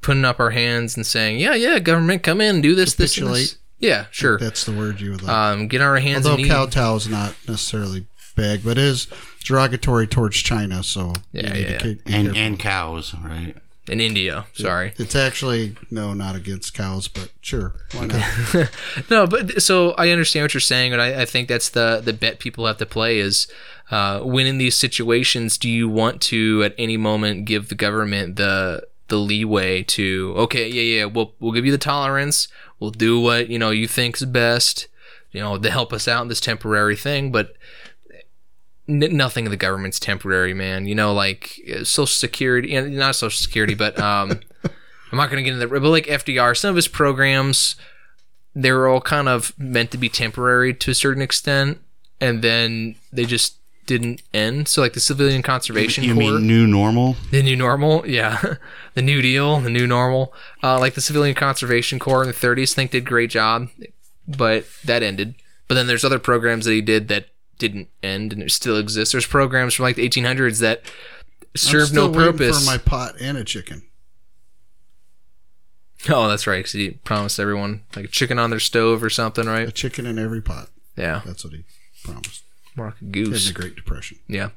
putting 0.00 0.24
up 0.24 0.40
our 0.40 0.50
hands 0.50 0.96
and 0.96 1.06
saying, 1.06 1.38
"Yeah, 1.38 1.54
yeah, 1.54 1.78
government, 1.78 2.22
come 2.22 2.40
in, 2.40 2.60
do 2.60 2.74
this, 2.74 2.94
this, 2.94 3.18
and 3.18 3.28
this." 3.28 3.58
Yeah, 3.78 4.06
sure. 4.10 4.38
That's 4.38 4.64
the 4.64 4.72
word 4.72 5.00
you 5.00 5.10
would 5.10 5.22
like. 5.22 5.32
Um, 5.32 5.68
get 5.68 5.82
our 5.82 5.98
hands 5.98 6.26
Although 6.26 6.44
kowtow 6.44 6.96
is 6.96 7.08
not 7.08 7.34
necessarily 7.46 8.06
bad, 8.34 8.64
but 8.64 8.72
it 8.72 8.78
is 8.78 9.06
derogatory 9.46 10.06
towards 10.06 10.36
China. 10.38 10.82
So 10.82 11.12
you 11.32 11.42
Yeah, 11.42 11.54
yeah, 11.54 11.78
keep- 11.78 12.00
And 12.06 12.26
careful. 12.26 12.36
and 12.42 12.58
cows, 12.58 13.14
right? 13.24 13.54
in 13.88 14.00
India. 14.00 14.46
Sorry. 14.52 14.92
it's 14.98 15.14
actually 15.14 15.76
no, 15.92 16.12
not 16.12 16.34
against 16.34 16.74
cows, 16.74 17.06
but 17.06 17.30
sure, 17.40 17.72
why 17.92 18.06
not? 18.06 18.68
No, 19.10 19.28
but 19.28 19.62
so 19.62 19.92
I 19.92 20.08
understand 20.10 20.42
what 20.42 20.54
you're 20.54 20.60
saying, 20.60 20.92
and 20.92 21.00
I, 21.00 21.22
I 21.22 21.24
think 21.24 21.46
that's 21.46 21.68
the 21.68 22.02
the 22.04 22.12
bet 22.12 22.40
people 22.40 22.66
have 22.66 22.78
to 22.78 22.86
play 22.86 23.18
is 23.20 23.46
uh, 23.92 24.18
when 24.22 24.46
in 24.48 24.58
these 24.58 24.76
situations, 24.76 25.56
do 25.56 25.70
you 25.70 25.88
want 25.88 26.20
to 26.22 26.64
at 26.64 26.74
any 26.76 26.96
moment 26.96 27.44
give 27.44 27.68
the 27.68 27.76
government 27.76 28.34
the 28.34 28.82
the 29.06 29.18
leeway 29.18 29.84
to 29.84 30.34
okay, 30.36 30.68
yeah, 30.68 30.82
yeah, 30.98 31.04
we'll 31.04 31.32
we'll 31.38 31.52
give 31.52 31.64
you 31.64 31.70
the 31.70 31.78
tolerance, 31.78 32.48
we'll 32.80 32.90
do 32.90 33.20
what 33.20 33.48
you 33.50 33.56
know 33.58 33.70
you 33.70 33.86
think's 33.86 34.24
best, 34.24 34.88
you 35.30 35.38
know, 35.40 35.56
to 35.58 35.70
help 35.70 35.92
us 35.92 36.08
out 36.08 36.22
in 36.22 36.28
this 36.28 36.40
temporary 36.40 36.96
thing, 36.96 37.30
but. 37.30 37.54
N- 38.88 39.16
nothing 39.16 39.46
of 39.46 39.50
the 39.50 39.56
government's 39.56 39.98
temporary, 39.98 40.54
man. 40.54 40.86
You 40.86 40.94
know, 40.94 41.12
like 41.12 41.60
uh, 41.68 41.84
Social 41.84 42.06
Security, 42.06 42.74
and 42.74 42.96
not 42.96 43.16
Social 43.16 43.38
Security, 43.42 43.74
but 43.74 43.98
um, 43.98 44.40
I'm 44.64 45.18
not 45.18 45.30
going 45.30 45.38
to 45.38 45.42
get 45.42 45.54
into 45.54 45.66
that. 45.66 45.80
But 45.82 45.88
like 45.88 46.06
FDR, 46.06 46.56
some 46.56 46.70
of 46.70 46.76
his 46.76 46.88
programs, 46.88 47.76
they're 48.54 48.86
all 48.88 49.00
kind 49.00 49.28
of 49.28 49.52
meant 49.58 49.90
to 49.92 49.98
be 49.98 50.08
temporary 50.08 50.72
to 50.74 50.90
a 50.90 50.94
certain 50.94 51.22
extent, 51.22 51.78
and 52.20 52.42
then 52.42 52.94
they 53.12 53.24
just 53.24 53.56
didn't 53.86 54.20
end. 54.34 54.66
So 54.68 54.82
like 54.82 54.94
the 54.94 55.00
Civilian 55.00 55.42
Conservation 55.42 56.02
You 56.04 56.14
Corps, 56.14 56.18
mean 56.18 56.46
new 56.46 56.66
normal? 56.66 57.16
the 57.30 57.42
new 57.42 57.54
normal, 57.56 58.06
yeah, 58.06 58.56
the 58.94 59.02
New 59.02 59.22
Deal, 59.22 59.60
the 59.60 59.70
new 59.70 59.86
normal. 59.86 60.32
Uh, 60.62 60.78
like 60.78 60.94
the 60.94 61.00
Civilian 61.00 61.34
Conservation 61.36 61.98
Corps 61.98 62.22
in 62.22 62.28
the 62.28 62.34
30s, 62.34 62.72
think 62.74 62.90
did 62.90 63.04
a 63.04 63.06
great 63.06 63.30
job, 63.30 63.68
but 64.26 64.64
that 64.84 65.02
ended. 65.02 65.34
But 65.68 65.74
then 65.76 65.86
there's 65.86 66.04
other 66.04 66.18
programs 66.18 66.64
that 66.64 66.72
he 66.72 66.80
did 66.80 67.08
that 67.08 67.26
didn't 67.58 67.88
end 68.02 68.32
and 68.32 68.42
it 68.42 68.50
still 68.50 68.76
exists. 68.76 69.12
There's 69.12 69.26
programs 69.26 69.74
from 69.74 69.84
like 69.84 69.96
the 69.96 70.08
1800s 70.08 70.60
that 70.60 70.82
I'm 71.42 71.46
serve 71.56 71.88
still 71.88 72.08
no 72.08 72.14
purpose. 72.14 72.58
for 72.64 72.70
my 72.70 72.78
pot 72.78 73.14
and 73.20 73.36
a 73.38 73.44
chicken. 73.44 73.82
oh, 76.08 76.28
that's 76.28 76.46
right. 76.46 76.58
Because 76.58 76.72
he 76.72 76.90
promised 76.90 77.38
everyone 77.40 77.82
like 77.94 78.04
a 78.04 78.08
chicken 78.08 78.38
on 78.38 78.50
their 78.50 78.60
stove 78.60 79.02
or 79.02 79.10
something, 79.10 79.46
right? 79.46 79.68
A 79.68 79.72
chicken 79.72 80.06
in 80.06 80.18
every 80.18 80.40
pot. 80.42 80.68
Yeah, 80.96 81.20
That's 81.26 81.44
what 81.44 81.52
he 81.52 81.64
promised. 82.04 82.42
like 82.76 82.94
a 83.00 83.04
In 83.04 83.10
goose. 83.12 83.46
the 83.48 83.52
Great 83.52 83.76
Depression. 83.76 84.18
Yeah, 84.28 84.50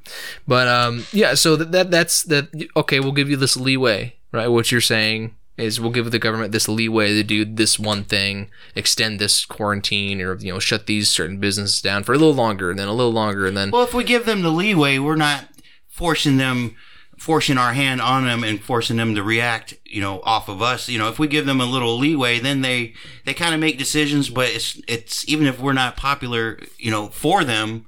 but 0.48 0.68
um, 0.70 1.06
yeah. 1.12 1.34
So 1.34 1.56
that, 1.58 1.72
that 1.74 1.92
that's 1.92 2.24
that. 2.24 2.48
Okay, 2.78 3.00
we'll 3.02 3.12
give 3.12 3.30
you 3.30 3.36
this 3.36 3.58
leeway, 3.58 4.16
right? 4.32 4.48
What 4.48 4.72
you're 4.72 4.80
saying 4.82 5.36
is 5.60 5.80
we'll 5.80 5.92
give 5.92 6.12
the 6.12 6.20
government 6.20 6.52
this 6.52 6.68
leeway 6.68 7.14
to 7.14 7.24
do 7.24 7.46
this 7.46 7.78
one 7.78 8.04
thing, 8.04 8.50
extend 8.76 9.20
this 9.20 9.46
quarantine, 9.46 10.22
or 10.22 10.36
you 10.36 10.52
know, 10.54 10.60
shut 10.60 10.86
these 10.86 11.10
certain 11.10 11.40
businesses 11.40 11.82
down 11.82 12.04
for 12.04 12.14
a 12.14 12.18
little 12.18 12.34
longer, 12.34 12.70
and 12.70 12.80
then 12.80 12.88
a 12.88 12.94
little 12.94 13.12
longer, 13.12 13.46
and 13.46 13.56
then 13.56 13.72
Well, 13.72 13.84
if 13.84 13.94
we 13.94 14.04
give 14.04 14.26
them 14.26 14.42
the 14.42 14.52
leeway, 14.52 14.98
we're 14.98 15.16
not 15.16 15.46
forcing 15.88 16.38
them, 16.38 16.76
forcing 17.18 17.58
our 17.58 17.74
hand 17.74 18.02
on 18.02 18.26
them 18.26 18.44
and 18.44 18.62
forcing 18.62 18.98
them 18.98 19.14
to 19.16 19.22
react, 19.24 19.74
you 19.86 20.02
know, 20.02 20.22
off 20.24 20.48
of 20.48 20.62
us. 20.62 20.88
You 20.88 20.98
know, 20.98 21.10
if 21.10 21.20
we 21.20 21.28
give 21.28 21.46
them 21.46 21.60
a 21.60 21.66
little 21.66 21.98
leeway, 21.98 22.40
then 22.40 22.62
they 22.62 22.94
they 23.26 23.34
kind 23.34 23.54
of 23.54 23.60
make 23.60 23.78
decisions. 23.78 24.30
But 24.30 24.50
it's 24.50 24.82
it's 24.88 25.28
even 25.28 25.46
if 25.46 25.60
we're 25.60 25.74
not 25.74 25.98
popular, 25.98 26.60
you 26.78 26.92
know, 26.92 27.08
for 27.10 27.44
them, 27.44 27.86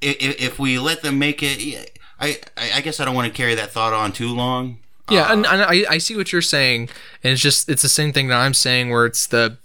if, 0.00 0.40
if 0.40 0.58
we 0.58 0.78
let 0.78 1.02
them 1.02 1.18
make 1.18 1.42
it, 1.42 1.98
I 2.18 2.38
I 2.56 2.72
I 2.76 2.80
guess 2.80 3.00
I 3.00 3.04
don't 3.04 3.14
want 3.14 3.28
to 3.28 3.36
carry 3.36 3.54
that 3.54 3.70
thought 3.70 3.92
on 3.92 4.12
too 4.12 4.34
long. 4.34 4.78
Yeah, 5.10 5.26
um, 5.26 5.44
and, 5.44 5.46
and 5.46 5.62
I, 5.62 5.84
I 5.94 5.98
see 5.98 6.16
what 6.16 6.32
you're 6.32 6.42
saying, 6.42 6.88
and 7.22 7.32
it's 7.32 7.42
just 7.42 7.68
it's 7.68 7.82
the 7.82 7.88
same 7.88 8.12
thing 8.12 8.28
that 8.28 8.38
I'm 8.38 8.54
saying, 8.54 8.90
where 8.90 9.04
it's 9.04 9.26
the, 9.26 9.58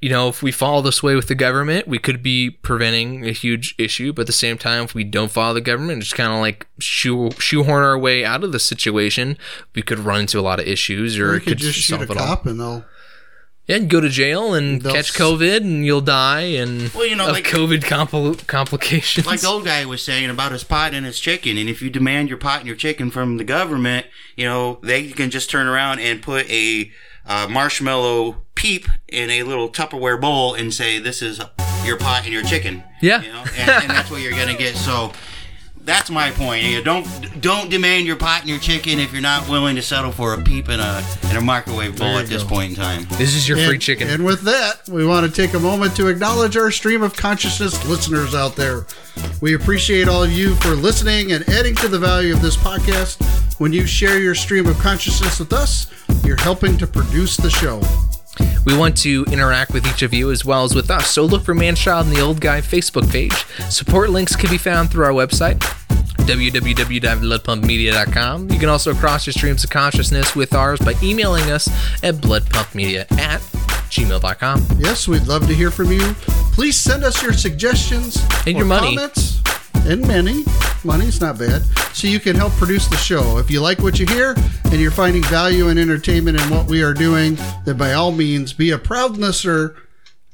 you 0.00 0.10
know, 0.10 0.28
if 0.28 0.42
we 0.42 0.52
follow 0.52 0.80
this 0.80 1.02
way 1.02 1.16
with 1.16 1.26
the 1.26 1.34
government, 1.34 1.88
we 1.88 1.98
could 1.98 2.22
be 2.22 2.50
preventing 2.50 3.26
a 3.26 3.32
huge 3.32 3.74
issue, 3.78 4.12
but 4.12 4.22
at 4.22 4.26
the 4.28 4.32
same 4.32 4.58
time, 4.58 4.84
if 4.84 4.94
we 4.94 5.02
don't 5.02 5.30
follow 5.30 5.54
the 5.54 5.60
government, 5.60 6.02
just 6.02 6.14
kind 6.14 6.32
of 6.32 6.38
like 6.38 6.68
shoe 6.78 7.30
shoehorn 7.32 7.82
our 7.82 7.98
way 7.98 8.24
out 8.24 8.44
of 8.44 8.52
the 8.52 8.60
situation, 8.60 9.36
we 9.74 9.82
could 9.82 9.98
run 9.98 10.20
into 10.20 10.38
a 10.38 10.42
lot 10.42 10.60
of 10.60 10.66
issues, 10.66 11.18
or 11.18 11.34
it 11.34 11.46
you 11.46 11.52
could 11.52 11.58
just 11.58 11.78
shoot 11.78 12.00
a 12.00 12.04
it 12.04 12.10
all. 12.10 12.16
cop 12.16 12.46
and 12.46 12.60
they'll. 12.60 12.84
Yeah, 13.66 13.76
you 13.76 13.86
go 13.86 14.00
to 14.00 14.08
jail 14.08 14.52
and 14.54 14.82
They'll 14.82 14.92
catch 14.94 15.10
s- 15.10 15.16
COVID, 15.16 15.58
and 15.58 15.86
you'll 15.86 16.00
die, 16.00 16.40
and 16.40 16.92
Well, 16.92 17.06
you 17.06 17.14
know, 17.14 17.26
of 17.28 17.32
like- 17.34 17.44
COVID 17.44 17.84
compl- 17.84 18.44
complications. 18.48 19.26
like 19.26 19.40
the 19.40 19.46
old 19.48 19.64
guy 19.64 19.84
was 19.84 20.02
saying 20.02 20.28
about 20.28 20.50
his 20.50 20.64
pot 20.64 20.92
and 20.92 21.06
his 21.06 21.20
chicken. 21.20 21.56
And 21.56 21.68
if 21.68 21.80
you 21.80 21.88
demand 21.88 22.28
your 22.28 22.38
pot 22.38 22.58
and 22.60 22.66
your 22.66 22.74
chicken 22.76 23.10
from 23.12 23.36
the 23.36 23.44
government, 23.44 24.06
you 24.36 24.44
know, 24.44 24.80
they 24.82 25.08
can 25.08 25.30
just 25.30 25.50
turn 25.50 25.68
around 25.68 26.00
and 26.00 26.20
put 26.20 26.50
a 26.50 26.90
uh, 27.26 27.46
marshmallow 27.48 28.42
peep 28.56 28.88
in 29.06 29.30
a 29.30 29.44
little 29.44 29.68
Tupperware 29.70 30.20
bowl 30.20 30.54
and 30.54 30.74
say, 30.74 30.98
this 30.98 31.22
is 31.22 31.40
your 31.84 31.96
pot 31.96 32.24
and 32.24 32.32
your 32.32 32.42
chicken. 32.42 32.82
Yeah. 33.00 33.22
You 33.22 33.32
know, 33.32 33.44
and, 33.56 33.70
and 33.70 33.90
that's 33.90 34.10
what 34.10 34.20
you're 34.20 34.32
going 34.32 34.48
to 34.48 34.56
get. 34.56 34.74
So 34.74 35.12
that's 35.90 36.10
my 36.10 36.30
point. 36.30 36.62
You 36.64 36.82
don't 36.82 37.06
don't 37.40 37.68
demand 37.70 38.06
your 38.06 38.16
pot 38.16 38.40
and 38.40 38.48
your 38.48 38.58
chicken 38.58 38.98
if 38.98 39.12
you're 39.12 39.20
not 39.22 39.48
willing 39.48 39.76
to 39.76 39.82
settle 39.82 40.12
for 40.12 40.34
a 40.34 40.38
peep 40.42 40.68
and 40.68 40.80
a, 40.80 41.02
and 41.24 41.36
a 41.38 41.40
microwave 41.40 41.96
bowl 41.98 42.06
There 42.08 42.16
you 42.16 42.22
at 42.22 42.26
this 42.28 42.42
go. 42.42 42.48
point 42.50 42.70
in 42.70 42.76
time. 42.76 43.06
this 43.12 43.34
is 43.34 43.48
your 43.48 43.58
free 43.58 43.78
chicken. 43.78 44.08
And 44.08 44.24
with 44.24 44.42
that, 44.42 44.88
we 44.88 45.04
want 45.06 45.26
to 45.26 45.32
take 45.32 45.54
a 45.54 45.58
moment 45.58 45.96
to 45.96 46.08
acknowledge 46.08 46.56
our 46.56 46.70
stream 46.70 47.02
of 47.02 47.16
consciousness 47.16 47.84
listeners 47.88 48.34
out 48.34 48.56
there. 48.56 48.86
We 49.40 49.54
appreciate 49.54 50.06
all 50.08 50.22
of 50.22 50.32
you 50.32 50.54
for 50.56 50.70
listening 50.70 51.32
and 51.32 51.48
adding 51.48 51.74
to 51.76 51.88
the 51.88 51.98
value 51.98 52.32
of 52.34 52.40
this 52.42 52.56
podcast. 52.56 53.22
When 53.58 53.72
you 53.72 53.86
share 53.86 54.18
your 54.18 54.34
stream 54.34 54.66
of 54.66 54.78
consciousness 54.78 55.38
with 55.38 55.52
us, 55.52 55.86
you're 56.24 56.40
helping 56.40 56.76
to 56.78 56.86
produce 56.86 57.36
the 57.36 57.50
show. 57.50 57.80
We 58.64 58.76
want 58.76 58.96
to 58.98 59.24
interact 59.32 59.72
with 59.72 59.86
each 59.86 60.02
of 60.02 60.14
you 60.14 60.30
as 60.30 60.44
well 60.44 60.64
as 60.64 60.74
with 60.74 60.90
us, 60.90 61.10
so 61.10 61.24
look 61.24 61.42
for 61.42 61.54
Manchild 61.54 62.02
and 62.04 62.12
the 62.12 62.20
Old 62.20 62.40
Guy 62.40 62.60
Facebook 62.60 63.10
page. 63.10 63.32
Support 63.70 64.10
links 64.10 64.36
can 64.36 64.50
be 64.50 64.58
found 64.58 64.90
through 64.90 65.04
our 65.04 65.12
website, 65.12 65.58
www.bloodpumpmedia.com. 66.20 68.50
You 68.50 68.58
can 68.58 68.68
also 68.68 68.94
cross 68.94 69.26
your 69.26 69.32
streams 69.32 69.64
of 69.64 69.70
consciousness 69.70 70.34
with 70.36 70.54
ours 70.54 70.78
by 70.80 70.94
emailing 71.02 71.50
us 71.50 71.68
at 72.02 72.16
bloodpumpmedia 72.16 73.10
at 73.18 73.40
gmail.com. 73.90 74.66
Yes, 74.78 75.08
we'd 75.08 75.26
love 75.26 75.46
to 75.48 75.54
hear 75.54 75.70
from 75.70 75.90
you. 75.92 76.14
Please 76.52 76.76
send 76.76 77.04
us 77.04 77.22
your 77.22 77.32
suggestions 77.32 78.18
And 78.46 78.56
your 78.56 78.66
money. 78.66 78.94
comments 78.96 79.40
and 79.86 80.06
many. 80.06 80.44
money. 80.44 80.56
Money's 80.84 81.20
not 81.20 81.38
bad. 81.38 81.62
So 81.94 82.06
you 82.06 82.20
can 82.20 82.36
help 82.36 82.52
produce 82.54 82.86
the 82.88 82.96
show. 82.96 83.36
If 83.38 83.50
you 83.50 83.60
like 83.60 83.80
what 83.80 83.98
you 83.98 84.06
hear 84.06 84.34
and 84.64 84.80
you're 84.80 84.90
finding 84.90 85.22
value 85.24 85.68
and 85.68 85.78
entertainment 85.78 86.40
in 86.40 86.48
what 86.50 86.66
we 86.68 86.82
are 86.82 86.94
doing, 86.94 87.36
then 87.64 87.76
by 87.76 87.92
all 87.92 88.12
means 88.12 88.52
be 88.54 88.70
a 88.70 88.78
proud 88.78 89.18
listener. 89.18 89.74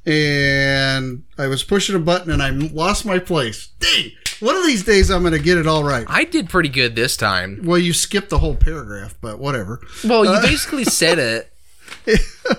And 0.05 1.25
I 1.37 1.49
was 1.49 1.65
pushing 1.65 1.97
a 1.97 1.99
button 1.99 2.31
and 2.31 2.41
I 2.43 2.51
lost 2.51 3.05
my 3.05 3.19
place. 3.19 3.69
Dang! 3.81 4.13
One 4.41 4.57
of 4.57 4.67
these 4.67 4.85
days 4.85 5.11
I'm 5.11 5.23
going 5.23 5.33
to 5.33 5.39
get 5.39 5.59
it 5.59 5.67
all 5.67 5.85
right. 5.85 6.07
I 6.09 6.25
did 6.25 6.49
pretty 6.49 6.69
good 6.69 6.95
this 6.95 7.17
time. 7.17 7.61
Well, 7.65 7.79
you 7.79 7.93
skipped 7.93 8.31
the 8.31 8.39
whole 8.39 8.55
paragraph, 8.55 9.15
but 9.21 9.39
whatever. 9.39 9.81
Well, 10.05 10.25
you 10.25 10.31
uh, 10.31 10.43
basically 10.47 10.85
said 10.85 11.19
it. 11.19 11.53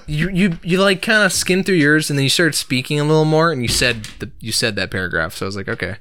You 0.07 0.30
you 0.30 0.57
you 0.63 0.82
like 0.82 1.01
kind 1.01 1.23
of 1.23 1.32
skimmed 1.32 1.65
through 1.65 1.75
yours 1.75 2.09
and 2.09 2.17
then 2.17 2.23
you 2.23 2.30
started 2.30 2.53
speaking 2.53 2.99
a 2.99 3.03
little 3.03 3.25
more 3.25 3.51
and 3.51 3.61
you 3.61 3.67
said 3.67 4.03
the, 4.19 4.32
you 4.39 4.51
said 4.51 4.75
that 4.75 4.91
paragraph. 4.91 5.36
So 5.36 5.45
I 5.45 5.47
was 5.47 5.55
like, 5.55 5.69
okay, 5.69 5.97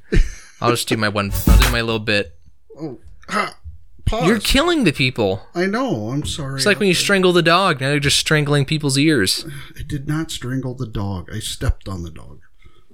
I'll 0.61 0.71
just 0.71 0.89
do 0.89 0.97
my 0.97 1.09
one. 1.09 1.33
I'll 1.47 1.59
do 1.59 1.71
my 1.71 1.81
little 1.81 2.01
bit. 2.01 2.37
Ha, 2.77 2.89
oh, 3.31 3.53
pause. 4.05 4.27
You're 4.27 4.41
killing 4.41 4.85
the 4.85 4.93
people. 4.93 5.43
I 5.55 5.67
know. 5.67 6.11
I'm 6.11 6.25
sorry. 6.25 6.57
It's 6.57 6.67
like 6.67 6.79
when 6.79 6.89
you 6.89 6.95
strangle 6.95 7.33
the 7.33 7.43
dog. 7.43 7.81
Now 7.81 7.91
you're 7.91 8.01
just 8.01 8.19
strangling 8.19 8.65
people's 8.65 8.99
ears. 8.99 9.47
I 9.79 9.83
did 9.83 10.09
not 10.09 10.31
strangle 10.31 10.75
the 10.75 10.87
dog. 10.87 11.29
I 11.33 11.39
stepped 11.39 11.89
on 11.89 12.03
the 12.03 12.11
dog. 12.11 12.41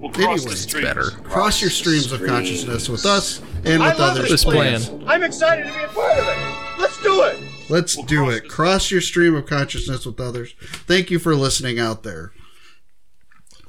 We'll 0.02 0.10
cross 0.10 0.40
Anyway, 0.40 0.50
the 0.50 0.56
streams. 0.56 0.86
better. 0.86 1.10
Cross 1.22 1.60
your 1.60 1.70
streams 1.70 2.10
of 2.12 2.24
consciousness 2.26 2.88
with 2.88 3.06
us 3.06 3.38
and 3.64 3.64
with 3.64 3.80
I 3.80 3.88
with 3.90 3.98
love 4.00 4.16
others. 4.18 4.30
this 4.30 4.44
plan. 4.44 5.04
I'm 5.06 5.22
excited 5.22 5.64
to 5.66 5.72
be 5.72 5.84
a 5.84 5.88
part 5.88 6.18
of 6.18 6.26
it. 6.28 6.80
Let's 6.80 7.00
do 7.02 7.22
it. 7.22 7.38
Let's 7.70 7.96
do 8.04 8.28
it. 8.30 8.48
Cross 8.48 8.90
your 8.90 9.00
stream 9.00 9.34
of 9.36 9.46
consciousness 9.46 10.04
with 10.04 10.18
others. 10.20 10.54
Thank 10.60 11.10
you 11.10 11.18
for 11.20 11.34
listening 11.36 11.78
out 11.78 12.02
there. 12.02 12.32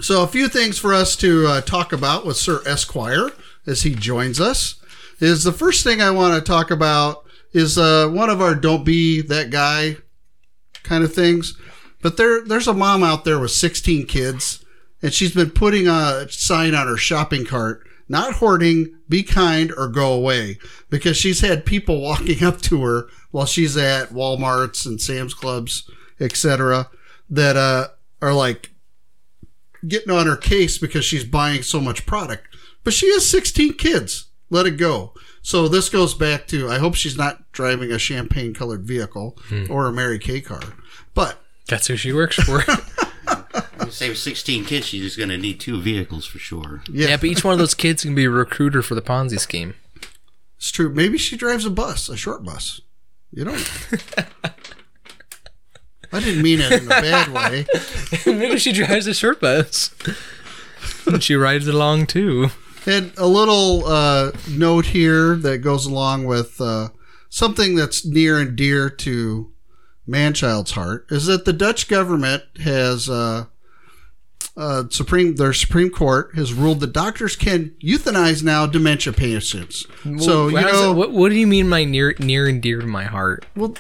So, 0.02 0.24
a 0.24 0.28
few 0.28 0.48
things 0.50 0.80
for 0.80 0.94
us 0.94 1.16
to 1.18 1.46
uh, 1.48 1.62
talk 1.62 1.94
about 1.94 2.26
with 2.26 2.36
Sir 2.36 2.62
Esquire 2.66 3.30
as 3.68 3.84
he 3.84 3.94
joins 3.94 4.42
us 4.42 4.82
is 5.20 5.44
the 5.44 5.54
first 5.54 5.84
thing 5.84 6.02
I 6.02 6.10
want 6.10 6.34
to 6.34 6.42
talk 6.52 6.72
about 6.72 7.24
is 7.54 7.78
uh, 7.78 8.10
one 8.10 8.32
of 8.32 8.42
our 8.42 8.56
"Don't 8.56 8.84
be 8.84 9.22
that 9.22 9.52
guy" 9.52 9.98
kind 10.82 11.04
of 11.04 11.14
things. 11.14 11.56
But 12.02 12.18
there, 12.18 12.44
there's 12.44 12.68
a 12.68 12.74
mom 12.74 13.04
out 13.04 13.24
there 13.24 13.40
with 13.40 13.52
16 13.52 14.08
kids, 14.08 14.63
and 15.04 15.14
she's 15.14 15.36
been 15.36 15.52
putting 15.52 15.88
a 15.88 16.28
sign 16.30 16.74
on 16.74 16.88
her 16.88 16.98
shopping 16.98 17.46
cart 17.46 17.86
not 18.10 18.34
hoarding, 18.36 18.96
be 19.08 19.24
kind, 19.24 19.72
or 19.76 19.88
go 19.88 20.14
away. 20.14 20.58
Because 20.90 21.18
she's 21.18 21.42
had 21.42 21.66
people 21.66 22.02
walking 22.02 22.44
up 22.44 22.62
to 22.62 22.84
her 22.84 23.08
while 23.32 23.46
she's 23.46 23.78
at 23.78 24.10
Walmarts 24.10 24.86
and 24.86 25.02
Sam's 25.02 25.34
Clubs, 25.34 25.90
etc., 26.20 26.90
that 27.30 27.58
uh, 27.58 27.88
are 28.22 28.34
like, 28.34 28.72
getting 29.88 30.12
on 30.14 30.28
her 30.28 30.38
case 30.38 30.78
because 30.78 31.04
she's 31.04 31.26
buying 31.26 31.62
so 31.62 31.80
much 31.80 32.06
product. 32.06 32.48
But 32.84 32.94
she 32.94 33.12
has 33.14 33.28
16 33.28 33.74
kids. 33.74 34.28
Let 34.50 34.66
it 34.66 34.78
go. 34.78 35.14
So 35.42 35.68
this 35.68 35.90
goes 35.90 36.14
back 36.14 36.48
to 36.48 36.70
I 36.70 36.78
hope 36.78 36.96
she's 36.96 37.18
not 37.18 37.52
driving 37.52 37.92
a 37.92 38.00
champagne 38.00 38.54
colored 38.54 38.86
vehicle 38.86 39.38
or 39.70 39.88
a 39.88 39.92
Mary 39.92 40.20
Kay 40.20 40.40
car. 40.42 40.62
But 41.14 41.40
That's 41.68 41.88
who 41.88 41.98
she 41.98 42.14
works 42.14 42.36
for. 42.36 42.60
Say 43.90 44.10
with 44.10 44.18
16 44.18 44.66
kids, 44.66 44.86
she's 44.88 45.16
going 45.16 45.30
to 45.30 45.38
need 45.38 45.60
two 45.60 45.82
vehicles 45.82 46.26
for 46.26 46.40
sure. 46.40 46.82
yeah, 46.92 47.10
yeah, 47.10 47.18
but 47.18 47.26
each 47.26 47.44
one 47.44 47.54
of 47.54 47.60
those 47.60 47.74
kids 47.76 48.04
can 48.04 48.16
be 48.16 48.26
a 48.26 48.30
recruiter 48.30 48.82
for 48.82 48.96
the 48.96 49.02
Ponzi 49.02 49.40
scheme. 49.40 49.76
it's 50.58 50.72
true. 50.72 50.90
Maybe 50.90 51.18
she 51.18 51.36
drives 51.38 51.66
a 51.66 51.70
bus, 51.70 52.10
a 52.10 52.18
short 52.18 52.44
bus. 52.44 52.82
You 53.32 53.46
don't 53.46 53.56
know. 53.56 54.24
I 56.12 56.20
didn't 56.20 56.44
mean 56.44 56.60
it 56.62 56.72
in 56.72 56.86
a 56.86 56.90
bad 56.90 57.30
way. 57.34 57.66
Maybe 58.28 58.60
she 58.60 58.72
drives 58.72 59.08
a 59.08 59.14
short 59.16 59.42
bus. 59.42 59.94
and 61.08 61.24
she 61.24 61.34
rides 61.36 61.68
along 61.68 62.06
too. 62.08 62.50
And 62.86 63.12
a 63.18 63.26
little 63.26 63.86
uh, 63.88 64.32
note 64.48 64.86
here 64.88 65.36
that 65.38 65.60
goes 65.60 65.86
along 65.88 66.26
with 66.26 66.62
uh, 66.62 66.90
something 67.30 67.76
that's 67.76 68.06
near 68.06 68.40
and 68.40 68.56
dear 68.56 68.90
to 68.92 69.52
Manchild's 70.06 70.72
heart 70.72 71.08
is 71.10 71.26
that 71.26 71.46
the 71.46 71.54
Dutch 71.54 71.88
government 71.88 72.44
has 72.64 73.10
uh, 73.10 73.46
uh, 74.56 74.84
supreme 74.90 75.36
their 75.36 75.54
Supreme 75.54 75.90
Court 75.90 76.32
has 76.36 76.54
ruled 76.54 76.80
that 76.82 76.94
doctors 76.94 77.36
can 77.36 77.72
euthanize 77.84 78.44
now 78.44 78.66
dementia 78.68 79.12
patients. 79.14 79.86
so 80.20 80.48
you 80.48 80.62
know, 80.62 80.90
that- 80.90 80.94
what, 80.94 81.12
what 81.12 81.30
do 81.30 81.36
you 81.36 81.48
mean 81.48 81.70
by 81.70 81.84
near 81.86 82.14
near 82.20 82.48
and 82.48 82.62
dear 82.62 82.80
to 82.82 82.88
my 82.88 83.06
heart? 83.06 83.46
well, 83.56 83.76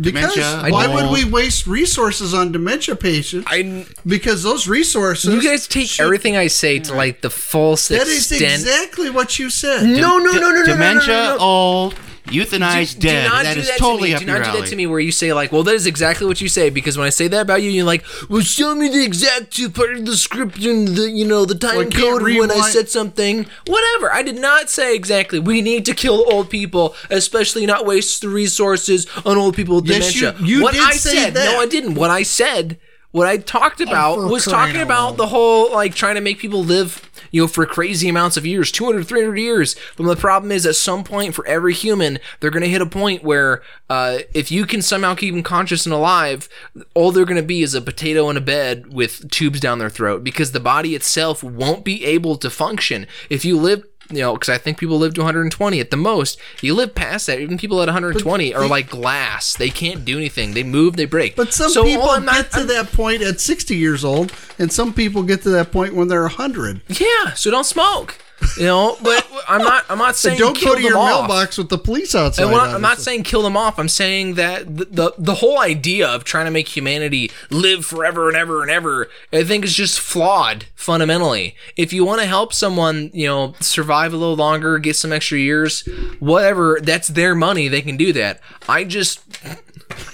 because 0.00 0.32
Dementia, 0.36 0.70
why 0.70 0.86
would 0.86 1.10
we 1.12 1.24
waste 1.28 1.66
resources 1.66 2.32
on 2.32 2.52
dementia 2.52 2.94
patients? 2.94 3.46
I 3.50 3.84
because 4.06 4.44
those 4.44 4.68
resources 4.68 5.34
you 5.34 5.42
guys 5.42 5.66
take 5.66 5.88
should- 5.88 6.04
everything 6.04 6.36
I 6.36 6.46
say 6.46 6.78
to 6.78 6.94
like 6.94 7.20
the 7.20 7.30
false 7.30 7.88
That 7.88 8.06
is 8.06 8.30
extent. 8.30 8.60
exactly 8.62 9.10
what 9.10 9.38
you 9.40 9.50
said. 9.50 9.82
no, 9.84 10.18
no, 10.18 10.18
no, 10.18 10.32
no, 10.32 10.38
no, 10.38 10.50
no, 10.60 10.64
Dementia, 10.66 11.06
no, 11.08 11.24
no, 11.30 11.36
no. 11.36 11.38
old, 11.42 11.94
euthanized, 12.28 12.94
Do- 12.94 13.00
do 13.00 13.08
dead. 13.08 13.28
not 13.30 13.42
That 13.44 13.54
do 13.54 13.60
is 13.60 13.68
that 13.68 13.78
totally 13.78 14.10
to 14.10 14.16
up 14.16 14.20
me. 14.22 14.26
Do 14.26 14.32
not 14.32 14.44
do 14.52 14.60
that 14.60 14.68
to 14.68 14.76
me 14.76 14.86
where 14.86 15.00
you 15.00 15.12
say 15.12 15.32
like, 15.32 15.52
well, 15.52 15.62
that 15.64 15.74
is 15.74 15.86
exactly 15.86 16.26
what 16.26 16.40
you 16.40 16.48
say 16.48 16.70
because 16.70 16.96
when 16.96 17.06
I 17.06 17.10
say 17.10 17.28
that 17.28 17.40
about 17.42 17.62
you, 17.62 17.70
you're 17.70 17.84
like, 17.84 18.04
well, 18.28 18.40
show 18.42 18.74
me 18.74 18.88
the 18.88 19.04
exact 19.04 19.58
part 19.74 19.92
of 19.96 20.06
the 20.06 20.16
script 20.16 20.58
and 20.64 20.88
the 20.88 21.10
you 21.10 21.26
know 21.26 21.44
the 21.44 21.54
time 21.54 21.76
Well, 21.76 21.90
code 21.90 22.22
when 22.22 22.50
I 22.50 22.60
said 22.70 22.88
something. 22.88 23.46
Whatever. 23.66 24.12
I 24.12 24.22
did 24.22 24.38
not 24.40 24.70
say 24.70 24.94
exactly. 24.94 25.38
We 25.38 25.60
need 25.62 25.84
to 25.86 25.94
kill 25.94 26.24
old 26.32 26.50
people, 26.50 26.94
especially 27.10 27.66
not 27.66 27.86
waste 27.86 28.20
the 28.22 28.28
resources 28.28 29.06
on 29.24 29.36
old 29.36 29.54
people 29.56 29.76
with 29.76 29.86
Yes, 29.86 30.14
you- 30.14 30.20
dementia. 30.22 30.46
you 30.46 30.62
what 30.62 30.74
did 30.74 30.82
I 30.82 30.92
say 30.92 31.10
said, 31.16 31.34
that. 31.34 31.52
no, 31.52 31.60
I 31.60 31.66
didn't. 31.66 31.94
What 31.94 32.10
I 32.10 32.22
said. 32.22 32.78
What 33.10 33.26
I 33.26 33.38
talked 33.38 33.80
about 33.80 34.16
for 34.16 34.28
was 34.28 34.44
talking 34.44 34.82
about 34.82 35.16
the 35.16 35.28
whole 35.28 35.72
like 35.72 35.94
trying 35.94 36.16
to 36.16 36.20
make 36.20 36.38
people 36.38 36.62
live 36.62 37.10
you 37.30 37.42
know 37.42 37.48
for 37.48 37.64
crazy 37.64 38.08
amounts 38.08 38.36
of 38.36 38.44
years 38.44 38.70
200 38.70 39.06
300 39.06 39.36
years. 39.36 39.76
But 39.96 40.04
the 40.04 40.16
problem 40.16 40.52
is 40.52 40.66
at 40.66 40.76
some 40.76 41.04
point 41.04 41.34
for 41.34 41.46
every 41.46 41.72
human 41.72 42.18
they're 42.40 42.50
going 42.50 42.62
to 42.62 42.68
hit 42.68 42.82
a 42.82 42.86
point 42.86 43.24
where 43.24 43.62
uh, 43.88 44.18
if 44.34 44.50
you 44.50 44.66
can 44.66 44.82
somehow 44.82 45.14
keep 45.14 45.34
them 45.34 45.42
conscious 45.42 45.86
and 45.86 45.92
alive 45.94 46.50
all 46.94 47.10
they're 47.10 47.24
going 47.24 47.40
to 47.40 47.42
be 47.42 47.62
is 47.62 47.74
a 47.74 47.80
potato 47.80 48.28
in 48.28 48.36
a 48.36 48.42
bed 48.42 48.92
with 48.92 49.30
tubes 49.30 49.58
down 49.58 49.78
their 49.78 49.90
throat 49.90 50.22
because 50.22 50.52
the 50.52 50.60
body 50.60 50.94
itself 50.94 51.42
won't 51.42 51.84
be 51.84 52.04
able 52.04 52.36
to 52.36 52.50
function. 52.50 53.06
If 53.30 53.42
you 53.44 53.58
live 53.58 53.84
you 54.10 54.20
know, 54.20 54.32
because 54.34 54.48
I 54.48 54.58
think 54.58 54.78
people 54.78 54.98
live 54.98 55.14
to 55.14 55.20
120 55.20 55.80
at 55.80 55.90
the 55.90 55.96
most. 55.96 56.38
You 56.62 56.74
live 56.74 56.94
past 56.94 57.26
that. 57.26 57.40
Even 57.40 57.58
people 57.58 57.80
at 57.82 57.88
120 57.88 58.54
are 58.54 58.66
like 58.66 58.88
glass. 58.88 59.54
They 59.56 59.70
can't 59.70 60.04
do 60.04 60.16
anything. 60.16 60.54
They 60.54 60.62
move, 60.62 60.96
they 60.96 61.04
break. 61.04 61.36
But 61.36 61.52
some 61.52 61.70
So 61.70 61.82
oh, 61.82 61.84
people 61.84 62.08
I'm 62.10 62.24
not- 62.24 62.50
get 62.50 62.52
to 62.60 62.64
that 62.64 62.92
point 62.92 63.22
at 63.22 63.40
60 63.40 63.76
years 63.76 64.04
old, 64.04 64.32
and 64.58 64.72
some 64.72 64.92
people 64.94 65.22
get 65.22 65.42
to 65.42 65.50
that 65.50 65.70
point 65.72 65.94
when 65.94 66.08
they're 66.08 66.22
100. 66.22 66.80
Yeah, 66.88 67.34
so 67.34 67.50
don't 67.50 67.64
smoke. 67.64 68.18
You 68.56 68.64
know, 68.64 68.96
but 69.02 69.26
I'm 69.48 69.62
not. 69.62 69.84
I'm 69.88 69.98
not 69.98 70.16
saying 70.22 70.38
Don't 70.38 70.56
kill 70.56 70.72
go 70.72 70.76
to 70.76 70.82
them 70.82 70.90
your 70.92 70.98
off. 70.98 71.28
mailbox 71.28 71.58
with 71.58 71.68
the 71.68 71.78
police 71.78 72.14
outside. 72.14 72.44
And 72.44 72.54
I'm 72.54 72.80
not 72.80 72.98
saying 72.98 73.22
kill 73.24 73.42
them 73.42 73.56
off. 73.56 73.78
I'm 73.78 73.88
saying 73.88 74.34
that 74.34 74.76
the, 74.76 74.84
the 74.86 75.12
the 75.18 75.34
whole 75.36 75.60
idea 75.60 76.08
of 76.08 76.24
trying 76.24 76.44
to 76.46 76.50
make 76.50 76.68
humanity 76.76 77.30
live 77.50 77.84
forever 77.84 78.28
and 78.28 78.36
ever 78.36 78.62
and 78.62 78.70
ever, 78.70 79.08
I 79.32 79.44
think 79.44 79.64
is 79.64 79.74
just 79.74 80.00
flawed 80.00 80.66
fundamentally. 80.74 81.54
If 81.76 81.92
you 81.92 82.04
want 82.04 82.20
to 82.20 82.26
help 82.26 82.52
someone, 82.52 83.10
you 83.12 83.26
know, 83.26 83.54
survive 83.60 84.12
a 84.12 84.16
little 84.16 84.36
longer, 84.36 84.78
get 84.78 84.96
some 84.96 85.12
extra 85.12 85.38
years, 85.38 85.82
whatever, 86.18 86.80
that's 86.82 87.08
their 87.08 87.34
money. 87.34 87.68
They 87.68 87.82
can 87.82 87.96
do 87.96 88.12
that. 88.14 88.40
I 88.68 88.84
just 88.84 89.20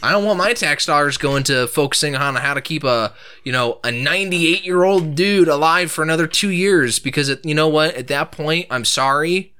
I 0.03 0.13
don't 0.13 0.25
want 0.25 0.39
my 0.39 0.53
tax 0.53 0.87
dollars 0.87 1.17
going 1.17 1.45
to 1.45 1.67
focusing 1.67 2.15
on 2.15 2.37
how 2.37 2.55
to 2.55 2.61
keep 2.61 2.85
a 2.85 3.15
you 3.43 3.53
know 3.53 3.81
a 3.83 3.91
98 3.91 4.65
year 4.65 4.85
old 4.85 5.15
dude 5.15 5.49
alive 5.49 5.91
for 5.91 6.03
another 6.03 6.27
two 6.27 6.51
years 6.51 6.99
because 6.99 7.29
it, 7.29 7.45
you 7.45 7.55
know 7.55 7.69
what? 7.69 7.95
At 7.95 8.09
that 8.09 8.33
point 8.33 8.67
I'm 8.71 8.85
sorry. 8.85 9.55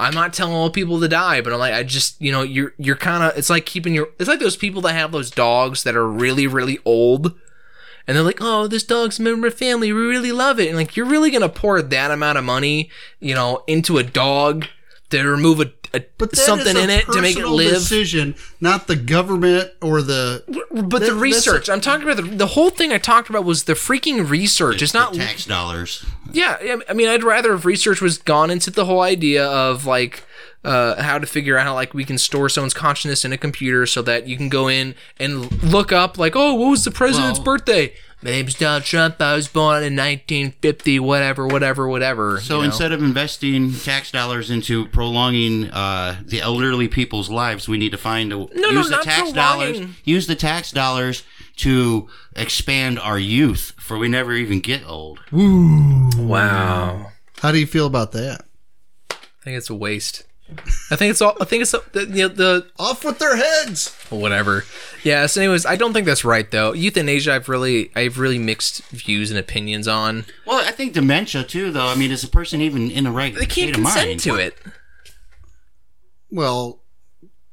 I'm 0.00 0.14
not 0.14 0.32
telling 0.32 0.54
all 0.54 0.70
people 0.70 1.00
to 1.00 1.08
die 1.08 1.40
but 1.40 1.52
I'm 1.52 1.58
like 1.58 1.74
I 1.74 1.82
just 1.82 2.20
you 2.20 2.30
know 2.30 2.42
you're 2.42 2.72
you're 2.78 2.96
kind 2.96 3.24
of 3.24 3.36
it's 3.36 3.50
like 3.50 3.66
keeping 3.66 3.94
your 3.94 4.10
it's 4.18 4.28
like 4.28 4.38
those 4.38 4.56
people 4.56 4.80
that 4.82 4.94
have 4.94 5.10
those 5.10 5.30
dogs 5.30 5.82
that 5.82 5.96
are 5.96 6.08
really 6.08 6.46
really 6.46 6.78
old 6.84 7.34
and 8.06 8.16
they're 8.16 8.24
like 8.24 8.40
oh 8.40 8.68
this 8.68 8.84
dog's 8.84 9.18
a 9.18 9.22
member 9.22 9.48
of 9.48 9.54
family. 9.54 9.92
We 9.92 10.00
really 10.00 10.32
love 10.32 10.60
it. 10.60 10.68
And 10.68 10.76
like 10.76 10.96
you're 10.96 11.06
really 11.06 11.30
gonna 11.30 11.48
pour 11.48 11.82
that 11.82 12.10
amount 12.10 12.38
of 12.38 12.44
money 12.44 12.90
you 13.18 13.34
know 13.34 13.64
into 13.66 13.98
a 13.98 14.04
dog 14.04 14.66
to 15.10 15.22
remove 15.24 15.60
a, 15.60 15.72
a 15.94 16.02
But 16.18 16.36
something 16.36 16.76
a 16.76 16.80
in 16.80 16.90
it 16.90 17.06
to 17.06 17.20
make 17.22 17.36
it 17.38 17.46
live 17.46 17.70
Decision, 17.74 18.34
not 18.60 18.86
the 18.86 18.96
government 18.96 19.70
or 19.80 20.02
the. 20.02 20.44
But 20.70 21.00
That- 21.00 21.06
the 21.06 21.14
research, 21.14 21.68
I'm 21.68 21.80
talking 21.80 22.08
about 22.08 22.16
the, 22.22 22.36
the 22.36 22.46
whole 22.48 22.70
thing 22.70 22.92
I 22.92 22.98
talked 22.98 23.30
about 23.30 23.44
was 23.44 23.64
the 23.64 23.72
freaking 23.74 24.28
research. 24.28 24.82
It's 24.82 24.94
not, 24.94 25.14
tax 25.14 25.44
dollars. 25.46 26.04
yeah. 26.32 26.56
I- 26.60 26.80
I 26.88 26.92
mean, 26.92 27.08
I'd 27.08 27.24
rather 27.24 27.54
if 27.54 27.64
research 27.64 28.00
was 28.00 28.18
gone 28.18 28.50
into 28.50 28.70
the 28.70 28.84
whole 28.84 29.00
idea 29.00 29.46
of 29.46 29.86
like 29.86 30.24
uh, 30.64 31.00
how 31.02 31.18
to 31.18 31.26
figure 31.26 31.56
out 31.56 31.64
how 31.64 31.74
like 31.74 31.94
we 31.94 32.04
can 32.04 32.18
store 32.18 32.48
someone's 32.48 32.74
consciousness 32.74 33.24
in 33.24 33.32
a 33.32 33.38
computer 33.38 33.86
so 33.86 34.02
that 34.02 34.26
you 34.26 34.36
can 34.36 34.48
go 34.48 34.68
in 34.68 34.94
and 35.18 35.50
look 35.62 35.92
up 35.92 36.18
like, 36.18 36.34
oh, 36.36 36.54
what 36.54 36.70
was 36.70 36.84
the 36.84 36.90
president's 36.90 37.38
Well- 37.38 37.44
birthday? 37.56 37.94
My 38.20 38.30
name's 38.32 38.54
Donald 38.54 38.82
Trump. 38.82 39.20
I 39.20 39.34
was 39.36 39.46
born 39.46 39.76
in 39.84 39.94
1950, 39.94 40.98
whatever, 40.98 41.46
whatever, 41.46 41.86
whatever. 41.86 42.40
So 42.40 42.56
you 42.56 42.60
know? 42.62 42.64
instead 42.66 42.90
of 42.90 43.00
investing 43.00 43.72
tax 43.72 44.10
dollars 44.10 44.50
into 44.50 44.86
prolonging 44.88 45.70
uh, 45.70 46.20
the 46.24 46.40
elderly 46.40 46.88
people's 46.88 47.30
lives, 47.30 47.68
we 47.68 47.78
need 47.78 47.92
to 47.92 47.98
find 47.98 48.32
a 48.32 48.36
no, 48.36 48.46
use 48.70 48.86
the 48.88 48.96
not 48.96 49.04
tax 49.04 49.30
prolonging. 49.30 49.72
dollars. 49.82 49.94
Use 50.04 50.26
the 50.26 50.34
tax 50.34 50.72
dollars 50.72 51.22
to 51.58 52.08
expand 52.34 52.98
our 52.98 53.18
youth, 53.20 53.72
for 53.78 53.96
we 53.98 54.08
never 54.08 54.32
even 54.32 54.58
get 54.60 54.84
old. 54.84 55.20
wow, 55.32 57.12
How 57.38 57.52
do 57.52 57.58
you 57.58 57.66
feel 57.66 57.86
about 57.86 58.12
that? 58.12 58.44
I 59.10 59.16
think 59.44 59.56
it's 59.56 59.70
a 59.70 59.74
waste. 59.74 60.24
I 60.90 60.96
think 60.96 61.10
it's 61.10 61.20
all. 61.20 61.36
I 61.40 61.44
think 61.44 61.62
it's 61.62 61.72
the 61.72 62.06
you 62.10 62.22
know, 62.22 62.28
the 62.28 62.66
Off 62.78 63.04
with 63.04 63.18
their 63.18 63.36
heads. 63.36 63.94
whatever. 64.08 64.64
Yeah. 65.04 65.26
So, 65.26 65.40
anyways, 65.42 65.66
I 65.66 65.76
don't 65.76 65.92
think 65.92 66.06
that's 66.06 66.24
right 66.24 66.50
though. 66.50 66.72
Euthanasia, 66.72 67.34
I've 67.34 67.48
really, 67.48 67.90
I've 67.94 68.18
really 68.18 68.38
mixed 68.38 68.82
views 68.88 69.30
and 69.30 69.38
opinions 69.38 69.86
on. 69.86 70.24
Well, 70.46 70.66
I 70.66 70.70
think 70.72 70.94
dementia 70.94 71.44
too, 71.44 71.70
though. 71.70 71.86
I 71.86 71.94
mean, 71.96 72.10
is 72.10 72.24
a 72.24 72.28
person 72.28 72.60
even 72.62 72.90
in 72.90 73.04
the 73.04 73.10
right 73.10 73.34
They 73.34 73.40
can't 73.40 73.52
state 73.52 73.68
of 73.70 73.74
consent 73.76 74.06
mind? 74.08 74.20
to 74.20 74.34
it. 74.36 74.56
Well, 76.30 76.82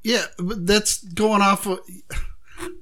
yeah, 0.04 0.26
but 0.38 0.66
that's 0.66 1.04
going 1.04 1.42
off. 1.42 1.66
Of, 1.68 1.80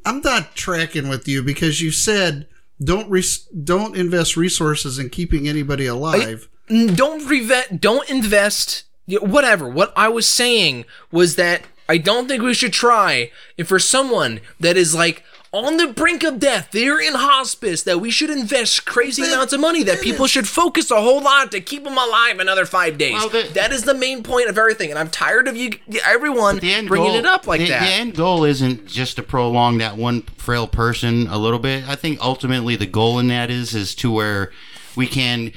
I'm 0.06 0.22
not 0.22 0.56
tracking 0.56 1.08
with 1.08 1.28
you 1.28 1.44
because 1.44 1.82
you 1.82 1.92
said 1.92 2.48
don't 2.84 3.10
res- 3.10 3.46
don't 3.48 3.96
invest 3.96 4.36
resources 4.38 5.00
in 5.00 5.10
keeping 5.10 5.48
anybody 5.48 5.86
alive. 5.86 6.50
N- 6.70 6.94
Don't 6.96 7.22
revet. 7.28 7.80
Don't 7.82 8.10
invest. 8.10 8.84
Whatever. 9.08 9.68
What 9.68 9.92
I 9.96 10.08
was 10.08 10.26
saying 10.26 10.86
was 11.12 11.36
that 11.36 11.64
I 11.90 11.98
don't 11.98 12.28
think 12.28 12.42
we 12.42 12.54
should 12.54 12.74
try. 12.74 13.32
And 13.58 13.68
for 13.68 13.80
someone 13.80 14.40
that 14.60 14.78
is 14.78 14.96
like 14.96 15.24
on 15.52 15.78
the 15.78 15.86
brink 15.88 16.24
of 16.24 16.40
death, 16.40 16.70
they're 16.72 17.00
in 17.00 17.14
hospice, 17.14 17.84
that 17.84 18.00
we 18.00 18.10
should 18.10 18.32
invest 18.32 18.86
crazy 18.86 19.22
That- 19.22 19.34
amounts 19.34 19.54
of 19.54 19.60
money. 19.60 19.84
That 19.84 20.02
people 20.02 20.26
should 20.26 20.48
focus 20.48 20.90
a 20.90 21.00
whole 21.00 21.22
lot 21.22 21.52
to 21.52 21.62
keep 21.62 21.84
them 21.84 21.98
alive 21.98 22.40
another 22.40 22.66
five 22.66 22.98
days. 22.98 23.14
Well, 23.14 23.30
the- 23.30 23.50
that 23.54 23.72
is 23.72 23.84
the 23.84 23.94
main 23.94 24.24
point 24.24 24.50
of 24.50 24.58
everything. 24.58 24.90
And 24.90 24.98
I'm 24.98 25.10
tired 25.10 25.48
of 25.48 25.56
you, 25.56 25.72
everyone, 26.06 26.58
bringing 26.58 26.88
goal, 26.88 27.16
it 27.16 27.26
up 27.26 27.46
like 27.46 27.60
the, 27.62 27.68
that. 27.68 27.82
The 27.82 27.94
end 27.94 28.16
goal 28.16 28.46
isn't 28.46 28.88
just 28.88 29.18
to 29.18 29.24
prolong 29.24 29.78
that 29.78 29.96
one 29.98 30.24
frail 30.38 30.68
person 30.68 31.28
a 31.28 31.38
little 31.38 31.60
bit. 31.60 31.88
I 31.88 31.96
think 31.96 32.20
ultimately 32.20 32.76
the 32.76 32.88
goal 32.88 33.20
in 33.20 33.28
that 33.28 33.52
is 33.52 33.76
is 33.76 33.94
to 33.96 34.10
where 34.10 34.52
we 34.96 35.06
can 35.06 35.52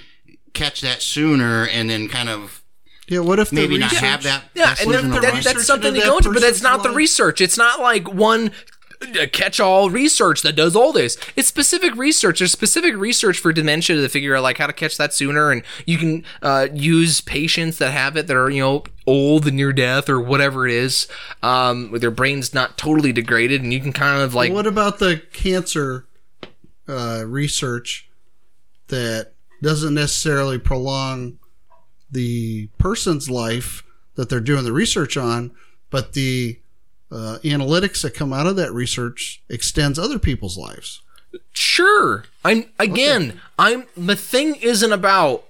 catch 0.53 0.81
that 0.83 1.01
sooner 1.01 1.67
and 1.67 1.89
then 1.89 2.09
kind 2.09 2.29
of 2.29 2.56
Yeah, 3.09 3.21
what 3.21 3.39
if 3.39 3.51
the 3.51 3.57
maybe 3.57 3.79
not 3.79 3.93
research- 3.93 4.05
have 4.05 4.23
that. 4.25 4.45
Yeah, 4.55 4.67
that 4.67 4.81
and 4.83 4.91
season 4.93 5.11
that, 5.11 5.23
that- 5.23 5.45
that's 5.45 5.67
something 5.67 5.95
to 5.95 6.01
that 6.01 6.07
go 6.07 6.17
into, 6.19 6.31
but 6.33 6.41
that's 6.41 6.61
person's 6.61 6.63
not 6.63 6.83
the 6.83 6.91
research. 6.91 7.41
It's 7.41 7.57
not 7.57 7.81
like 7.81 8.13
one 8.13 8.51
uh, 9.03 9.27
catch-all 9.33 9.91
research 9.91 10.43
that 10.43 10.57
does 10.57 10.75
all 10.75 10.91
this. 10.93 11.17
It's 11.37 11.47
specific 11.47 11.95
research. 11.97 12.39
There's 12.39 12.51
specific 12.51 12.97
research 12.97 13.39
for 13.39 13.53
dementia 13.53 13.97
to 13.97 14.09
figure 14.09 14.35
out 14.35 14.43
like 14.43 14.59
how 14.59 14.67
to 14.67 14.73
catch 14.73 14.97
that 14.97 15.13
sooner, 15.15 15.51
and 15.51 15.63
you 15.85 15.99
can 15.99 16.25
uh, 16.43 16.69
use 16.73 17.21
patients 17.21 17.79
that 17.79 17.91
have 17.93 18.17
it 18.17 18.27
that 18.27 18.37
are 18.37 18.51
you 18.51 18.63
know 18.63 18.85
old 19.07 19.47
and 19.47 19.57
near 19.57 19.73
death 19.73 20.09
or 20.09 20.21
whatever 20.21 20.67
it 20.67 20.73
is, 20.73 21.07
um, 21.43 21.91
with 21.93 22.01
their 22.01 22.11
brains 22.11 22.55
not 22.55 22.77
totally 22.77 23.13
degraded, 23.13 23.63
and 23.63 23.73
you 23.73 23.81
can 23.81 23.93
kind 23.93 24.21
of 24.23 24.35
like 24.35 24.53
what 24.53 24.67
about 24.67 24.99
the 24.99 25.23
cancer 25.33 26.07
uh, 26.89 27.23
research 27.27 28.09
that 28.89 29.33
doesn't 29.63 29.95
necessarily 29.95 30.59
prolong 30.59 31.39
the 32.17 32.69
person's 32.79 33.29
life 33.29 33.85
that 34.15 34.31
they're 34.31 34.41
doing 34.41 34.65
the 34.65 34.73
research 34.73 35.19
on, 35.19 35.51
but 35.91 36.15
the 36.15 36.59
uh, 37.13 37.39
analytics 37.45 38.01
that 38.03 38.15
come 38.15 38.33
out 38.33 38.47
of 38.47 38.57
that 38.57 38.73
research 38.73 39.43
extends 39.51 39.99
other 39.99 40.19
people's 40.19 40.57
lives. 40.57 41.03
Sure. 41.53 42.25
I'm 42.43 42.65
again. 42.79 43.41
I'm 43.59 43.85
the 43.97 44.17
thing 44.17 44.55
isn't 44.57 44.93
about. 44.93 45.45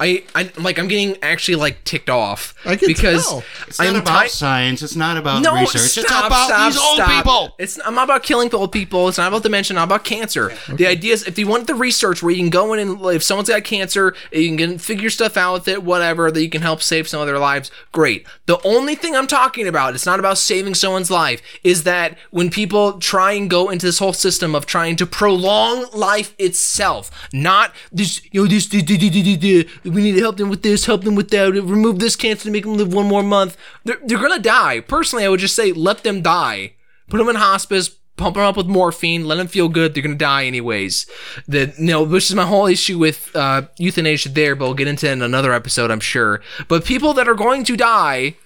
I, 0.00 0.24
I 0.34 0.50
like 0.58 0.78
I'm 0.78 0.88
getting 0.88 1.16
actually 1.22 1.54
like 1.54 1.84
ticked 1.84 2.10
off 2.10 2.54
I 2.64 2.74
can 2.74 2.88
because 2.88 3.24
tell. 3.24 3.44
It's 3.68 3.78
not 3.78 3.88
I'm 3.88 3.96
about 3.96 4.22
ti- 4.22 4.28
science. 4.30 4.82
It's 4.82 4.96
not 4.96 5.16
about 5.16 5.42
no, 5.42 5.54
research. 5.54 5.82
Stop, 5.82 6.04
it's 6.04 6.26
about 6.26 6.46
stop, 6.48 6.72
these 6.72 6.82
old 6.82 6.96
stop. 6.96 7.08
people. 7.08 7.54
It's 7.58 7.78
I'm 7.86 7.94
not 7.94 8.04
about 8.04 8.24
killing 8.24 8.48
the 8.48 8.58
old 8.58 8.72
people. 8.72 9.08
It's 9.08 9.18
not 9.18 9.28
about 9.28 9.44
dementia. 9.44 9.74
Not 9.76 9.84
about 9.84 10.04
cancer. 10.04 10.52
The 10.68 10.88
idea 10.88 11.12
is 11.12 11.24
if 11.28 11.38
you 11.38 11.46
want 11.46 11.68
the 11.68 11.76
research 11.76 12.20
where 12.20 12.32
you 12.32 12.38
can 12.38 12.50
go 12.50 12.72
in 12.72 12.80
and 12.80 13.00
like, 13.00 13.16
if 13.16 13.22
someone's 13.22 13.48
got 13.48 13.62
cancer, 13.62 14.14
you 14.32 14.56
can 14.56 14.78
figure 14.78 15.08
stuff 15.08 15.36
out 15.36 15.52
with 15.52 15.68
it, 15.68 15.84
whatever 15.84 16.32
that 16.32 16.42
you 16.42 16.50
can 16.50 16.62
help 16.62 16.82
save 16.82 17.06
some 17.06 17.20
of 17.20 17.28
their 17.28 17.38
lives. 17.38 17.70
Great. 17.92 18.26
The 18.46 18.60
only 18.66 18.96
thing 18.96 19.14
I'm 19.14 19.28
talking 19.28 19.68
about, 19.68 19.94
it's 19.94 20.06
not 20.06 20.18
about 20.18 20.38
saving 20.38 20.74
someone's 20.74 21.10
life, 21.12 21.42
is 21.62 21.84
that 21.84 22.18
when 22.30 22.50
people 22.50 22.98
try 22.98 23.32
and 23.32 23.48
go 23.48 23.70
into 23.70 23.86
this 23.86 24.00
whole 24.00 24.14
system 24.14 24.56
of 24.56 24.66
trying 24.66 24.96
to 24.96 25.06
prolong 25.06 25.86
life 25.92 26.34
itself, 26.38 27.28
not 27.32 27.72
this, 27.92 28.20
you 28.32 28.42
know, 28.42 28.48
this, 28.48 28.66
this, 28.66 28.82
this, 28.82 28.98
this, 28.98 29.12
this, 29.12 29.38
this, 29.38 29.66
we 29.84 30.02
need 30.02 30.12
to 30.12 30.20
help 30.20 30.36
them 30.36 30.48
with 30.48 30.62
this, 30.62 30.86
help 30.86 31.04
them 31.04 31.14
with 31.14 31.30
that, 31.30 31.52
remove 31.52 31.98
this 31.98 32.16
cancer 32.16 32.44
to 32.44 32.50
make 32.50 32.64
them 32.64 32.76
live 32.76 32.92
one 32.92 33.06
more 33.06 33.22
month. 33.22 33.56
They're, 33.84 33.98
they're 34.04 34.18
gonna 34.20 34.38
die. 34.38 34.80
Personally, 34.80 35.24
I 35.24 35.28
would 35.28 35.40
just 35.40 35.56
say 35.56 35.72
let 35.72 36.04
them 36.04 36.22
die. 36.22 36.74
Put 37.08 37.18
them 37.18 37.28
in 37.28 37.36
hospice, 37.36 37.90
pump 38.16 38.36
them 38.36 38.44
up 38.44 38.56
with 38.56 38.66
morphine, 38.66 39.26
let 39.26 39.36
them 39.36 39.48
feel 39.48 39.68
good. 39.68 39.94
They're 39.94 40.02
gonna 40.02 40.14
die 40.14 40.44
anyways. 40.46 41.06
The 41.48 41.74
you 41.78 41.86
know, 41.86 42.02
which 42.02 42.30
is 42.30 42.36
my 42.36 42.46
whole 42.46 42.66
issue 42.66 42.98
with 42.98 43.34
uh, 43.34 43.62
euthanasia 43.78 44.30
there, 44.30 44.54
but 44.54 44.66
we'll 44.66 44.74
get 44.74 44.88
into 44.88 45.08
it 45.08 45.12
in 45.12 45.22
another 45.22 45.52
episode, 45.52 45.90
I'm 45.90 46.00
sure. 46.00 46.40
But 46.68 46.84
people 46.84 47.12
that 47.14 47.28
are 47.28 47.34
going 47.34 47.64
to 47.64 47.76
die 47.76 48.36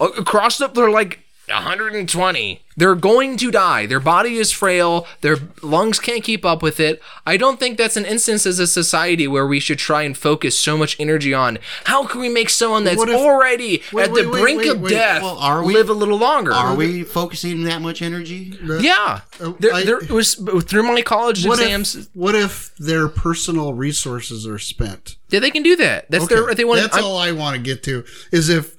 a- 0.00 0.04
across 0.04 0.58
the, 0.58 0.68
they're 0.68 0.90
like 0.90 1.20
120. 1.52 2.62
They're 2.74 2.94
going 2.94 3.36
to 3.36 3.50
die. 3.50 3.84
Their 3.84 4.00
body 4.00 4.36
is 4.38 4.50
frail. 4.50 5.06
Their 5.20 5.36
lungs 5.62 5.98
can't 5.98 6.24
keep 6.24 6.42
up 6.44 6.62
with 6.62 6.80
it. 6.80 7.02
I 7.26 7.36
don't 7.36 7.60
think 7.60 7.76
that's 7.76 7.98
an 7.98 8.06
instance 8.06 8.46
as 8.46 8.58
a 8.58 8.66
society 8.66 9.28
where 9.28 9.46
we 9.46 9.60
should 9.60 9.78
try 9.78 10.02
and 10.02 10.16
focus 10.16 10.58
so 10.58 10.78
much 10.78 10.96
energy 10.98 11.34
on 11.34 11.58
how 11.84 12.06
can 12.06 12.20
we 12.22 12.30
make 12.30 12.48
someone 12.48 12.84
that's 12.84 13.02
if- 13.02 13.10
already 13.10 13.82
Wait, 13.92 14.04
at 14.04 14.12
wait, 14.12 14.22
the 14.24 14.30
wait, 14.30 14.40
brink 14.40 14.64
of 14.66 14.88
death 14.88 15.22
Well, 15.22 15.36
are 15.38 15.62
we- 15.62 15.74
live 15.74 15.90
a 15.90 15.92
little 15.92 16.16
longer? 16.18 16.52
Are 16.52 16.74
we 16.74 17.02
focusing 17.02 17.64
that 17.64 17.82
much 17.82 18.00
energy? 18.00 18.58
Yeah. 18.62 19.20
Uh, 19.38 19.52
There, 19.60 19.74
I- 19.74 19.84
there 19.84 19.98
was 20.10 20.34
through 20.34 20.84
my 20.84 21.02
college 21.02 21.44
What 21.46 21.60
exams. 21.60 21.94
if, 21.94 22.06
what 22.14 22.34
if 22.34 22.70
their 22.78 23.08
personal 23.08 23.74
resources 23.74 24.46
are 24.46 24.58
spent? 24.58 25.16
yeah, 25.28 25.40
they 25.40 25.50
can 25.50 25.62
do 25.62 25.76
that. 25.76 26.10
That's 26.10 26.26
their. 26.28 26.54
They 26.54 26.64
want. 26.64 26.80
That's 26.80 26.96
I'm- 26.96 27.04
all 27.04 27.18
I 27.18 27.32
want 27.32 27.56
to 27.56 27.60
get 27.62 27.82
to 27.84 28.04
is 28.30 28.48
if 28.48 28.74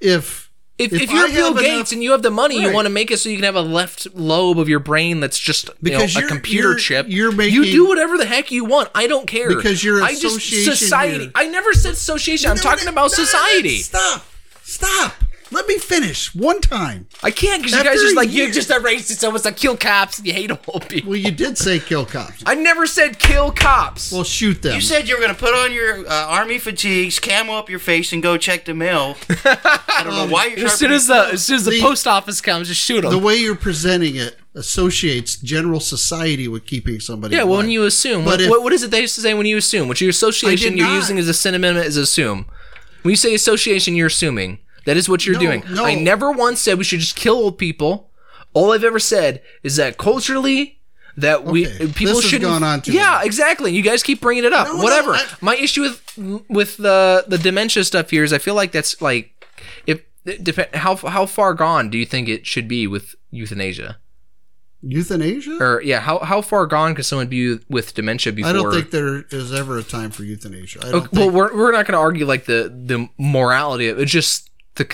if 0.00 0.47
If, 0.78 0.92
if 0.92 1.02
if, 1.02 1.10
you're 1.12 1.26
I 1.26 1.32
Bill 1.32 1.54
Gates 1.54 1.66
enough- 1.74 1.92
and 1.92 2.02
you 2.04 2.12
have 2.12 2.22
the 2.22 2.30
money, 2.30 2.60
you 2.60 2.72
want 2.72 2.86
to 2.86 2.90
make 2.90 3.10
it 3.10 3.18
so 3.18 3.28
you 3.28 3.36
can 3.36 3.44
have 3.44 3.56
a 3.56 3.60
left 3.60 4.06
lobe 4.14 4.60
of 4.60 4.68
your 4.68 4.78
brain 4.78 5.18
that's 5.18 5.38
just 5.38 5.70
Because 5.82 6.14
you 6.14 6.20
know, 6.20 6.26
a 6.26 6.30
computer 6.30 6.68
you're- 6.70 6.80
chip. 6.80 7.06
you're 7.08 7.32
making, 7.32 7.54
you 7.54 7.64
do 7.64 7.88
whatever 7.88 8.16
the 8.16 8.26
heck 8.26 8.52
you 8.52 8.64
want. 8.64 8.88
I 8.94 9.08
don't 9.08 9.26
care 9.26 9.48
Because 9.48 9.82
you're 9.82 10.02
I 10.02 10.12
just 10.12 10.24
association 10.36 10.76
society. 10.76 11.18
here. 11.24 11.32
I 11.34 11.48
never 11.48 11.72
said 11.72 11.94
association. 11.94 12.50
I'm 12.50 12.56
talking 12.58 12.86
about 12.88 13.10
society. 13.10 13.78
Stop. 13.78 14.24
Stop. 14.62 15.14
Let 15.50 15.66
me 15.66 15.78
finish 15.78 16.34
one 16.34 16.60
time. 16.60 17.08
I 17.22 17.30
can't 17.30 17.62
because 17.62 17.72
you 17.72 17.78
After 17.78 17.90
guys 17.90 18.00
just 18.00 18.12
a 18.12 18.16
like 18.16 18.28
you're 18.32 18.44
year- 18.46 18.52
just 18.54 18.70
a 18.70 18.74
racist. 18.74 19.24
Almost 19.24 19.44
like 19.46 19.56
kill 19.56 19.76
cops. 19.76 20.18
And 20.18 20.26
you 20.26 20.32
hate 20.34 20.50
all 20.50 20.80
people. 20.80 21.10
Well, 21.10 21.18
you 21.18 21.30
did 21.30 21.56
say 21.56 21.78
kill 21.78 22.04
cops. 22.04 22.42
I 22.44 22.54
never 22.54 22.86
said 22.86 23.18
kill 23.18 23.50
cops. 23.50 24.12
Well, 24.12 24.24
shoot 24.24 24.60
them. 24.62 24.74
You 24.74 24.80
said 24.82 25.08
you 25.08 25.14
were 25.16 25.20
going 25.22 25.34
to 25.34 25.38
put 25.40 25.54
on 25.54 25.72
your 25.72 26.06
uh, 26.06 26.26
army 26.26 26.58
fatigues, 26.58 27.18
camo 27.18 27.54
up 27.54 27.70
your 27.70 27.78
face, 27.78 28.12
and 28.12 28.22
go 28.22 28.36
check 28.36 28.66
the 28.66 28.74
mail. 28.74 29.16
I 29.44 30.02
don't 30.04 30.14
know 30.14 30.26
why 30.32 30.46
you're 30.46 30.66
as 30.66 30.74
soon 30.74 30.92
as 30.92 31.06
the 31.06 31.30
as 31.32 31.44
soon 31.44 31.56
as 31.56 31.64
the, 31.64 31.70
The- 31.72 31.80
post 31.80 32.06
office 32.06 32.40
comes, 32.40 32.68
just 32.68 32.80
shoot 32.82 33.00
them. 33.02 33.10
the 33.10 33.18
way 33.18 33.36
you're 33.36 33.54
presenting 33.56 34.16
it 34.16 34.36
associates 34.54 35.36
general 35.36 35.80
society 35.80 36.46
with 36.48 36.66
keeping 36.66 37.00
somebody. 37.00 37.34
Yeah, 37.36 37.44
well, 37.44 37.58
when 37.58 37.70
you 37.70 37.84
assume, 37.84 38.24
But 38.24 38.32
what, 38.32 38.40
if- 38.42 38.50
what, 38.50 38.62
what 38.64 38.72
is 38.72 38.82
it 38.82 38.90
they 38.90 39.00
used 39.00 39.14
to 39.14 39.20
say 39.22 39.32
when 39.34 39.46
you 39.46 39.56
assume? 39.56 39.88
What 39.88 40.00
your 40.00 40.10
association 40.10 40.76
you're 40.76 40.86
not. 40.86 40.94
using 40.96 41.18
as 41.18 41.28
a 41.28 41.34
synonym 41.34 41.76
is 41.76 41.96
assume. 41.96 42.46
When 43.02 43.10
you 43.12 43.16
say 43.16 43.34
association, 43.34 43.94
you're 43.94 44.08
assuming. 44.08 44.58
That 44.88 44.96
is 44.96 45.06
what 45.06 45.26
you're 45.26 45.34
No, 45.34 45.40
doing. 45.46 45.62
no. 45.70 45.84
I 45.84 45.94
never 45.94 46.32
once 46.32 46.60
said 46.62 46.78
we 46.78 46.84
should 46.84 47.00
just 47.00 47.14
kill 47.14 47.36
old 47.36 47.58
people. 47.58 48.10
All 48.54 48.72
I've 48.72 48.84
ever 48.84 48.98
said 48.98 49.42
is 49.62 49.76
that 49.76 49.98
culturally, 49.98 50.80
that 51.16 51.44
we 51.44 51.66
Okay, 51.66 51.88
people 51.92 52.22
shouldn't. 52.22 52.50
gone 52.50 52.62
on 52.62 52.80
yeah, 52.86 53.16
long. 53.16 53.26
exactly. 53.26 53.70
You 53.76 53.82
guys 53.82 54.02
keep 54.02 54.20
bringing 54.22 54.44
it 54.44 54.54
up. 54.54 54.66
No, 54.68 54.76
Whatever. 54.82 55.12
I- 55.12 55.26
My 55.42 55.56
issue 55.56 55.82
with 55.82 56.00
with 56.48 56.76
the 56.78 57.24
the 57.28 57.36
dementia 57.38 57.84
stuff 57.84 58.08
here 58.10 58.24
is 58.24 58.32
I 58.32 58.38
feel 58.38 58.54
like 58.54 58.72
that's 58.72 59.00
like 59.02 59.24
if 59.86 60.00
it 60.24 60.42
depend 60.42 60.68
how 60.74 60.96
how 60.96 61.26
far 61.26 61.52
gone 61.54 61.90
do 61.90 61.98
you 61.98 62.06
think 62.06 62.28
it 62.28 62.46
should 62.46 62.66
be 62.66 62.86
with 62.86 63.14
euthanasia? 63.30 63.98
euthanasia. 64.82 65.58
Or 65.60 65.82
yeah, 65.82 66.00
how 66.00 66.18
how 66.20 66.40
far 66.40 66.66
gone 66.66 66.94
could 66.94 67.04
someone 67.04 67.28
be 67.28 67.58
with 67.68 67.94
dementia 67.94 68.32
before? 68.32 68.50
I 68.50 68.52
don't 68.54 68.72
think 68.72 68.90
there 68.90 69.24
is 69.30 69.52
ever 69.52 69.78
a 69.78 69.82
time 69.82 70.10
for 70.10 70.24
euthanasia. 70.24 70.80
I 70.86 70.90
don't 70.92 71.06
Okay, 71.06 71.18
well, 71.18 71.30
we're, 71.30 71.54
we're 71.56 71.72
not 71.72 71.86
going 71.86 71.92
to 71.94 71.98
argue 71.98 72.26
like 72.26 72.44
the 72.46 72.72
the 72.90 73.08
morality 73.18 73.88
of 73.88 73.98
it, 73.98 74.06
just 74.06 74.50
the 74.78 74.84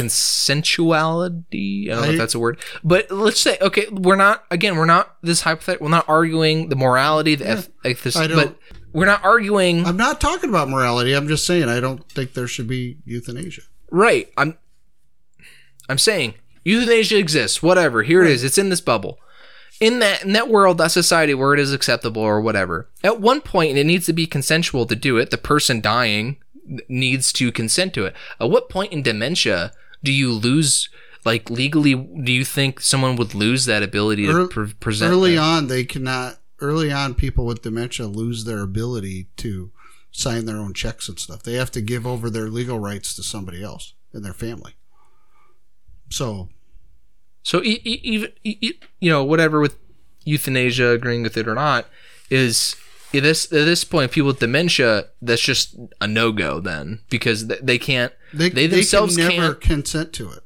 consensuality. 0.78 1.88
I 1.90 1.94
don't 1.94 2.02
know 2.06 2.10
if 2.12 2.18
that's 2.18 2.34
a 2.34 2.38
word, 2.38 2.58
but 2.82 3.10
let's 3.10 3.40
say 3.40 3.56
okay, 3.60 3.86
we're 3.90 4.16
not 4.16 4.44
again, 4.50 4.76
we're 4.76 4.84
not 4.86 5.16
this 5.22 5.42
hypothetical. 5.42 5.84
We're 5.86 5.90
not 5.90 6.08
arguing 6.08 6.68
the 6.68 6.76
morality, 6.76 7.34
the 7.36 7.52
eth- 7.52 7.70
ethicity, 7.84 8.16
I 8.20 8.26
don't- 8.26 8.36
but 8.36 8.56
we're 8.92 9.06
not 9.06 9.24
arguing 9.24 9.84
I'm 9.86 9.96
not 9.96 10.20
talking 10.20 10.50
about 10.50 10.68
morality. 10.68 11.12
I'm 11.14 11.28
just 11.28 11.46
saying 11.46 11.68
I 11.68 11.80
don't 11.80 12.06
think 12.10 12.34
there 12.34 12.46
should 12.46 12.68
be 12.68 12.98
euthanasia. 13.04 13.62
right. 13.90 14.28
I'm 14.36 14.56
I'm 15.88 15.98
saying 15.98 16.34
euthanasia 16.64 17.18
exists. 17.18 17.62
Whatever, 17.62 18.02
here 18.02 18.22
it 18.24 18.30
is. 18.30 18.42
It's 18.44 18.58
in 18.58 18.68
this 18.70 18.80
bubble. 18.80 19.18
In 19.80 19.98
that 19.98 20.24
in 20.24 20.32
that 20.34 20.48
world, 20.48 20.78
that 20.78 20.92
society 20.92 21.34
where 21.34 21.52
it 21.52 21.60
is 21.60 21.72
acceptable 21.74 22.22
or 22.22 22.40
whatever. 22.40 22.88
At 23.02 23.20
one 23.20 23.40
point, 23.40 23.70
and 23.70 23.78
it 23.78 23.84
needs 23.84 24.06
to 24.06 24.12
be 24.12 24.26
consensual 24.26 24.86
to 24.86 24.94
do 24.96 25.18
it. 25.18 25.30
The 25.30 25.36
person 25.38 25.80
dying 25.80 26.36
needs 26.88 27.32
to 27.34 27.52
consent 27.52 27.94
to 27.94 28.04
it. 28.06 28.14
At 28.40 28.50
what 28.50 28.68
point 28.68 28.92
in 28.92 29.02
dementia 29.02 29.72
do 30.02 30.12
you 30.12 30.32
lose? 30.32 30.88
Like 31.24 31.48
legally, 31.48 31.94
do 31.94 32.32
you 32.32 32.44
think 32.44 32.80
someone 32.80 33.16
would 33.16 33.34
lose 33.34 33.64
that 33.64 33.82
ability 33.82 34.26
to 34.26 34.48
pre- 34.48 34.74
present? 34.74 35.10
Early 35.10 35.36
that? 35.36 35.40
on, 35.42 35.66
they 35.68 35.84
cannot. 35.84 36.38
Early 36.60 36.92
on, 36.92 37.14
people 37.14 37.46
with 37.46 37.62
dementia 37.62 38.06
lose 38.06 38.44
their 38.44 38.60
ability 38.60 39.28
to 39.38 39.70
sign 40.10 40.44
their 40.44 40.56
own 40.56 40.72
checks 40.72 41.08
and 41.08 41.18
stuff. 41.18 41.42
They 41.42 41.54
have 41.54 41.70
to 41.72 41.80
give 41.80 42.06
over 42.06 42.30
their 42.30 42.48
legal 42.48 42.78
rights 42.78 43.14
to 43.16 43.22
somebody 43.22 43.62
else 43.62 43.94
in 44.12 44.22
their 44.22 44.32
family. 44.32 44.74
So 46.10 46.48
So 47.42 47.62
even 47.64 48.30
you 48.42 49.10
know 49.10 49.24
whatever 49.24 49.60
with 49.60 49.76
euthanasia, 50.24 50.90
agreeing 50.90 51.22
with 51.22 51.36
it 51.36 51.48
or 51.48 51.54
not, 51.54 51.86
is 52.30 52.76
at 53.14 53.22
this 53.22 53.44
at 53.46 53.64
this 53.64 53.84
point 53.84 54.10
people 54.12 54.28
with 54.28 54.38
dementia 54.40 55.06
that's 55.22 55.42
just 55.42 55.76
a 56.00 56.06
no 56.06 56.32
go 56.32 56.60
then 56.60 57.00
because 57.10 57.46
they 57.48 57.78
can't 57.78 58.12
they, 58.32 58.48
they, 58.48 58.66
they 58.66 58.76
themselves 58.76 59.16
can 59.16 59.28
never 59.28 59.54
can't. 59.54 59.60
consent 59.60 60.12
to 60.14 60.30
it 60.30 60.42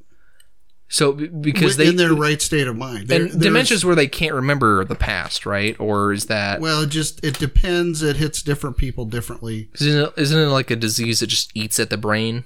So 0.89 1.13
because 1.13 1.79
in 1.79 1.97
they 1.97 2.03
their 2.05 2.15
right 2.15 2.41
state 2.41 2.67
of 2.67 2.77
mind. 2.77 3.09
There- 3.09 3.27
and 3.27 3.41
dementia's 3.41 3.85
where 3.85 3.95
they 3.97 4.09
can't 4.09 4.35
remember 4.35 4.85
the 4.85 4.95
past, 4.95 5.45
right? 5.45 5.77
Or 5.79 6.13
is 6.13 6.27
that 6.27 6.61
Well, 6.61 6.83
it 6.83 6.89
just 6.89 7.23
it 7.25 7.39
depends. 7.39 8.03
It 8.03 8.17
hits 8.17 8.43
different 8.43 8.77
people 8.79 9.05
differently. 9.05 9.69
isn't 9.75 10.03
it, 10.09 10.13
isn't 10.17 10.39
it 10.39 10.47
like 10.47 10.71
a 10.71 10.77
disease 10.77 11.21
that 11.21 11.27
just 11.27 11.51
eats 11.55 11.79
at 11.79 11.91
the 11.91 11.99
brain? 11.99 12.45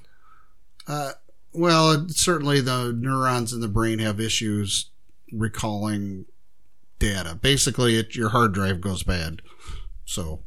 Uh, 0.89 1.13
well, 1.53 2.07
certainly 2.09 2.61
the 2.61 2.93
neurons 2.93 3.53
in 3.53 3.61
the 3.61 3.69
brain 3.69 3.99
have 4.01 4.19
issues 4.19 4.91
recalling 5.31 6.25
data. 6.99 7.39
Basically, 7.41 7.97
it, 7.97 8.15
your 8.17 8.31
hard 8.31 8.53
drive 8.55 8.81
goes 8.81 9.03
bad. 9.03 9.43
So, 10.13 10.41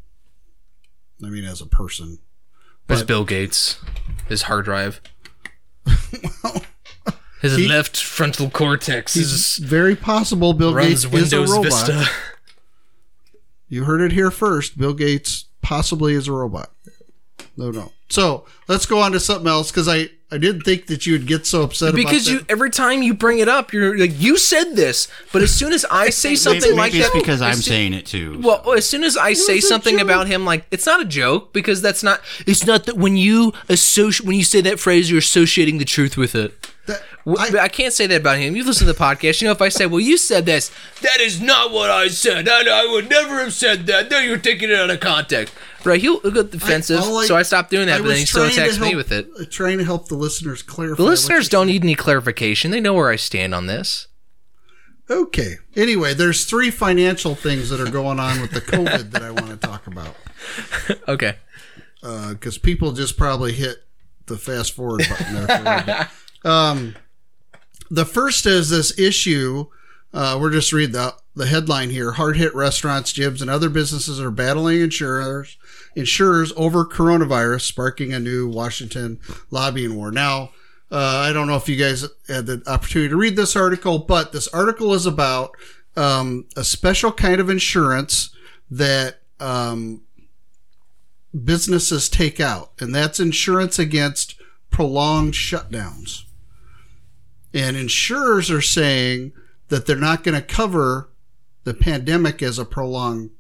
I 1.26 1.30
mean, 1.30 1.43
as 1.43 1.59
a 1.59 1.66
person, 1.66 2.20
But- 2.86 3.07
Bill 3.07 3.26
Gates, 3.26 3.80
his 4.28 4.43
hard 4.43 4.66
drive, 4.66 5.01
his 7.41 7.55
He- 7.57 7.68
left 7.68 7.97
frontal 7.97 8.51
cortex 8.51 9.16
is, 9.16 9.57
very 9.57 9.95
possible 9.95 10.53
Bill 10.53 10.76
Gates 10.76 11.07
Windows 11.07 11.34
is 11.34 11.34
a 11.34 11.55
robot. 11.55 11.63
Vista. 11.88 12.05
You 13.68 13.86
heard 13.86 14.01
it 14.01 14.11
here 14.11 14.30
first. 14.30 14.78
Bill 14.78 14.93
Gates 14.93 15.45
possibly 15.63 16.13
is 16.13 16.28
a 16.28 16.32
robot. 16.32 16.70
No, 17.57 17.71
no. 17.71 17.91
So 18.09 18.45
let's 18.67 18.86
go 18.86 18.99
on 18.99 19.11
to 19.13 19.19
something 19.19 19.47
else 19.47 19.71
because 19.71 19.88
I 19.88 20.09
I 20.31 20.38
didn't 20.38 20.61
think 20.61 20.88
that 20.88 21.05
you 21.05 21.13
would 21.13 21.27
get 21.27 21.45
so 21.45 21.63
upset 21.63 21.95
because 21.95 22.27
about 22.27 22.41
you 22.41 22.45
every 22.49 22.69
time 22.69 23.01
you 23.01 23.13
bring 23.13 23.39
it 23.39 23.47
up, 23.47 23.71
you're 23.71 23.97
like 23.97 24.19
you 24.19 24.38
said 24.38 24.75
this, 24.75 25.07
but 25.31 25.41
as 25.41 25.53
soon 25.53 25.71
as 25.71 25.86
I 25.89 26.09
say 26.09 26.36
something 26.36 26.61
maybe, 26.71 26.75
like 26.75 26.91
maybe 26.93 27.03
it's 27.03 27.13
that, 27.13 27.19
because 27.19 27.41
I'm 27.41 27.53
soon- 27.53 27.61
saying 27.63 27.93
it 27.93 28.05
too. 28.05 28.41
Well, 28.43 28.73
as 28.73 28.88
soon 28.88 29.03
as 29.03 29.17
I 29.17 29.33
say 29.33 29.59
something 29.59 29.97
joke. 29.97 30.03
about 30.03 30.27
him, 30.27 30.43
like 30.45 30.65
it's 30.71 30.86
not 30.86 31.01
a 31.01 31.05
joke 31.05 31.53
because 31.53 31.81
that's 31.81 32.03
not. 32.03 32.21
It's 32.45 32.65
not 32.65 32.86
that 32.86 32.97
when 32.97 33.17
you 33.17 33.53
associate 33.69 34.27
when 34.27 34.36
you 34.36 34.43
say 34.43 34.61
that 34.61 34.79
phrase, 34.79 35.09
you're 35.09 35.19
associating 35.19 35.77
the 35.77 35.86
truth 35.86 36.17
with 36.17 36.36
it. 36.36 36.53
W- 37.26 37.57
I, 37.59 37.67
can't 37.69 37.91
say 37.93 38.05
that 38.07 38.21
about 38.21 38.38
him. 38.38 38.55
You 38.55 38.63
listen 38.63 38.86
to 38.86 38.93
the 38.93 38.99
podcast. 38.99 39.41
You 39.41 39.47
know, 39.47 39.51
if 39.51 39.61
I 39.61 39.69
say, 39.69 39.86
"Well, 39.88 39.99
you 39.99 40.15
said 40.17 40.45
this," 40.45 40.69
that 41.01 41.19
is 41.19 41.41
not 41.41 41.71
what 41.71 41.89
I 41.89 42.07
said. 42.07 42.47
I, 42.47 42.84
I 42.84 42.91
would 42.91 43.09
never 43.09 43.39
have 43.39 43.53
said 43.53 43.88
that. 43.88 44.11
No, 44.11 44.19
you're 44.19 44.38
taking 44.38 44.69
it 44.69 44.76
out 44.76 44.91
of 44.91 44.99
context. 44.99 45.53
Right? 45.84 45.99
He'll, 46.01 46.19
get 46.19 46.51
defensive. 46.51 46.99
all 47.01 47.17
I- 47.17 47.26
so 47.26 47.36
I 47.36 47.41
stopped 47.43 47.71
doing 47.71 47.88
that. 47.88 47.95
I 47.95 48.01
but 48.01 48.07
then 48.09 48.17
he 48.17 48.26
still 48.26 48.45
attacks 48.45 48.80
me 48.80 48.95
with 48.95 49.11
it. 49.11 49.28
uh, 49.39 49.45
Trying 49.49 49.78
to 49.80 49.84
help 49.86 50.07
the 50.07 50.15
listeners 50.15 50.61
clarify. 50.61 50.97
The 51.01 51.09
listeners 51.09 51.49
don't 51.49 51.67
need 51.67 51.84
any 51.84 51.95
clarification. 51.95 52.69
They 52.71 52.80
know 52.80 52.93
where 52.93 53.09
I 53.09 53.15
stand 53.15 53.53
on 53.55 53.65
this. 53.67 54.07
Okay. 55.09 55.55
Anyway, 55.76 56.13
there's 56.15 56.45
three 56.45 56.71
financial 56.71 57.36
things 57.36 57.69
that 57.69 57.80
are 57.80 57.91
going 57.91 58.19
on 58.19 58.41
with 58.41 58.51
the 58.51 58.61
COVID 58.61 59.11
that 59.11 59.21
I 59.21 59.30
want 59.30 59.49
to 59.49 59.57
talk 59.57 59.86
about 59.88 60.15
Okay. 61.07 61.36
because 62.01 62.57
people 62.57 62.91
just 62.91 63.15
probably 63.17 63.53
hit 63.53 63.84
the 64.26 64.38
fast 64.38 64.73
forward 64.73 65.05
button 65.07 65.34
there. 65.36 65.47
For 65.47 65.53
a 65.53 65.63
little 65.63 65.86
bit. 65.86 66.07
Um, 66.45 66.95
the 67.89 68.05
first 68.05 68.45
is 68.45 68.69
this 68.69 68.97
issue. 68.97 69.67
Uh, 70.13 70.38
we're 70.39 70.51
just 70.51 70.71
read 70.71 70.93
the 70.93 71.15
the 71.36 71.45
headline 71.45 71.89
here. 71.89 72.13
Hard 72.13 72.38
hit 72.38 72.55
restaurants, 72.55 73.11
gyms, 73.11 73.41
and 73.41 73.49
other 73.49 73.69
businesses 73.69 74.19
are 74.19 74.31
battling 74.31 74.81
insurers 74.81 75.57
insurers 75.95 76.51
over 76.55 76.86
coronavirus, 76.86 77.61
sparking 77.61 78.13
a 78.13 78.19
new 78.19 78.47
Washington 78.47 79.19
lobbying 79.49 79.95
war. 79.95 80.11
Now, 80.11 80.51
uh, 80.91 80.97
I 80.97 81.33
don't 81.33 81.47
know 81.47 81.55
if 81.55 81.67
you 81.67 81.77
guys 81.77 82.05
had 82.27 82.45
the 82.45 82.61
opportunity 82.67 83.09
to 83.09 83.15
read 83.15 83.36
this 83.36 83.55
article, 83.55 83.99
but 83.99 84.31
this 84.31 84.47
article 84.49 84.93
is 84.93 85.05
about 85.05 85.51
um, 85.95 86.45
a 86.55 86.63
special 86.63 87.11
kind 87.11 87.39
of 87.39 87.49
insurance 87.49 88.29
that 88.69 89.21
um, 89.39 90.01
businesses 91.43 92.09
take 92.09 92.39
out, 92.39 92.71
and 92.79 92.93
that's 92.93 93.19
insurance 93.19 93.79
against 93.79 94.36
prolonged 94.69 95.33
shutdowns. 95.33 96.23
And 97.56 97.78
insurers 97.78 98.51
are 98.51 98.62
saying 98.62 99.32
that 99.70 99.86
they're 99.88 99.95
not 99.95 100.24
going 100.24 100.39
to 100.39 100.45
cover 100.45 101.10
the 101.64 101.74
pandemic 101.74 102.43
as 102.43 102.60
a 102.60 102.66
prolonged 102.66 103.32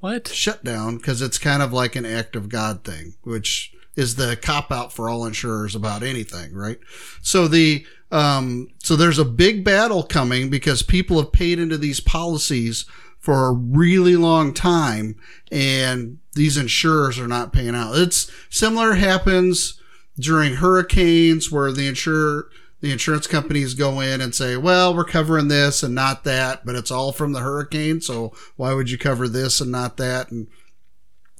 What? 0.00 0.28
shutdown 0.28 0.98
because 0.98 1.22
it's 1.22 1.38
kind 1.38 1.62
of 1.62 1.72
like 1.72 1.96
an 1.96 2.04
act 2.04 2.36
of 2.36 2.48
God 2.48 2.84
thing, 2.84 3.14
which 3.22 3.74
is 3.96 4.16
the 4.16 4.36
cop 4.36 4.70
out 4.70 4.92
for 4.92 5.08
all 5.08 5.24
insurers 5.24 5.74
about 5.74 6.02
anything, 6.02 6.52
right? 6.54 6.78
So 7.22 7.48
the 7.48 7.86
um, 8.12 8.68
so 8.82 8.94
there's 8.94 9.18
a 9.18 9.24
big 9.24 9.64
battle 9.64 10.04
coming 10.04 10.50
because 10.50 10.82
people 10.82 11.16
have 11.20 11.32
paid 11.32 11.58
into 11.58 11.78
these 11.78 11.98
policies 12.00 12.84
for 13.18 13.46
a 13.46 13.52
really 13.52 14.14
long 14.14 14.52
time, 14.52 15.16
and 15.50 16.18
these 16.34 16.56
insurers 16.56 17.18
are 17.18 17.26
not 17.26 17.52
paying 17.52 17.74
out. 17.74 17.96
It's 17.96 18.30
similar 18.50 18.94
happens 18.94 19.80
during 20.16 20.56
hurricanes 20.56 21.50
where 21.50 21.72
the 21.72 21.88
insurer 21.88 22.48
the 22.84 22.92
insurance 22.92 23.26
companies 23.26 23.72
go 23.72 24.00
in 24.00 24.20
and 24.20 24.34
say, 24.34 24.58
well, 24.58 24.94
we're 24.94 25.06
covering 25.06 25.48
this 25.48 25.82
and 25.82 25.94
not 25.94 26.22
that, 26.24 26.66
but 26.66 26.74
it's 26.74 26.90
all 26.90 27.12
from 27.12 27.32
the 27.32 27.40
hurricane. 27.40 27.98
So 28.02 28.34
why 28.56 28.74
would 28.74 28.90
you 28.90 28.98
cover 28.98 29.26
this 29.26 29.58
and 29.62 29.72
not 29.72 29.96
that? 29.96 30.30
And 30.30 30.48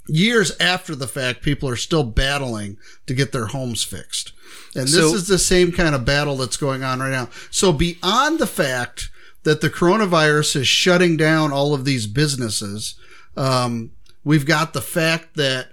years 0.09 0.57
after 0.59 0.95
the 0.95 1.07
fact, 1.07 1.43
people 1.43 1.69
are 1.69 1.77
still 1.77 2.03
battling 2.03 2.79
to 3.07 3.13
get 3.13 3.33
their 3.33 3.49
homes 3.49 3.85
fixed. 3.85 4.33
And 4.75 4.89
this 4.89 4.95
So- 4.95 5.15
is 5.15 5.29
the 5.29 5.39
same 5.39 5.71
kind 5.71 5.95
of 5.95 6.07
battle 6.07 6.39
that's 6.39 6.57
going 6.57 6.83
on 6.83 7.01
right 7.01 7.11
now. 7.11 7.29
So 7.51 7.75
beyond 7.75 8.39
the 8.39 8.47
fact 8.47 9.11
that 9.43 9.61
the 9.61 9.69
coronavirus 9.69 10.57
is 10.57 10.67
shutting 10.67 11.19
down 11.19 11.53
all 11.53 11.75
of 11.75 11.85
these 11.85 12.07
businesses, 12.07 12.95
um, 13.37 13.91
we've 14.25 14.47
got 14.47 14.73
the 14.73 14.81
fact 14.81 15.37
that 15.37 15.73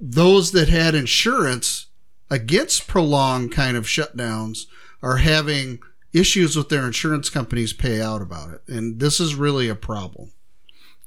those 0.00 0.52
that 0.52 0.68
had 0.68 0.94
insurance 0.94 1.86
against 2.30 2.86
prolonged 2.86 3.50
kind 3.50 3.76
of 3.76 3.86
shutdowns 3.86 4.66
are 5.02 5.18
having 5.18 5.80
issues 6.12 6.56
with 6.56 6.68
their 6.68 6.86
insurance 6.86 7.30
companies 7.30 7.72
pay 7.72 8.00
out 8.00 8.22
about 8.22 8.50
it. 8.50 8.62
And 8.66 9.00
this 9.00 9.20
is 9.20 9.34
really 9.34 9.68
a 9.68 9.74
problem. 9.74 10.32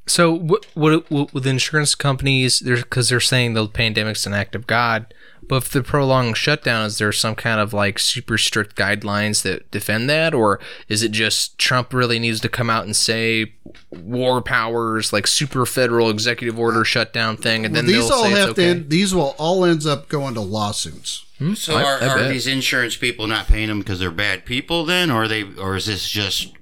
So, 0.08 0.32
what, 0.34 0.66
what, 0.74 1.10
what 1.12 1.34
with 1.34 1.46
insurance 1.46 1.96
companies, 1.96 2.60
because 2.60 3.10
they're 3.10 3.20
saying 3.20 3.54
the 3.54 3.68
pandemic's 3.68 4.26
an 4.26 4.34
act 4.34 4.56
of 4.56 4.68
God. 4.68 5.14
But 5.48 5.64
if 5.64 5.70
the 5.70 5.84
prolonged 5.84 6.38
shutdown, 6.38 6.86
is 6.86 6.98
there 6.98 7.12
some 7.12 7.36
kind 7.36 7.60
of 7.60 7.74
like 7.74 8.00
super 8.00 8.38
strict 8.38 8.76
guidelines 8.76 9.42
that 9.44 9.70
defend 9.70 10.10
that, 10.10 10.34
or 10.34 10.60
is 10.88 11.04
it 11.04 11.12
just 11.12 11.58
Trump 11.58 11.94
really 11.94 12.20
needs 12.20 12.39
to 12.42 12.50
come 12.50 12.70
out 12.70 12.86
and 12.86 12.96
say 12.96 13.54
war 13.89 14.42
powers, 14.42 15.12
like 15.12 15.28
super 15.28 15.66
federal 15.66 16.10
executive 16.10 16.58
order 16.58 16.86
shutdown 16.86 17.38
thing, 17.38 17.66
and 17.66 17.76
then 17.76 17.86
these 17.86 18.08
they'll 18.08 18.18
all 18.18 18.24
have 18.26 18.50
it's 18.50 18.56
to 18.60 18.64
end, 18.64 18.89
these 18.89 19.14
will 19.14 19.36
all 19.38 19.66
ends 19.66 19.86
up 19.86 20.08
going 20.08 20.36
to 20.36 20.42
lawsuits. 20.42 21.26
So 21.56 21.76
I- 21.76 21.84
are, 21.84 22.04
I 22.04 22.08
are 22.08 22.28
these 22.30 22.48
insurance 22.48 22.96
people 22.96 23.26
not 23.28 23.48
paying 23.48 23.68
them 23.68 23.80
because 23.80 24.00
they're 24.00 24.12
bad 24.12 24.46
people 24.46 24.86
then, 24.86 25.10
or 25.10 25.24
are 25.24 25.28
they, 25.28 25.44
or 25.44 25.76
is 25.76 25.86
this 25.88 26.08
just 26.08 26.54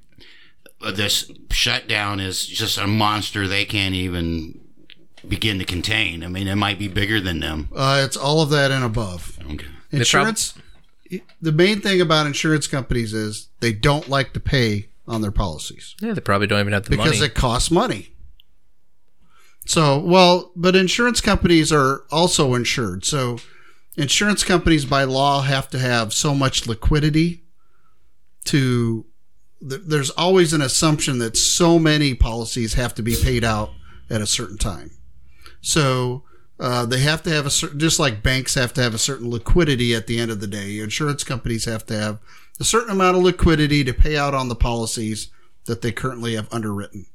uh, 0.82 0.92
this 0.92 1.30
shutdown 1.52 2.20
is 2.20 2.46
just 2.46 2.78
a 2.78 2.88
monster 2.88 3.48
they 3.48 3.66
can't 3.66 3.96
even 3.96 4.60
begin 5.28 5.60
to 5.60 5.66
contain? 5.66 6.24
I 6.24 6.28
mean, 6.28 6.48
it 6.48 6.56
might 6.56 6.80
be 6.80 6.88
bigger 6.88 7.20
than 7.20 7.40
them. 7.42 7.68
Uh, 7.76 8.02
it's 8.06 8.16
all 8.16 8.42
of 8.42 8.50
that 8.52 8.72
and 8.72 8.84
above. 8.84 9.38
Okay. 9.52 9.68
Insurance. 9.92 10.54
the 11.42 11.52
main 11.52 11.82
thing 11.82 12.00
about 12.00 12.26
insurance 12.28 12.68
companies 12.68 13.14
is 13.14 13.50
they 13.60 13.74
don't 13.74 14.08
like 14.08 14.32
to 14.34 14.40
pay 14.40 14.88
on 15.08 15.22
their 15.22 15.32
policies 15.32 15.96
Yeah, 16.00 16.14
they 16.14 16.22
probably 16.22 16.46
don't 16.46 16.60
even 16.60 16.72
have 16.74 16.84
the 16.84 16.92
because 16.92 17.20
money. 17.20 17.26
it 17.26 17.34
costs 17.34 17.72
money. 17.72 18.14
So, 19.66 20.00
well, 20.00 20.52
but 20.56 20.76
insurance 20.76 21.20
companies 21.22 21.72
are 21.72 22.04
also 22.12 22.54
insured. 22.56 23.06
So, 23.06 23.40
insurance 24.00 24.44
companies 24.44 24.86
by 24.86 25.04
law 25.04 25.42
have 25.42 25.70
to 25.70 25.80
have 25.80 26.14
so 26.14 26.34
much 26.34 26.68
liquidity 26.68 27.44
to 28.46 29.06
there's 29.62 30.10
always 30.12 30.54
an 30.54 30.62
assumption 30.62 31.20
that 31.20 31.36
so 31.36 31.78
many 31.78 32.16
policies 32.16 32.76
have 32.76 32.96
to 32.96 33.04
be 33.04 33.16
paid 33.22 33.44
out 33.44 33.72
at 34.10 34.22
a 34.22 34.28
certain 34.28 34.58
time. 34.58 34.92
So, 35.60 36.24
uh, 36.62 36.86
they 36.86 37.00
have 37.00 37.24
to 37.24 37.30
have 37.30 37.46
a 37.46 37.50
certain, 37.50 37.78
just 37.78 38.00
like 38.00 38.24
banks 38.24 38.56
have 38.56 38.74
to 38.76 38.82
have 38.82 38.94
a 38.94 38.98
certain 38.98 39.30
liquidity 39.30 39.94
at 39.94 40.08
the 40.08 40.18
end 40.18 40.32
of 40.32 40.40
the 40.40 40.48
day. 40.48 40.80
Insurance 40.80 41.26
companies 41.26 41.66
have 41.66 41.86
to 41.88 41.98
have 41.98 42.20
a 42.58 42.64
certain 42.64 42.92
amount 42.92 43.18
of 43.18 43.24
liquidity 43.24 43.84
to 43.84 43.94
pay 43.94 44.16
out 44.16 44.34
on 44.34 44.48
the 44.48 44.56
policies 44.56 45.30
that 45.66 45.82
they 45.82 45.92
currently 45.92 46.36
have 46.36 46.48
underwritten. 46.54 47.06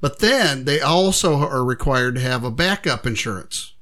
But 0.00 0.18
then 0.18 0.64
they 0.64 0.80
also 0.80 1.38
are 1.38 1.64
required 1.64 2.16
to 2.16 2.20
have 2.20 2.44
a 2.44 2.50
backup 2.50 3.06
insurance. 3.06 3.72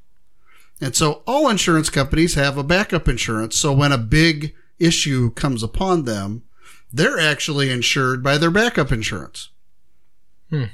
And 0.80 0.94
so 0.94 1.22
all 1.26 1.48
insurance 1.48 1.88
companies 1.88 2.34
have 2.34 2.58
a 2.58 2.64
backup 2.64 3.08
insurance. 3.08 3.56
So 3.56 3.72
when 3.72 3.92
a 3.92 3.98
big 3.98 4.54
issue 4.78 5.30
comes 5.30 5.62
upon 5.62 6.04
them, 6.04 6.42
they're 6.92 7.18
actually 7.18 7.70
insured 7.70 8.22
by 8.22 8.38
their 8.38 8.50
backup 8.50 8.92
insurance. 8.92 9.50
Hmm. 10.50 10.64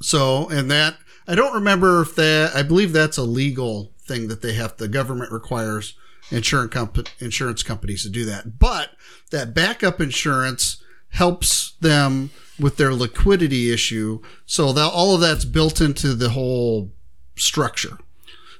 So, 0.00 0.48
and 0.48 0.70
that, 0.70 0.96
I 1.26 1.34
don't 1.34 1.54
remember 1.54 2.02
if 2.02 2.14
that, 2.16 2.54
I 2.54 2.62
believe 2.62 2.92
that's 2.92 3.16
a 3.16 3.22
legal 3.22 3.92
thing 4.00 4.28
that 4.28 4.42
they 4.42 4.54
have, 4.54 4.76
the 4.76 4.88
government 4.88 5.32
requires 5.32 5.94
insurance, 6.30 6.72
comp- 6.72 7.08
insurance 7.20 7.62
companies 7.62 8.02
to 8.02 8.10
do 8.10 8.24
that. 8.26 8.58
But 8.58 8.90
that 9.30 9.54
backup 9.54 10.00
insurance 10.00 10.82
helps 11.10 11.72
them 11.80 12.30
with 12.58 12.76
their 12.76 12.94
liquidity 12.94 13.72
issue. 13.72 14.20
So 14.46 14.72
that 14.72 14.90
all 14.92 15.14
of 15.14 15.20
that's 15.20 15.44
built 15.44 15.80
into 15.80 16.14
the 16.14 16.30
whole 16.30 16.92
structure. 17.36 17.98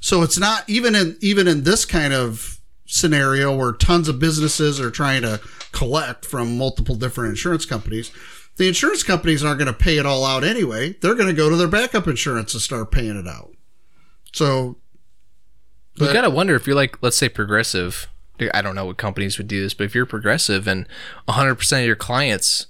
So 0.03 0.23
it's 0.23 0.37
not 0.37 0.69
even 0.69 0.97
in, 0.97 1.17
even 1.21 1.47
in 1.47 1.63
this 1.63 1.85
kind 1.85 2.13
of 2.13 2.61
scenario 2.87 3.55
where 3.57 3.73
tons 3.73 4.09
of 4.09 4.19
businesses 4.19 4.81
are 4.81 4.91
trying 4.91 5.23
to 5.23 5.41
collect 5.71 6.27
from 6.27 6.59
multiple 6.59 6.97
different 6.97 7.31
insurance 7.31 7.65
companies. 7.65 8.11
The 8.57 8.67
insurance 8.67 9.05
companies 9.05 9.45
aren't 9.45 9.61
going 9.61 9.73
to 9.73 9.79
pay 9.79 9.99
it 9.99 10.05
all 10.05 10.25
out 10.25 10.43
anyway. 10.43 10.95
They're 11.01 11.15
going 11.15 11.29
to 11.29 11.33
go 11.33 11.49
to 11.49 11.57
their 11.57 11.69
backup 11.69 12.09
insurance 12.09 12.53
and 12.53 12.61
start 12.61 12.91
paying 12.91 13.17
it 13.17 13.29
out. 13.29 13.53
So 14.33 14.77
you 15.95 16.07
but- 16.07 16.13
gotta 16.13 16.31
wonder 16.31 16.57
if 16.57 16.67
you're 16.67 16.77
like, 16.77 17.01
let's 17.01 17.17
say, 17.17 17.29
progressive. 17.29 18.09
I 18.53 18.61
don't 18.61 18.75
know 18.75 18.87
what 18.87 18.97
companies 18.97 19.39
would 19.39 19.47
do 19.47 19.63
this, 19.63 19.73
but 19.73 19.85
if 19.85 19.95
you're 19.95 20.05
progressive 20.05 20.67
and 20.67 20.89
100% 21.29 21.81
of 21.81 21.87
your 21.87 21.95
clients 21.95 22.67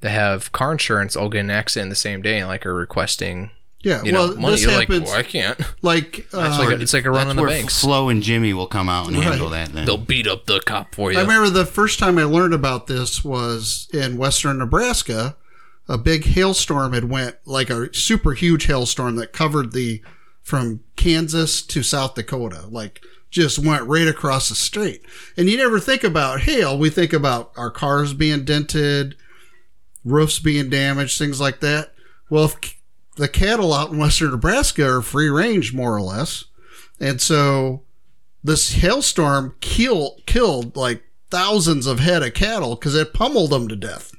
that 0.00 0.08
have 0.10 0.52
car 0.52 0.72
insurance 0.72 1.16
all 1.16 1.28
get 1.28 1.40
an 1.40 1.50
accident 1.50 1.90
the 1.90 1.96
same 1.96 2.22
day 2.22 2.38
and 2.38 2.48
like 2.48 2.64
are 2.64 2.72
requesting, 2.72 3.50
yeah, 3.80 4.02
you 4.02 4.12
well, 4.12 4.28
know, 4.28 4.40
money, 4.40 4.54
this 4.54 4.62
you're 4.62 4.72
like, 4.72 4.88
happens 4.88 5.08
well, 5.08 5.18
I 5.18 5.22
can't. 5.22 5.60
like, 5.82 6.18
It's 6.26 6.34
uh, 6.34 6.56
like 6.58 6.78
a, 6.78 6.82
it's 6.82 6.92
like 6.92 7.04
a 7.04 7.10
run 7.10 7.28
on 7.28 7.36
the 7.36 7.42
where 7.42 7.50
banks. 7.50 7.80
Flo 7.80 8.08
and 8.08 8.22
Jimmy 8.22 8.52
will 8.52 8.66
come 8.66 8.88
out 8.88 9.06
and 9.06 9.16
handle 9.16 9.50
that 9.50 9.72
then. 9.72 9.84
They'll 9.86 9.96
beat 9.96 10.26
up 10.26 10.46
the 10.46 10.60
cop 10.60 10.94
for 10.94 11.12
you. 11.12 11.18
I 11.18 11.22
remember 11.22 11.50
the 11.50 11.66
first 11.66 11.98
time 11.98 12.18
I 12.18 12.24
learned 12.24 12.54
about 12.54 12.86
this 12.86 13.24
was 13.24 13.88
in 13.92 14.16
western 14.16 14.58
Nebraska. 14.58 15.36
A 15.88 15.96
big 15.96 16.24
hailstorm 16.24 16.94
had 16.94 17.04
went 17.08 17.36
like 17.44 17.70
a 17.70 17.94
super 17.94 18.32
huge 18.32 18.66
hailstorm 18.66 19.16
that 19.16 19.32
covered 19.32 19.72
the 19.72 20.02
from 20.42 20.80
Kansas 20.96 21.62
to 21.62 21.82
South 21.82 22.14
Dakota, 22.14 22.66
like 22.68 23.00
just 23.30 23.58
went 23.58 23.84
right 23.84 24.08
across 24.08 24.48
the 24.48 24.54
state. 24.54 25.02
And 25.36 25.48
you 25.48 25.56
never 25.56 25.78
think 25.78 26.02
about 26.02 26.40
hail. 26.42 26.78
We 26.78 26.90
think 26.90 27.12
about 27.12 27.52
our 27.56 27.70
cars 27.70 28.14
being 28.14 28.44
dented, 28.44 29.16
roofs 30.04 30.38
being 30.38 30.70
damaged, 30.70 31.18
things 31.18 31.40
like 31.40 31.60
that. 31.60 31.92
Well, 32.30 32.44
if 32.46 32.56
c- 32.64 32.75
the 33.16 33.28
cattle 33.28 33.72
out 33.72 33.90
in 33.90 33.98
western 33.98 34.30
Nebraska 34.30 34.88
are 34.88 35.02
free 35.02 35.28
range, 35.28 35.74
more 35.74 35.94
or 35.94 36.02
less. 36.02 36.44
And 37.00 37.20
so 37.20 37.82
this 38.44 38.74
hailstorm 38.74 39.54
kill, 39.60 40.18
killed 40.26 40.76
like 40.76 41.02
thousands 41.30 41.86
of 41.86 41.98
head 41.98 42.22
of 42.22 42.34
cattle 42.34 42.76
because 42.76 42.94
it 42.94 43.14
pummeled 43.14 43.50
them 43.50 43.68
to 43.68 43.76
death. 43.76 44.12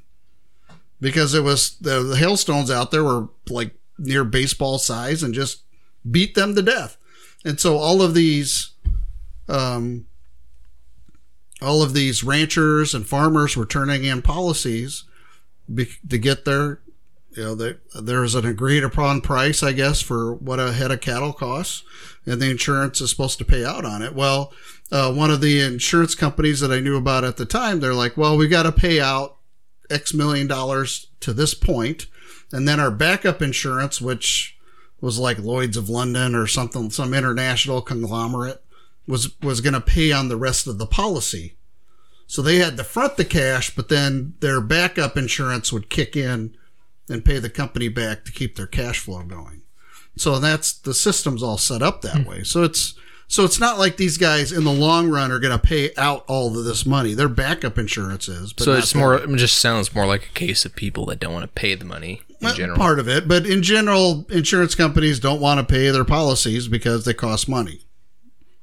Because 1.00 1.32
it 1.32 1.42
was 1.42 1.76
the, 1.78 2.02
the 2.02 2.16
hailstones 2.16 2.70
out 2.70 2.90
there 2.90 3.04
were 3.04 3.28
like 3.48 3.74
near 3.98 4.24
baseball 4.24 4.78
size 4.78 5.22
and 5.22 5.32
just 5.32 5.62
beat 6.08 6.34
them 6.34 6.54
to 6.54 6.62
death. 6.62 6.96
And 7.44 7.58
so 7.58 7.76
all 7.76 8.02
of 8.02 8.14
these, 8.14 8.72
um, 9.48 10.06
all 11.62 11.82
of 11.82 11.94
these 11.94 12.24
ranchers 12.24 12.94
and 12.94 13.06
farmers 13.06 13.56
were 13.56 13.66
turning 13.66 14.04
in 14.04 14.22
policies 14.22 15.04
be, 15.72 15.88
to 16.08 16.18
get 16.18 16.44
their, 16.44 16.80
you 17.36 17.44
know, 17.44 17.54
there 17.54 17.78
there's 18.00 18.34
an 18.34 18.46
agreed 18.46 18.84
upon 18.84 19.20
price, 19.20 19.62
I 19.62 19.72
guess, 19.72 20.00
for 20.00 20.34
what 20.34 20.58
a 20.58 20.72
head 20.72 20.90
of 20.90 21.00
cattle 21.00 21.32
costs, 21.32 21.84
and 22.26 22.40
the 22.40 22.50
insurance 22.50 23.00
is 23.00 23.10
supposed 23.10 23.38
to 23.38 23.44
pay 23.44 23.64
out 23.64 23.84
on 23.84 24.02
it. 24.02 24.14
Well, 24.14 24.52
uh, 24.90 25.12
one 25.12 25.30
of 25.30 25.40
the 25.40 25.60
insurance 25.60 26.14
companies 26.14 26.60
that 26.60 26.72
I 26.72 26.80
knew 26.80 26.96
about 26.96 27.24
at 27.24 27.36
the 27.36 27.46
time, 27.46 27.80
they're 27.80 27.94
like, 27.94 28.16
well, 28.16 28.36
we 28.36 28.48
got 28.48 28.64
to 28.64 28.72
pay 28.72 29.00
out 29.00 29.36
X 29.90 30.14
million 30.14 30.46
dollars 30.46 31.08
to 31.20 31.32
this 31.32 31.54
point, 31.54 32.06
and 32.52 32.66
then 32.66 32.80
our 32.80 32.90
backup 32.90 33.42
insurance, 33.42 34.00
which 34.00 34.58
was 35.00 35.18
like 35.18 35.38
Lloyd's 35.38 35.76
of 35.76 35.88
London 35.88 36.34
or 36.34 36.46
something, 36.46 36.90
some 36.90 37.14
international 37.14 37.82
conglomerate, 37.82 38.62
was 39.06 39.40
was 39.40 39.60
going 39.60 39.74
to 39.74 39.80
pay 39.80 40.12
on 40.12 40.28
the 40.28 40.36
rest 40.36 40.66
of 40.66 40.78
the 40.78 40.86
policy. 40.86 41.56
So 42.26 42.42
they 42.42 42.56
had 42.56 42.76
to 42.76 42.84
front 42.84 43.16
the 43.16 43.24
cash, 43.24 43.74
but 43.74 43.88
then 43.88 44.34
their 44.40 44.60
backup 44.60 45.16
insurance 45.16 45.72
would 45.72 45.88
kick 45.88 46.14
in 46.14 46.54
and 47.08 47.24
pay 47.24 47.38
the 47.38 47.50
company 47.50 47.88
back 47.88 48.24
to 48.24 48.32
keep 48.32 48.56
their 48.56 48.66
cash 48.66 49.00
flow 49.00 49.22
going. 49.22 49.62
So 50.16 50.38
that's 50.38 50.72
the 50.72 50.94
system's 50.94 51.42
all 51.42 51.58
set 51.58 51.82
up 51.82 52.02
that 52.02 52.22
hmm. 52.22 52.28
way. 52.28 52.42
So 52.42 52.64
it's 52.64 52.94
so 53.30 53.44
it's 53.44 53.60
not 53.60 53.78
like 53.78 53.98
these 53.98 54.16
guys 54.16 54.52
in 54.52 54.64
the 54.64 54.72
long 54.72 55.10
run 55.10 55.30
are 55.30 55.38
going 55.38 55.56
to 55.56 55.64
pay 55.64 55.90
out 55.96 56.24
all 56.28 56.58
of 56.58 56.64
this 56.64 56.86
money. 56.86 57.12
Their 57.12 57.28
backup 57.28 57.78
insurance 57.78 58.26
is. 58.26 58.54
But 58.54 58.64
So 58.64 58.72
it's 58.72 58.94
more. 58.94 59.16
It 59.16 59.28
just 59.36 59.58
sounds 59.58 59.94
more 59.94 60.06
like 60.06 60.24
a 60.24 60.32
case 60.32 60.64
of 60.64 60.74
people 60.74 61.04
that 61.06 61.20
don't 61.20 61.34
want 61.34 61.44
to 61.44 61.60
pay 61.60 61.74
the 61.74 61.84
money 61.84 62.22
in 62.28 62.36
Well, 62.40 62.54
general. 62.54 62.78
part 62.78 62.98
of 62.98 63.06
it, 63.06 63.28
but 63.28 63.44
in 63.44 63.62
general, 63.62 64.26
insurance 64.30 64.74
companies 64.74 65.20
don't 65.20 65.40
want 65.40 65.60
to 65.60 65.72
pay 65.72 65.90
their 65.90 66.04
policies 66.04 66.68
because 66.68 67.04
they 67.04 67.12
cost 67.12 67.48
money. 67.48 67.82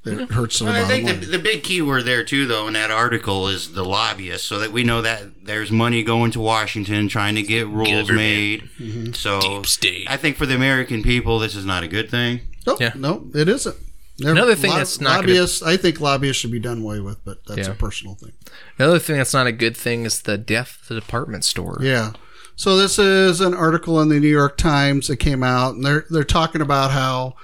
It 0.06 0.32
hurts 0.32 0.60
them 0.60 0.68
Well, 0.68 0.86
I 0.86 0.88
think 0.88 1.08
the, 1.08 1.14
the 1.26 1.40
big 1.40 1.64
key 1.64 1.82
word 1.82 2.06
there 2.06 2.24
too, 2.24 2.46
though, 2.46 2.68
in 2.68 2.74
that 2.74 2.92
article 2.92 3.48
is 3.48 3.74
the 3.74 3.84
lobbyists, 3.84 4.48
so 4.48 4.60
that 4.60 4.72
we 4.72 4.84
know 4.84 5.02
that 5.02 5.46
there's 5.46 5.72
money 5.72 6.04
going 6.04 6.32
to 6.32 6.40
Washington 6.40 7.08
trying 7.08 7.36
to 7.36 7.42
get 7.44 7.68
rules 7.68 7.90
Government. 7.90 8.18
made. 8.18 8.62
Mm-hmm. 8.80 9.14
So 9.14 9.40
Deep 9.42 9.66
state. 9.66 10.08
I 10.10 10.18
think 10.18 10.38
for 10.38 10.46
the 10.46 10.56
American 10.56 11.02
people, 11.04 11.40
this 11.40 11.56
is 11.56 11.66
not 11.66 11.84
a 11.84 11.88
good 11.88 12.10
thing. 12.10 12.42
no, 12.68 12.78
Yeah. 12.80 12.92
no, 12.96 13.28
it 13.34 13.50
isn't. 13.50 13.76
Never- 14.20 14.32
Another 14.32 14.56
thing 14.56 14.70
lob- 14.70 14.80
that's 14.80 15.02
not 15.02 15.10
gonna- 15.22 15.28
lobbyists. 15.34 15.62
I 15.64 15.76
think 15.76 16.00
lobbyists 16.00 16.40
should 16.42 16.52
be 16.52 16.60
done 16.60 16.82
away 16.84 17.00
with, 17.00 17.18
but 17.26 17.40
that's 17.48 17.68
Yeah. 17.68 17.74
a 17.74 17.76
personal 17.76 18.16
thing. 18.16 18.32
Another 18.80 19.00
thing 19.00 19.18
that's 19.18 19.34
not 19.34 19.48
a 19.48 19.52
good 19.52 19.76
thing 19.76 20.06
is 20.06 20.22
the 20.22 20.38
death 20.38 20.78
of 20.84 20.88
the 20.90 21.02
department 21.02 21.44
store. 21.44 21.80
Yeah. 21.82 22.12
So 22.56 22.78
this 22.78 22.98
is 22.98 23.42
an 23.42 23.54
article 23.54 24.00
in 24.02 24.08
the 24.08 24.20
New 24.20 24.30
York 24.30 24.56
Times 24.58 25.08
that 25.08 25.18
came 25.18 25.44
out, 25.44 25.76
and 25.76 25.84
they're 25.86 26.06
they're 26.10 26.24
talking 26.24 26.62
about 26.62 26.92
how 26.92 27.36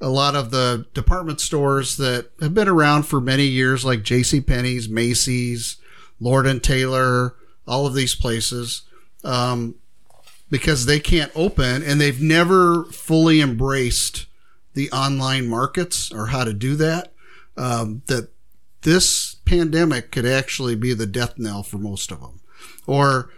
a 0.00 0.08
lot 0.08 0.34
of 0.34 0.50
the 0.50 0.86
department 0.94 1.40
stores 1.40 1.96
that 1.98 2.30
have 2.40 2.54
been 2.54 2.68
around 2.68 3.04
for 3.04 3.20
many 3.20 3.44
years, 3.44 3.84
like 3.84 4.02
J.C. 4.02 4.40
Penney's, 4.40 4.88
Macy's, 4.88 5.76
Lord 6.18 6.46
and 6.46 6.62
Taylor, 6.62 7.34
all 7.66 7.86
of 7.86 7.94
these 7.94 8.14
places, 8.14 8.82
um, 9.24 9.74
because 10.50 10.86
they 10.86 11.00
can't 11.00 11.32
open 11.34 11.82
and 11.82 12.00
they've 12.00 12.20
never 12.20 12.84
fully 12.86 13.40
embraced 13.40 14.26
the 14.74 14.90
online 14.90 15.46
markets 15.46 16.12
or 16.12 16.26
how 16.26 16.44
to 16.44 16.52
do 16.52 16.76
that. 16.76 17.12
Um, 17.56 18.02
that 18.06 18.30
this 18.82 19.34
pandemic 19.44 20.10
could 20.10 20.24
actually 20.24 20.74
be 20.74 20.94
the 20.94 21.06
death 21.06 21.34
knell 21.36 21.62
for 21.62 21.76
most 21.76 22.10
of 22.10 22.20
them, 22.20 22.40
or 22.86 23.30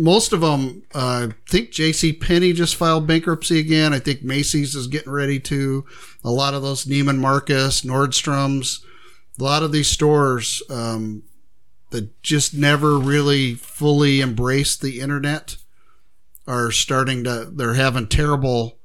most 0.00 0.32
of 0.32 0.40
them, 0.40 0.82
uh, 0.94 1.28
I 1.28 1.34
think 1.48 1.70
J.C. 1.70 2.14
Penney 2.14 2.52
just 2.52 2.76
filed 2.76 3.06
bankruptcy 3.06 3.58
again. 3.58 3.92
I 3.92 3.98
think 3.98 4.22
Macy's 4.22 4.74
is 4.74 4.86
getting 4.86 5.12
ready 5.12 5.38
to. 5.40 5.84
A 6.24 6.30
lot 6.30 6.54
of 6.54 6.62
those 6.62 6.86
Neiman 6.86 7.18
Marcus, 7.18 7.82
Nordstrom's, 7.82 8.84
a 9.38 9.44
lot 9.44 9.62
of 9.62 9.72
these 9.72 9.88
stores 9.88 10.62
um, 10.70 11.22
that 11.90 12.22
just 12.22 12.54
never 12.54 12.98
really 12.98 13.54
fully 13.54 14.20
embraced 14.20 14.80
the 14.80 15.00
internet 15.00 15.56
are 16.46 16.70
starting 16.70 17.24
to. 17.24 17.50
They're 17.52 17.74
having 17.74 18.08
terrible 18.08 18.78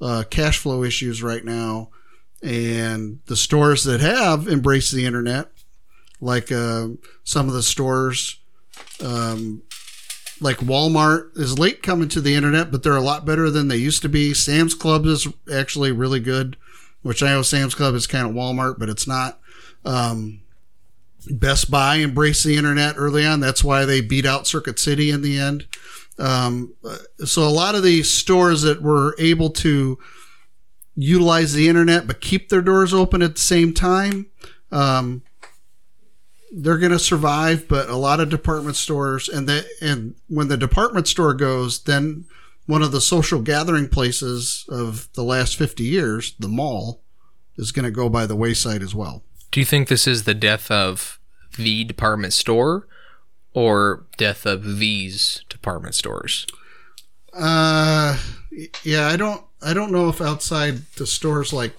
uh, 0.00 0.24
cash 0.28 0.58
flow 0.58 0.82
issues 0.82 1.22
right 1.22 1.44
now, 1.44 1.90
and 2.42 3.20
the 3.26 3.36
stores 3.36 3.84
that 3.84 4.00
have 4.00 4.48
embraced 4.48 4.92
the 4.92 5.06
internet, 5.06 5.48
like 6.20 6.50
uh, 6.50 6.88
some 7.24 7.48
of 7.48 7.54
the 7.54 7.62
stores. 7.62 8.38
Um, 9.02 9.62
like 10.42 10.58
Walmart 10.58 11.36
is 11.36 11.58
late 11.58 11.82
coming 11.82 12.08
to 12.10 12.20
the 12.20 12.34
internet, 12.34 12.70
but 12.70 12.82
they're 12.82 12.96
a 12.96 13.00
lot 13.00 13.24
better 13.24 13.50
than 13.50 13.68
they 13.68 13.76
used 13.76 14.02
to 14.02 14.08
be. 14.08 14.34
Sam's 14.34 14.74
Club 14.74 15.06
is 15.06 15.28
actually 15.52 15.92
really 15.92 16.20
good, 16.20 16.56
which 17.02 17.22
I 17.22 17.30
know 17.30 17.42
Sam's 17.42 17.74
Club 17.74 17.94
is 17.94 18.06
kind 18.06 18.26
of 18.26 18.34
Walmart, 18.34 18.78
but 18.78 18.88
it's 18.88 19.06
not. 19.06 19.40
Um, 19.84 20.40
Best 21.30 21.70
Buy 21.70 21.98
embraced 21.98 22.44
the 22.44 22.56
internet 22.56 22.96
early 22.98 23.24
on. 23.24 23.40
That's 23.40 23.62
why 23.62 23.84
they 23.84 24.00
beat 24.00 24.26
out 24.26 24.46
Circuit 24.46 24.78
City 24.78 25.10
in 25.10 25.22
the 25.22 25.38
end. 25.38 25.66
Um, 26.18 26.74
so 27.24 27.42
a 27.42 27.48
lot 27.48 27.74
of 27.74 27.82
these 27.82 28.10
stores 28.10 28.62
that 28.62 28.82
were 28.82 29.14
able 29.18 29.50
to 29.50 29.98
utilize 30.94 31.52
the 31.52 31.68
internet 31.68 32.06
but 32.06 32.20
keep 32.20 32.48
their 32.48 32.60
doors 32.60 32.92
open 32.92 33.22
at 33.22 33.34
the 33.34 33.40
same 33.40 33.72
time, 33.72 34.26
um, 34.70 35.22
they're 36.52 36.78
going 36.78 36.92
to 36.92 36.98
survive. 36.98 37.66
But 37.66 37.88
a 37.88 37.96
lot 37.96 38.20
of 38.20 38.28
department 38.28 38.76
stores, 38.76 39.28
and 39.28 39.48
the 39.48 39.66
and 39.80 40.14
when 40.28 40.48
the 40.48 40.56
department 40.56 41.08
store 41.08 41.34
goes, 41.34 41.82
then 41.84 42.26
one 42.66 42.82
of 42.82 42.92
the 42.92 43.00
social 43.00 43.40
gathering 43.40 43.88
places 43.88 44.64
of 44.68 45.08
the 45.14 45.24
last 45.24 45.56
fifty 45.56 45.84
years, 45.84 46.34
the 46.38 46.48
mall, 46.48 47.02
is 47.56 47.72
going 47.72 47.84
to 47.84 47.90
go 47.90 48.08
by 48.08 48.26
the 48.26 48.36
wayside 48.36 48.82
as 48.82 48.94
well. 48.94 49.22
Do 49.50 49.60
you 49.60 49.66
think 49.66 49.88
this 49.88 50.06
is 50.06 50.24
the 50.24 50.34
death 50.34 50.70
of 50.70 51.18
the 51.58 51.84
department 51.84 52.32
store 52.32 52.86
or 53.52 54.06
death 54.16 54.46
of 54.46 54.78
these 54.78 55.44
department 55.50 55.94
stores? 55.94 56.46
Uh, 57.34 58.18
yeah, 58.82 59.08
I 59.08 59.16
don't, 59.16 59.44
I 59.60 59.74
don't 59.74 59.92
know 59.92 60.08
if 60.08 60.22
outside 60.22 60.78
the 60.96 61.06
stores 61.06 61.52
like 61.52 61.78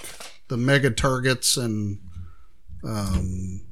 the 0.49 0.57
mega 0.57 0.91
Targets 0.91 1.57
and 1.57 1.97
um, 2.83 3.62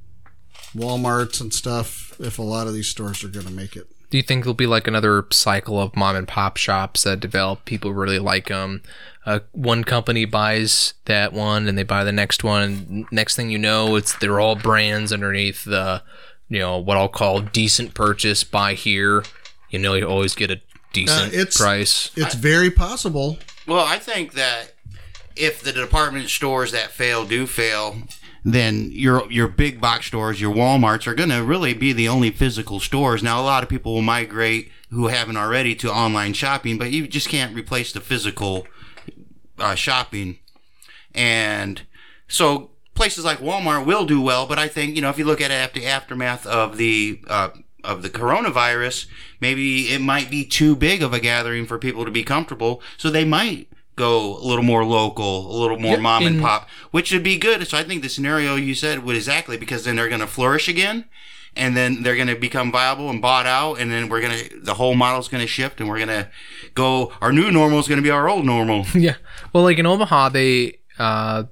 WalMarts 0.76 1.42
and 1.42 1.54
stuff, 1.54 2.20
if 2.20 2.40
a 2.40 2.44
lot 2.44 2.68
of 2.68 2.74
these 2.74 2.88
stores 2.88 3.24
are 3.24 3.30
going 3.30 3.46
to 3.46 3.52
make 3.52 3.76
it. 3.76 3.88
Do 4.10 4.18
you 4.18 4.24
think 4.24 4.44
there'll 4.44 4.54
be 4.54 4.68
like 4.68 4.88
another 4.88 5.26
cycle 5.32 5.82
of 5.82 5.96
mom 5.96 6.18
and 6.18 6.28
pop 6.28 6.58
shops 6.58 7.04
that 7.04 7.22
develop? 7.22 7.64
People 7.64 7.94
really 7.94 8.20
like 8.20 8.50
them. 8.50 8.82
Uh, 9.26 9.40
one 9.54 9.86
company 9.86 10.26
buys 10.26 10.96
that 11.06 11.32
one, 11.32 11.68
and 11.68 11.78
they 11.78 11.84
buy 11.84 12.04
the 12.04 12.12
next 12.12 12.44
one. 12.44 12.62
And 12.64 13.06
next 13.12 13.38
thing 13.38 13.50
you 13.50 13.58
know, 13.58 13.96
it's 13.96 14.14
they're 14.18 14.40
all 14.40 14.56
brands 14.56 15.14
underneath 15.14 15.64
the, 15.64 16.04
you 16.50 16.60
know, 16.60 16.78
what 16.78 16.98
I'll 16.98 17.08
call 17.08 17.40
decent 17.40 17.94
purchase. 17.94 18.44
Buy 18.44 18.74
here. 18.74 19.24
You 19.70 19.80
know, 19.80 19.94
you 19.94 20.06
always 20.06 20.36
get 20.36 20.52
a 20.52 20.60
decent 20.92 21.34
it's- 21.34 21.56
price. 21.56 22.12
It's 22.18 22.36
very 22.36 22.70
possible. 22.70 23.38
Well, 23.66 23.86
I 23.86 23.98
think 23.98 24.34
that 24.34 24.74
if 25.38 25.62
the 25.62 25.72
department 25.72 26.30
stores 26.30 26.74
that 26.74 26.92
fail 26.92 27.26
do 27.26 27.48
fail, 27.48 27.96
then 28.44 28.90
your 28.92 29.32
your 29.32 29.48
big 29.48 29.80
box 29.80 30.08
stores, 30.08 30.42
your 30.42 30.54
WalMarts, 30.54 31.08
are 31.08 31.14
going 31.14 31.30
to 31.30 31.44
really 31.44 31.74
be 31.74 31.94
the 31.94 32.08
only 32.08 32.32
physical 32.32 32.80
stores. 32.80 33.22
Now, 33.22 33.40
a 33.40 33.44
lot 33.44 33.64
of 33.64 33.70
people 33.70 33.94
will 33.94 34.02
migrate 34.02 34.72
who 34.90 35.08
haven't 35.08 35.38
already 35.38 35.76
to 35.76 35.92
online 35.92 36.34
shopping, 36.34 36.78
but 36.78 36.92
you 36.92 37.08
just 37.08 37.30
can't 37.30 37.56
replace 37.56 37.94
the 37.94 38.02
physical 38.02 38.68
uh, 39.60 39.76
shopping. 39.76 40.40
And 41.14 41.84
so 42.28 42.72
places 42.96 43.24
like 43.24 43.40
Walmart 43.40 43.86
will 43.86 44.06
do 44.06 44.22
well, 44.22 44.46
but 44.48 44.58
I 44.58 44.68
think 44.68 44.96
you 44.96 45.02
know 45.02 45.10
if 45.10 45.18
you 45.18 45.26
look 45.26 45.42
at 45.42 45.52
it 45.52 45.56
after 45.56 45.80
the 45.80 45.88
aftermath 45.88 46.48
of 46.48 46.78
the 46.78 47.22
uh, 47.28 47.50
of 47.84 48.02
the 48.02 48.10
coronavirus, 48.10 49.06
maybe 49.40 49.94
it 49.94 50.02
might 50.02 50.32
be 50.32 50.46
too 50.46 50.76
big 50.76 51.04
of 51.04 51.14
a 51.14 51.20
gathering 51.20 51.66
for 51.66 51.78
people 51.78 52.06
to 52.06 52.12
be 52.12 52.24
comfortable, 52.24 52.82
so 52.98 53.10
they 53.10 53.26
might 53.26 53.68
go 53.96 54.38
a 54.38 54.44
little 54.46 54.64
more 54.64 54.84
local, 54.86 55.52
a 55.52 55.58
little 55.58 55.78
more 55.80 55.98
mom 55.98 56.26
and 56.26 56.38
in- 56.38 56.42
pop, 56.42 56.70
which 56.92 57.12
would 57.12 57.24
be 57.24 57.38
good. 57.38 57.68
So 57.68 57.78
I 57.78 57.84
think 57.84 58.02
the 58.02 58.10
scenario 58.10 58.56
you 58.56 58.74
said 58.76 59.04
would 59.04 59.16
exactly 59.16 59.58
because 59.58 59.84
then 59.84 59.96
they're 59.96 60.10
going 60.10 60.22
to 60.22 60.28
flourish 60.28 60.68
again. 60.68 61.06
And 61.54 61.76
then 61.76 62.02
they're 62.04 62.16
going 62.16 62.30
to 62.30 62.36
become 62.38 62.72
viable 62.72 63.10
and 63.10 63.22
bought 63.22 63.46
out, 63.46 63.74
and 63.74 63.92
then 63.92 64.08
we're 64.08 64.22
going 64.22 64.38
to 64.48 64.60
the 64.62 64.76
whole 64.76 64.96
model's 64.96 65.28
going 65.28 65.42
to 65.42 65.48
shift, 65.48 65.82
and 65.82 65.90
we're 65.90 65.98
going 65.98 66.08
to 66.08 66.30
go. 66.76 67.12
Our 67.20 67.34
new 67.34 67.52
normal 67.52 67.78
is 67.80 67.90
going 67.90 67.98
to 67.98 68.02
be 68.02 68.10
our 68.10 68.30
old 68.30 68.46
normal. 68.46 68.86
Yeah. 68.94 69.16
Well, 69.52 69.64
like 69.64 69.78
in 69.78 69.86
Omaha, 69.86 70.30
they 70.30 70.80
uh, 70.98 71.44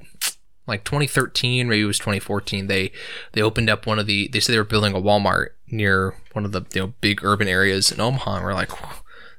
like 0.68 0.86
2013, 0.86 1.68
maybe 1.68 1.82
it 1.82 1.86
was 1.86 2.00
2014. 2.00 2.68
They 2.68 2.94
they 3.34 3.42
opened 3.42 3.70
up 3.70 3.86
one 3.86 4.00
of 4.00 4.06
the. 4.08 4.30
They 4.30 4.40
said 4.40 4.54
they 4.54 4.58
were 4.58 4.64
building 4.64 4.94
a 4.94 5.02
Walmart 5.02 5.50
near 5.68 6.16
one 6.32 6.46
of 6.46 6.54
the 6.54 6.62
you 6.74 6.80
know 6.82 6.94
big 7.02 7.22
urban 7.26 7.50
areas 7.50 7.92
in 7.92 8.00
Omaha, 8.00 8.36
and 8.38 8.46
we're 8.46 8.54
like, 8.54 8.72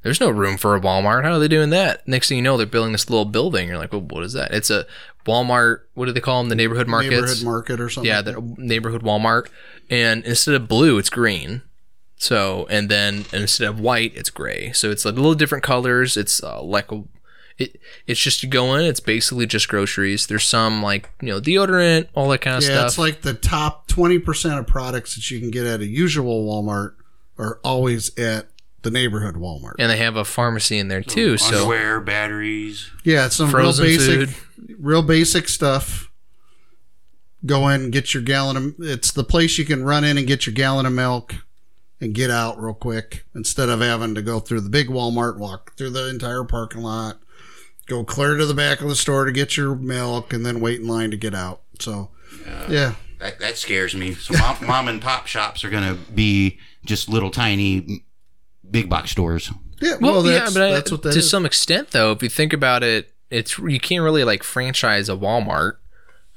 there's 0.02 0.20
no 0.20 0.30
room 0.30 0.56
for 0.56 0.74
a 0.74 0.80
Walmart. 0.80 1.24
How 1.24 1.32
are 1.32 1.38
they 1.38 1.48
doing 1.48 1.70
that? 1.70 2.06
Next 2.08 2.28
thing 2.28 2.38
you 2.38 2.42
know, 2.42 2.56
they're 2.56 2.66
building 2.66 2.92
this 2.92 3.10
little 3.10 3.24
building. 3.26 3.68
You're 3.68 3.78
like, 3.78 3.92
well, 3.92 4.00
what 4.02 4.24
is 4.24 4.32
that? 4.32 4.52
It's 4.52 4.70
a 4.70 4.86
Walmart. 5.26 5.80
What 5.94 6.06
do 6.06 6.12
they 6.12 6.20
call 6.20 6.40
them? 6.40 6.48
The 6.48 6.54
neighborhood 6.54 6.88
markets. 6.88 7.12
Neighborhood 7.12 7.44
market 7.44 7.80
or 7.80 7.88
something. 7.88 8.08
Yeah, 8.08 8.22
the 8.22 8.40
neighborhood 8.56 9.02
Walmart. 9.02 9.48
And 9.90 10.24
instead 10.24 10.54
of 10.54 10.68
blue, 10.68 10.98
it's 10.98 11.10
green. 11.10 11.62
So, 12.16 12.66
and 12.68 12.88
then 12.90 13.24
instead 13.32 13.68
of 13.68 13.80
white, 13.80 14.12
it's 14.14 14.30
gray. 14.30 14.72
So 14.72 14.90
it's 14.90 15.04
a 15.04 15.12
little 15.12 15.34
different 15.34 15.64
colors. 15.64 16.16
It's 16.18 16.42
uh, 16.42 16.62
like 16.62 16.92
a, 16.92 17.02
it, 17.58 17.80
it's 18.06 18.20
just 18.20 18.42
you 18.42 18.48
go 18.48 18.74
in. 18.74 18.84
It's 18.84 19.00
basically 19.00 19.46
just 19.46 19.68
groceries. 19.68 20.26
There's 20.26 20.44
some 20.44 20.82
like 20.82 21.10
you 21.22 21.28
know 21.28 21.40
deodorant, 21.40 22.08
all 22.14 22.28
that 22.28 22.42
kind 22.42 22.56
of 22.56 22.62
Yeah, 22.62 22.68
stuff. 22.68 22.80
Yeah, 22.80 22.86
it's 22.86 22.98
like 22.98 23.22
the 23.22 23.34
top 23.34 23.88
20% 23.88 24.58
of 24.58 24.66
products 24.66 25.14
that 25.14 25.30
you 25.30 25.40
can 25.40 25.50
get 25.50 25.66
at 25.66 25.80
a 25.80 25.86
usual 25.86 26.46
Walmart 26.46 26.94
are 27.38 27.58
always 27.64 28.16
at 28.18 28.48
the 28.82 28.90
neighborhood 28.90 29.34
Walmart. 29.34 29.74
and 29.78 29.90
they 29.90 29.96
have 29.98 30.16
a 30.16 30.24
pharmacy 30.24 30.78
in 30.78 30.88
there 30.88 31.02
too. 31.02 31.36
So 31.36 31.56
Underwear, 31.56 32.00
batteries. 32.00 32.90
Yeah, 33.04 33.26
it's 33.26 33.36
some 33.36 33.50
Frozen 33.50 33.84
real 33.84 33.98
basic, 33.98 34.44
real 34.78 35.02
basic 35.02 35.48
stuff. 35.48 36.10
Go 37.46 37.68
in, 37.68 37.90
get 37.90 38.12
your 38.12 38.22
gallon 38.22 38.56
of. 38.56 38.74
It's 38.80 39.12
the 39.12 39.24
place 39.24 39.56
you 39.58 39.64
can 39.64 39.82
run 39.84 40.04
in 40.04 40.18
and 40.18 40.26
get 40.26 40.46
your 40.46 40.54
gallon 40.54 40.84
of 40.86 40.92
milk, 40.92 41.34
and 42.00 42.14
get 42.14 42.30
out 42.30 42.60
real 42.60 42.74
quick 42.74 43.24
instead 43.34 43.68
of 43.68 43.80
having 43.80 44.14
to 44.14 44.22
go 44.22 44.40
through 44.40 44.60
the 44.60 44.68
big 44.70 44.88
Walmart, 44.88 45.38
walk 45.38 45.76
through 45.76 45.90
the 45.90 46.08
entire 46.08 46.44
parking 46.44 46.82
lot, 46.82 47.18
go 47.86 48.04
clear 48.04 48.36
to 48.36 48.44
the 48.46 48.54
back 48.54 48.80
of 48.80 48.88
the 48.88 48.96
store 48.96 49.24
to 49.24 49.32
get 49.32 49.56
your 49.56 49.74
milk, 49.74 50.32
and 50.32 50.44
then 50.44 50.60
wait 50.60 50.80
in 50.80 50.86
line 50.88 51.10
to 51.10 51.16
get 51.16 51.34
out. 51.34 51.62
So, 51.78 52.10
yeah, 52.68 52.94
That, 53.18 53.38
that 53.40 53.56
scares 53.56 53.94
me. 53.94 54.12
So 54.14 54.36
mom, 54.38 54.56
mom 54.66 54.88
and 54.88 55.00
pop 55.00 55.26
shops 55.26 55.64
are 55.64 55.70
going 55.70 55.84
to 55.94 56.12
be 56.12 56.58
just 56.84 57.08
little 57.08 57.30
tiny 57.30 58.04
big 58.70 58.88
box 58.88 59.10
stores. 59.10 59.50
yeah. 59.80 59.96
well, 60.00 60.12
Well, 60.14 60.22
that's, 60.22 60.50
yeah, 60.54 60.60
but 60.60 60.68
I- 60.68 60.72
that's 60.72 60.90
what 60.92 61.02
that 61.02 61.12
to 61.12 61.18
is. 61.18 61.28
some 61.30 61.44
extent, 61.46 61.90
though, 61.90 62.12
if 62.12 62.22
you 62.22 62.28
think 62.28 62.52
about 62.52 62.82
it, 62.82 63.12
it's 63.30 63.58
you 63.58 63.78
can't 63.80 64.02
really 64.02 64.24
like 64.24 64.42
franchise 64.42 65.08
a 65.08 65.12
Walmart. 65.12 65.74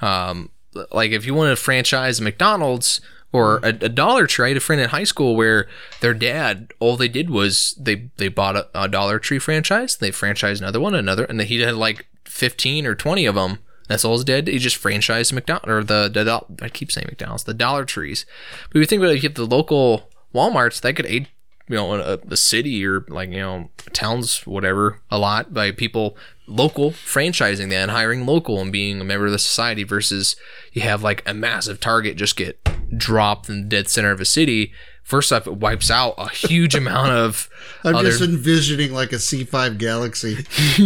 Um, 0.01 0.49
like 0.91 1.11
if 1.11 1.25
you 1.25 1.33
want 1.33 1.55
to 1.55 1.61
franchise 1.61 2.19
McDonald's 2.21 2.99
or 3.31 3.57
a, 3.63 3.67
a 3.69 3.89
Dollar 3.89 4.27
Tree, 4.27 4.45
I 4.45 4.47
had 4.49 4.57
a 4.57 4.59
friend 4.59 4.81
in 4.81 4.89
high 4.89 5.03
school 5.05 5.35
where 5.35 5.67
their 6.01 6.13
dad, 6.13 6.71
all 6.79 6.97
they 6.97 7.07
did 7.07 7.29
was 7.29 7.73
they 7.79 8.09
they 8.17 8.27
bought 8.27 8.55
a, 8.55 8.67
a 8.75 8.87
Dollar 8.87 9.17
Tree 9.19 9.39
franchise, 9.39 9.97
they 9.97 10.11
franchised 10.11 10.59
another 10.59 10.79
one, 10.79 10.93
another, 10.95 11.25
and 11.25 11.41
he 11.41 11.59
had 11.61 11.75
like 11.75 12.07
fifteen 12.25 12.85
or 12.85 12.95
twenty 12.95 13.25
of 13.25 13.35
them. 13.35 13.59
That's 13.87 14.05
all 14.05 14.13
his 14.13 14.23
dad. 14.23 14.45
did. 14.45 14.53
He 14.53 14.59
just 14.59 14.81
franchised 14.81 15.33
McDonald 15.33 15.67
or 15.69 15.83
the, 15.83 16.09
the 16.13 16.23
Dol- 16.23 16.47
I 16.61 16.69
keep 16.69 16.91
saying 16.91 17.07
McDonald's, 17.09 17.43
the 17.43 17.53
Dollar 17.53 17.83
Trees. 17.85 18.25
But 18.69 18.77
if 18.77 18.81
you 18.81 18.85
think 18.85 19.01
about 19.01 19.11
it, 19.11 19.17
if 19.17 19.23
you 19.23 19.29
have 19.29 19.35
the 19.35 19.45
local 19.45 20.09
WalMarts, 20.33 20.79
that 20.81 20.95
could 20.95 21.05
aid 21.05 21.27
you 21.67 21.75
know 21.75 21.93
a, 21.93 22.19
a 22.29 22.37
city 22.37 22.85
or 22.85 23.05
like 23.07 23.29
you 23.29 23.39
know 23.39 23.69
towns 23.93 24.45
whatever 24.45 24.99
a 25.09 25.17
lot 25.17 25.53
by 25.53 25.71
people 25.71 26.17
local 26.45 26.91
franchising 26.91 27.69
that 27.69 27.83
and 27.83 27.91
hiring 27.91 28.25
local 28.25 28.59
and 28.59 28.71
being 28.71 28.99
a 28.99 29.03
member 29.03 29.25
of 29.25 29.31
the 29.31 29.39
society 29.39 29.83
versus 29.83 30.35
you 30.73 30.81
have 30.81 31.01
like 31.01 31.23
a 31.25 31.33
massive 31.33 31.79
target 31.79 32.17
just 32.17 32.35
get 32.35 32.59
dropped 32.97 33.49
in 33.49 33.61
the 33.63 33.67
dead 33.67 33.89
center 33.89 34.11
of 34.11 34.19
a 34.19 34.25
city 34.25 34.73
first 35.13 35.31
off 35.31 35.45
it 35.45 35.57
wipes 35.57 35.91
out 35.91 36.15
a 36.17 36.27
huge 36.27 36.73
amount 36.73 37.11
of 37.11 37.47
I'm 37.83 37.95
other 37.97 38.09
just 38.09 38.21
envisioning 38.23 38.91
like 38.93 39.11
a 39.11 39.17
C5 39.17 39.77
Galaxy 39.77 40.33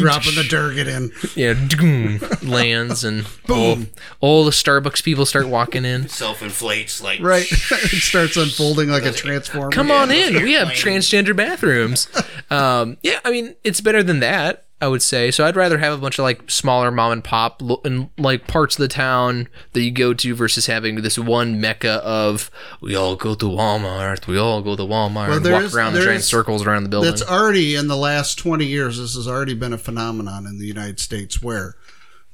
dropping 0.00 0.36
the 0.36 0.46
target 0.48 0.88
in. 0.88 1.10
Yeah, 1.34 1.52
know, 1.52 2.18
lands 2.42 3.04
and 3.04 3.26
all, 3.50 3.76
all 4.20 4.44
the 4.46 4.52
starbucks 4.52 5.02
people 5.04 5.26
start 5.26 5.48
walking 5.48 5.84
in 5.84 6.08
Self 6.08 6.42
inflates 6.42 7.02
like 7.02 7.20
Right. 7.20 7.46
it 7.50 8.00
starts 8.02 8.38
unfolding 8.38 8.88
like 8.88 9.04
a 9.04 9.12
transformer. 9.12 9.70
Come 9.70 9.90
on 9.90 10.08
those 10.08 10.30
in. 10.30 10.42
We 10.42 10.54
have 10.54 10.70
airplane- 10.70 11.00
transgender 11.00 11.36
bathrooms. 11.36 12.08
Um, 12.50 12.96
yeah, 13.02 13.20
I 13.22 13.30
mean, 13.30 13.54
it's 13.64 13.82
better 13.82 14.02
than 14.02 14.20
that, 14.20 14.64
I 14.82 14.88
would 14.88 15.00
say. 15.00 15.30
So 15.30 15.46
I'd 15.46 15.54
rather 15.54 15.78
have 15.78 15.92
a 15.92 15.96
bunch 15.96 16.18
of 16.18 16.24
like 16.24 16.50
smaller 16.50 16.90
mom 16.90 17.12
and 17.12 17.22
pop 17.24 17.62
lo- 17.62 17.80
in 17.84 18.10
like 18.18 18.48
parts 18.48 18.74
of 18.74 18.80
the 18.80 18.88
town 18.88 19.46
that 19.74 19.80
you 19.82 19.92
go 19.92 20.12
to 20.12 20.34
versus 20.34 20.66
having 20.66 20.96
this 20.96 21.16
one 21.16 21.60
mecca 21.60 22.02
of 22.04 22.50
we 22.80 22.96
all 22.96 23.14
go 23.14 23.36
to 23.36 23.46
Walmart, 23.46 24.26
we 24.26 24.36
all 24.36 24.60
go 24.60 24.74
to 24.74 24.82
Walmart 24.82 25.28
Well, 25.28 25.36
and 25.36 25.52
walk 25.52 25.62
is- 25.62 25.74
around 25.76 25.94
in 25.96 26.02
giant 26.02 26.18
is- 26.20 26.26
circles 26.26 26.66
around 26.66 26.82
the 26.82 26.88
building. 26.88 27.08
That's 27.10 27.22
already 27.22 27.76
in 27.76 27.86
the 27.86 27.96
last 27.96 28.38
20 28.38 28.66
years, 28.66 28.98
this 28.98 29.14
has 29.14 29.28
already 29.28 29.54
been 29.54 29.72
a 29.72 29.78
phenomenon 29.78 30.46
in 30.46 30.58
the 30.58 30.66
United 30.66 30.98
States 30.98 31.40
where 31.40 31.76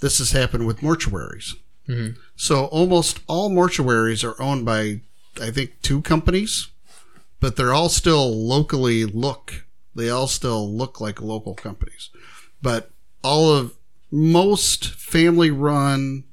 this 0.00 0.16
has 0.18 0.30
happened 0.32 0.66
with 0.66 0.80
mortuaries. 0.80 1.52
Mm-hmm. 1.86 2.18
So 2.34 2.64
almost 2.66 3.20
all 3.26 3.50
mortuaries 3.50 4.24
are 4.24 4.40
owned 4.40 4.64
by, 4.64 5.00
I 5.40 5.50
think, 5.50 5.82
two 5.82 6.00
companies, 6.00 6.68
but 7.40 7.56
they're 7.56 7.74
all 7.74 7.88
still 7.90 8.34
locally 8.34 9.04
look. 9.04 9.64
They 9.94 10.08
all 10.08 10.28
still 10.28 10.70
look 10.72 11.00
like 11.00 11.20
local 11.20 11.54
companies. 11.54 12.10
But 12.62 12.90
all 13.22 13.52
of 13.52 13.74
most 14.10 14.86
family 14.94 15.50
run 15.50 16.24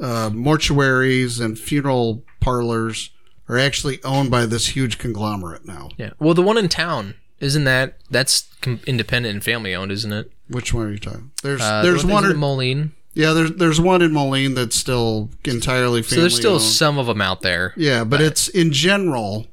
uh, 0.00 0.30
mortuaries 0.30 1.40
and 1.40 1.58
funeral 1.58 2.24
parlors 2.40 3.10
are 3.48 3.58
actually 3.58 4.02
owned 4.04 4.30
by 4.30 4.46
this 4.46 4.68
huge 4.68 4.98
conglomerate 4.98 5.66
now. 5.66 5.90
yeah. 5.96 6.10
Well, 6.18 6.34
the 6.34 6.42
one 6.42 6.56
in 6.56 6.68
town 6.68 7.14
isn't 7.40 7.64
that 7.64 7.98
that's 8.10 8.48
independent 8.86 9.34
and 9.34 9.44
family 9.44 9.74
owned, 9.74 9.90
isn't 9.92 10.12
it? 10.12 10.30
Which 10.48 10.72
one 10.74 10.86
are 10.86 10.92
you 10.92 10.98
talking? 10.98 11.30
There's 11.42 11.60
Uh, 11.60 11.82
there's 11.82 12.02
the 12.02 12.12
one 12.12 12.24
it 12.30 12.36
Moline. 12.36 12.92
yeah 13.14 13.32
there's 13.32 13.52
there's 13.52 13.80
one 13.80 14.02
in 14.02 14.12
Moline 14.12 14.54
that's 14.54 14.76
still 14.76 15.30
entirely 15.44 16.02
family. 16.02 16.16
So 16.16 16.20
there's 16.20 16.36
still 16.36 16.52
owned. 16.54 16.62
some 16.62 16.98
of 16.98 17.06
them 17.06 17.20
out 17.20 17.42
there. 17.42 17.72
yeah, 17.76 18.04
but 18.04 18.20
it's 18.20 18.48
in 18.48 18.72
general 18.72 19.46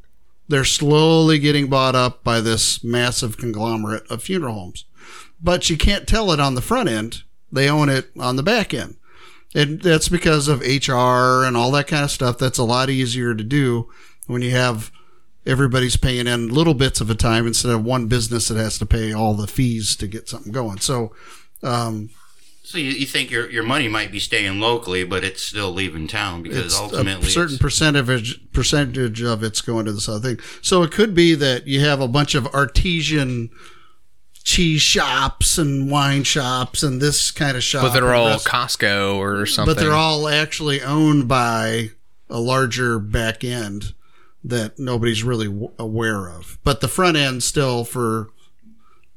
they're 0.50 0.64
slowly 0.64 1.40
getting 1.40 1.68
bought 1.68 1.96
up 1.96 2.24
by 2.24 2.40
this 2.40 2.84
massive 2.84 3.38
conglomerate 3.38 4.10
of 4.10 4.24
funeral 4.24 4.54
homes. 4.54 4.86
But 5.42 5.70
you 5.70 5.78
can't 5.78 6.08
tell 6.08 6.32
it 6.32 6.40
on 6.40 6.56
the 6.56 6.62
front 6.62 6.90
end. 6.90 7.24
They 7.52 7.70
own 7.70 7.90
it 7.90 8.10
on 8.20 8.36
the 8.36 8.44
back 8.44 8.74
end. 8.74 8.96
And 9.56 9.82
that's 9.82 10.10
because 10.10 10.48
of 10.48 10.62
HR 10.62 11.46
and 11.46 11.56
all 11.56 11.72
that 11.72 11.88
kind 11.88 12.04
of 12.04 12.12
stuff. 12.12 12.38
That's 12.38 12.58
a 12.58 12.64
lot 12.64 12.90
easier 12.90 13.34
to 13.34 13.44
do 13.44 13.90
when 14.28 14.42
you 14.42 14.52
have 14.52 14.92
everybody's 15.46 15.96
paying 15.96 16.28
in 16.28 16.50
little 16.50 16.74
bits 16.74 17.00
of 17.00 17.10
a 17.10 17.16
time 17.16 17.48
instead 17.48 17.72
of 17.72 17.84
one 17.84 18.08
business 18.08 18.50
that 18.50 18.58
has 18.58 18.78
to 18.80 18.86
pay 18.86 19.14
all 19.14 19.34
the 19.34 19.48
fees 19.48 19.96
to 19.96 20.08
get 20.08 20.28
something 20.28 20.52
going. 20.52 20.80
So, 20.80 21.14
um, 21.64 22.10
So 22.64 22.78
you, 22.78 22.92
you 22.92 23.06
think 23.06 23.32
your 23.32 23.50
your 23.50 23.64
money 23.64 23.88
might 23.88 24.12
be 24.12 24.20
staying 24.20 24.60
locally, 24.60 25.06
but 25.06 25.24
it's 25.24 25.42
still 25.42 25.72
leaving 25.72 26.08
town 26.08 26.44
because 26.44 26.78
ultimately 26.78 27.28
a 27.28 27.32
certain 27.32 27.58
percentage 27.58 28.52
percentage 28.52 29.22
of 29.22 29.42
it's 29.42 29.62
going 29.62 29.86
to 29.86 29.94
this 29.94 30.10
other 30.10 30.36
thing. 30.36 30.46
So 30.62 30.84
it 30.84 30.92
could 30.92 31.16
be 31.16 31.34
that 31.36 31.66
you 31.66 31.80
have 31.80 32.02
a 32.02 32.10
bunch 32.10 32.36
of 32.36 32.46
artesian 32.48 33.50
cheese 34.48 34.82
shops 34.82 35.58
and 35.58 35.92
wine 35.92 36.24
shops 36.24 36.82
and 36.82 37.02
this 37.02 37.32
kind 37.32 37.58
of 37.58 37.64
shop. 37.64 37.82
But 37.84 37.92
they're 37.94 38.16
all 38.16 38.28
rest- 38.30 38.48
Costco 38.48 39.18
or 39.18 39.46
something. 39.46 39.76
but 39.76 39.78
they're 39.80 39.92
all 39.92 40.26
actually 40.30 40.82
owned 40.82 41.28
by 41.28 41.90
a 42.30 42.40
larger 42.40 42.98
back 42.98 43.44
end 43.44 43.94
that 44.46 44.80
nobody's 44.80 45.22
really 45.22 45.48
w- 45.48 45.72
aware 45.78 46.30
of. 46.30 46.58
But 46.64 46.80
the 46.80 46.88
front 46.88 47.18
end 47.18 47.44
still 47.44 47.84
for 47.84 48.30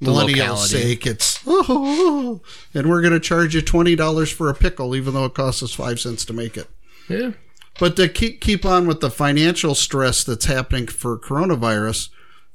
millennials' 0.03 0.27
locality. 0.33 0.69
sake, 0.83 1.07
it's 1.07 1.39
oh, 1.47 2.41
and 2.75 2.91
we're 2.91 3.01
going 3.01 3.13
to 3.13 3.21
charge 3.21 3.55
you 3.55 3.63
twenty 3.63 3.95
dollars 3.95 4.33
for 4.33 4.49
a 4.49 4.55
pickle, 4.55 4.97
even 4.97 5.15
though 5.15 5.27
it 5.27 5.35
costs 5.35 5.63
us 5.63 5.73
five 5.73 6.01
cents 6.01 6.25
to 6.25 6.33
make 6.33 6.57
it. 6.57 6.67
yeah. 7.09 7.31
But 7.79 7.95
to 7.97 8.09
keep 8.09 8.41
keep 8.41 8.65
on 8.67 8.89
with 8.89 8.99
the 9.01 9.11
financial 9.11 9.77
stress 9.77 10.25
that's 10.25 10.47
happening 10.47 10.89
for 10.89 11.17
coronavirus, 11.17 12.09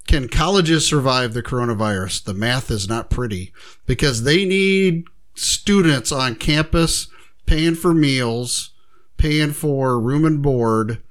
can 0.07 0.27
colleges 0.27 0.87
survive 0.87 1.33
the 1.33 1.43
coronavirus? 1.43 2.23
The 2.23 2.33
math 2.33 2.69
is 2.71 2.87
not 2.87 3.09
pretty 3.09 3.51
because 3.85 4.23
they 4.23 4.45
need 4.45 5.05
students 5.33 6.11
on 6.11 6.35
campus 6.35 7.07
paying 7.45 7.75
for 7.75 7.93
meals, 7.93 8.71
paying 9.17 9.51
for 9.51 9.99
room 9.99 10.25
and 10.25 10.41
board, 10.41 11.01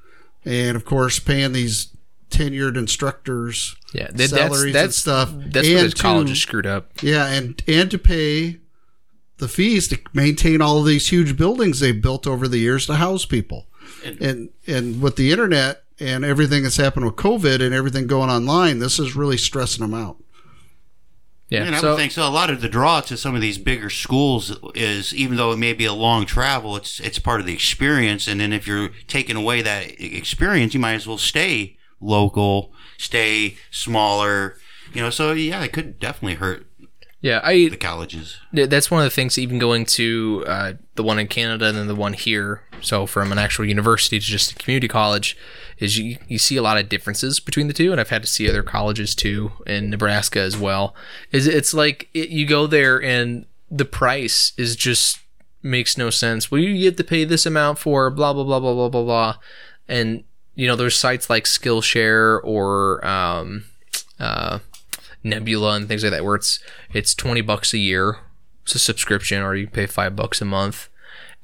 and 0.45 0.77
of 0.77 0.85
course 0.85 1.19
paying 1.19 1.53
these 1.53 1.89
tenured 2.31 2.77
instructors 2.77 3.77
Yeah, 3.93 4.09
that, 4.09 4.17
that's 4.17 4.33
salaries 4.33 4.75
and 4.75 4.95
stuff. 4.95 5.31
That's 5.33 5.67
and 5.69 5.77
where 5.77 5.89
the 5.89 5.95
college 5.95 6.31
is 6.31 6.41
screwed 6.41 6.67
up. 6.67 6.91
yeah, 7.03 7.27
and 7.29 7.63
and 7.69 7.91
to 7.91 7.99
pay 7.99 8.59
the 9.39 9.49
fees 9.49 9.89
to 9.89 9.99
maintain 10.13 10.61
all 10.63 10.79
of 10.79 10.87
these 10.87 11.09
huge 11.09 11.37
buildings 11.37 11.81
they've 11.81 12.01
built 12.01 12.27
over 12.27 12.49
the 12.49 12.59
years 12.59 12.87
to 12.87 12.95
house 12.95 13.25
people. 13.25 13.67
And 14.21 14.51
and 14.67 15.01
with 15.01 15.17
the 15.17 15.31
internet 15.31 15.84
and 16.01 16.25
everything 16.25 16.63
that's 16.63 16.77
happened 16.77 17.07
with 17.07 17.17
COVID 17.17 17.61
and 17.61 17.75
everything 17.75 18.07
going 18.07 18.31
online, 18.31 18.79
this 18.79 18.99
is 18.99 19.15
really 19.15 19.37
stressing 19.37 19.83
them 19.83 19.95
out. 19.95 20.17
Yeah, 21.51 21.65
And 21.65 21.77
I 21.77 21.81
so 21.81 21.91
would 21.91 21.99
think 21.99 22.13
so. 22.13 22.27
A 22.27 22.31
lot 22.31 22.51
of 22.51 22.61
the 22.63 22.69
draw 22.69 23.01
to 23.03 23.17
some 23.17 23.35
of 23.35 23.41
these 23.41 23.59
bigger 23.59 23.91
schools 23.91 24.57
is, 24.75 25.15
even 25.15 25.37
though 25.37 25.53
it 25.53 25.59
may 25.59 25.73
be 25.73 25.85
a 25.85 25.93
long 25.93 26.25
travel, 26.25 26.75
it's 26.75 27.01
it's 27.01 27.19
part 27.19 27.39
of 27.39 27.47
the 27.47 27.53
experience. 27.53 28.27
And 28.27 28.41
then 28.41 28.53
if 28.53 28.67
you're 28.67 28.91
taking 29.07 29.37
away 29.37 29.63
that 29.63 30.01
experience, 30.01 30.75
you 30.75 30.81
might 30.81 30.95
as 30.95 31.07
well 31.07 31.19
stay 31.19 31.77
local, 32.01 32.73
stay 32.99 33.57
smaller. 33.71 34.57
You 34.95 35.03
know, 35.03 35.11
so 35.11 35.33
yeah, 35.33 35.63
it 35.63 35.73
could 35.73 35.99
definitely 35.99 36.37
hurt. 36.37 36.67
Yeah, 37.21 37.41
I 37.45 37.69
the 37.69 37.77
colleges. 37.77 38.39
That's 38.53 38.91
one 38.91 39.01
of 39.01 39.05
the 39.05 39.15
things 39.15 39.39
even 39.39 39.59
going 39.59 39.85
to 39.87 40.45
uh, 40.47 40.73
the 40.95 41.03
one 41.03 41.19
in 41.19 41.29
canada 41.29 41.67
and 41.67 41.77
then 41.77 41.87
the 41.87 41.95
one 41.95 42.15
here 42.15 42.63
so 42.81 43.07
from 43.07 43.33
an 43.33 43.39
actual 43.39 43.65
university 43.65 44.19
to 44.19 44.25
just 44.25 44.53
a 44.53 44.55
community 44.55 44.89
college 44.89 45.37
is 45.79 45.99
you, 45.99 46.19
you 46.29 46.39
see 46.39 46.57
a 46.57 46.63
lot 46.63 46.79
of 46.79 46.89
differences 46.89 47.41
between 47.41 47.67
the 47.67 47.75
two 47.75 47.91
and 47.91 48.01
i've 48.01 48.11
had 48.11 48.23
to 48.23 48.29
see 48.29 48.49
other 48.49 48.63
colleges 48.63 49.15
too 49.15 49.53
in 49.67 49.91
nebraska 49.91 50.41
as 50.41 50.57
well. 50.57 50.95
Is 51.33 51.47
it's 51.47 51.75
like 51.75 52.09
it, 52.15 52.29
you 52.29 52.47
go 52.47 52.67
there 52.67 53.03
and 53.03 53.47
the 53.71 53.85
price 53.85 54.53
is 54.57 54.77
just 54.77 55.19
makes 55.63 55.97
no 55.97 56.11
sense. 56.11 56.51
Well 56.51 56.61
you 56.61 56.79
get 56.79 56.97
to 56.99 57.05
pay 57.05 57.25
this 57.25 57.47
amount 57.47 57.79
for 57.79 58.11
blah 58.11 58.33
blah 58.33 58.45
blah 58.45 58.61
blah 58.61 58.75
blah 58.75 58.89
blah 58.89 59.03
blah. 59.03 59.37
And 59.89 60.25
you 60.55 60.67
know 60.67 60.77
there's 60.77 60.97
sites 60.97 61.29
like 61.29 61.45
skillshare 61.45 62.41
or 62.45 63.05
um, 63.07 63.65
uh, 64.21 64.61
Nebula 65.23 65.75
and 65.75 65.89
things 65.89 66.03
like 66.05 66.13
that, 66.13 66.25
where 66.25 66.37
it's 66.37 66.61
it's 66.93 67.15
twenty 67.15 67.41
bucks 67.41 67.73
a 67.73 67.79
year, 67.79 68.19
it's 68.63 68.75
a 68.75 68.79
subscription, 68.79 69.43
or 69.43 69.55
you 69.55 69.67
pay 69.67 69.87
five 69.87 70.15
bucks 70.15 70.41
a 70.41 70.45
month, 70.45 70.89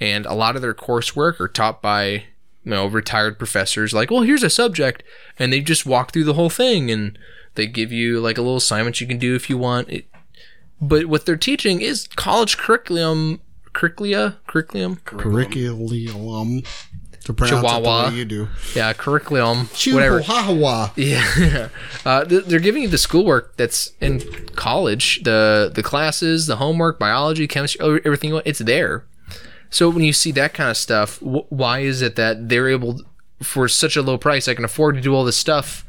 and 0.00 0.26
a 0.26 0.34
lot 0.34 0.56
of 0.56 0.62
their 0.62 0.74
coursework 0.74 1.38
are 1.40 1.48
taught 1.48 1.82
by 1.82 2.08
you 2.64 2.70
know 2.72 2.86
retired 2.86 3.38
professors. 3.38 3.92
Like, 3.92 4.10
well, 4.10 4.22
here's 4.22 4.42
a 4.42 4.50
subject, 4.50 5.02
and 5.38 5.52
they 5.52 5.60
just 5.60 5.86
walk 5.86 6.12
through 6.12 6.24
the 6.24 6.34
whole 6.34 6.50
thing, 6.50 6.90
and 6.90 7.18
they 7.54 7.66
give 7.66 7.92
you 7.92 8.20
like 8.20 8.38
a 8.38 8.42
little 8.42 8.56
assignment 8.56 9.00
you 9.00 9.06
can 9.06 9.18
do 9.18 9.34
if 9.34 9.48
you 9.50 9.58
want. 9.58 9.88
It, 9.90 10.06
but 10.80 11.06
what 11.06 11.26
they're 11.26 11.36
teaching 11.36 11.80
is 11.82 12.08
college 12.16 12.56
curriculum, 12.56 13.40
curricula, 13.72 14.38
curriculum, 14.46 14.96
Curriculum. 15.04 16.62
To 17.24 17.34
pronounce 17.34 17.58
it 17.58 17.62
the 17.62 17.68
Chihuahua. 17.68 18.08
way 18.08 18.14
you 18.16 18.24
do. 18.24 18.48
yeah, 18.74 18.94
curriculum, 18.94 19.68
whatever. 19.92 20.20
Chihuahua. 20.22 20.90
Yeah, 20.96 21.68
uh, 22.06 22.24
they're 22.24 22.58
giving 22.60 22.82
you 22.82 22.88
the 22.88 22.96
schoolwork 22.96 23.58
that's 23.58 23.92
in 24.00 24.20
college, 24.56 25.22
the 25.24 25.70
the 25.72 25.82
classes, 25.82 26.46
the 26.46 26.56
homework, 26.56 26.98
biology, 26.98 27.46
chemistry, 27.46 28.00
everything. 28.06 28.28
you 28.28 28.34
want, 28.34 28.46
It's 28.46 28.60
there. 28.60 29.04
So 29.70 29.88
when 29.88 30.04
you 30.04 30.12
see 30.12 30.32
that 30.32 30.52
kind 30.52 30.70
of 30.70 30.76
stuff, 30.76 31.18
wh- 31.18 31.50
why 31.50 31.80
is 31.80 32.02
it 32.02 32.16
that 32.16 32.48
they're 32.48 32.68
able, 32.68 33.00
for 33.42 33.68
such 33.68 33.96
a 33.96 34.02
low 34.02 34.18
price, 34.18 34.48
I 34.48 34.54
can 34.54 34.64
afford 34.64 34.96
to 34.96 35.00
do 35.00 35.14
all 35.14 35.24
this 35.24 35.36
stuff? 35.36 35.86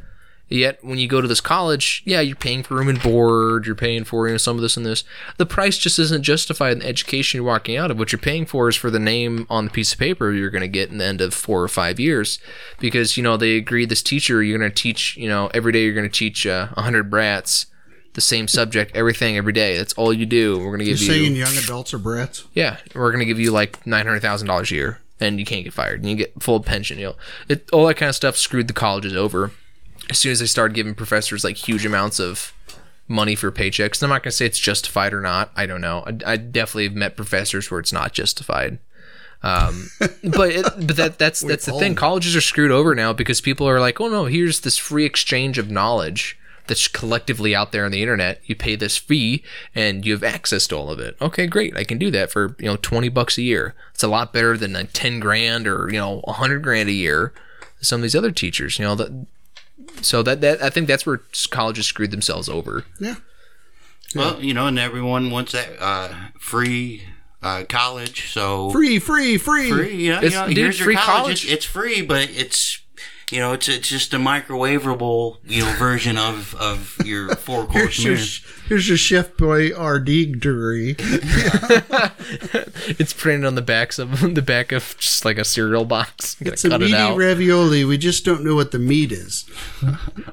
Yet 0.47 0.83
when 0.83 0.99
you 0.99 1.07
go 1.07 1.21
to 1.21 1.29
this 1.29 1.39
college, 1.39 2.03
yeah, 2.05 2.19
you're 2.19 2.35
paying 2.35 2.61
for 2.61 2.75
room 2.75 2.89
and 2.89 3.01
board, 3.01 3.65
you're 3.65 3.73
paying 3.73 4.03
for 4.03 4.27
you 4.27 4.33
know 4.33 4.37
some 4.37 4.57
of 4.57 4.61
this 4.61 4.75
and 4.75 4.85
this. 4.85 5.05
The 5.37 5.45
price 5.45 5.77
just 5.77 5.97
isn't 5.97 6.23
justified 6.23 6.73
in 6.73 6.79
the 6.79 6.87
education 6.87 7.37
you're 7.37 7.47
walking 7.47 7.77
out 7.77 7.89
of. 7.89 7.97
What 7.97 8.11
you're 8.11 8.19
paying 8.19 8.45
for 8.45 8.67
is 8.67 8.75
for 8.75 8.91
the 8.91 8.99
name 8.99 9.47
on 9.49 9.63
the 9.63 9.71
piece 9.71 9.93
of 9.93 9.99
paper 9.99 10.33
you're 10.33 10.49
going 10.49 10.61
to 10.61 10.67
get 10.67 10.89
in 10.89 10.97
the 10.97 11.05
end 11.05 11.21
of 11.21 11.33
four 11.33 11.63
or 11.63 11.69
five 11.69 12.01
years, 12.01 12.37
because 12.79 13.15
you 13.15 13.23
know 13.23 13.37
they 13.37 13.55
agreed 13.55 13.87
this 13.87 14.03
teacher 14.03 14.43
you're 14.43 14.59
going 14.59 14.69
to 14.69 14.75
teach 14.75 15.15
you 15.15 15.29
know 15.29 15.49
every 15.53 15.71
day 15.71 15.85
you're 15.85 15.93
going 15.93 16.09
to 16.09 16.19
teach 16.19 16.45
uh, 16.45 16.67
hundred 16.67 17.09
brats 17.09 17.67
the 18.13 18.21
same 18.21 18.47
subject 18.47 18.95
everything 18.95 19.37
every 19.37 19.53
day. 19.53 19.77
That's 19.77 19.93
all 19.93 20.11
you 20.11 20.25
do. 20.25 20.57
We're 20.57 20.65
going 20.65 20.79
to 20.79 20.85
give 20.85 21.01
You're 21.01 21.15
give 21.15 21.23
saying 21.23 21.35
young 21.35 21.63
adults 21.63 21.93
are 21.93 21.97
brats? 21.97 22.45
yeah, 22.53 22.77
we're 22.93 23.11
gonna 23.11 23.25
give 23.25 23.39
you 23.39 23.51
like 23.51 23.85
nine 23.87 24.05
hundred 24.05 24.21
thousand 24.21 24.47
dollars 24.47 24.71
a 24.71 24.75
year, 24.75 24.99
and 25.19 25.39
you 25.39 25.45
can't 25.45 25.63
get 25.63 25.73
fired, 25.73 26.01
and 26.01 26.09
you 26.09 26.15
get 26.15 26.41
full 26.41 26.59
pension. 26.59 26.97
You 26.99 27.05
know, 27.05 27.15
it, 27.47 27.69
all 27.71 27.87
that 27.87 27.95
kind 27.95 28.09
of 28.09 28.15
stuff 28.15 28.37
screwed 28.37 28.67
the 28.67 28.73
colleges 28.73 29.15
over. 29.15 29.51
As 30.09 30.17
soon 30.17 30.31
as 30.33 30.39
they 30.39 30.45
started 30.45 30.73
giving 30.73 30.93
professors 30.95 31.43
like 31.43 31.55
huge 31.55 31.85
amounts 31.85 32.19
of 32.19 32.53
money 33.07 33.35
for 33.35 33.51
paychecks, 33.51 34.01
and 34.01 34.11
I'm 34.11 34.15
not 34.15 34.23
gonna 34.23 34.31
say 34.31 34.45
it's 34.45 34.59
justified 34.59 35.13
or 35.13 35.21
not. 35.21 35.51
I 35.55 35.65
don't 35.65 35.81
know. 35.81 36.03
I, 36.05 36.33
I 36.33 36.37
definitely 36.37 36.85
have 36.85 36.95
met 36.95 37.15
professors 37.15 37.71
where 37.71 37.79
it's 37.79 37.93
not 37.93 38.11
justified. 38.13 38.79
Um, 39.43 39.89
but 39.99 40.51
it, 40.51 40.63
but 40.85 40.97
that 40.97 41.17
that's 41.17 41.41
that's 41.41 41.65
the 41.65 41.73
thing. 41.73 41.95
Colleges 41.95 42.35
are 42.35 42.41
screwed 42.41 42.71
over 42.71 42.93
now 42.93 43.13
because 43.13 43.39
people 43.41 43.67
are 43.69 43.79
like, 43.79 44.01
oh 44.01 44.09
no, 44.09 44.25
here's 44.25 44.61
this 44.61 44.77
free 44.77 45.05
exchange 45.05 45.57
of 45.57 45.71
knowledge 45.71 46.37
that's 46.71 46.87
collectively 46.87 47.53
out 47.53 47.73
there 47.73 47.83
on 47.83 47.91
the 47.91 48.01
internet. 48.01 48.39
You 48.45 48.55
pay 48.55 48.75
this 48.77 48.95
fee 48.97 49.43
and 49.75 50.05
you 50.05 50.13
have 50.13 50.23
access 50.23 50.67
to 50.67 50.75
all 50.77 50.89
of 50.89 50.99
it. 50.99 51.17
Okay, 51.21 51.45
great. 51.47 51.75
I 51.75 51.83
can 51.83 51.97
do 51.97 52.09
that 52.11 52.31
for, 52.31 52.55
you 52.59 52.65
know, 52.65 52.77
20 52.77 53.09
bucks 53.09 53.37
a 53.37 53.41
year. 53.41 53.75
It's 53.93 54.03
a 54.03 54.07
lot 54.07 54.31
better 54.31 54.57
than 54.57 54.75
a 54.75 54.85
10 54.85 55.19
grand 55.19 55.67
or, 55.67 55.87
you 55.91 55.99
know, 55.99 56.19
100 56.23 56.61
grand 56.63 56.87
a 56.87 56.93
year. 56.93 57.33
Some 57.81 57.99
of 57.99 58.03
these 58.03 58.15
other 58.15 58.31
teachers, 58.31 58.79
you 58.79 58.85
know, 58.85 58.95
that 58.95 59.25
so 60.01 60.23
that 60.23 60.39
that 60.41 60.61
I 60.63 60.69
think 60.69 60.87
that's 60.87 61.05
where 61.05 61.21
colleges 61.49 61.85
screwed 61.87 62.11
themselves 62.11 62.47
over. 62.47 62.85
Yeah. 62.99 63.15
Well, 64.15 64.41
you 64.41 64.53
know, 64.53 64.67
and 64.67 64.77
everyone 64.79 65.29
wants 65.31 65.51
that 65.53 65.69
uh, 65.79 66.13
free 66.39 67.03
uh, 67.41 67.63
college. 67.67 68.31
So 68.31 68.69
Free, 68.71 68.99
free, 68.99 69.37
free. 69.37 69.69
free. 69.71 70.07
Yeah, 70.07 70.17
It's- 70.17 70.31
you 70.33 70.39
know, 70.39 70.47
dude, 70.47 70.57
here's 70.57 70.79
your 70.79 70.85
free 70.85 70.95
college. 70.95 71.07
college. 71.21 71.43
It's, 71.45 71.53
it's 71.53 71.65
free, 71.65 72.01
but 72.01 72.29
it's 72.29 72.79
you 73.31 73.39
know, 73.39 73.53
it's 73.53 73.67
it's 73.69 73.87
just 73.87 74.13
a 74.13 74.17
microwavable 74.17 75.37
you 75.45 75.63
know 75.63 75.71
version 75.73 76.17
of 76.17 76.53
of 76.55 76.97
your 77.05 77.35
four 77.35 77.65
course 77.65 77.97
Here's 78.01 78.41
your, 78.43 78.49
meal. 78.51 78.65
here's 78.69 78.87
your 78.89 78.97
Chef 78.97 79.33
Boyardee 79.37 80.33
degree. 80.39 80.95
It's 82.99 83.13
printed 83.13 83.45
on 83.45 83.55
the 83.55 83.61
backs 83.61 83.99
of 83.99 84.19
the 84.35 84.41
back 84.41 84.71
of 84.71 84.95
just 84.97 85.23
like 85.25 85.37
a 85.37 85.45
cereal 85.45 85.85
box. 85.85 86.35
You 86.39 86.45
gotta 86.45 86.53
It's 86.53 86.65
a 86.65 86.69
cut 86.69 86.81
it 86.81 86.85
meaty 86.85 86.97
out. 86.97 87.17
ravioli. 87.17 87.83
We 87.85 87.97
just 87.97 88.25
don't 88.25 88.43
know 88.43 88.55
what 88.55 88.71
the 88.71 88.79
meat 88.79 89.11
is. 89.11 89.43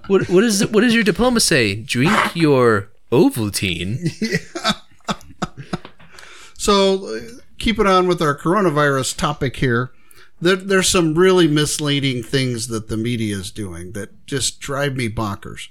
what 0.07 0.29
what 0.29 0.45
is 0.45 0.63
it, 0.63 0.73
what 0.73 0.81
does 0.83 0.95
your 0.95 1.05
diploma 1.05 1.41
say? 1.41 1.75
Drink 1.75 2.35
your 2.35 2.89
Ovaltine. 3.13 3.99
Yeah. 4.21 4.73
So, 6.57 7.21
keep 7.59 7.79
it 7.79 7.87
on 7.87 8.09
with 8.09 8.21
our 8.21 8.37
coronavirus 8.37 9.17
topic 9.17 9.57
here. 9.57 9.91
There, 10.41 10.57
there's 10.57 10.89
some 10.89 11.15
really 11.15 11.49
misleading 11.49 12.23
things 12.23 12.69
that 12.69 12.89
the 12.89 12.97
media 12.97 13.37
is 13.37 13.51
doing 13.51 13.93
that 13.93 14.27
just 14.27 14.61
drive 14.61 14.97
me 14.97 15.09
bonkers. 15.09 15.69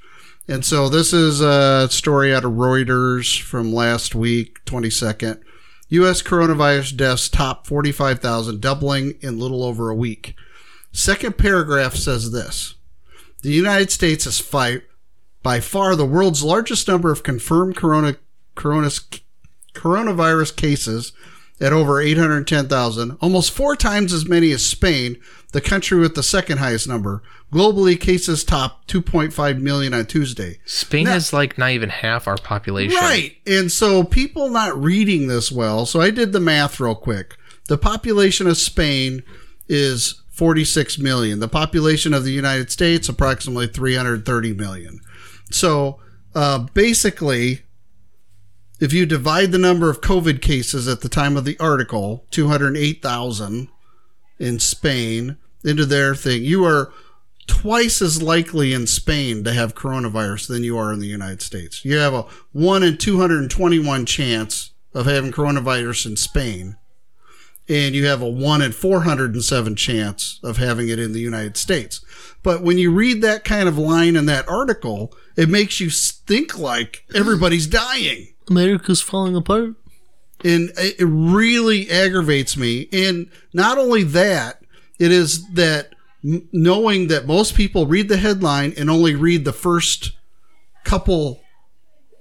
And 0.47 0.63
so, 0.63 0.87
this 0.87 1.13
is 1.13 1.41
a 1.41 1.89
story 1.89 2.33
out 2.33 2.45
of 2.45 2.53
Reuters 2.53 3.41
from 3.41 3.73
last 3.73 4.15
week, 4.15 4.63
22nd. 4.65 5.41
U.S. 5.89 6.21
coronavirus 6.21 6.97
deaths 6.97 7.29
top 7.29 7.65
45,000, 7.65 8.59
doubling 8.59 9.13
in 9.21 9.39
little 9.39 9.63
over 9.63 9.89
a 9.89 9.95
week. 9.95 10.35
Second 10.91 11.37
paragraph 11.37 11.95
says 11.95 12.31
this 12.31 12.75
The 13.41 13.51
United 13.51 13.91
States 13.91 14.25
is 14.25 14.39
fight, 14.39 14.83
by 15.43 15.59
far 15.59 15.95
the 15.95 16.05
world's 16.05 16.43
largest 16.43 16.87
number 16.87 17.11
of 17.11 17.23
confirmed 17.23 17.75
corona, 17.75 18.15
coronavirus 18.55 20.55
cases 20.55 21.13
at 21.59 21.73
over 21.73 21.99
810,000, 21.99 23.17
almost 23.21 23.51
four 23.51 23.75
times 23.75 24.13
as 24.13 24.27
many 24.27 24.51
as 24.51 24.65
Spain, 24.65 25.17
the 25.53 25.61
country 25.61 25.97
with 25.97 26.15
the 26.15 26.23
second 26.23 26.59
highest 26.59 26.87
number. 26.87 27.23
Globally, 27.51 27.99
cases 27.99 28.43
top 28.43 28.85
2.5 28.87 29.61
million 29.61 29.93
on 29.93 30.05
Tuesday. 30.05 30.59
Spain 30.65 31.05
has 31.05 31.31
like 31.31 31.57
not 31.57 31.71
even 31.71 31.89
half 31.89 32.27
our 32.27 32.37
population. 32.37 32.97
Right. 32.97 33.37
And 33.47 33.71
so 33.71 34.03
people 34.03 34.49
not 34.49 34.77
reading 34.81 35.27
this 35.27 35.51
well. 35.51 35.85
So 35.85 36.01
I 36.01 36.11
did 36.11 36.33
the 36.33 36.41
math 36.41 36.79
real 36.79 36.95
quick. 36.95 37.37
The 37.67 37.77
population 37.77 38.47
of 38.47 38.57
Spain 38.57 39.23
is 39.69 40.21
46 40.31 40.99
million. 40.99 41.39
The 41.39 41.47
population 41.47 42.13
of 42.13 42.23
the 42.23 42.31
United 42.31 42.69
States 42.69 43.09
approximately 43.09 43.67
330 43.67 44.53
million. 44.53 44.99
So 45.49 45.99
uh, 46.35 46.59
basically, 46.73 47.61
if 48.79 48.93
you 48.93 49.05
divide 49.05 49.51
the 49.51 49.57
number 49.57 49.89
of 49.89 50.01
COVID 50.01 50.41
cases 50.41 50.87
at 50.87 51.01
the 51.01 51.09
time 51.09 51.35
of 51.35 51.45
the 51.45 51.57
article, 51.59 52.25
208,000 52.31 53.67
in 54.39 54.59
Spain, 54.59 55.37
into 55.63 55.85
their 55.85 56.15
thing, 56.15 56.43
you 56.43 56.63
are 56.63 56.91
twice 57.47 58.01
as 58.01 58.21
likely 58.21 58.73
in 58.73 58.85
Spain 58.85 59.43
to 59.43 59.53
have 59.53 59.73
coronavirus 59.73 60.47
than 60.47 60.63
you 60.63 60.77
are 60.77 60.93
in 60.93 60.99
the 60.99 61.07
United 61.07 61.41
States. 61.41 61.83
You 61.83 61.97
have 61.97 62.13
a 62.13 62.25
1 62.51 62.83
in 62.83 62.97
221 62.97 64.05
chance 64.05 64.71
of 64.93 65.05
having 65.05 65.31
coronavirus 65.31 66.05
in 66.07 66.17
Spain, 66.17 66.77
and 67.69 67.95
you 67.95 68.05
have 68.05 68.21
a 68.21 68.29
1 68.29 68.61
in 68.61 68.71
407 68.71 69.75
chance 69.75 70.39
of 70.43 70.57
having 70.57 70.89
it 70.89 70.99
in 70.99 71.13
the 71.13 71.19
United 71.19 71.57
States. 71.57 72.01
But 72.43 72.61
when 72.61 72.77
you 72.77 72.91
read 72.91 73.21
that 73.21 73.43
kind 73.43 73.67
of 73.67 73.77
line 73.77 74.15
in 74.15 74.25
that 74.27 74.47
article, 74.47 75.13
it 75.35 75.49
makes 75.49 75.79
you 75.79 75.89
think 75.89 76.57
like 76.57 77.03
everybody's 77.13 77.67
dying 77.67 78.33
America's 78.49 79.01
falling 79.01 79.35
apart. 79.35 79.75
and 80.43 80.71
it 80.77 81.03
really 81.05 81.89
aggravates 81.89 82.55
me. 82.55 82.87
And 82.93 83.29
not 83.53 83.77
only 83.77 84.03
that, 84.03 84.61
it 84.99 85.11
is 85.11 85.47
that 85.53 85.93
knowing 86.23 87.07
that 87.07 87.27
most 87.27 87.55
people 87.55 87.87
read 87.87 88.09
the 88.09 88.17
headline 88.17 88.73
and 88.77 88.89
only 88.89 89.15
read 89.15 89.45
the 89.45 89.53
first 89.53 90.13
couple 90.83 91.41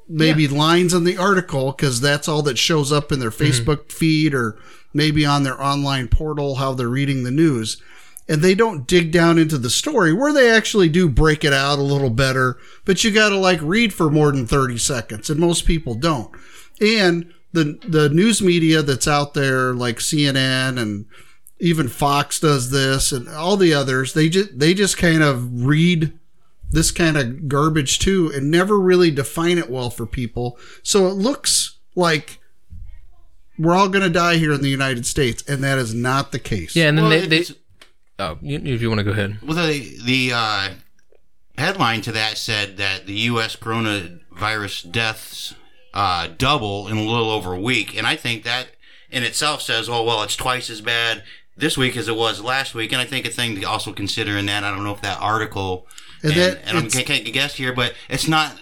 maybe 0.09 0.47
lines 0.47 0.95
in 0.95 1.05
the 1.05 1.17
article 1.17 1.73
because 1.73 2.01
that's 2.01 2.29
all 2.29 2.43
that 2.43 2.59
shows 2.59 2.93
up 2.93 3.11
in 3.11 3.19
their 3.19 3.31
mm-hmm. 3.31 3.45
Facebook 3.45 3.91
feed 3.91 4.35
or 4.35 4.59
maybe 4.97 5.25
on 5.25 5.43
their 5.43 5.61
online 5.63 6.09
portal 6.09 6.57
how 6.57 6.73
they're 6.75 6.89
reading 6.89 7.23
the 7.23 7.31
news 7.31 7.81
and 8.29 8.43
they 8.43 8.55
don't 8.55 8.89
dig 8.89 9.13
down 9.13 9.39
into 9.39 9.57
the 9.57 9.71
story 9.71 10.13
where 10.13 10.33
they 10.33 10.51
actually 10.51 10.89
do 10.89 11.09
break 11.09 11.45
it 11.45 11.53
out 11.53 11.79
a 11.79 11.83
little 11.83 12.11
better 12.11 12.57
but 12.85 13.05
you 13.05 13.11
got 13.11 13.29
to 13.29 13.37
like 13.37 13.61
read 13.63 13.93
for 13.93 14.11
more 14.11 14.33
than 14.33 14.47
30 14.47 14.79
seconds 14.79 15.31
and 15.31 15.39
most 15.39 15.67
people 15.67 15.95
don't 15.95 16.31
and 16.81 17.33
the 17.53 17.79
the 17.87 18.09
news 18.09 18.43
media 18.43 18.83
that's 18.83 19.09
out 19.09 19.35
there 19.35 19.73
like 19.73 19.97
CNN 19.99 20.81
and 20.81 21.07
even 21.59 21.89
Fox 21.89 22.41
does 22.41 22.71
this 22.71 23.13
and 23.13 23.29
all 23.29 23.57
the 23.57 23.73
others 23.73 24.13
they 24.13 24.29
just 24.29 24.59
they 24.59 24.75
just 24.75 24.99
kind 24.99 25.23
of 25.23 25.65
read 25.65 26.19
this 26.71 26.91
kind 26.91 27.17
of 27.17 27.49
garbage 27.49 27.99
too 27.99 28.31
and 28.35 28.51
never 28.51 28.79
really 28.79 29.11
define 29.11 29.59
it 29.59 29.71
well 29.71 29.91
for 29.91 30.07
people. 30.07 30.59
So 30.83 31.07
it 31.07 31.15
looks 31.15 31.79
like 31.95 32.41
we're 33.59 33.75
all 33.75 33.89
going 33.89 34.05
to 34.05 34.11
die 34.11 34.37
here 34.37 34.53
in 34.53 34.61
the 34.63 34.69
United 34.69 35.07
States, 35.07 35.43
and 35.49 35.63
that 35.65 35.79
is 35.79 35.95
not 35.95 36.33
the 36.33 36.39
case. 36.39 36.75
Yeah, 36.77 36.89
and 36.89 36.99
then 36.99 37.05
Well, 37.09 37.21
they, 37.21 37.27
they 37.27 37.39
it's- 37.41 37.55
oh, 38.19 38.39
you, 38.43 38.59
if 38.65 38.81
you 38.83 38.89
want 38.89 38.99
to 38.99 39.05
go 39.05 39.13
ahead. 39.13 39.39
Well, 39.43 39.57
the 39.67 39.97
the 40.05 40.33
uh, 40.35 40.69
headline 41.59 42.01
to 42.03 42.13
that 42.13 42.39
said 42.39 42.77
that 42.79 43.07
the 43.07 43.15
U.S. 43.31 43.57
coronavirus 43.57 44.91
deaths 44.93 45.55
uh, 45.95 46.29
double 46.37 46.89
in 46.89 46.97
a 46.99 47.03
little 47.03 47.31
over 47.31 47.53
a 47.53 47.61
week, 47.61 47.97
and 47.97 48.07
I 48.07 48.17
think 48.17 48.45
that 48.45 48.69
in 49.11 49.23
itself 49.23 49.63
says, 49.63 49.89
oh 49.89 50.03
well, 50.03 50.23
it's 50.23 50.37
twice 50.37 50.69
as 50.71 50.81
bad 50.81 51.23
this 51.57 51.79
week 51.79 51.97
as 51.97 52.09
it 52.09 52.17
was 52.17 52.41
last 52.43 52.75
week, 52.75 52.93
and 52.93 53.01
I 53.01 53.07
think 53.07 53.25
a 53.27 53.31
thing 53.31 53.57
to 53.57 53.65
also 53.65 53.93
consider 53.93 54.37
in 54.37 54.47
that 54.47 54.63
I 54.65 54.71
don't 54.71 54.85
know 54.85 54.93
if 54.93 55.01
that 55.01 55.21
article 55.21 55.87
And 56.23 56.33
and, 56.33 56.41
that- 56.41 56.59
and 56.69 56.79
I'm 56.79 56.87
it's- 56.87 57.03
can't 57.05 57.25
guess 57.33 57.55
here, 57.55 57.73
but 57.73 57.95
it's 58.11 58.29
not 58.29 58.55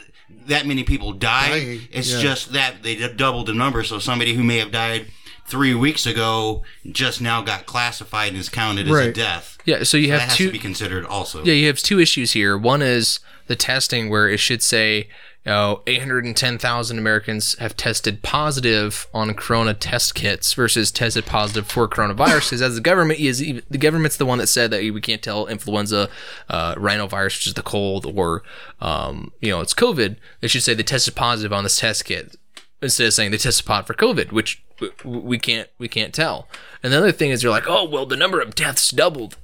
that 0.47 0.67
many 0.67 0.85
people 0.85 1.13
die. 1.13 1.49
Dying, 1.51 1.81
It's 1.91 2.13
yeah. 2.13 2.21
just 2.21 2.53
that 2.53 2.83
they 2.83 2.97
doubled 3.15 3.47
the 3.47 3.55
number, 3.55 3.83
so 3.85 3.99
somebody 3.99 4.35
who 4.35 4.43
may 4.43 4.59
have 4.59 4.71
died. 4.71 5.07
Three 5.47 5.75
weeks 5.75 6.07
ago, 6.07 6.63
just 6.91 7.21
now 7.21 7.43
got 7.43 7.67
classified 7.67 8.29
and 8.29 8.39
is 8.39 8.49
counted 8.49 8.89
as 8.89 8.97
a 8.99 9.13
death. 9.13 9.59
Yeah, 9.67 9.83
so 9.83 9.99
you 9.99 10.07
That 10.09 10.21
have 10.21 10.29
has 10.31 10.39
two. 10.39 10.47
to 10.47 10.53
be 10.53 10.59
considered 10.59 11.05
also. 11.05 11.45
Yeah, 11.45 11.53
you 11.53 11.67
have 11.67 11.79
two 11.79 12.01
issues 12.01 12.33
here. 12.33 12.57
One 12.57 12.81
is 12.81 13.21
the 13.47 13.55
testing, 13.55 14.09
where 14.09 14.27
it 14.27 14.39
should 14.39 14.63
say, 14.63 15.11
know, 15.51 15.83
810,000 15.87 16.99
Americans 16.99 17.55
have 17.59 17.77
tested 17.77 18.23
positive 18.23 19.07
on 19.13 19.35
corona 19.35 19.75
test 19.75 20.15
kits 20.15 20.55
versus 20.55 20.91
tested 20.91 21.27
positive 21.27 21.67
for 21.67 21.87
coronavirus. 21.87 22.51
Because 22.51 22.63
as 22.63 22.75
the 22.77 22.81
government 22.81 23.21
is, 23.21 23.41
the 23.41 23.79
government's 23.79 24.17
the 24.17 24.25
one 24.25 24.39
that 24.39 24.47
said 24.47 24.71
that 24.71 24.81
we 24.81 25.01
can't 25.01 25.23
tell 25.23 25.47
influenza, 25.47 26.09
uh, 26.49 26.75
rhinovirus, 26.77 27.37
which 27.37 27.47
is 27.49 27.55
the 27.55 27.63
cold, 27.63 28.07
or 28.07 28.43
um, 28.81 29.33
you 29.41 29.51
know, 29.51 29.61
it's 29.61 29.75
COVID. 29.75 30.17
They 30.41 30.49
should 30.49 30.63
say 30.63 30.73
they 30.73 30.83
tested 30.83 31.15
positive 31.15 31.53
on 31.53 31.63
this 31.63 31.79
test 31.79 32.07
kit 32.07 32.37
instead 32.81 33.07
of 33.09 33.13
saying 33.13 33.31
they 33.31 33.39
tested 33.39 33.67
positive 33.67 33.87
for 33.87 33.95
COVID, 33.95 34.33
which 34.33 34.63
we 35.05 35.39
can't 35.39 35.69
we 35.79 35.89
can't 35.89 36.15
tell. 36.15 36.49
And 36.83 36.93
the 36.93 36.99
other 36.99 37.13
thing 37.13 37.31
is 37.31 37.43
they're 37.43 37.51
like, 37.51 37.69
oh 37.69 37.89
well, 37.89 38.07
the 38.07 38.17
number 38.17 38.41
of 38.41 38.55
deaths 38.55 38.91
doubled. 38.91 39.37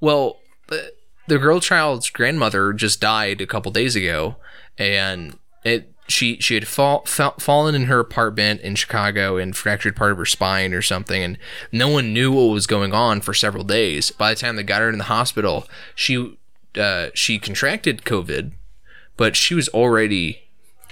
Well, 0.00 0.38
the 1.26 1.38
girl 1.38 1.60
child's 1.60 2.10
grandmother 2.10 2.72
just 2.72 3.00
died 3.00 3.40
a 3.40 3.46
couple 3.46 3.72
days 3.72 3.96
ago, 3.96 4.36
and 4.76 5.38
it 5.64 5.90
she 6.08 6.38
she 6.40 6.54
had 6.54 6.68
fall, 6.68 7.04
fall, 7.06 7.34
fallen 7.38 7.74
in 7.74 7.84
her 7.84 7.98
apartment 7.98 8.60
in 8.60 8.74
Chicago 8.74 9.36
and 9.36 9.56
fractured 9.56 9.96
part 9.96 10.12
of 10.12 10.18
her 10.18 10.26
spine 10.26 10.74
or 10.74 10.82
something, 10.82 11.22
and 11.22 11.38
no 11.72 11.88
one 11.88 12.12
knew 12.12 12.30
what 12.30 12.52
was 12.52 12.66
going 12.66 12.92
on 12.92 13.20
for 13.20 13.32
several 13.32 13.64
days. 13.64 14.10
By 14.10 14.34
the 14.34 14.40
time 14.40 14.56
they 14.56 14.62
got 14.62 14.82
her 14.82 14.90
in 14.90 14.98
the 14.98 15.04
hospital, 15.04 15.66
she 15.94 16.36
uh, 16.76 17.08
she 17.14 17.38
contracted 17.38 18.02
COVID, 18.02 18.52
but 19.16 19.36
she 19.36 19.54
was 19.54 19.68
already 19.70 20.43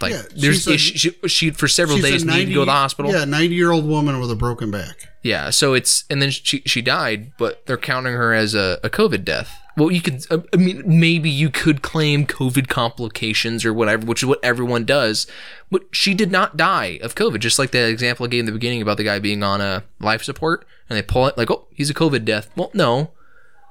like 0.03 0.13
Yeah, 0.13 0.23
there's 0.37 0.67
a- 0.67 0.77
she, 0.79 1.11
she, 1.27 1.51
for 1.51 1.69
several 1.69 1.99
days 1.99 2.25
needed 2.25 2.47
to 2.49 2.55
go 2.55 2.61
to 2.61 2.67
the 2.67 2.73
hospital. 2.73 3.13
Yeah, 3.13 3.25
90 3.25 3.55
year 3.55 3.71
old 3.71 3.87
woman 3.87 4.21
with 4.21 4.31
a 4.31 4.37
broken 4.37 4.71
back. 4.71 5.09
Yeah, 5.23 5.51
so 5.51 5.73
it's 5.75 6.05
and 6.11 6.21
then 6.21 6.31
she 6.31 6.63
she 6.67 6.83
died, 6.83 7.33
but 7.39 7.65
they're 7.67 7.77
counting 7.77 8.15
her 8.15 8.35
as 8.35 8.55
a, 8.55 8.81
a 8.83 8.91
COVID 8.91 9.25
death. 9.25 9.57
Well, 9.77 9.91
you 9.91 10.03
could, 10.03 10.27
uh, 10.31 10.41
I 10.53 10.57
mean, 10.59 10.83
maybe 10.85 11.31
you 11.31 11.49
could 11.49 11.81
claim 11.81 12.27
COVID 12.27 12.69
complications 12.69 13.65
or 13.65 13.73
whatever, 13.73 14.05
which 14.05 14.23
is 14.23 14.27
what 14.27 14.39
everyone 14.45 14.85
does. 14.85 15.27
But 15.71 15.85
she 15.93 16.13
did 16.13 16.31
not 16.31 16.59
die 16.59 16.99
of 17.03 17.15
COVID, 17.15 17.39
just 17.39 17.59
like 17.59 17.71
the 17.71 17.89
example 17.89 18.27
I 18.27 18.29
gave 18.29 18.41
in 18.41 18.47
the 18.47 18.53
beginning 18.53 18.83
about 18.83 18.99
the 18.99 19.05
guy 19.05 19.19
being 19.19 19.43
on 19.43 19.63
a 19.63 19.85
life 19.99 20.23
support 20.25 20.67
and 20.91 20.97
they 20.99 21.03
pull 21.03 21.27
it 21.27 21.39
like, 21.39 21.51
oh, 21.51 21.69
he's 21.73 21.89
a 21.89 21.95
COVID 21.95 22.27
death. 22.27 22.51
Well, 22.55 22.71
no, 22.75 23.13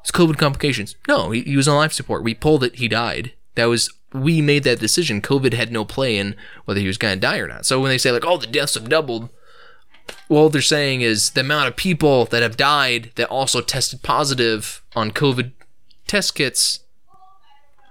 it's 0.02 0.10
COVID 0.12 0.40
complications. 0.40 0.96
No, 1.08 1.30
he, 1.30 1.42
he 1.44 1.56
was 1.56 1.68
on 1.68 1.76
life 1.76 1.94
support. 1.94 2.24
We 2.24 2.34
pulled 2.34 2.64
it. 2.64 2.78
He 2.78 2.88
died. 2.88 3.34
That 3.54 3.66
was 3.66 3.94
we 4.14 4.42
made 4.42 4.64
that 4.64 4.80
decision. 4.80 5.22
COVID 5.22 5.54
had 5.54 5.72
no 5.72 5.86
play 5.86 6.18
in 6.18 6.36
whether 6.66 6.80
he 6.80 6.88
was 6.88 6.98
going 6.98 7.16
to 7.16 7.20
die 7.20 7.38
or 7.38 7.48
not. 7.48 7.66
So 7.66 7.80
when 7.80 7.90
they 7.90 7.98
say 7.98 8.12
like, 8.12 8.26
oh, 8.26 8.38
the 8.38 8.48
deaths 8.48 8.76
have 8.76 8.90
doubled, 8.90 9.30
well, 10.28 10.44
what 10.44 10.54
they're 10.54 10.62
saying 10.62 11.02
is 11.02 11.32
the 11.32 11.42
amount 11.42 11.68
of 11.68 11.76
people 11.76 12.26
that 12.26 12.42
have 12.42 12.58
died 12.58 13.12
that 13.16 13.30
also 13.30 13.62
tested 13.62 14.02
positive 14.02 14.82
on 14.96 15.12
COVID 15.12 15.52
test 16.08 16.36
kits 16.36 16.80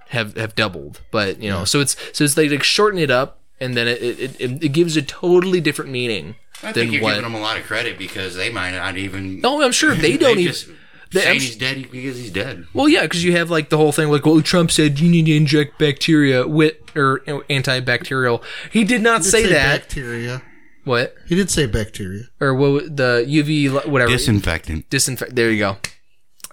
have 0.09 0.35
have 0.35 0.55
doubled. 0.55 1.01
But 1.11 1.41
you 1.41 1.49
know, 1.49 1.65
so 1.65 1.79
it's 1.79 1.95
so 2.13 2.23
it's 2.23 2.35
they 2.35 2.49
like 2.49 2.63
shorten 2.63 2.99
it 2.99 3.09
up, 3.09 3.39
and 3.59 3.75
then 3.75 3.87
it 3.87 4.01
it, 4.01 4.41
it, 4.41 4.63
it 4.63 4.69
gives 4.69 4.97
a 4.97 5.01
totally 5.01 5.61
different 5.61 5.91
meaning 5.91 6.35
I 6.63 6.73
think 6.73 6.91
you're 6.91 7.01
what. 7.01 7.11
giving 7.15 7.23
them 7.23 7.33
a 7.33 7.39
lot 7.39 7.57
of 7.57 7.63
credit 7.63 7.97
because 7.97 8.35
they 8.35 8.49
might 8.49 8.71
not 8.71 8.97
even. 8.97 9.39
no, 9.41 9.61
I'm 9.61 9.71
sure 9.71 9.95
they 9.95 10.17
don't 10.17 10.37
even. 10.37 10.53
just 10.53 10.69
they- 11.11 11.19
saying 11.21 11.35
I'm 11.35 11.41
he's 11.41 11.55
dead 11.57 11.91
because 11.91 12.17
he's 12.17 12.31
dead. 12.31 12.65
Well, 12.73 12.87
yeah, 12.89 13.01
because 13.03 13.23
you 13.23 13.31
have 13.33 13.49
like 13.49 13.69
the 13.69 13.77
whole 13.77 13.91
thing, 13.91 14.09
like, 14.09 14.25
well, 14.25 14.41
Trump 14.41 14.71
said 14.71 14.99
you 14.99 15.09
need 15.09 15.25
to 15.27 15.35
inject 15.35 15.77
bacteria 15.77 16.47
with 16.47 16.75
or 16.95 17.21
you 17.27 17.33
know, 17.33 17.43
antibacterial. 17.49 18.43
He 18.71 18.83
did 18.83 19.01
not 19.01 19.19
He 19.19 19.23
did 19.23 19.31
say, 19.31 19.47
that. 19.53 19.81
Bacteria. 19.81 20.41
What 20.83 21.15
He 21.27 21.35
did 21.35 21.51
say 21.51 21.67
bacteria. 21.67 22.23
or 22.39 22.55
what? 22.55 22.95
The 22.97 23.23
UV 23.27 23.47
li- 23.71 23.89
whatever 23.91 24.11
Disinfectant. 24.11 24.89
disinfect. 24.89 25.35
There 25.35 25.51
you 25.51 25.59
go. 25.59 25.77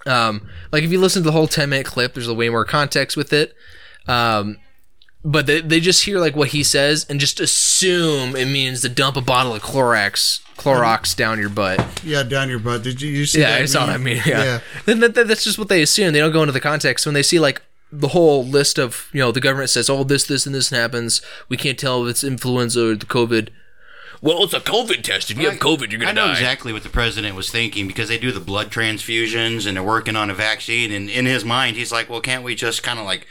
Um, 0.05 0.47
like 0.71 0.83
if 0.83 0.91
you 0.91 0.99
listen 0.99 1.23
to 1.23 1.25
the 1.25 1.31
whole 1.31 1.47
ten 1.47 1.69
minute 1.69 1.85
clip, 1.87 2.13
there's 2.13 2.27
a 2.27 2.33
way 2.33 2.47
more 2.49 2.63
context 2.65 3.17
with 3.17 3.33
it. 3.33 3.53
Um, 4.07 4.57
but 5.23 5.45
they, 5.47 5.61
they 5.61 5.79
just 5.79 6.05
hear 6.05 6.19
like 6.19 6.35
what 6.35 6.49
he 6.49 6.63
says 6.63 7.05
and 7.09 7.19
just 7.19 7.39
assume 7.39 8.35
it 8.35 8.45
means 8.47 8.81
to 8.81 8.89
dump 8.89 9.17
a 9.17 9.21
bottle 9.21 9.53
of 9.53 9.61
Clorox 9.61 10.41
Clorox 10.57 11.15
down 11.15 11.39
your 11.39 11.49
butt. 11.49 12.01
Yeah, 12.03 12.23
down 12.23 12.49
your 12.49 12.59
butt. 12.59 12.83
Did 12.83 13.01
you, 13.01 13.09
you 13.09 13.25
see 13.25 13.39
Yeah, 13.39 13.51
that 13.51 13.61
I 13.61 13.65
saw 13.65 13.79
meme? 13.81 13.87
what 13.87 13.93
I 13.95 13.97
mean. 14.03 14.21
Yeah, 14.25 14.59
Then 14.85 14.99
that, 14.99 15.15
that- 15.15 15.27
that's 15.27 15.43
just 15.43 15.57
what 15.57 15.69
they 15.69 15.81
assume. 15.81 16.13
They 16.13 16.19
don't 16.19 16.31
go 16.33 16.41
into 16.43 16.51
the 16.51 16.59
context 16.59 17.05
when 17.05 17.13
they 17.15 17.23
see 17.23 17.39
like 17.39 17.61
the 17.91 18.09
whole 18.09 18.45
list 18.45 18.77
of 18.77 19.09
you 19.13 19.19
know 19.19 19.31
the 19.31 19.39
government 19.41 19.69
says 19.71 19.89
oh 19.89 20.03
this 20.03 20.25
this 20.25 20.45
and 20.45 20.53
this 20.53 20.69
happens. 20.69 21.21
We 21.49 21.57
can't 21.57 21.77
tell 21.79 22.03
if 22.05 22.11
it's 22.11 22.23
influenza 22.23 22.91
or 22.91 22.95
the 22.95 23.05
COVID. 23.05 23.49
Well, 24.21 24.43
it's 24.43 24.53
a 24.53 24.59
COVID 24.59 25.01
test. 25.03 25.31
If 25.31 25.37
you 25.39 25.49
have 25.49 25.59
COVID, 25.59 25.91
you're 25.91 26.01
I 26.01 26.05
gonna 26.05 26.09
I 26.09 26.13
know 26.13 26.25
die. 26.27 26.33
exactly 26.33 26.73
what 26.73 26.83
the 26.83 26.89
president 26.89 27.35
was 27.37 27.49
thinking 27.49 27.87
because 27.87 28.09
they 28.09 28.17
do 28.17 28.31
the 28.33 28.41
blood 28.41 28.69
transfusions 28.69 29.65
and 29.65 29.77
they're 29.77 29.83
working 29.83 30.15
on 30.17 30.29
a 30.29 30.33
vaccine. 30.33 30.91
And 30.91 31.09
in 31.09 31.25
his 31.25 31.45
mind, 31.45 31.77
he's 31.77 31.91
like, 31.91 32.09
"Well, 32.09 32.19
can't 32.21 32.43
we 32.43 32.53
just 32.53 32.83
kind 32.83 32.99
of 32.99 33.05
like 33.05 33.25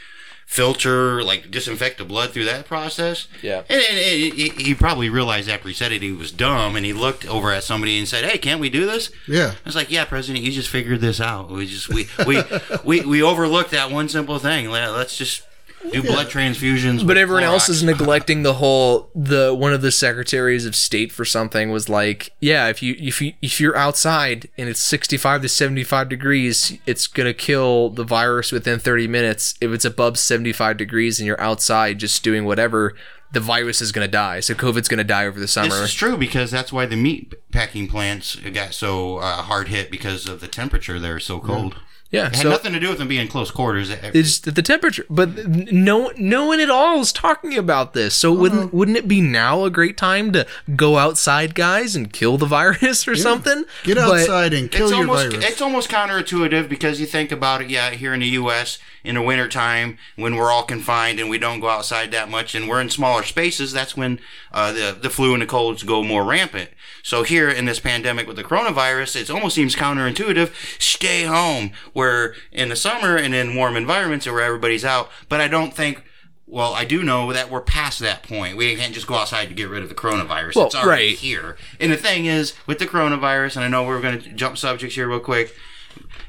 filter, 0.53 1.23
like 1.23 1.51
disinfect 1.51 1.99
the 1.99 2.03
blood 2.03 2.31
through 2.31 2.45
that 2.45 2.65
process?" 2.65 3.27
Yeah. 3.41 3.59
And, 3.69 3.81
and, 3.81 3.97
and 3.97 4.33
he, 4.33 4.49
he 4.49 4.73
probably 4.75 5.09
realized 5.09 5.47
after 5.47 5.67
he 5.67 5.73
said 5.73 5.91
it, 5.91 6.01
he 6.01 6.11
was 6.11 6.31
dumb, 6.31 6.75
and 6.75 6.85
he 6.85 6.91
looked 6.91 7.25
over 7.27 7.51
at 7.51 7.63
somebody 7.63 7.97
and 7.99 8.07
said, 8.07 8.25
"Hey, 8.25 8.37
can't 8.39 8.59
we 8.59 8.69
do 8.69 8.85
this?" 8.85 9.11
Yeah. 9.27 9.51
I 9.51 9.55
was 9.65 9.75
like, 9.75 9.91
"Yeah, 9.91 10.05
President, 10.05 10.43
you 10.43 10.51
just 10.51 10.69
figured 10.69 11.01
this 11.01 11.21
out. 11.21 11.49
We 11.51 11.67
just 11.67 11.87
we 11.87 12.07
we 12.25 12.41
we, 12.83 13.01
we 13.01 13.21
overlooked 13.23 13.71
that 13.71 13.91
one 13.91 14.09
simple 14.09 14.39
thing. 14.39 14.69
Let- 14.69 14.89
Let's 14.91 15.15
just 15.17 15.43
do 15.91 16.03
blood 16.03 16.27
transfusions." 16.27 16.99
But 16.99 17.07
with 17.07 17.17
everyone 17.17 17.43
else 17.43 17.69
is 17.69 17.83
neglecting 17.83 18.43
the 18.43 18.55
whole 18.55 19.09
the 19.15 19.53
one 19.53 19.73
of 19.73 19.81
the 19.81 19.91
secretaries 19.91 20.65
of 20.65 20.75
state 20.75 21.11
for 21.11 21.25
something 21.25 21.71
was 21.71 21.89
like, 21.89 22.31
yeah, 22.39 22.67
if 22.67 22.81
you 22.83 22.95
if 22.99 23.21
you 23.21 23.33
if 23.41 23.59
you're 23.59 23.75
outside 23.77 24.49
and 24.57 24.69
it's 24.69 24.81
65 24.81 25.41
to 25.41 25.49
75 25.49 26.09
degrees, 26.09 26.77
it's 26.85 27.07
going 27.07 27.27
to 27.27 27.33
kill 27.33 27.89
the 27.89 28.03
virus 28.03 28.51
within 28.51 28.79
30 28.79 29.07
minutes. 29.07 29.55
If 29.61 29.71
it's 29.71 29.85
above 29.85 30.17
75 30.17 30.77
degrees 30.77 31.19
and 31.19 31.27
you're 31.27 31.41
outside 31.41 31.99
just 31.99 32.23
doing 32.23 32.45
whatever, 32.45 32.95
the 33.31 33.39
virus 33.39 33.81
is 33.81 33.91
going 33.91 34.05
to 34.07 34.11
die. 34.11 34.39
So 34.39 34.53
COVID's 34.55 34.87
going 34.87 34.97
to 34.97 35.03
die 35.03 35.25
over 35.25 35.39
the 35.39 35.43
This 35.43 35.51
summer. 35.53 35.83
is 35.83 35.93
true 35.93 36.17
because 36.17 36.49
that's 36.51 36.73
why 36.73 36.85
the 36.85 36.95
meat 36.95 37.33
packing 37.51 37.87
plants 37.87 38.35
got 38.35 38.73
so 38.73 39.17
uh, 39.17 39.43
hard 39.43 39.67
hit 39.67 39.91
because 39.91 40.27
of 40.27 40.41
the 40.41 40.47
temperature 40.47 40.99
there 40.99 41.17
is 41.17 41.25
so 41.25 41.39
cold. 41.39 41.75
Yeah, 42.11 42.25
It 42.27 42.35
had 42.37 42.41
so 42.41 42.49
nothing 42.49 42.73
to 42.73 42.79
do 42.79 42.89
with 42.89 42.97
them 42.97 43.07
being 43.07 43.27
close 43.27 43.51
quarters. 43.51 43.91
It's 43.91 44.39
the 44.39 44.63
temperature, 44.63 45.05
but 45.11 45.45
no 45.47 46.11
no 46.17 46.45
one 46.47 46.59
at 46.59 46.69
all 46.71 46.99
is 47.01 47.11
talking 47.13 47.55
about 47.55 47.93
this. 47.93 48.15
So 48.15 48.33
wouldn't 48.33 48.73
wouldn't 48.73 48.97
it 48.97 49.07
be 49.07 49.21
now 49.21 49.63
a 49.63 49.69
great 49.69 49.95
time 49.95 50.31
to 50.31 50.47
go 50.75 50.97
outside, 50.97 51.53
guys, 51.53 51.95
and 51.95 52.11
kill 52.11 52.37
the 52.39 52.45
virus 52.59 53.07
or 53.07 53.15
something? 53.15 53.63
Get 53.83 53.97
But- 53.97 54.21
outside 54.21 54.53
and 54.53 54.71
kill 54.71 54.87
it's 54.87 54.91
your 54.97 55.01
almost 55.01 55.29
virus. 55.33 55.45
it's 55.51 55.61
almost 55.61 55.89
counterintuitive 55.91 56.67
because 56.67 56.99
you 56.99 57.05
think 57.05 57.31
about 57.31 57.61
it. 57.61 57.69
Yeah, 57.69 57.91
here 57.91 58.15
in 58.15 58.21
the 58.21 58.27
U.S. 58.29 58.79
in 59.03 59.13
the 59.13 59.21
wintertime 59.21 59.99
when 60.15 60.35
we're 60.35 60.51
all 60.51 60.63
confined 60.63 61.19
and 61.19 61.29
we 61.29 61.37
don't 61.37 61.59
go 61.59 61.69
outside 61.69 62.11
that 62.11 62.27
much 62.27 62.55
and 62.55 62.67
we're 62.67 62.81
in 62.81 62.89
smaller 62.89 63.21
spaces, 63.21 63.71
that's 63.71 63.95
when 63.95 64.19
uh, 64.51 64.71
the 64.71 64.97
the 64.99 65.11
flu 65.11 65.33
and 65.33 65.43
the 65.43 65.45
colds 65.45 65.83
go 65.83 66.03
more 66.03 66.23
rampant. 66.23 66.71
So 67.03 67.21
here 67.23 67.49
in 67.49 67.65
this 67.65 67.79
pandemic 67.79 68.27
with 68.27 68.35
the 68.35 68.43
coronavirus, 68.43 69.15
it 69.21 69.29
almost 69.29 69.53
seems 69.55 69.75
counterintuitive. 69.75 70.51
Stay 70.81 71.23
home. 71.23 71.71
Where 71.99 72.33
in 72.51 72.69
the 72.69 72.75
summer 72.75 73.17
and 73.17 73.35
in 73.35 73.55
warm 73.55 73.75
environments 73.75 74.25
where 74.25 74.41
everybody's 74.41 74.85
out, 74.85 75.09
but 75.27 75.41
I 75.41 75.47
don't 75.47 75.73
think. 75.73 76.03
Well, 76.51 76.73
I 76.73 76.83
do 76.83 77.03
know 77.03 77.31
that 77.31 77.51
we're 77.51 77.61
past 77.61 77.99
that 77.99 78.23
point. 78.23 78.57
We 78.57 78.75
can't 78.75 78.91
just 78.91 79.05
go 79.05 79.13
outside 79.13 79.49
to 79.49 79.53
get 79.53 79.69
rid 79.69 79.83
of 79.83 79.89
the 79.89 79.93
coronavirus. 79.93 80.55
Well, 80.55 80.65
it's 80.65 80.73
already 80.73 81.09
right. 81.09 81.15
here. 81.15 81.57
And 81.79 81.91
the 81.91 81.97
thing 81.97 82.25
is, 82.25 82.55
with 82.65 82.79
the 82.79 82.87
coronavirus, 82.87 83.57
and 83.57 83.65
I 83.65 83.67
know 83.67 83.83
we're 83.83 84.01
going 84.01 84.19
to 84.19 84.29
jump 84.29 84.57
subjects 84.57 84.95
here 84.95 85.07
real 85.07 85.19
quick. 85.19 85.53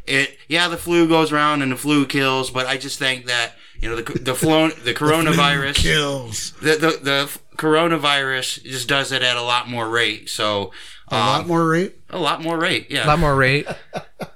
It 0.06 0.36
yeah, 0.48 0.68
the 0.68 0.76
flu 0.76 1.08
goes 1.08 1.32
around 1.32 1.62
and 1.62 1.72
the 1.72 1.76
flu 1.76 2.04
kills, 2.04 2.50
but 2.50 2.66
I 2.66 2.76
just 2.76 2.98
think 2.98 3.26
that 3.26 3.54
you 3.80 3.88
know 3.88 3.96
the 3.96 4.18
the 4.18 4.34
flu, 4.34 4.70
the 4.84 4.92
coronavirus, 4.92 5.76
Kills. 5.76 6.52
the, 6.60 6.76
the 6.76 6.98
the 7.02 7.38
coronavirus 7.56 8.62
just 8.64 8.88
does 8.88 9.12
it 9.12 9.22
at 9.22 9.36
a 9.36 9.42
lot 9.42 9.68
more 9.68 9.88
rate. 9.88 10.28
So 10.28 10.72
A 11.10 11.18
lot 11.18 11.46
more 11.46 11.66
rate. 11.68 11.96
a 12.10 12.18
lot 12.18 12.42
more 12.42 12.56
rate, 12.58 12.86
yeah. 12.90 13.04
a 13.04 13.08
lot 13.08 13.18
more 13.18 13.34
rate, 13.34 13.66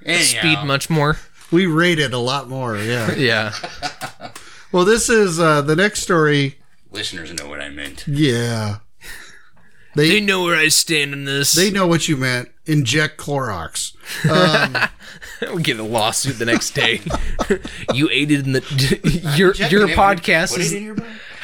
Anyhow, 0.05 0.22
speed 0.40 0.59
much 0.66 0.90
more. 0.90 1.16
We 1.51 1.66
rated 1.66 2.12
a 2.12 2.18
lot 2.18 2.48
more. 2.48 2.76
Yeah. 2.76 3.14
Yeah. 3.16 3.52
Well, 4.72 4.84
this 4.84 5.09
is 5.09 5.38
uh, 5.38 5.62
the 5.62 5.76
next 5.76 6.01
story. 6.02 6.59
Listeners 6.90 7.32
know 7.32 7.48
what 7.48 7.60
I 7.60 7.68
meant. 7.68 8.06
Yeah, 8.09 8.78
They 9.94 10.09
they 10.09 10.20
know 10.20 10.42
where 10.42 10.56
I 10.56 10.66
stand 10.68 11.12
in 11.12 11.24
this. 11.26 11.52
they 11.52 11.70
know 11.70 11.86
what 11.86 12.09
you 12.09 12.16
meant. 12.16 12.48
Inject 12.66 13.16
Clorox. 13.18 13.94
Um, 14.28 14.76
We'll 15.42 15.59
get 15.59 15.78
a 15.78 15.82
lawsuit 15.82 16.38
the 16.38 16.44
next 16.46 16.70
day. 16.70 17.01
you 17.94 18.09
aided 18.10 18.46
in 18.46 18.52
the 18.52 19.34
your 19.36 19.52
Checking 19.52 19.78
your 19.78 19.90
it. 19.90 19.96
podcast 19.96 20.52
What 20.52 20.60
is 20.60 20.72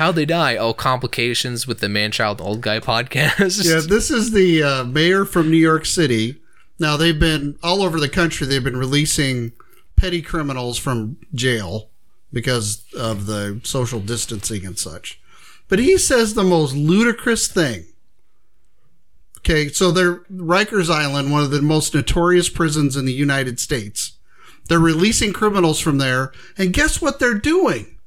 how 0.01 0.11
they 0.11 0.25
die. 0.25 0.57
Oh, 0.57 0.73
complications 0.73 1.67
with 1.67 1.81
the 1.81 1.89
man 1.89 2.11
child 2.11 2.41
old 2.41 2.63
guy 2.63 2.81
podcast. 2.81 3.63
yeah, 3.67 3.83
this 3.87 4.11
is 4.11 4.33
the 4.33 4.63
uh, 4.63 4.85
mayor 4.85 5.27
from 5.27 5.51
New 5.51 5.59
York 5.59 5.85
City. 5.85 6.41
Now 6.79 6.97
they've 6.97 7.19
been 7.19 7.59
all 7.63 7.83
over 7.83 8.01
the 8.01 8.09
country. 8.09 8.47
They've 8.47 8.65
been 8.65 8.79
releasing 8.79 9.53
petty 9.97 10.23
criminals 10.23 10.79
from 10.79 11.19
jail 11.35 11.91
because 12.33 12.83
of 12.99 13.27
the 13.27 13.61
social 13.63 14.01
distancing 14.01 14.65
and 14.65 14.79
such. 14.79 15.21
But 15.69 15.81
he 15.81 15.99
says 15.99 16.33
the 16.33 16.45
most 16.45 16.75
ludicrous 16.75 17.47
thing. 17.47 17.85
Okay, 19.41 19.69
so 19.69 19.91
they're 19.91 20.21
Rikers 20.33 20.89
Island, 20.89 21.31
one 21.31 21.43
of 21.43 21.51
the 21.51 21.61
most 21.61 21.95
notorious 21.95 22.49
prisons 22.49 22.97
in 22.97 23.05
the 23.05 23.13
United 23.13 23.61
States. 23.61 24.13
They're 24.67 24.79
releasing 24.79 25.35
criminals 25.35 25.79
from 25.79 25.99
there, 25.99 26.33
and 26.57 26.73
guess 26.73 27.03
what 27.03 27.19
they're 27.19 27.35
doing? 27.35 27.99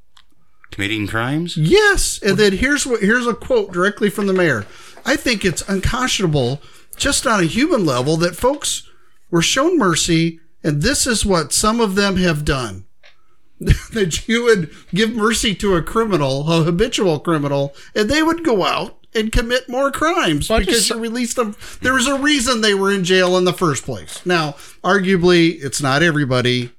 Committing 0.73 1.05
crimes? 1.05 1.55
Yes, 1.55 2.19
and 2.23 2.35
then 2.35 2.53
here's 2.53 2.83
what 2.87 3.01
here's 3.01 3.27
a 3.27 3.35
quote 3.35 3.71
directly 3.71 4.09
from 4.09 4.25
the 4.25 4.33
mayor. 4.33 4.65
I 5.05 5.15
think 5.15 5.45
it's 5.45 5.61
unconscionable, 5.69 6.61
just 6.97 7.27
on 7.27 7.41
a 7.41 7.45
human 7.45 7.85
level, 7.85 8.17
that 8.17 8.35
folks 8.35 8.89
were 9.29 9.43
shown 9.43 9.77
mercy, 9.77 10.39
and 10.63 10.81
this 10.81 11.05
is 11.05 11.27
what 11.27 11.53
some 11.53 11.79
of 11.79 11.93
them 11.93 12.15
have 12.15 12.43
done. 12.43 12.85
that 13.59 14.27
you 14.27 14.43
would 14.45 14.71
give 14.95 15.13
mercy 15.13 15.53
to 15.55 15.75
a 15.75 15.83
criminal, 15.83 16.51
a 16.51 16.63
habitual 16.63 17.19
criminal, 17.19 17.75
and 17.95 18.09
they 18.09 18.23
would 18.23 18.43
go 18.43 18.63
out 18.63 18.97
and 19.13 19.31
commit 19.31 19.69
more 19.69 19.91
crimes 19.91 20.49
Well, 20.49 20.57
because 20.57 20.87
just- 20.87 20.89
you 20.89 20.97
released 20.97 21.35
them. 21.35 21.55
There 21.83 21.93
was 21.93 22.07
a 22.07 22.17
reason 22.17 22.61
they 22.61 22.73
were 22.73 22.91
in 22.91 23.03
jail 23.03 23.37
in 23.37 23.43
the 23.45 23.53
first 23.53 23.85
place. 23.85 24.25
Now, 24.25 24.53
arguably, 24.83 25.63
it's 25.63 25.83
not 25.83 26.01
everybody, 26.01 26.71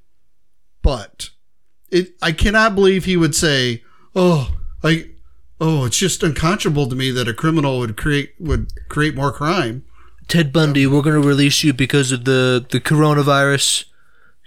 but 0.82 1.30
it 1.90 2.14
I 2.22 2.32
cannot 2.32 2.74
believe 2.74 3.04
he 3.04 3.16
would 3.16 3.34
say, 3.34 3.82
"Oh, 4.14 4.56
I 4.82 5.10
oh, 5.60 5.84
it's 5.84 5.98
just 5.98 6.22
unconscionable 6.22 6.88
to 6.88 6.96
me 6.96 7.10
that 7.10 7.28
a 7.28 7.34
criminal 7.34 7.78
would 7.78 7.96
create 7.96 8.34
would 8.38 8.72
create 8.88 9.14
more 9.14 9.32
crime." 9.32 9.84
Ted 10.28 10.52
Bundy, 10.52 10.86
we're 10.86 11.02
going 11.02 11.20
to 11.20 11.26
release 11.26 11.62
you 11.62 11.72
because 11.72 12.10
of 12.12 12.24
the, 12.24 12.64
the 12.70 12.80
coronavirus. 12.80 13.84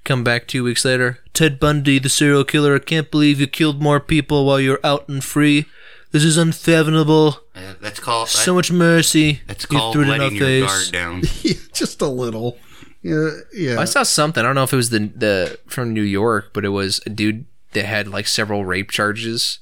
Come 0.04 0.24
back 0.24 0.48
two 0.48 0.64
weeks 0.64 0.86
later. 0.86 1.20
Ted 1.34 1.60
Bundy, 1.60 2.00
the 2.00 2.10
serial 2.10 2.44
killer, 2.44 2.76
I 2.76 2.80
can't 2.80 3.12
believe 3.12 3.40
you 3.40 3.48
killed 3.48 3.82
more 3.82 4.00
people 4.00 4.46
while 4.46 4.60
you're 4.60 4.80
out 4.84 5.08
and 5.08 5.24
free. 5.24 5.66
This 6.12 6.24
is 6.24 6.38
unfathomable. 6.38 7.42
Uh, 7.54 7.74
that's 7.82 8.00
called. 8.00 8.30
So 8.30 8.56
much 8.56 8.72
mercy. 8.72 9.42
that's 9.46 9.68
you 9.70 9.78
called 9.78 9.94
threw 9.94 10.04
it 10.04 10.06
in 10.06 10.12
our 10.12 10.18
letting 10.18 10.38
your 10.38 10.48
face. 10.48 10.66
guard 10.66 10.92
down. 10.92 11.24
Yeah, 11.44 11.54
just 11.74 12.02
a 12.02 12.08
little. 12.08 12.58
Yeah, 13.02 13.30
yeah. 13.54 13.80
I 13.80 13.86
saw 13.86 14.04
something. 14.04 14.44
I 14.44 14.48
don't 14.48 14.56
know 14.56 14.64
if 14.64 14.74
it 14.74 14.78
was 14.78 14.90
the 14.90 15.00
the 15.16 15.60
from 15.68 15.94
New 15.94 16.02
York, 16.02 16.52
but 16.54 16.66
it 16.66 16.70
was 16.70 17.00
a 17.06 17.10
dude 17.10 17.46
that 17.74 17.86
had 17.86 18.08
like 18.08 18.28
several 18.28 18.66
rape 18.66 18.90
charges. 18.92 19.60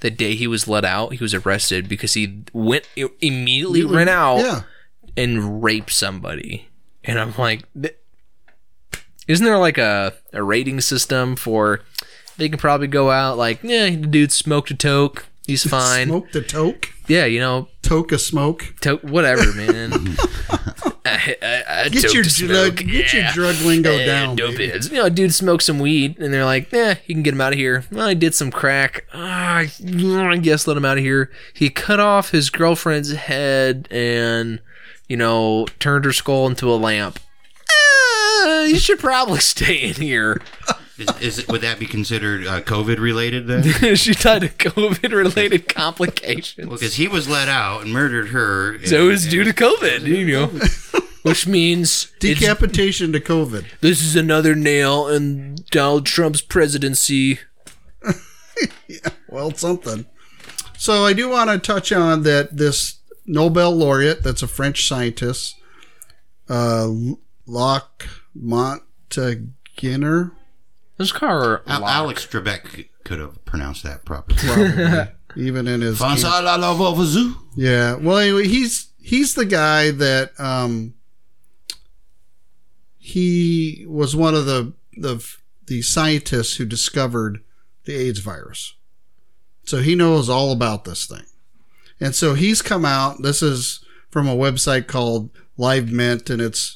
The 0.00 0.10
day 0.10 0.34
he 0.34 0.46
was 0.46 0.68
let 0.68 0.84
out, 0.84 1.12
he 1.14 1.18
was 1.24 1.32
arrested 1.34 1.88
because 1.88 2.14
he 2.14 2.42
went 2.52 2.86
immediately 3.20 3.82
ran 3.84 4.08
out 4.08 4.38
Yeah. 4.38 4.60
and 5.16 5.62
raped 5.62 5.90
somebody. 5.90 6.68
And 7.02 7.18
I'm 7.18 7.34
like, 7.38 7.62
isn't 9.26 9.44
there 9.44 9.58
like 9.58 9.78
a, 9.78 10.12
a 10.32 10.42
rating 10.42 10.80
system 10.80 11.34
for 11.34 11.80
they 12.36 12.48
can 12.48 12.58
probably 12.58 12.88
go 12.88 13.10
out 13.10 13.38
like, 13.38 13.62
yeah, 13.62 13.88
the 13.88 13.96
dude 14.06 14.32
smoked 14.32 14.70
a 14.70 14.74
toke, 14.74 15.26
he's 15.46 15.64
fine. 15.68 16.08
Smoke 16.08 16.30
the 16.32 16.42
toke. 16.42 16.90
Yeah, 17.08 17.24
you 17.24 17.40
know, 17.40 17.68
Toke 17.82 18.12
a 18.12 18.18
smoke. 18.18 18.74
toke, 18.80 19.00
whatever, 19.02 19.52
man. 19.54 20.16
I, 21.12 21.36
I, 21.42 21.82
I 21.84 21.88
Get 21.88 22.12
your 22.14 22.22
drug, 22.22 22.76
get 22.76 23.12
your 23.12 23.24
drug 23.32 23.56
lingo 23.64 23.92
Eh, 23.92 24.06
down. 24.06 24.36
dope 24.36 24.52
baby. 24.52 24.68
heads. 24.68 24.88
You 24.90 24.96
know, 24.96 25.04
a 25.06 25.10
dude 25.10 25.32
smoked 25.34 25.62
some 25.64 25.78
weed, 25.78 26.18
and 26.18 26.32
they're 26.34 26.44
like, 26.44 26.70
"Yeah, 26.72 26.96
you 27.06 27.14
can 27.14 27.22
get 27.22 27.34
him 27.34 27.40
out 27.40 27.52
of 27.52 27.58
here." 27.58 27.84
Well, 27.92 28.08
he 28.08 28.14
did 28.14 28.34
some 28.34 28.50
crack. 28.50 29.04
Ah, 29.14 29.58
I 29.58 30.36
guess 30.38 30.66
let 30.66 30.76
him 30.76 30.84
out 30.84 30.98
of 30.98 31.04
here. 31.04 31.30
He 31.54 31.70
cut 31.70 32.00
off 32.00 32.30
his 32.30 32.50
girlfriend's 32.50 33.12
head 33.12 33.88
and, 33.90 34.60
you 35.08 35.16
know, 35.16 35.66
turned 35.78 36.04
her 36.04 36.12
skull 36.12 36.46
into 36.46 36.70
a 36.70 36.76
lamp. 36.76 37.18
Ah, 37.70 38.62
you 38.64 38.78
should 38.78 38.98
probably 38.98 39.40
stay 39.40 39.76
in 39.88 39.94
here. 39.94 40.40
Is, 40.98 41.38
is 41.38 41.48
would 41.48 41.60
that 41.60 41.78
be 41.78 41.86
considered 41.86 42.46
uh, 42.46 42.60
COVID 42.62 42.98
related 42.98 43.46
then? 43.46 43.62
she 43.96 44.12
died 44.14 44.44
of 44.44 44.56
COVID-related 44.56 45.68
complications. 45.74 46.66
Well, 46.66 46.76
Because 46.78 46.94
he 46.94 47.06
was 47.06 47.28
let 47.28 47.48
out 47.48 47.82
and 47.82 47.92
murdered 47.92 48.28
her. 48.28 48.78
so 48.86 49.04
it 49.04 49.10
was 49.10 49.26
due 49.26 49.44
to 49.44 49.52
COVID, 49.52 50.02
you 50.06 50.26
know. 50.26 50.46
Which 51.22 51.46
means 51.46 52.12
Decapitation 52.20 53.12
to 53.12 53.18
COVID. 53.20 53.64
This 53.80 54.00
is 54.00 54.14
another 54.14 54.54
nail 54.54 55.08
in 55.08 55.56
Donald 55.72 56.06
Trump's 56.06 56.40
presidency. 56.40 57.40
Well, 59.28 59.52
something. 59.52 60.06
So 60.78 61.04
I 61.04 61.12
do 61.12 61.28
want 61.28 61.50
to 61.50 61.58
touch 61.58 61.90
on 61.90 62.22
that 62.22 62.56
this 62.56 63.00
Nobel 63.26 63.72
laureate, 63.74 64.22
that's 64.22 64.42
a 64.42 64.46
French 64.46 64.86
scientist, 64.86 65.56
uh, 66.48 66.88
Locke 67.44 68.06
Montagnier. 68.40 70.30
This 70.98 71.12
car, 71.12 71.62
Al- 71.66 71.86
Alex 71.86 72.26
Trebek 72.26 72.88
could 73.04 73.18
have 73.18 73.44
pronounced 73.44 73.82
that 73.82 74.04
properly. 74.04 74.38
probably, 74.38 75.12
even 75.36 75.66
in 75.68 75.80
his 75.82 75.98
yeah. 77.54 77.94
Well, 77.96 78.18
anyway, 78.18 78.48
he's 78.48 78.88
he's 79.00 79.34
the 79.34 79.44
guy 79.44 79.90
that 79.90 80.32
um 80.40 80.94
he 82.98 83.84
was 83.88 84.16
one 84.16 84.34
of 84.34 84.46
the 84.46 84.72
the 84.96 85.24
the 85.66 85.82
scientists 85.82 86.56
who 86.56 86.64
discovered 86.64 87.42
the 87.84 87.94
AIDS 87.94 88.20
virus. 88.20 88.74
So 89.64 89.78
he 89.78 89.94
knows 89.94 90.28
all 90.28 90.52
about 90.52 90.84
this 90.84 91.06
thing. 91.06 91.24
And 92.00 92.14
so 92.14 92.34
he's 92.34 92.62
come 92.62 92.84
out. 92.84 93.22
This 93.22 93.42
is 93.42 93.84
from 94.10 94.28
a 94.28 94.36
website 94.36 94.86
called 94.86 95.30
Live 95.56 95.90
Mint, 95.90 96.30
and 96.30 96.40
it's 96.40 96.75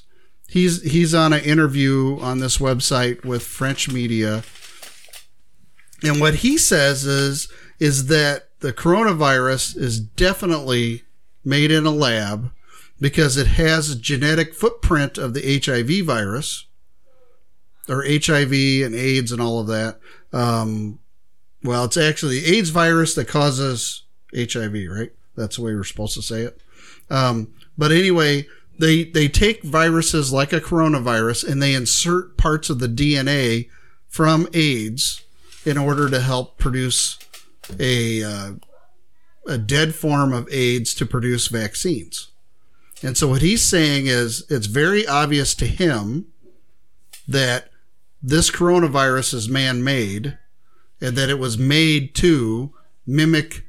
he's 0.50 0.82
he's 0.82 1.14
on 1.14 1.32
an 1.32 1.44
interview 1.44 2.18
on 2.20 2.40
this 2.40 2.58
website 2.58 3.24
with 3.24 3.42
French 3.42 3.88
media. 3.88 4.42
And 6.02 6.20
what 6.20 6.36
he 6.36 6.58
says 6.58 7.04
is 7.04 7.48
is 7.78 8.06
that 8.06 8.48
the 8.60 8.72
coronavirus 8.72 9.76
is 9.76 10.00
definitely 10.00 11.04
made 11.44 11.70
in 11.70 11.86
a 11.86 11.90
lab 11.90 12.50
because 13.00 13.36
it 13.36 13.46
has 13.46 13.90
a 13.90 13.98
genetic 13.98 14.54
footprint 14.54 15.16
of 15.16 15.32
the 15.32 15.60
HIV 15.64 16.04
virus 16.04 16.66
or 17.88 18.04
HIV 18.04 18.52
and 18.52 18.94
AIDS 18.94 19.32
and 19.32 19.40
all 19.40 19.58
of 19.58 19.66
that. 19.68 19.98
Um, 20.32 20.98
well, 21.62 21.84
it's 21.84 21.96
actually 21.96 22.40
the 22.40 22.56
AIDS 22.56 22.70
virus 22.70 23.14
that 23.14 23.28
causes 23.28 24.04
HIV, 24.34 24.74
right? 24.90 25.12
That's 25.36 25.56
the 25.56 25.62
way 25.62 25.74
we're 25.74 25.84
supposed 25.84 26.14
to 26.14 26.22
say 26.22 26.42
it. 26.42 26.60
Um, 27.08 27.54
but 27.76 27.92
anyway, 27.92 28.46
they 28.80 29.04
they 29.04 29.28
take 29.28 29.62
viruses 29.62 30.32
like 30.32 30.52
a 30.52 30.60
coronavirus 30.60 31.48
and 31.48 31.62
they 31.62 31.74
insert 31.74 32.36
parts 32.38 32.70
of 32.70 32.78
the 32.78 32.88
DNA 32.88 33.68
from 34.08 34.48
AIDS 34.54 35.22
in 35.64 35.76
order 35.76 36.08
to 36.08 36.20
help 36.20 36.58
produce 36.58 37.18
a 37.78 38.24
uh, 38.24 38.52
a 39.46 39.58
dead 39.58 39.94
form 39.94 40.32
of 40.32 40.48
AIDS 40.50 40.94
to 40.94 41.06
produce 41.06 41.48
vaccines. 41.48 42.30
And 43.02 43.16
so 43.16 43.28
what 43.28 43.42
he's 43.42 43.62
saying 43.62 44.06
is 44.06 44.44
it's 44.50 44.66
very 44.66 45.06
obvious 45.06 45.54
to 45.56 45.66
him 45.66 46.26
that 47.28 47.70
this 48.22 48.50
coronavirus 48.50 49.34
is 49.34 49.48
man-made 49.48 50.38
and 51.00 51.16
that 51.16 51.30
it 51.30 51.38
was 51.38 51.56
made 51.56 52.14
to 52.16 52.74
mimic 53.06 53.64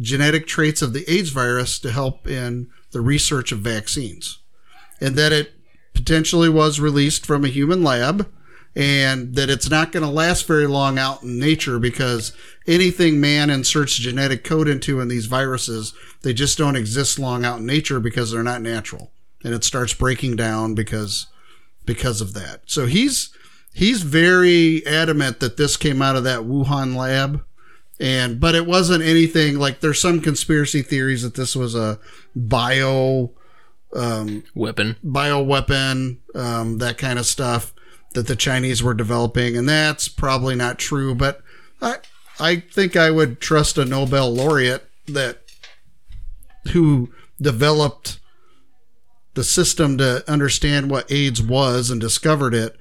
genetic 0.00 0.46
traits 0.46 0.82
of 0.82 0.92
the 0.92 1.08
AIDS 1.10 1.30
virus 1.30 1.78
to 1.80 1.92
help 1.92 2.26
in 2.26 2.68
the 2.92 3.00
research 3.00 3.52
of 3.52 3.60
vaccines. 3.60 4.38
And 5.00 5.16
that 5.16 5.32
it 5.32 5.52
potentially 5.94 6.48
was 6.48 6.80
released 6.80 7.26
from 7.26 7.44
a 7.44 7.48
human 7.48 7.82
lab 7.82 8.28
and 8.78 9.34
that 9.34 9.50
it's 9.50 9.68
not 9.68 9.90
going 9.90 10.04
to 10.04 10.08
last 10.08 10.46
very 10.46 10.66
long 10.66 10.98
out 10.98 11.22
in 11.24 11.38
nature 11.38 11.80
because 11.80 12.32
anything 12.66 13.20
man 13.20 13.50
inserts 13.50 13.96
genetic 13.96 14.44
code 14.44 14.68
into 14.68 15.00
in 15.00 15.08
these 15.08 15.26
viruses, 15.26 15.94
they 16.22 16.32
just 16.32 16.56
don't 16.56 16.76
exist 16.76 17.18
long 17.18 17.44
out 17.44 17.58
in 17.58 17.66
nature 17.66 17.98
because 17.98 18.30
they're 18.30 18.42
not 18.42 18.62
natural. 18.62 19.10
And 19.42 19.52
it 19.52 19.64
starts 19.64 19.94
breaking 19.94 20.36
down 20.36 20.74
because 20.74 21.26
because 21.86 22.20
of 22.20 22.34
that. 22.34 22.60
So 22.66 22.86
he's 22.86 23.30
he's 23.74 24.02
very 24.02 24.86
adamant 24.86 25.40
that 25.40 25.56
this 25.56 25.76
came 25.76 26.00
out 26.00 26.16
of 26.16 26.24
that 26.24 26.42
Wuhan 26.42 26.94
lab. 26.94 27.42
And 28.00 28.38
but 28.38 28.54
it 28.54 28.66
wasn't 28.66 29.02
anything 29.02 29.58
like 29.58 29.80
there's 29.80 30.00
some 30.00 30.20
conspiracy 30.20 30.82
theories 30.82 31.22
that 31.22 31.34
this 31.34 31.56
was 31.56 31.74
a 31.74 31.98
bio 32.34 33.32
um, 33.94 34.44
weapon. 34.54 34.96
bioweapon, 35.04 36.18
um, 36.34 36.78
that 36.78 36.98
kind 36.98 37.18
of 37.18 37.26
stuff 37.26 37.74
that 38.14 38.26
the 38.26 38.36
Chinese 38.36 38.82
were 38.82 38.94
developing, 38.94 39.56
and 39.56 39.68
that's 39.68 40.08
probably 40.08 40.54
not 40.54 40.78
true. 40.78 41.14
But 41.14 41.40
I, 41.82 41.96
I 42.38 42.56
think 42.56 42.96
I 42.96 43.10
would 43.10 43.40
trust 43.40 43.78
a 43.78 43.84
Nobel 43.84 44.32
laureate 44.32 44.84
that 45.06 45.42
who 46.72 47.12
developed 47.40 48.20
the 49.34 49.44
system 49.44 49.98
to 49.98 50.28
understand 50.30 50.90
what 50.90 51.10
AIDS 51.10 51.40
was 51.40 51.90
and 51.90 52.00
discovered 52.00 52.54
it 52.54 52.76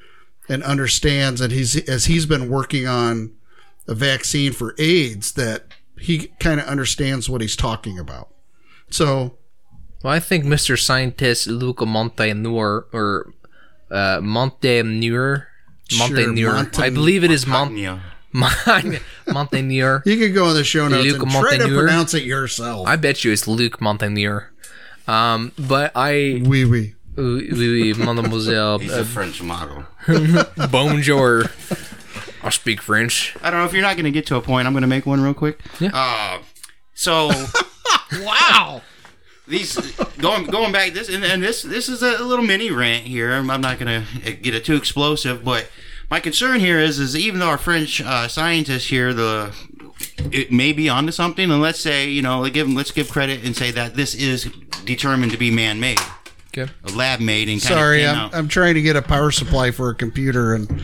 and 0.49 0.63
understands 0.63 1.39
that 1.39 1.51
he's 1.51 1.77
as 1.87 2.05
he's 2.05 2.25
been 2.25 2.49
working 2.49 2.87
on 2.87 3.36
a 3.87 3.93
vaccine 3.95 4.51
for 4.51 4.75
AIDS 4.77 5.31
that 5.33 5.65
he 5.99 6.27
kind 6.39 6.59
of 6.59 6.67
understands 6.67 7.29
what 7.29 7.41
he's 7.41 7.55
talking 7.55 7.97
about. 7.97 8.29
So 8.89 9.37
Well, 10.03 10.13
I 10.13 10.19
think 10.19 10.45
Mr. 10.45 10.77
Scientist 10.79 11.47
Luca 11.47 11.85
Montaigne 11.85 12.45
or 12.47 13.33
uh, 13.91 14.19
Montaigne, 14.21 14.99
Montaigne. 15.97 16.43
Montaigne. 16.45 16.83
I 16.83 16.89
believe 16.89 17.23
it 17.23 17.31
is 17.31 17.47
Mont- 17.47 17.77
Yeah. 17.77 17.99
You 20.05 20.17
could 20.17 20.33
go 20.35 20.49
in 20.49 20.55
the 20.55 20.63
show 20.63 20.87
notes 20.87 21.11
Luc 21.11 21.21
and 21.23 21.31
try 21.31 21.57
to 21.57 21.67
pronounce 21.67 22.13
it 22.13 22.23
yourself. 22.23 22.87
I 22.87 22.95
bet 22.97 23.23
you 23.23 23.31
it's 23.31 23.47
Luke 23.47 23.81
Montaigne. 23.81 24.27
Um, 25.07 25.53
but 25.57 25.91
I, 25.95 26.41
oui, 26.45 26.65
oui. 26.65 26.93
oui, 27.17 27.49
oui, 27.51 27.93
mademoiselle, 27.93 28.79
He's 28.79 28.91
uh, 28.91 28.99
a 29.01 29.05
French 29.05 29.41
model. 29.41 29.85
bonjour. 30.69 31.45
I 32.47 32.49
speak 32.49 32.81
French. 32.81 33.35
I 33.41 33.49
don't 33.51 33.59
know 33.59 33.65
if 33.65 33.73
you're 33.73 33.81
not 33.81 33.95
going 33.95 34.05
to 34.05 34.11
get 34.11 34.25
to 34.27 34.35
a 34.37 34.41
point. 34.41 34.67
I'm 34.67 34.73
going 34.73 34.81
to 34.81 34.87
make 34.87 35.05
one 35.05 35.21
real 35.21 35.33
quick. 35.33 35.59
Yeah. 35.79 35.91
Uh, 35.93 36.39
so 36.93 37.29
Wow. 38.21 38.81
these 39.47 39.75
going 40.17 40.45
going 40.45 40.71
back 40.71 40.93
this 40.93 41.09
and, 41.09 41.23
and 41.23 41.43
this 41.43 41.61
this 41.61 41.89
is 41.89 42.01
a 42.01 42.23
little 42.23 42.45
mini 42.45 42.71
rant 42.71 43.05
here. 43.05 43.33
I'm 43.33 43.49
I'm 43.49 43.61
not 43.61 43.79
going 43.79 44.05
to 44.23 44.33
get 44.33 44.55
it 44.55 44.65
too 44.65 44.75
explosive, 44.75 45.43
but 45.43 45.69
my 46.09 46.19
concern 46.19 46.59
here 46.59 46.79
is 46.79 46.99
is 46.99 47.15
even 47.15 47.39
though 47.39 47.49
our 47.49 47.57
French 47.57 48.01
uh, 48.01 48.27
scientists 48.27 48.87
here 48.87 49.13
the 49.13 49.53
it 50.31 50.51
may 50.51 50.73
be 50.73 50.89
onto 50.89 51.11
something, 51.11 51.49
and 51.51 51.61
let's 51.61 51.79
say 51.79 52.09
you 52.09 52.21
know 52.21 52.47
give 52.49 52.69
let's 52.69 52.91
give 52.91 53.09
credit 53.09 53.43
and 53.45 53.55
say 53.55 53.71
that 53.71 53.95
this 53.95 54.15
is 54.15 54.45
determined 54.85 55.31
to 55.31 55.37
be 55.37 55.51
man 55.51 55.79
made, 55.79 55.99
Okay. 56.57 56.71
lab 56.95 57.19
made, 57.19 57.49
and 57.49 57.61
kind 57.61 57.73
Sorry, 57.73 58.03
of 58.03 58.15
came 58.15 58.25
I'm. 58.25 58.33
I'm 58.33 58.47
trying 58.47 58.73
to 58.75 58.81
get 58.81 58.95
a 58.95 59.01
power 59.01 59.31
supply 59.31 59.71
for 59.71 59.89
a 59.89 59.95
computer, 59.95 60.53
and 60.53 60.69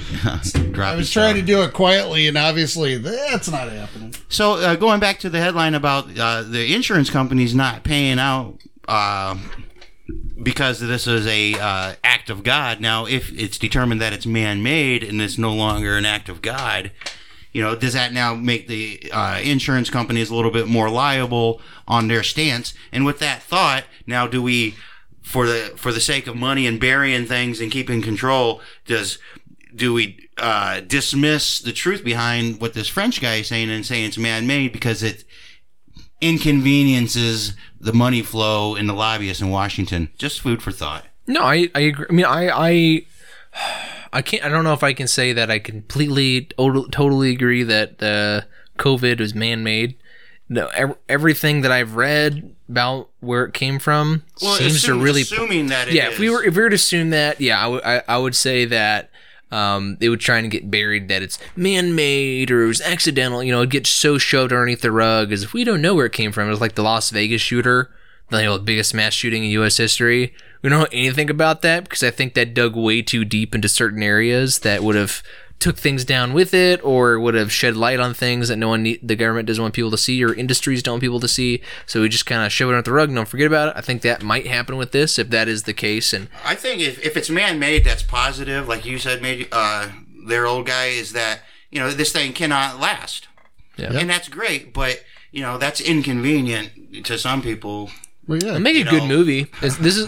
I 0.78 0.96
was 0.96 1.10
trying 1.10 1.36
to 1.36 1.42
do 1.42 1.64
it 1.64 1.74
quietly, 1.74 2.28
and 2.28 2.38
obviously 2.38 2.98
that's 2.98 3.50
not 3.50 3.72
happening. 3.72 4.14
So 4.30 4.54
uh, 4.54 4.76
going 4.76 5.00
back 5.00 5.20
to 5.20 5.30
the 5.30 5.40
headline 5.40 5.74
about 5.74 6.18
uh, 6.18 6.44
the 6.44 6.74
insurance 6.74 7.10
companies 7.10 7.56
not 7.56 7.84
paying 7.84 8.20
out 8.20 8.60
uh, 8.88 9.38
because 10.42 10.80
this 10.80 11.08
is 11.08 11.26
a 11.28 11.54
uh, 11.56 11.96
act 12.04 12.30
of 12.30 12.44
God. 12.44 12.80
Now, 12.80 13.06
if 13.06 13.32
it's 13.32 13.58
determined 13.58 14.02
that 14.02 14.14
it's 14.14 14.26
man-made 14.26 15.04
and 15.04 15.22
it's 15.22 15.38
no 15.38 15.54
longer 15.54 15.98
an 15.98 16.06
act 16.06 16.30
of 16.30 16.42
God, 16.42 16.92
you 17.52 17.62
know, 17.62 17.76
does 17.76 17.94
that 17.94 18.12
now 18.12 18.34
make 18.34 18.68
the 18.68 19.10
uh, 19.14 19.40
insurance 19.44 19.90
companies 19.90 20.30
a 20.30 20.36
little 20.36 20.52
bit 20.52 20.68
more 20.68 20.90
liable 20.90 21.62
on 21.88 22.08
their 22.08 22.24
stance? 22.24 22.74
And 22.92 23.06
with 23.06 23.20
that 23.20 23.44
thought, 23.44 23.86
now 24.08 24.28
do 24.28 24.42
we, 24.42 24.76
for 25.24 25.48
the 25.48 25.74
for 25.76 25.92
the 25.92 26.02
sake 26.02 26.28
of 26.28 26.36
money 26.36 26.68
and 26.68 26.80
burying 26.80 27.26
things 27.26 27.60
and 27.60 27.72
keeping 27.72 28.02
control, 28.02 28.62
does 28.86 29.18
do 29.76 29.94
we 29.94 30.30
uh, 30.38 30.82
dismiss 30.82 31.60
the 31.60 31.72
truth 31.72 32.04
behind 32.04 32.62
what 32.62 32.74
this 32.74 32.88
French 32.88 33.22
guy 33.22 33.36
is 33.36 33.48
saying 33.48 33.72
and 33.72 33.86
saying 33.86 34.06
it's 34.06 34.18
man-made 34.18 34.72
because 34.72 35.02
it 35.02 35.24
inconveniences 36.22 37.54
the 37.80 37.94
money 37.94 38.22
flow 38.22 38.76
in 38.76 38.88
the 38.88 38.94
lobbyists 38.94 39.42
in 39.42 39.50
Washington? 39.50 40.10
Just 40.18 40.42
food 40.42 40.62
for 40.62 40.72
thought. 40.72 41.06
No, 41.26 41.42
I, 41.42 41.70
I 41.74 41.80
agree. 41.82 42.06
I 42.10 42.14
mean, 42.14 42.26
I, 42.26 42.50
I, 42.50 43.06
I 44.12 44.22
can't. 44.22 44.44
I 44.44 44.50
don't 44.50 44.64
know 44.64 44.74
if 44.74 44.84
I 44.84 44.94
can 44.94 45.08
say 45.08 45.34
that 45.34 45.50
I 45.50 45.60
completely, 45.60 46.50
totally 46.92 47.32
agree 47.32 47.64
that 47.64 48.04
uh, 48.04 48.42
COVID 48.78 49.20
was 49.20 49.34
man-made. 49.34 49.98
No, 50.50 50.70
everything 51.08 51.62
that 51.62 51.72
I've 51.72 51.96
read 51.96 52.56
about 52.74 53.10
where 53.20 53.46
it 53.46 53.54
came 53.54 53.78
from 53.78 54.24
seems 54.38 54.76
assume- 54.78 54.98
to 54.98 55.04
really. 55.04 55.22
assuming 55.22 55.68
that 55.68 55.88
it 55.88 55.94
yeah, 55.94 56.10
if 56.10 56.18
we 56.18 56.30
were 56.32 56.44
if 56.44 56.56
we 56.56 56.62
were 56.64 56.70
to 56.70 56.76
assume 56.76 57.12
that, 57.12 57.40
yeah, 57.40 57.64
I 57.64 57.68
would- 57.68 57.84
I- 57.84 58.04
I 58.08 58.18
would 58.18 58.36
say 58.36 58.66
that 58.66 59.12
um, 59.52 59.98
they 60.00 60.10
would 60.10 60.20
try 60.20 60.40
and 60.40 60.50
get 60.50 60.72
buried 60.72 61.10
that 61.10 61.22
it's 61.22 61.38
man-made 61.56 62.50
or 62.50 62.64
it 62.64 62.68
was 62.68 62.82
accidental. 62.82 63.44
You 63.44 63.52
know, 63.52 63.62
it 63.62 63.70
gets 63.70 63.90
so 63.92 64.18
shoved 64.18 64.52
underneath 64.52 64.82
the 64.82 64.92
rug 64.92 65.32
as 65.32 65.44
if 65.44 65.54
we 65.54 65.64
don't 65.64 65.82
know 65.82 65.94
where 65.94 66.08
it 66.08 66.14
came 66.14 66.32
from. 66.32 66.48
It 66.48 66.52
was 66.52 66.60
like 66.62 66.74
the 66.74 66.82
Las 66.82 67.12
Vegas 67.12 67.42
shooter, 67.42 67.92
the 68.32 68.38
you 68.40 68.46
know, 68.46 68.58
biggest 68.58 68.96
mass 68.96 69.14
shooting 69.14 69.44
in 69.44 69.52
U.S. 69.52 69.78
history. 69.78 70.34
We 70.64 70.70
don't 70.72 70.80
know 70.80 70.88
anything 70.92 71.30
about 71.30 71.62
that 71.62 71.84
because 71.84 72.02
I 72.02 72.10
think 72.10 72.34
that 72.34 72.56
dug 72.56 72.76
way 72.76 73.04
too 73.04 73.24
deep 73.26 73.54
into 73.54 73.70
certain 73.70 74.02
areas 74.02 74.60
that 74.60 74.82
would 74.82 74.96
have 74.96 75.22
took 75.64 75.78
things 75.78 76.04
down 76.06 76.34
with 76.34 76.54
it 76.54 76.84
or 76.84 77.20
would 77.20 77.34
have 77.34 77.52
shed 77.52 77.76
light 77.76 78.00
on 78.00 78.14
things 78.14 78.50
that 78.50 78.58
no 78.58 78.68
one 78.70 78.84
need, 78.84 79.00
the 79.02 79.16
government 79.16 79.48
doesn't 79.48 79.62
want 79.62 79.74
people 79.74 79.90
to 79.92 79.98
see 79.98 80.24
or 80.24 80.34
industries 80.34 80.84
don't 80.84 80.96
want 80.96 81.02
people 81.02 81.20
to 81.20 81.28
see 81.28 81.62
so 81.86 82.02
we 82.02 82.10
just 82.10 82.26
kind 82.26 82.46
of 82.46 82.52
shove 82.52 82.70
it 82.70 82.74
under 82.74 82.82
the 82.84 82.92
rug 82.92 83.08
and 83.10 83.16
don't 83.16 83.28
forget 83.30 83.48
about 83.48 83.70
it 83.70 83.74
i 83.78 83.82
think 83.82 84.02
that 84.02 84.22
might 84.22 84.46
happen 84.46 84.76
with 84.78 84.92
this 84.92 85.18
if 85.18 85.30
that 85.30 85.48
is 85.48 85.64
the 85.64 85.74
case 85.74 86.12
and 86.14 86.28
I 86.46 86.56
think 86.56 86.82
if, 86.82 87.00
if 87.04 87.16
it's 87.18 87.30
man-made, 87.30 87.86
that's 87.86 88.04
positive. 88.04 88.68
Like 88.68 88.84
you 88.86 88.98
said, 89.00 89.22
maybe 89.22 89.48
uh, 89.52 89.90
their 90.28 90.46
old 90.46 90.66
guy 90.68 90.88
is 90.88 91.14
that 91.14 91.42
you 91.72 91.80
know 91.80 91.90
this 91.92 92.12
thing 92.12 92.34
cannot 92.34 92.80
last, 92.80 93.28
Yeah. 93.78 93.94
and 93.98 94.10
that's 94.10 94.28
great. 94.30 94.74
But 94.74 95.04
you 95.32 95.42
know 95.42 95.58
that's 95.58 95.80
inconvenient 95.82 97.06
to 97.06 97.18
some 97.18 97.42
people. 97.42 97.90
Well, 98.28 98.40
yeah, 98.44 98.58
make 98.60 98.76
a 98.76 98.80
You 98.80 98.86
good 98.86 99.04
know. 99.04 99.08
movie 99.18 99.48
this, 99.62 99.76
this 99.78 99.98
is 99.98 100.08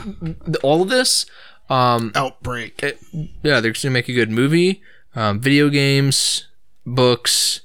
all 0.64 0.82
of 0.82 0.90
this 0.90 1.26
um 1.70 2.12
outbreak. 2.16 2.82
it- 2.84 3.00
yeah 3.44 3.60
they're 3.60 3.72
gonna 3.74 3.92
make 3.92 4.08
a 4.10 4.14
good 4.14 4.30
movie 4.32 4.82
um, 5.16 5.40
video 5.40 5.70
games 5.70 6.48
books 6.86 7.62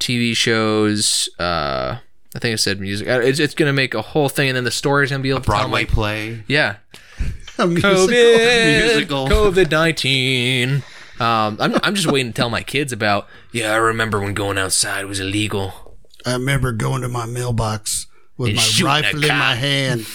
tv 0.00 0.34
shows 0.36 1.28
uh 1.38 1.98
i 2.34 2.38
think 2.38 2.52
i 2.52 2.56
said 2.56 2.80
music 2.80 3.06
it's, 3.06 3.38
it's 3.38 3.54
gonna 3.54 3.72
make 3.72 3.94
a 3.94 4.02
whole 4.02 4.28
thing 4.28 4.48
and 4.48 4.56
then 4.56 4.64
the 4.64 4.70
story's 4.70 5.10
gonna 5.10 5.22
be 5.22 5.30
able 5.30 5.40
to 5.40 5.46
tell, 5.46 5.60
Broadway 5.60 5.80
like 5.82 5.88
play. 5.88 6.44
yeah 6.48 6.76
A 7.58 7.66
musical. 7.68 9.28
COVID, 9.28 9.66
COVID 9.66 9.70
nineteen. 9.70 10.82
Um, 11.20 11.56
I'm 11.60 11.78
I'm 11.84 11.94
just 11.94 12.10
waiting 12.10 12.32
to 12.32 12.36
tell 12.36 12.50
my 12.50 12.62
kids 12.62 12.92
about. 12.92 13.28
Yeah, 13.52 13.72
I 13.72 13.76
remember 13.76 14.18
when 14.18 14.34
going 14.34 14.58
outside 14.58 15.06
was 15.06 15.20
illegal. 15.20 15.96
I 16.26 16.32
remember 16.32 16.72
going 16.72 17.02
to 17.02 17.08
my 17.08 17.26
mailbox 17.26 18.06
with 18.36 18.48
And 18.48 18.56
my 18.56 19.02
rifle 19.02 19.22
in 19.22 19.28
my 19.28 19.54
hand, 19.54 20.06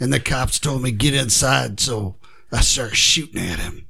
and 0.00 0.10
the 0.10 0.20
cops 0.20 0.58
told 0.58 0.82
me 0.82 0.90
get 0.90 1.12
inside, 1.12 1.80
so 1.80 2.16
I 2.50 2.62
started 2.62 2.96
shooting 2.96 3.42
at 3.42 3.58
him 3.58 3.85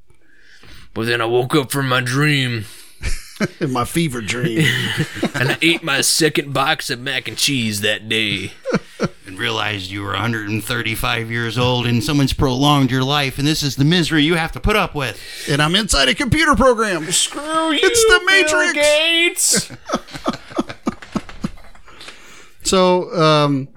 But 0.97 1.05
then 1.07 1.21
I 1.21 1.27
woke 1.27 1.55
up 1.55 1.71
from 1.71 1.89
my 1.89 2.01
dream 2.01 2.65
in 3.61 3.71
my 3.73 3.85
fever 3.85 4.21
dream. 4.23 4.67
and 5.35 5.51
I 5.51 5.59
ate 5.61 5.83
my 5.85 6.01
second 6.01 6.55
box 6.55 6.89
of 6.91 6.99
mac 7.01 7.29
and 7.29 7.37
cheese 7.37 7.83
that 7.83 8.09
day. 8.09 8.53
and 9.27 9.39
realized 9.39 9.91
you 9.91 10.01
were 10.03 10.13
135 10.13 11.31
years 11.31 11.59
old 11.59 11.87
and 11.87 12.03
someone's 12.03 12.33
prolonged 12.33 12.91
your 12.91 13.05
life 13.05 13.39
and 13.39 13.47
this 13.47 13.63
is 13.63 13.77
the 13.77 13.85
misery 13.85 14.25
you 14.25 14.37
have 14.37 14.53
to 14.53 14.61
put 14.61 14.75
up 14.75 14.95
with. 14.95 15.21
and 15.51 15.61
I'm 15.61 15.77
inside 15.77 16.09
a 16.09 16.15
computer 16.15 16.57
program. 16.57 17.13
Screw 17.13 17.73
you! 17.73 17.81
It's 17.83 18.05
the 18.05 18.23
Matrix. 18.27 18.73
Gates. 18.73 19.73
So 22.67 23.15
um, 23.15 23.69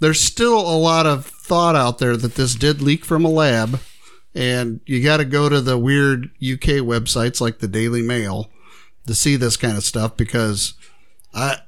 there's 0.00 0.20
still 0.20 0.58
a 0.60 0.76
lot 0.76 1.06
of 1.06 1.24
thought 1.24 1.74
out 1.74 1.96
there 1.96 2.14
that 2.14 2.34
this 2.34 2.54
did 2.54 2.82
leak 2.82 3.06
from 3.06 3.24
a 3.24 3.30
lab, 3.30 3.80
and 4.34 4.80
you 4.86 5.02
got 5.02 5.18
to 5.18 5.24
go 5.24 5.48
to 5.48 5.60
the 5.60 5.78
weird 5.78 6.24
UK 6.36 6.80
websites 6.80 7.40
like 7.40 7.58
the 7.58 7.68
Daily 7.68 8.02
Mail 8.02 8.50
to 9.06 9.14
see 9.14 9.36
this 9.36 9.56
kind 9.56 9.76
of 9.76 9.84
stuff 9.84 10.16
because 10.16 10.74
I. 11.34 11.58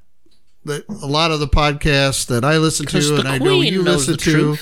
The, 0.67 0.83
a 0.89 1.07
lot 1.07 1.31
of 1.31 1.41
the 1.41 1.47
podcasts 1.47 2.25
that 2.29 2.43
I 2.43 2.57
listen 2.57 2.87
to 2.87 3.17
and 3.17 3.29
I 3.29 3.37
know 3.37 3.61
you 3.61 3.83
listen 3.83 4.17
to 4.17 4.57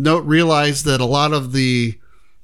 don't 0.00 0.26
realize 0.26 0.84
that 0.84 1.02
a 1.02 1.04
lot 1.04 1.34
of 1.34 1.52
the 1.52 1.98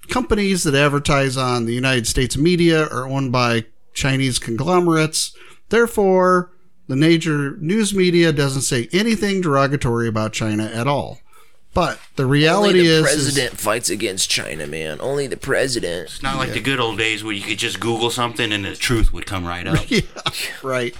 companies 0.08 0.64
that 0.64 0.74
advertise 0.74 1.36
on 1.36 1.64
the 1.64 1.72
United 1.72 2.06
States 2.06 2.36
media 2.36 2.86
are 2.88 3.08
owned 3.08 3.32
by 3.32 3.64
Chinese 3.94 4.38
conglomerates. 4.38 5.34
Therefore, 5.68 6.52
the 6.88 6.96
major 6.96 7.56
news 7.58 7.94
media 7.94 8.32
doesn't 8.32 8.62
say 8.62 8.88
anything 8.92 9.40
derogatory 9.40 10.08
about 10.08 10.32
China 10.32 10.64
at 10.64 10.86
all. 10.86 11.18
But 11.74 12.00
the 12.16 12.26
reality 12.26 12.78
Only 12.78 12.88
the 12.88 12.94
is, 12.94 13.06
is 13.06 13.14
president 13.14 13.60
fights 13.60 13.90
against 13.90 14.30
China, 14.30 14.66
man. 14.66 14.98
Only 15.00 15.26
the 15.26 15.36
president. 15.36 16.06
It's 16.06 16.22
not 16.22 16.36
like 16.36 16.52
the 16.52 16.60
good 16.60 16.80
old 16.80 16.98
days 16.98 17.22
where 17.22 17.32
you 17.32 17.42
could 17.42 17.58
just 17.58 17.78
Google 17.78 18.10
something 18.10 18.52
and 18.52 18.64
the 18.64 18.74
truth 18.74 19.12
would 19.12 19.26
come 19.26 19.46
right 19.46 19.66
up. 19.66 19.84
yeah, 19.90 20.00
right. 20.62 20.96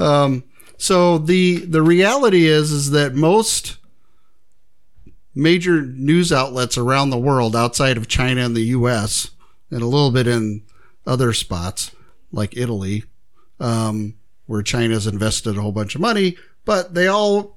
Um, 0.00 0.42
so 0.78 1.18
the 1.18 1.58
the 1.58 1.82
reality 1.82 2.46
is 2.46 2.72
is 2.72 2.90
that 2.90 3.14
most 3.14 3.76
major 5.34 5.82
news 5.82 6.32
outlets 6.32 6.78
around 6.78 7.10
the 7.10 7.18
world 7.18 7.54
outside 7.54 7.96
of 7.96 8.08
China 8.08 8.40
and 8.40 8.56
the 8.56 8.62
U.S. 8.62 9.30
and 9.70 9.82
a 9.82 9.86
little 9.86 10.10
bit 10.10 10.26
in 10.26 10.62
other 11.06 11.32
spots 11.34 11.92
like 12.32 12.56
Italy, 12.56 13.04
um, 13.60 14.14
where 14.46 14.62
China's 14.62 15.06
invested 15.06 15.56
a 15.56 15.60
whole 15.60 15.72
bunch 15.72 15.94
of 15.94 16.00
money, 16.00 16.36
but 16.64 16.94
they 16.94 17.06
all 17.06 17.55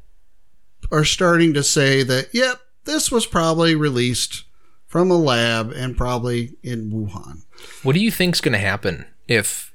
are 0.91 1.05
starting 1.05 1.53
to 1.53 1.63
say 1.63 2.03
that 2.03 2.29
yep, 2.33 2.59
this 2.85 3.11
was 3.11 3.25
probably 3.25 3.75
released 3.75 4.43
from 4.87 5.11
a 5.11 5.17
lab 5.17 5.71
and 5.71 5.95
probably 5.95 6.57
in 6.63 6.91
Wuhan. 6.91 7.43
What 7.83 7.93
do 7.93 7.99
you 7.99 8.11
think's 8.11 8.41
going 8.41 8.53
to 8.53 8.59
happen 8.59 9.05
if? 9.27 9.71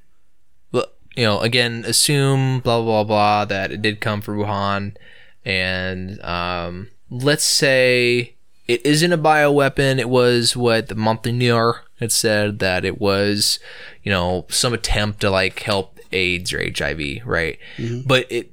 Well, 0.72 0.86
you 1.16 1.24
know, 1.24 1.40
again, 1.40 1.84
assume 1.86 2.60
blah 2.60 2.82
blah 2.82 3.04
blah 3.04 3.44
that 3.44 3.70
it 3.70 3.82
did 3.82 4.00
come 4.00 4.20
from 4.20 4.38
Wuhan, 4.38 4.96
and 5.44 6.20
um, 6.22 6.88
let's 7.10 7.44
say 7.44 8.34
it 8.66 8.84
isn't 8.84 9.12
a 9.12 9.18
bioweapon. 9.18 9.98
It 9.98 10.08
was 10.08 10.56
what 10.56 10.88
the 10.88 10.94
Montpellier 10.94 11.82
had 12.00 12.10
said 12.10 12.58
that 12.58 12.84
it 12.84 13.00
was, 13.00 13.58
you 14.02 14.10
know, 14.10 14.46
some 14.48 14.74
attempt 14.74 15.20
to 15.20 15.30
like 15.30 15.60
help 15.60 16.00
AIDS 16.12 16.52
or 16.52 16.60
HIV, 16.60 17.24
right? 17.24 17.58
But 18.06 18.30
it. 18.30 18.50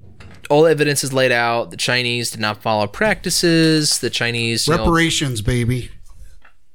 All 0.51 0.65
evidence 0.67 1.03
is 1.03 1.13
laid 1.13 1.31
out. 1.31 1.71
The 1.71 1.77
Chinese 1.77 2.29
did 2.31 2.41
not 2.41 2.61
follow 2.61 2.85
practices. 2.87 3.99
The 3.99 4.09
Chinese 4.09 4.67
you 4.67 4.73
know, 4.75 4.79
Reparations, 4.79 5.41
baby. 5.41 5.89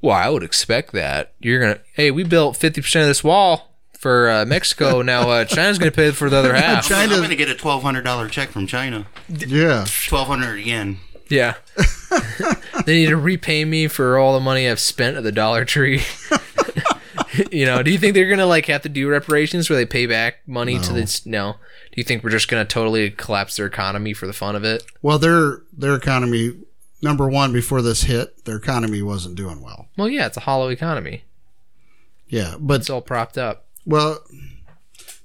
well, 0.01 0.17
I 0.17 0.29
would 0.31 0.43
expect 0.43 0.93
that. 0.93 1.35
You're 1.41 1.61
gonna, 1.61 1.81
hey, 1.95 2.11
we 2.11 2.25
built 2.25 2.57
fifty 2.57 2.81
percent 2.81 3.03
of 3.03 3.09
this 3.09 3.23
wall 3.23 3.75
for 3.99 4.31
uh, 4.31 4.45
Mexico. 4.47 5.03
Now 5.07 5.29
uh, 5.29 5.45
China's 5.45 5.79
gonna 5.79 5.91
pay 5.91 6.11
for 6.11 6.31
the 6.31 6.37
other 6.39 6.55
half. 6.57 6.89
China- 6.89 7.13
I'm 7.13 7.19
going 7.19 7.31
to 7.31 7.37
get 7.37 7.51
a 7.51 7.55
twelve 7.55 7.83
hundred 7.83 8.03
dollar 8.03 8.29
check 8.29 8.49
from 8.49 8.67
China. 8.67 9.07
Yeah. 9.29 9.85
Twelve 10.07 10.27
hundred 10.29 10.57
yen. 10.59 10.99
Yeah, 11.29 11.55
they 12.87 12.95
need 12.95 13.09
to 13.09 13.17
repay 13.17 13.65
me 13.65 13.89
for 13.89 14.17
all 14.17 14.33
the 14.33 14.41
money 14.41 14.69
I've 14.71 14.79
spent 14.79 15.17
at 15.17 15.25
the 15.25 15.33
Dollar 15.33 15.65
Tree. 15.65 16.03
you 17.51 17.67
know, 17.67 17.83
do 17.83 17.91
you 17.91 17.99
think 17.99 18.15
they're 18.15 18.31
gonna 18.31 18.47
like 18.47 18.67
have 18.67 18.83
to 18.83 18.89
do 18.89 19.09
reparations 19.09 19.69
where 19.69 19.77
they 19.77 19.87
pay 19.87 20.07
back 20.07 20.47
money 20.47 20.79
to 20.79 20.93
this? 20.93 21.27
No. 21.27 21.57
Do 21.97 22.01
you 22.01 22.05
think 22.05 22.23
we're 22.23 22.29
just 22.29 22.49
gonna 22.49 22.67
totally 22.67 23.09
collapse 23.09 23.57
their 23.57 23.65
economy 23.65 24.13
for 24.13 24.27
the 24.27 24.35
fun 24.35 24.55
of 24.55 24.65
it? 24.65 24.85
Well, 25.01 25.19
their 25.19 25.63
their 25.73 25.95
economy, 25.95 26.53
number 27.01 27.27
one, 27.27 27.55
before 27.55 27.81
this 27.81 28.03
hit, 28.03 28.45
their 28.45 28.57
economy 28.57 29.01
wasn't 29.01 29.35
doing 29.35 29.63
well. 29.63 29.89
Well, 29.97 30.07
yeah, 30.07 30.27
it's 30.27 30.37
a 30.37 30.41
hollow 30.41 30.69
economy. 30.69 31.25
Yeah, 32.29 32.57
but 32.61 32.81
It's 32.83 32.91
all 32.91 33.01
propped 33.01 33.39
up. 33.39 33.65
Well, 33.87 34.19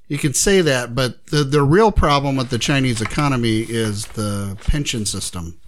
you 0.07 0.17
can 0.17 0.33
say 0.33 0.61
that, 0.61 0.95
but 0.95 1.25
the 1.25 1.43
the 1.43 1.61
real 1.61 1.91
problem 1.91 2.37
with 2.37 2.51
the 2.51 2.57
Chinese 2.57 3.01
economy 3.01 3.65
is 3.67 4.05
the 4.07 4.57
pension 4.61 5.05
system. 5.05 5.59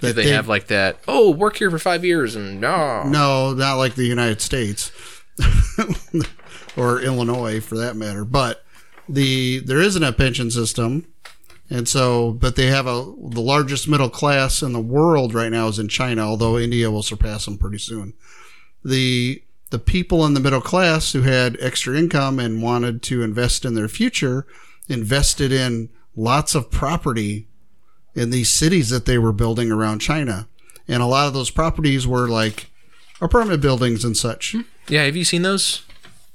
Do 0.00 0.14
they, 0.14 0.28
have 0.28 0.48
like 0.48 0.68
that? 0.68 0.98
Oh, 1.06 1.30
work 1.30 1.56
here 1.56 1.70
for 1.70 1.78
five 1.78 2.06
years 2.06 2.36
and 2.36 2.58
no. 2.58 3.02
no, 3.04 3.52
not 3.52 3.74
like 3.74 3.96
the 3.96 4.04
United 4.04 4.40
States 4.40 4.92
or 6.76 7.00
Illinois 7.00 7.60
for 7.60 7.76
that 7.78 7.96
matter. 7.96 8.24
But 8.24 8.65
the 9.08 9.60
there 9.60 9.80
isn't 9.80 10.02
a 10.02 10.12
pension 10.12 10.50
system, 10.50 11.06
and 11.70 11.88
so 11.88 12.32
but 12.32 12.56
they 12.56 12.66
have 12.66 12.86
a 12.86 13.04
the 13.30 13.40
largest 13.40 13.88
middle 13.88 14.10
class 14.10 14.62
in 14.62 14.72
the 14.72 14.80
world 14.80 15.34
right 15.34 15.52
now 15.52 15.68
is 15.68 15.78
in 15.78 15.88
China, 15.88 16.22
although 16.22 16.58
India 16.58 16.90
will 16.90 17.02
surpass 17.02 17.44
them 17.44 17.58
pretty 17.58 17.78
soon. 17.78 18.14
The 18.84 19.42
the 19.70 19.78
people 19.78 20.24
in 20.24 20.34
the 20.34 20.40
middle 20.40 20.60
class 20.60 21.12
who 21.12 21.22
had 21.22 21.56
extra 21.60 21.96
income 21.96 22.38
and 22.38 22.62
wanted 22.62 23.02
to 23.02 23.22
invest 23.22 23.64
in 23.64 23.74
their 23.74 23.88
future 23.88 24.46
invested 24.88 25.52
in 25.52 25.88
lots 26.14 26.54
of 26.54 26.70
property 26.70 27.48
in 28.14 28.30
these 28.30 28.52
cities 28.52 28.90
that 28.90 29.04
they 29.04 29.18
were 29.18 29.32
building 29.32 29.70
around 29.70 29.98
China. 29.98 30.48
And 30.88 31.02
a 31.02 31.06
lot 31.06 31.26
of 31.26 31.34
those 31.34 31.50
properties 31.50 32.06
were 32.06 32.28
like 32.28 32.70
apartment 33.20 33.60
buildings 33.60 34.04
and 34.04 34.16
such. 34.16 34.54
Yeah, 34.88 35.04
have 35.04 35.16
you 35.16 35.24
seen 35.24 35.42
those? 35.42 35.82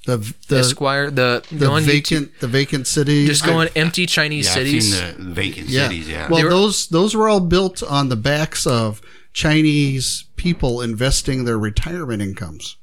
The 0.05 0.17
the, 0.47 0.57
Esquire, 0.59 1.11
the 1.11 1.43
the, 1.51 1.55
the 1.57 1.69
on 1.69 1.83
YouTube- 1.83 1.85
vacant 1.85 2.39
the 2.39 2.47
vacant 2.47 2.87
cities. 2.87 3.27
just 3.27 3.45
going 3.45 3.69
empty 3.75 4.05
Chinese 4.07 4.47
Yeah, 4.47 4.53
cities. 4.53 4.99
I've 5.01 5.15
seen 5.15 5.27
the 5.29 5.33
vacant 5.33 5.67
yeah. 5.69 5.87
cities. 5.87 6.09
Yeah. 6.09 6.27
Well, 6.29 6.43
were- 6.43 6.49
those 6.49 6.87
those 6.87 7.15
were 7.15 7.29
all 7.29 7.39
built 7.39 7.83
on 7.83 8.09
the 8.09 8.15
backs 8.15 8.65
of 8.65 8.99
Chinese 9.33 10.25
people 10.37 10.81
investing 10.81 11.45
their 11.45 11.57
retirement 11.59 12.21
incomes. 12.21 12.77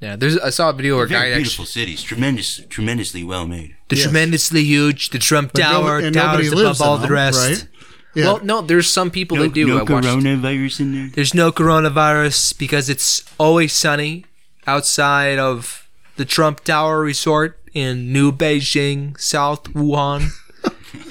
yeah, 0.00 0.16
there's 0.16 0.38
I 0.38 0.48
saw 0.50 0.70
a 0.70 0.72
video 0.72 0.96
where 0.96 1.04
a 1.04 1.08
guy 1.08 1.12
Very 1.20 1.28
actually 1.32 1.42
beautiful 1.42 1.66
cities. 1.66 2.02
Tremendous, 2.02 2.60
tremendously 2.70 3.22
well 3.22 3.46
made. 3.46 3.76
the 3.90 3.96
Yes. 3.96 4.04
tremendously 4.04 4.64
huge, 4.64 5.10
the 5.10 5.18
Trump 5.18 5.52
But 5.52 5.60
Tower 5.62 5.98
and 5.98 6.14
towers 6.14 6.48
above 6.48 6.64
lives 6.64 6.80
in 6.80 6.86
all 6.86 6.96
the 6.96 7.02
them, 7.02 7.12
rest. 7.12 7.38
right? 7.38 7.66
Yeah. 8.14 8.24
Well, 8.24 8.40
no, 8.42 8.62
there's 8.62 8.88
some 8.88 9.10
people 9.10 9.36
that 9.38 9.52
do. 9.52 9.78
I 9.78 9.82
watched- 9.82 10.08
coronavirus 10.08 10.80
in 10.80 10.92
there. 10.94 11.10
There's 11.14 11.34
no 11.34 11.52
coronavirus 11.52 12.56
because 12.58 12.88
it's 12.88 13.22
always 13.38 13.72
sunny 13.74 14.24
outside 14.66 15.38
of 15.38 15.79
the 16.20 16.26
Trump 16.26 16.62
Tower 16.64 17.00
Resort 17.00 17.58
in 17.72 18.12
New 18.12 18.30
Beijing, 18.30 19.18
South 19.18 19.64
Wuhan. 19.72 20.28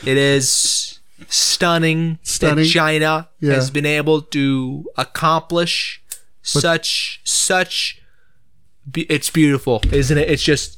it 0.05 0.17
is 0.17 0.99
stunning, 1.27 2.19
Stunning. 2.21 2.57
that 2.65 2.69
China 2.69 3.27
Yeah. 3.39 3.53
has 3.55 3.71
been 3.71 3.87
able 3.87 4.21
to 4.37 4.85
accomplish 4.97 5.99
such 6.43 7.21
such. 7.23 7.99
Be- 8.91 9.07
it's 9.09 9.31
beautiful, 9.31 9.81
isn't 9.91 10.15
it? 10.17 10.29
It's 10.29 10.43
just 10.43 10.77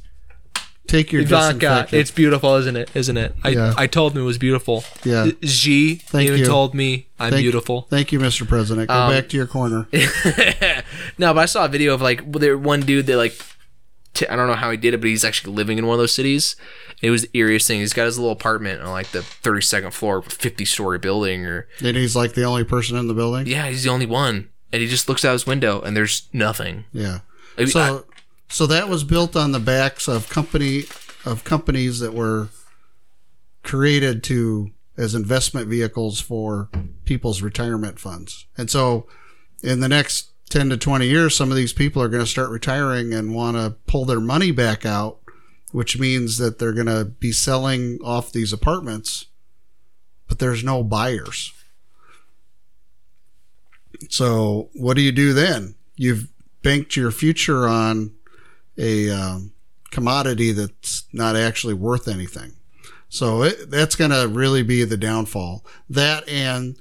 Take 0.87 1.11
your 1.13 1.21
Ivanka. 1.21 1.87
It's 1.91 2.11
beautiful, 2.11 2.55
isn't 2.55 2.75
it? 2.75 2.89
Isn't 2.93 3.15
it? 3.17 3.33
I 3.43 3.49
Yeah. 3.49 3.73
I 3.77 3.87
told 3.87 4.13
him 4.13 4.21
it 4.23 4.25
was 4.25 4.37
beautiful. 4.37 4.83
Yeah. 5.05 5.27
Xi 5.43 5.95
Thank 5.95 6.27
even 6.27 6.39
you. 6.39 6.45
told 6.45 6.73
me 6.73 7.07
I'm 7.19 7.31
Thank- 7.31 7.43
beautiful. 7.43 7.87
Thank 7.89 8.11
you, 8.13 8.19
Mr. 8.19 8.47
President. 8.47 8.87
Go 8.89 8.93
Um, 8.93 9.11
back 9.11 9.27
to 9.29 9.37
your 9.37 9.45
corner. 9.47 9.87
no, 11.17 11.33
but 11.33 11.37
I 11.37 11.45
saw 11.45 11.65
a 11.65 11.69
video 11.69 11.93
of 11.93 12.01
like 12.01 12.29
there 12.31 12.57
one 12.57 12.81
dude 12.81 13.05
that 13.07 13.17
like 13.17 13.35
t- 14.13 14.27
I 14.27 14.35
don't 14.35 14.47
know 14.47 14.55
how 14.55 14.71
he 14.71 14.77
did 14.77 14.93
it, 14.93 15.01
but 15.01 15.07
he's 15.09 15.23
actually 15.25 15.53
living 15.53 15.77
in 15.77 15.85
one 15.87 15.93
of 15.95 15.99
those 15.99 16.13
cities. 16.13 16.55
It 17.01 17.09
was 17.09 17.23
the 17.23 17.27
eeriest 17.29 17.67
thing. 17.67 17.79
He's 17.79 17.93
got 17.93 18.05
his 18.05 18.17
little 18.19 18.31
apartment 18.33 18.81
on 18.81 18.89
like 18.91 19.11
the 19.11 19.21
thirty 19.23 19.61
second 19.61 19.91
floor 19.91 20.21
fifty 20.21 20.65
story 20.65 20.99
building, 20.99 21.45
or 21.45 21.67
and 21.83 21.97
he's 21.97 22.15
like 22.15 22.33
the 22.33 22.43
only 22.43 22.63
person 22.63 22.97
in 22.97 23.07
the 23.07 23.13
building. 23.13 23.47
yeah, 23.47 23.67
he's 23.69 23.83
the 23.83 23.89
only 23.89 24.05
one, 24.05 24.49
and 24.71 24.81
he 24.81 24.87
just 24.87 25.09
looks 25.09 25.25
out 25.25 25.33
his 25.33 25.47
window 25.47 25.81
and 25.81 25.95
there's 25.97 26.29
nothing. 26.33 26.85
Yeah. 26.93 27.19
I 27.57 27.61
mean, 27.61 27.67
So 27.69 28.05
so 28.49 28.67
that 28.67 28.87
was 28.89 29.03
built 29.03 29.35
on 29.35 29.51
the 29.51 29.59
backs 29.59 30.07
of 30.07 30.29
company 30.29 30.83
of 31.25 31.43
companies 31.43 31.99
that 31.99 32.13
were 32.13 32.49
created 33.63 34.23
to 34.25 34.71
as 34.97 35.15
investment 35.15 35.67
vehicles 35.67 36.19
for 36.19 36.69
people's 37.05 37.41
retirement 37.41 37.99
funds. 37.99 38.45
And 38.57 38.69
so 38.69 39.07
in 39.63 39.79
the 39.79 39.87
next 39.89 40.30
10 40.51 40.69
to 40.69 40.77
20 40.77 41.07
years 41.07 41.35
some 41.35 41.49
of 41.49 41.57
these 41.57 41.73
people 41.73 42.01
are 42.01 42.09
going 42.09 42.23
to 42.23 42.29
start 42.29 42.49
retiring 42.49 43.13
and 43.13 43.33
want 43.33 43.57
to 43.57 43.75
pull 43.87 44.05
their 44.05 44.19
money 44.19 44.51
back 44.51 44.85
out, 44.85 45.19
which 45.71 45.97
means 45.97 46.37
that 46.37 46.59
they're 46.59 46.73
going 46.73 46.85
to 46.85 47.05
be 47.05 47.31
selling 47.31 47.97
off 48.03 48.31
these 48.31 48.53
apartments 48.53 49.25
but 50.31 50.39
there's 50.39 50.63
no 50.63 50.81
buyers. 50.81 51.51
So 54.07 54.69
what 54.73 54.95
do 54.95 55.01
you 55.01 55.11
do 55.11 55.33
then? 55.33 55.75
You've 55.97 56.29
banked 56.63 56.95
your 56.95 57.11
future 57.11 57.67
on 57.67 58.13
a 58.77 59.09
um, 59.09 59.51
commodity 59.89 60.53
that's 60.53 61.03
not 61.11 61.35
actually 61.35 61.73
worth 61.73 62.07
anything. 62.07 62.53
So 63.09 63.43
it, 63.43 63.69
that's 63.69 63.97
going 63.97 64.11
to 64.11 64.29
really 64.29 64.63
be 64.63 64.85
the 64.85 64.95
downfall. 64.95 65.65
That 65.89 66.25
and 66.29 66.77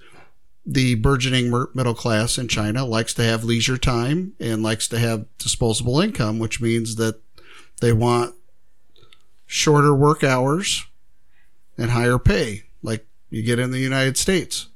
the 0.72 0.94
burgeoning 0.94 1.50
middle 1.74 1.94
class 1.94 2.38
in 2.38 2.46
China 2.46 2.84
likes 2.84 3.12
to 3.12 3.24
have 3.24 3.42
leisure 3.42 3.76
time 3.76 4.34
and 4.38 4.62
likes 4.62 4.86
to 4.86 5.00
have 5.00 5.26
disposable 5.36 6.00
income, 6.00 6.38
which 6.38 6.60
means 6.60 6.94
that 6.94 7.20
they 7.80 7.92
want 7.92 8.36
shorter 9.46 9.92
work 9.92 10.22
hours 10.22 10.86
and 11.76 11.90
higher 11.90 12.20
pay, 12.20 12.62
like 12.84 13.04
you 13.30 13.42
get 13.42 13.58
in 13.58 13.72
the 13.72 13.80
United 13.80 14.16
States. 14.16 14.68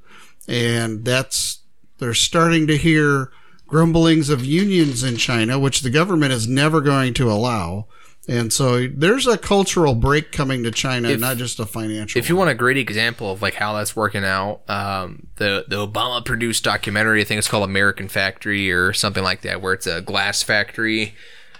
And 0.49 1.05
that's, 1.05 1.59
they're 1.99 2.13
starting 2.13 2.67
to 2.67 2.75
hear 2.75 3.31
grumblings 3.65 4.27
of 4.29 4.43
unions 4.43 5.01
in 5.01 5.15
China, 5.15 5.57
which 5.57 5.79
the 5.79 5.89
government 5.89 6.33
is 6.33 6.45
never 6.45 6.81
going 6.81 7.13
to 7.13 7.31
allow. 7.31 7.87
And 8.27 8.51
so 8.51 8.87
there's 8.87 9.27
a 9.27 9.37
cultural 9.37 9.93
break 9.93 10.31
coming 10.31 10.63
to 10.63 10.71
China, 10.71 11.09
If- 11.09 11.19
not 11.19 11.37
just 11.37 11.59
a 11.59 11.65
financial. 11.65 12.17
if 12.17 12.27
you 12.27 12.35
one. 12.35 12.47
want 12.47 12.55
a 12.55 12.57
great 12.57 12.77
example 12.77 13.31
of 13.31 13.41
like 13.41 13.53
how 13.55 13.73
that's 13.77 13.95
working 13.95 14.25
out, 14.25 14.61
um, 14.67 15.27
the 15.35 15.65
the 15.67 15.85
Obama 15.87 16.25
produced 16.25 16.63
documentary, 16.63 17.21
I 17.21 17.23
think 17.23 17.37
it's 17.37 17.47
called 17.47 17.63
American 17.69 18.07
Factory 18.07 18.71
or 18.71 18.93
something 18.93 19.23
like 19.23 19.41
that, 19.41 19.61
where 19.61 19.73
it's 19.73 19.85
a 19.87 20.01
glass 20.01 20.41
factory. 20.41 21.13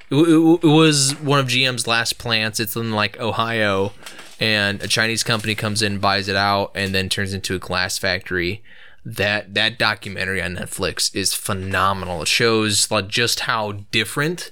It, 0.09 0.15
it- 0.15 0.59
it 0.63 0.67
was 0.67 1.13
one 1.21 1.39
of 1.39 1.47
GM's 1.47 1.85
last 1.87 2.17
plants. 2.17 2.59
It's 2.59 2.75
in 2.75 2.91
like 2.93 3.19
Ohio, 3.19 3.93
and 4.39 4.81
a 4.81 4.87
Chinese 4.87 5.23
company 5.23 5.53
comes 5.55 5.81
in, 5.83 5.99
buys 5.99 6.27
it 6.27 6.35
out, 6.35 6.71
and 6.75 6.95
then 6.95 7.09
turns 7.09 7.33
into 7.33 7.53
a 7.55 7.59
glass 7.59 7.97
factory. 7.99 8.63
That 9.05 9.53
that 9.53 9.77
documentary 9.77 10.41
on 10.41 10.55
Netflix 10.55 11.15
is 11.15 11.35
phenomenal. 11.35 12.23
It 12.23 12.27
shows 12.27 12.89
like 12.89 13.07
just 13.07 13.41
how 13.41 13.73
different 13.91 14.51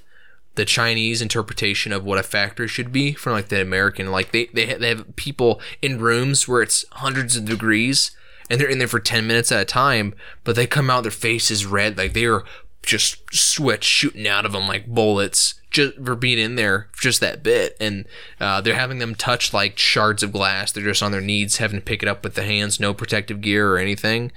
the 0.54 0.64
Chinese 0.64 1.20
interpretation 1.20 1.92
of 1.92 2.04
what 2.04 2.18
a 2.18 2.22
factory 2.22 2.68
should 2.68 2.92
be 2.92 3.12
from 3.12 3.32
like 3.32 3.48
the 3.48 3.60
American. 3.60 4.10
Like 4.10 4.32
they 4.32 4.46
they 4.46 4.66
ha- 4.66 4.78
they 4.78 4.88
have 4.88 5.16
people 5.16 5.60
in 5.82 6.00
rooms 6.00 6.46
where 6.46 6.62
it's 6.62 6.84
hundreds 6.92 7.36
of 7.36 7.44
degrees 7.44 8.12
and 8.48 8.60
they're 8.60 8.68
in 8.68 8.78
there 8.78 8.88
for 8.88 9.00
ten 9.00 9.26
minutes 9.26 9.50
at 9.50 9.62
a 9.62 9.64
time, 9.64 10.14
but 10.44 10.54
they 10.56 10.66
come 10.66 10.90
out 10.90 11.02
their 11.02 11.10
face 11.10 11.50
is 11.50 11.66
red, 11.66 11.96
like 11.96 12.12
they 12.12 12.26
are 12.26 12.44
just 12.82 13.22
sweat 13.32 13.82
shooting 13.82 14.28
out 14.28 14.44
of 14.44 14.52
them 14.52 14.68
like 14.68 14.86
bullets 14.86 15.54
just 15.74 15.96
for 15.96 16.14
being 16.14 16.38
in 16.38 16.54
there 16.54 16.86
just 17.00 17.20
that 17.20 17.42
bit. 17.42 17.76
And 17.80 18.06
uh, 18.40 18.60
they're 18.60 18.76
having 18.76 19.00
them 19.00 19.16
touch 19.16 19.52
like 19.52 19.76
shards 19.76 20.22
of 20.22 20.32
glass. 20.32 20.70
They're 20.70 20.84
just 20.84 21.02
on 21.02 21.10
their 21.10 21.20
knees 21.20 21.56
having 21.56 21.80
to 21.80 21.84
pick 21.84 22.00
it 22.00 22.08
up 22.08 22.22
with 22.22 22.36
the 22.36 22.44
hands. 22.44 22.78
No 22.78 22.94
protective 22.94 23.40
gear 23.40 23.72
or 23.72 23.78
anything. 23.78 24.30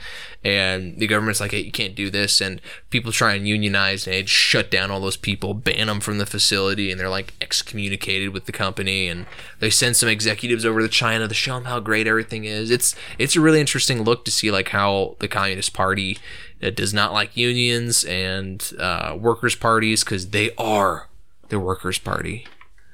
And 0.43 0.97
the 0.97 1.07
government's 1.07 1.39
like 1.39 1.51
hey 1.51 1.59
you 1.59 1.72
can't 1.72 1.95
do 1.95 2.09
this. 2.09 2.41
And 2.41 2.59
people 2.89 3.11
try 3.11 3.35
and 3.35 3.47
unionize 3.47 4.07
and 4.07 4.15
they 4.15 4.26
shut 4.26 4.72
down 4.72 4.89
all 4.89 4.99
those 4.99 5.15
people 5.15 5.53
ban 5.53 5.88
them 5.88 5.99
from 5.99 6.18
the 6.18 6.26
facility 6.26 6.89
and 6.89 6.99
they're 6.99 7.07
like 7.07 7.35
excommunicated 7.39 8.34
with 8.34 8.45
the 8.45 8.51
company. 8.51 9.07
And 9.07 9.27
they 9.59 9.69
send 9.69 9.95
some 9.95 10.09
executives 10.09 10.65
over 10.65 10.81
to 10.81 10.89
china 10.89 11.27
to 11.27 11.34
show 11.35 11.53
them 11.53 11.65
how 11.65 11.80
great 11.80 12.07
everything 12.07 12.45
is. 12.45 12.72
It's 12.72 12.95
it's 13.19 13.35
a 13.35 13.41
really 13.41 13.61
interesting 13.61 14.01
look 14.01 14.26
to 14.26 14.31
see 14.31 14.49
like 14.49 14.69
how 14.69 15.18
the 15.19 15.27
communist 15.27 15.73
party 15.73 16.18
uh, 16.64 16.72
does 16.72 16.95
not 16.95 17.14
like 17.14 17.38
unions 17.38 18.03
and 18.05 18.73
uh, 18.80 19.15
workers 19.19 19.55
parties 19.55 20.03
because 20.03 20.30
they 20.30 20.49
are 20.57 21.06
the 21.49 21.60
workers 21.60 21.98
party 21.99 22.45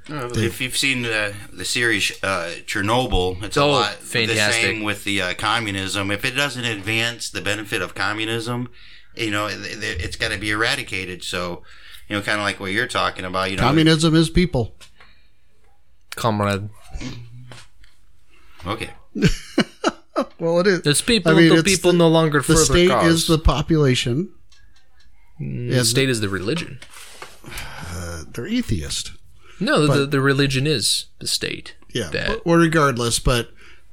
If 0.07 0.59
you've 0.61 0.77
seen 0.77 1.03
the 1.03 1.33
the 1.51 1.65
series 1.65 2.11
uh, 2.23 2.51
Chernobyl, 2.65 3.41
it's 3.43 3.55
a 3.57 3.61
Oh, 3.61 3.69
lot 3.71 3.93
fantastic. 3.95 4.61
the 4.61 4.67
same 4.67 4.83
with 4.83 5.03
the 5.05 5.21
uh, 5.21 5.33
communism. 5.35 6.11
If 6.11 6.25
it 6.25 6.31
doesn't 6.35 6.65
advance 6.65 7.29
the 7.29 7.41
benefit 7.41 7.81
of 7.81 7.95
communism, 7.95 8.69
you 9.15 9.31
know, 9.31 9.47
it, 9.47 9.59
it- 9.61 10.01
it's 10.01 10.15
got 10.17 10.31
to 10.31 10.37
be 10.37 10.51
eradicated. 10.51 11.23
So, 11.23 11.63
you 12.09 12.15
know, 12.17 12.21
kind 12.21 12.37
of 12.39 12.43
like 12.43 12.59
what 12.59 12.71
you're 12.73 12.87
talking 12.87 13.23
about. 13.25 13.49
You 13.51 13.57
know, 13.57 13.63
Communism 13.63 14.13
is 14.15 14.29
people. 14.29 14.75
comrade 16.15 16.69
okay. 18.67 18.89
Well, 20.39 20.59
it 20.59 20.67
is. 20.67 20.79
It's 20.85 21.01
people 21.01 21.31
I 21.31 21.35
mean, 21.35 21.43
until 21.45 21.59
it's 21.59 21.71
people 21.75 21.91
the- 21.91 21.97
no 21.97 22.07
longer 22.07 22.39
The 22.41 22.55
state 22.57 22.89
cause. 22.89 23.11
is 23.11 23.27
the 23.27 23.39
population. 23.39 24.29
the 25.39 25.83
state 25.85 26.07
is 26.09 26.19
the 26.21 26.29
religion 26.29 26.79
They're 28.33 28.47
atheist. 28.47 29.11
no 29.59 29.85
the, 29.87 30.05
the 30.05 30.19
religion 30.21 30.65
is 30.67 31.05
the 31.19 31.27
state 31.27 31.75
Yeah. 31.93 32.09
That- 32.09 32.27
But, 32.27 32.45
well, 32.45 32.57
regardless, 32.57 33.19
but 33.19 33.51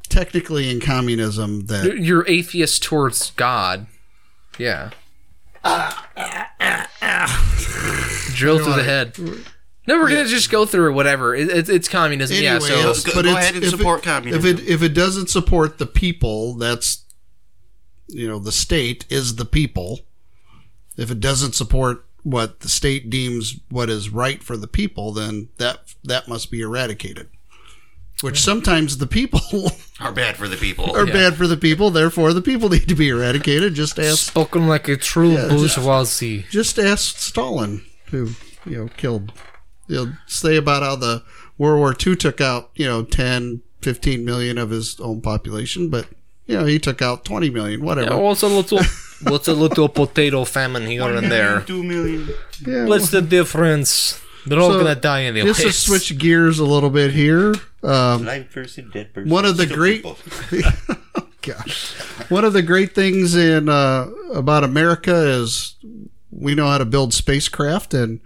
technically 0.08 0.70
in 0.70 0.80
communism, 0.80 1.66
that 1.66 1.84
You're- 1.84 2.00
you're 2.02 2.24
atheist 2.28 2.82
towards 2.82 3.30
god 3.32 3.86
yeah 4.58 4.90
drill 8.34 8.58
through 8.58 8.74
the 8.74 8.82
head 8.82 9.16
no 9.86 9.98
we're 9.98 10.08
gonna 10.08 10.26
just 10.26 10.50
go 10.50 10.64
through 10.66 10.90
it 10.90 10.94
whatever 10.94 11.34
it, 11.34 11.48
it's 11.50 11.68
it's 11.68 11.88
communism 11.88 12.36
yeah 12.42 12.58
so 12.58 12.92
Go- 12.92 13.12
but 13.14 13.24
go 13.24 13.36
ahead 13.36 13.54
and 13.56 13.64
support 13.66 14.00
it, 14.00 14.04
communism. 14.04 14.46
If 14.46 14.58
it 14.60 14.68
if 14.68 14.82
it 14.82 14.94
doesn't 14.94 15.28
support 15.30 15.78
the 15.78 15.86
people, 15.86 16.54
that's 16.56 17.04
you 18.08 18.26
know 18.28 18.38
the 18.38 18.52
state 18.52 19.04
is 19.08 19.36
the 19.36 19.44
people. 19.44 20.00
If 20.96 21.10
it 21.10 21.20
doesn't 21.20 21.54
support 21.54 22.04
what 22.22 22.60
the 22.60 22.68
state 22.68 23.08
deems 23.10 23.56
what 23.70 23.88
is 23.90 24.10
right 24.10 24.42
for 24.42 24.56
the 24.56 24.66
people, 24.68 25.12
then 25.12 25.48
that 25.58 25.94
that 26.04 26.28
must 26.28 26.50
be 26.50 26.60
eradicated. 26.60 27.28
Which 28.22 28.38
sometimes 28.40 28.98
the 28.98 29.06
people 29.06 29.40
are 30.00 30.12
bad 30.12 30.36
for 30.36 30.46
the 30.46 30.56
people. 30.58 30.94
are 30.94 31.06
Yeah. 31.06 31.12
bad 31.12 31.36
for 31.36 31.46
the 31.46 31.56
people, 31.56 31.90
therefore 31.90 32.34
the 32.34 32.42
people 32.42 32.68
need 32.68 32.88
to 32.88 32.94
be 32.94 33.08
eradicated. 33.08 33.74
Just 33.74 33.98
ask 33.98 34.18
spoken 34.26 34.66
like 34.68 34.88
a 34.88 34.96
true 34.96 35.32
Yeah, 35.32 35.48
just- 35.48 35.76
bourgeoisie 35.76 36.44
just 36.50 36.78
ask 36.78 37.16
Stalin, 37.18 37.82
who 38.10 38.30
you 38.66 38.76
know 38.76 38.88
killed. 38.96 39.32
You'll 39.88 40.12
say 40.26 40.56
about 40.56 40.82
how 40.82 40.96
the 40.96 41.22
World 41.58 41.78
War 41.80 41.96
II 42.06 42.14
took 42.16 42.40
out 42.42 42.70
you 42.74 42.84
know 42.86 43.02
10, 43.04 43.62
15 43.80 44.24
million 44.24 44.58
of 44.58 44.68
his 44.70 45.00
own 45.00 45.22
population, 45.22 45.88
but 45.88 46.06
you 46.46 46.58
know 46.58 46.66
he 46.66 46.78
took 46.78 47.00
out 47.00 47.24
twenty 47.24 47.48
million, 47.48 47.82
whatever. 47.82 48.18
what's 48.18 48.42
a 48.42 48.48
little 48.48 48.80
what's 49.24 49.48
a 49.48 49.54
little 49.54 49.88
potato 49.88 50.44
famine 50.44 50.86
here 50.86 51.02
and 51.16 51.30
there 51.30 51.60
Two 51.62 51.82
million. 51.82 52.28
Yeah, 52.66 52.86
what's 52.86 53.10
the 53.10 53.22
difference 53.22 54.20
they're 54.46 54.58
all 54.58 54.70
So, 54.72 54.78
gonna 54.80 54.94
die 54.94 55.24
anyway 55.24 55.46
just 55.48 55.60
to 55.62 55.72
switch 55.72 56.16
gears 56.18 56.58
a 56.58 56.64
little 56.64 56.90
bit 56.90 57.12
here. 57.12 57.54
Um, 57.82 58.24
Live 58.24 58.50
person, 58.50 58.90
dead 58.92 59.12
person. 59.12 59.30
One 59.30 59.44
of 59.44 59.56
the 59.56 59.64
still 59.64 59.76
great- 59.76 60.02
people. 60.02 60.16
gosh, 61.42 61.92
one 62.30 62.44
of 62.44 62.52
the 62.52 62.62
great 62.62 62.94
things 62.94 63.34
in 63.34 63.68
uh, 63.68 64.06
about 64.32 64.64
America 64.64 65.14
is 65.14 65.76
we 66.30 66.54
know 66.54 66.66
how 66.68 66.78
to 66.78 66.84
build 66.84 67.12
spacecraft, 67.12 67.92
and 67.94 68.20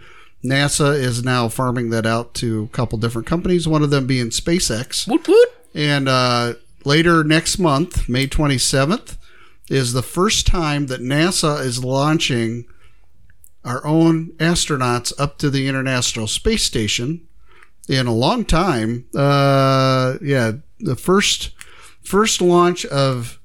NASA 0.44 0.94
is 0.94 1.24
now 1.24 1.48
farming 1.48 1.90
that 1.90 2.06
out 2.06 2.34
to 2.34 2.64
a 2.64 2.68
couple 2.76 2.98
different 2.98 3.26
companies. 3.26 3.66
One 3.66 3.82
of 3.82 3.90
them 3.90 4.06
being 4.06 4.28
SpaceX. 4.30 5.08
woot 5.08 5.26
woot 5.26 5.48
And 5.74 6.08
uh, 6.08 6.54
later 6.84 7.24
next 7.24 7.58
month, 7.58 8.08
May 8.08 8.26
27th, 8.26 9.16
is 9.68 9.92
the 9.92 10.02
first 10.02 10.46
time 10.46 10.86
that 10.86 11.00
NASA 11.00 11.60
is 11.64 11.84
launching 11.84 12.66
our 13.64 13.84
own 13.86 14.32
astronauts 14.38 15.12
up 15.18 15.38
to 15.38 15.48
the 15.50 15.66
International 15.68 16.26
Space 16.26 16.62
Station 16.64 17.26
in 17.88 18.06
a 18.06 18.12
long 18.14 18.44
time. 18.44 19.06
Uh, 19.14 20.14
yeah, 20.22 20.52
the 20.80 20.96
first 20.96 21.50
first 22.02 22.42
launch 22.42 22.84
of 22.86 23.38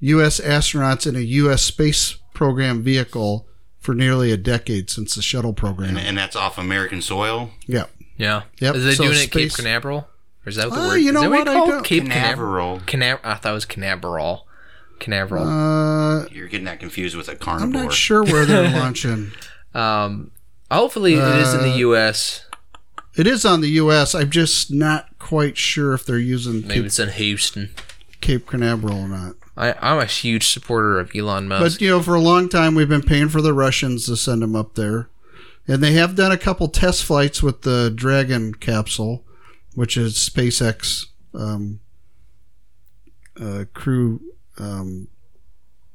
U.S. 0.00 0.40
astronauts 0.40 1.06
in 1.06 1.14
a 1.14 1.20
U.S. 1.20 1.62
space 1.62 2.16
program 2.34 2.82
vehicle 2.82 3.46
for 3.78 3.94
nearly 3.94 4.32
a 4.32 4.36
decade 4.36 4.90
since 4.90 5.14
the 5.14 5.22
shuttle 5.22 5.52
program. 5.52 5.90
and, 5.96 5.98
and 6.08 6.18
that's 6.18 6.34
off 6.36 6.58
American 6.58 7.00
soil. 7.02 7.50
yeah. 7.66 7.84
Yeah. 8.16 8.42
Yep, 8.60 8.74
Is 8.76 8.84
they 8.84 8.94
so 8.94 9.04
doing 9.04 9.16
it 9.16 9.22
at 9.24 9.30
Cape 9.30 9.50
space- 9.50 9.56
Canaveral? 9.56 9.98
Or 10.44 10.48
is 10.50 10.56
that 10.56 10.68
what 10.70 10.76
the 10.76 10.82
Uh, 10.82 10.88
word? 10.88 10.96
you 10.98 11.08
is 11.08 11.14
know 11.14 11.20
that 11.22 11.30
what? 11.30 11.40
it's 11.40 11.50
I 11.50 11.54
called? 11.54 11.70
don't- 11.70 11.84
Cape 11.84 12.02
Canaveral. 12.04 12.80
Canaveral. 12.80 12.80
Canaveral. 12.86 13.32
I 13.32 13.34
thought 13.36 13.50
it 13.50 13.54
was 13.54 13.64
Canaveral. 13.64 14.46
Canaveral. 15.02 15.44
Uh, 15.46 16.26
You're 16.30 16.48
getting 16.48 16.64
that 16.64 16.80
confused 16.80 17.14
with 17.16 17.28
a 17.28 17.36
carnivore. 17.36 17.66
I'm 17.82 17.86
not 17.88 17.92
sure 17.92 18.24
where 18.24 18.46
they're 18.46 18.70
launching. 18.80 19.32
um, 19.74 20.30
hopefully 20.70 21.14
it 21.14 21.18
is 21.38 21.52
in 21.52 21.60
Uh, 21.60 21.64
the 21.64 21.76
U.S. 21.80 22.46
It 23.14 23.26
is 23.26 23.44
on 23.44 23.60
the 23.60 23.68
U.S. 23.72 24.14
I'm 24.14 24.30
just 24.30 24.70
not 24.72 25.18
quite 25.18 25.58
sure 25.58 25.92
if 25.92 26.06
they're 26.06 26.16
using 26.18 26.62
Maybe 26.62 26.74
Cape, 26.74 26.84
it's 26.86 26.98
in 26.98 27.10
Houston. 27.10 27.68
Cape 28.22 28.46
Canaveral 28.46 28.98
or 29.00 29.08
not. 29.08 29.34
I, 29.54 29.74
I'm 29.82 29.98
a 29.98 30.06
huge 30.06 30.48
supporter 30.48 30.98
of 30.98 31.10
Elon 31.14 31.46
Musk. 31.48 31.62
But 31.78 31.80
you 31.82 31.90
know, 31.90 32.00
for 32.00 32.14
a 32.14 32.20
long 32.20 32.48
time, 32.48 32.74
we've 32.74 32.88
been 32.88 33.02
paying 33.02 33.28
for 33.28 33.42
the 33.42 33.52
Russians 33.52 34.06
to 34.06 34.16
send 34.16 34.40
them 34.40 34.56
up 34.56 34.76
there, 34.76 35.10
and 35.68 35.82
they 35.82 35.92
have 35.92 36.14
done 36.16 36.32
a 36.32 36.38
couple 36.38 36.68
test 36.68 37.04
flights 37.04 37.42
with 37.42 37.60
the 37.62 37.92
Dragon 37.94 38.54
capsule, 38.54 39.26
which 39.74 39.98
is 39.98 40.14
SpaceX 40.14 41.04
um, 41.34 41.80
uh, 43.38 43.64
crew, 43.74 44.20
um, 44.62 45.08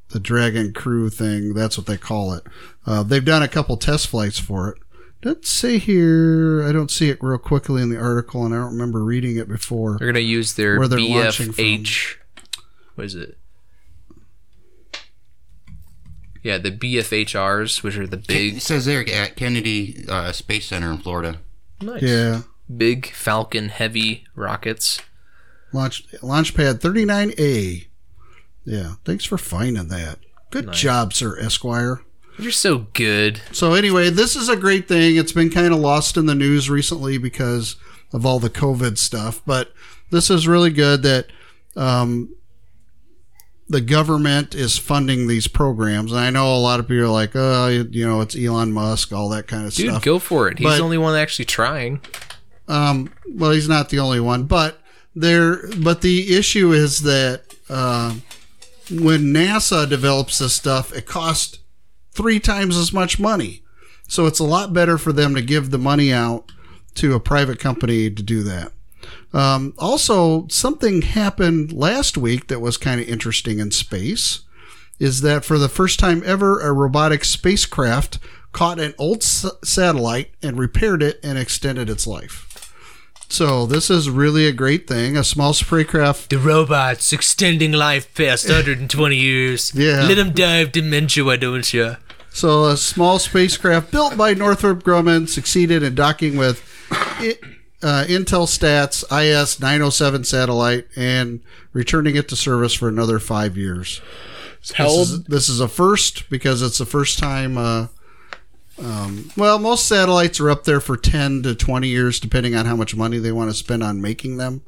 the 0.10 0.20
Dragon 0.20 0.74
crew 0.74 1.10
thing. 1.10 1.54
That's 1.54 1.78
what 1.78 1.88
they 1.88 1.98
call 1.98 2.34
it. 2.34 2.44
Uh, 2.86 3.04
they've 3.04 3.24
done 3.26 3.44
a 3.44 3.48
couple 3.48 3.78
test 3.78 4.08
flights 4.08 4.40
for 4.40 4.70
it. 4.70 4.78
Let's 5.24 5.50
see 5.50 5.80
here. 5.80 6.64
I 6.64 6.72
don't 6.72 6.92
see 6.92 7.10
it 7.10 7.18
real 7.22 7.38
quickly 7.40 7.82
in 7.82 7.90
the 7.90 8.00
article, 8.00 8.46
and 8.46 8.54
I 8.54 8.58
don't 8.58 8.72
remember 8.74 9.04
reading 9.04 9.38
it 9.38 9.48
before. 9.48 9.98
They're 9.98 10.08
gonna 10.12 10.20
use 10.20 10.54
their 10.54 10.78
Where 10.78 10.88
they're 10.88 11.00
launching 11.00 11.52
from. 11.52 11.64
BFH. 11.64 12.16
What 12.96 13.06
is 13.06 13.16
it? 13.16 13.38
Yeah, 16.44 16.58
the 16.60 16.72
BFHRs, 16.72 17.84
which 17.84 17.98
are 17.98 18.08
the 18.08 18.18
big. 18.18 18.30
It 18.30 18.54
big, 18.54 18.62
says 18.62 18.86
there 18.86 19.02
at 19.12 19.36
Kennedy 19.36 20.06
uh, 20.08 20.32
Space 20.32 20.68
Center 20.68 20.92
in 20.92 21.00
Florida. 21.00 21.40
nice, 21.82 22.02
Yeah. 22.04 22.44
big 22.76 23.08
Falcon 23.12 23.70
heavy 23.70 24.26
rockets. 24.36 25.02
Launch 25.74 26.06
Launch 26.22 26.56
Pad 26.56 26.80
39A. 26.80 27.88
Yeah, 28.68 28.96
thanks 29.06 29.24
for 29.24 29.38
finding 29.38 29.88
that. 29.88 30.20
Good 30.52 30.74
job, 30.74 31.14
Sir 31.14 31.40
Esquire. 31.40 32.02
You're 32.38 32.52
so 32.52 32.88
good. 32.94 33.42
So 33.54 33.74
anyway, 33.74 34.10
this 34.10 34.36
is 34.36 34.50
a 34.50 34.58
great 34.58 34.88
thing. 34.90 35.16
It's 35.16 35.32
been 35.32 35.50
kind 35.50 35.74
of 35.74 35.80
lost 35.80 36.18
in 36.18 36.26
the 36.26 36.36
news 36.36 36.70
recently 36.70 37.18
because 37.18 37.78
of 38.14 38.26
all 38.26 38.40
the 38.40 38.50
COVID 38.50 38.98
stuff, 38.98 39.42
but 39.46 39.72
this 40.12 40.30
is 40.30 40.48
really 40.50 40.70
good 40.70 41.02
that 41.04 41.28
um, 41.78 42.36
the 43.70 43.82
government 43.82 44.54
is 44.54 44.78
funding 44.78 45.28
these 45.28 45.48
programs. 45.48 46.12
And 46.12 46.20
I 46.20 46.30
know 46.30 46.54
a 46.54 46.60
lot 46.60 46.82
of 46.82 46.90
people 46.90 47.06
are 47.06 47.08
like, 47.08 47.32
oh, 47.36 47.68
you 47.70 48.06
know, 48.06 48.20
it's 48.20 48.36
Elon 48.36 48.74
Musk, 48.74 49.14
all 49.14 49.30
that 49.30 49.48
kind 49.48 49.66
of 49.66 49.74
Dude, 49.74 49.88
stuff. 49.88 50.04
Dude, 50.04 50.06
go 50.06 50.20
for 50.20 50.50
it. 50.50 50.60
He's 50.60 50.66
But- 50.68 50.78
the 50.78 50.84
only 50.84 50.98
one 50.98 51.16
actually 51.16 51.46
trying. 51.46 52.02
Um, 52.68 53.14
well, 53.34 53.52
he's 53.52 53.70
not 53.70 53.90
the 53.90 54.00
only 54.00 54.20
one, 54.20 54.44
but 54.44 54.82
there. 55.16 55.68
But 55.78 56.02
the 56.02 56.36
issue 56.36 56.74
is 56.74 57.02
that 57.04 57.44
uh, 57.70 58.16
when 58.90 59.34
NASA 59.34 59.88
develops 59.90 60.40
this 60.40 60.56
stuff, 60.56 60.94
it 60.96 61.06
costs 61.06 61.60
three 62.12 62.40
times 62.40 62.78
as 62.78 62.94
much 62.94 63.20
money. 63.20 63.64
So 64.08 64.26
it's 64.26 64.40
a 64.40 64.46
lot 64.46 64.74
better 64.74 64.98
for 64.98 65.12
them 65.12 65.36
to 65.36 65.42
give 65.42 65.70
the 65.70 65.78
money 65.78 66.14
out 66.14 66.52
to 66.96 67.14
a 67.14 67.20
private 67.20 67.60
company 67.60 68.10
to 68.10 68.24
do 68.24 68.44
that. 68.44 68.72
Um, 69.34 69.74
also, 69.78 70.48
something 70.48 71.02
happened 71.02 71.72
last 71.72 72.18
week 72.18 72.48
that 72.48 72.62
was 72.62 72.78
kind 72.78 73.00
of 73.00 73.08
interesting 73.08 73.60
in 73.60 73.72
space. 73.72 74.42
Is 75.00 75.22
that 75.22 75.46
for 75.46 75.60
the 75.60 75.70
first 75.70 76.00
time 76.00 76.24
ever, 76.26 76.60
a 76.60 76.74
robotic 76.74 77.24
spacecraft 77.24 78.18
caught 78.52 78.80
an 78.80 78.96
old 78.98 79.18
s- 79.18 79.46
satellite 79.64 80.32
and 80.42 80.58
repaired 80.58 81.04
it 81.04 81.20
and 81.22 81.38
extended 81.38 81.90
its 81.90 82.08
life. 82.08 82.47
So 83.30 83.66
this 83.66 83.90
is 83.90 84.10
really 84.10 84.48
a 84.48 84.52
great 84.52 84.88
thing. 84.88 85.18
A 85.18 85.24
small 85.24 85.54
spacecraft. 85.54 86.30
The 86.30 86.38
robots 86.38 87.12
extending 87.12 87.72
life 87.74 88.14
past 88.16 88.46
120 88.50 89.16
years. 89.16 89.74
Yeah. 89.76 90.06
Let 90.08 90.16
them 90.16 90.32
die 90.34 90.58
of 90.58 90.72
dementia, 90.72 91.24
why 91.24 91.36
don't 91.38 91.72
you? 91.74 91.98
So, 92.30 92.66
a 92.66 92.78
small 92.78 93.18
spacecraft 93.18 93.92
built 93.92 94.16
by 94.16 94.36
Northrop 94.36 94.84
Grumman 94.84 95.28
succeeded 95.28 95.82
in 95.82 95.96
docking 95.96 96.38
with 96.38 96.62
I- 96.92 97.40
uh, 97.82 98.06
Intelsat's 98.08 99.04
IS 99.12 99.60
907 99.60 100.24
satellite 100.24 100.88
and 100.96 101.42
returning 101.74 102.16
it 102.16 102.28
to 102.30 102.36
service 102.36 102.74
for 102.74 102.88
another 102.90 103.18
five 103.20 103.58
years. 103.58 104.02
This 104.62 104.72
is, 105.10 105.24
this 105.24 105.50
is 105.50 105.60
a 105.60 105.68
first 105.68 106.30
because 106.30 106.62
it's 106.62 106.78
the 106.78 106.86
first 106.86 107.18
time. 107.20 107.58
Uh, 107.58 107.88
um, 108.84 109.32
well, 109.36 109.60
most 109.60 109.88
satellites 109.88 110.40
are 110.40 110.50
up 110.50 110.64
there 110.64 110.80
for 110.80 110.98
10 110.98 111.44
to 111.44 111.56
20 111.56 111.88
years, 111.88 112.20
depending 112.20 112.56
on 112.56 112.66
how 112.66 112.76
much 112.76 112.96
money 112.96 113.18
they 113.18 113.32
want 113.32 113.50
to 113.50 113.56
spend 113.56 113.84
on 113.84 114.02
making 114.02 114.38
them. 114.38 114.62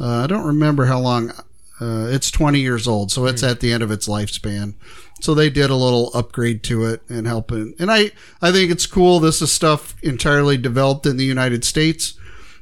Uh, 0.00 0.24
I 0.24 0.26
don't 0.26 0.46
remember 0.46 0.86
how 0.86 0.98
long. 0.98 1.32
Uh, 1.80 2.08
it's 2.10 2.30
20 2.30 2.60
years 2.60 2.86
old, 2.86 3.10
so 3.10 3.24
it's 3.24 3.42
at 3.42 3.60
the 3.60 3.72
end 3.72 3.82
of 3.82 3.90
its 3.90 4.06
lifespan. 4.06 4.74
So 5.22 5.34
they 5.34 5.48
did 5.48 5.70
a 5.70 5.76
little 5.76 6.10
upgrade 6.14 6.62
to 6.64 6.84
it 6.84 7.02
and 7.08 7.26
helping. 7.26 7.74
And 7.78 7.90
I, 7.90 8.10
I 8.42 8.52
think 8.52 8.70
it's 8.70 8.86
cool. 8.86 9.18
This 9.18 9.40
is 9.40 9.50
stuff 9.50 9.94
entirely 10.02 10.58
developed 10.58 11.06
in 11.06 11.16
the 11.16 11.24
United 11.24 11.64
States. 11.64 12.18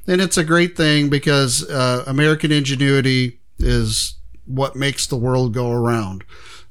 And 0.06 0.20
it's 0.20 0.36
a 0.36 0.44
great 0.44 0.76
thing 0.76 1.08
because 1.08 1.68
uh, 1.68 2.04
American 2.06 2.52
ingenuity 2.52 3.40
is 3.58 4.14
what 4.46 4.76
makes 4.76 5.06
the 5.06 5.16
world 5.16 5.52
go 5.52 5.70
around. 5.70 6.24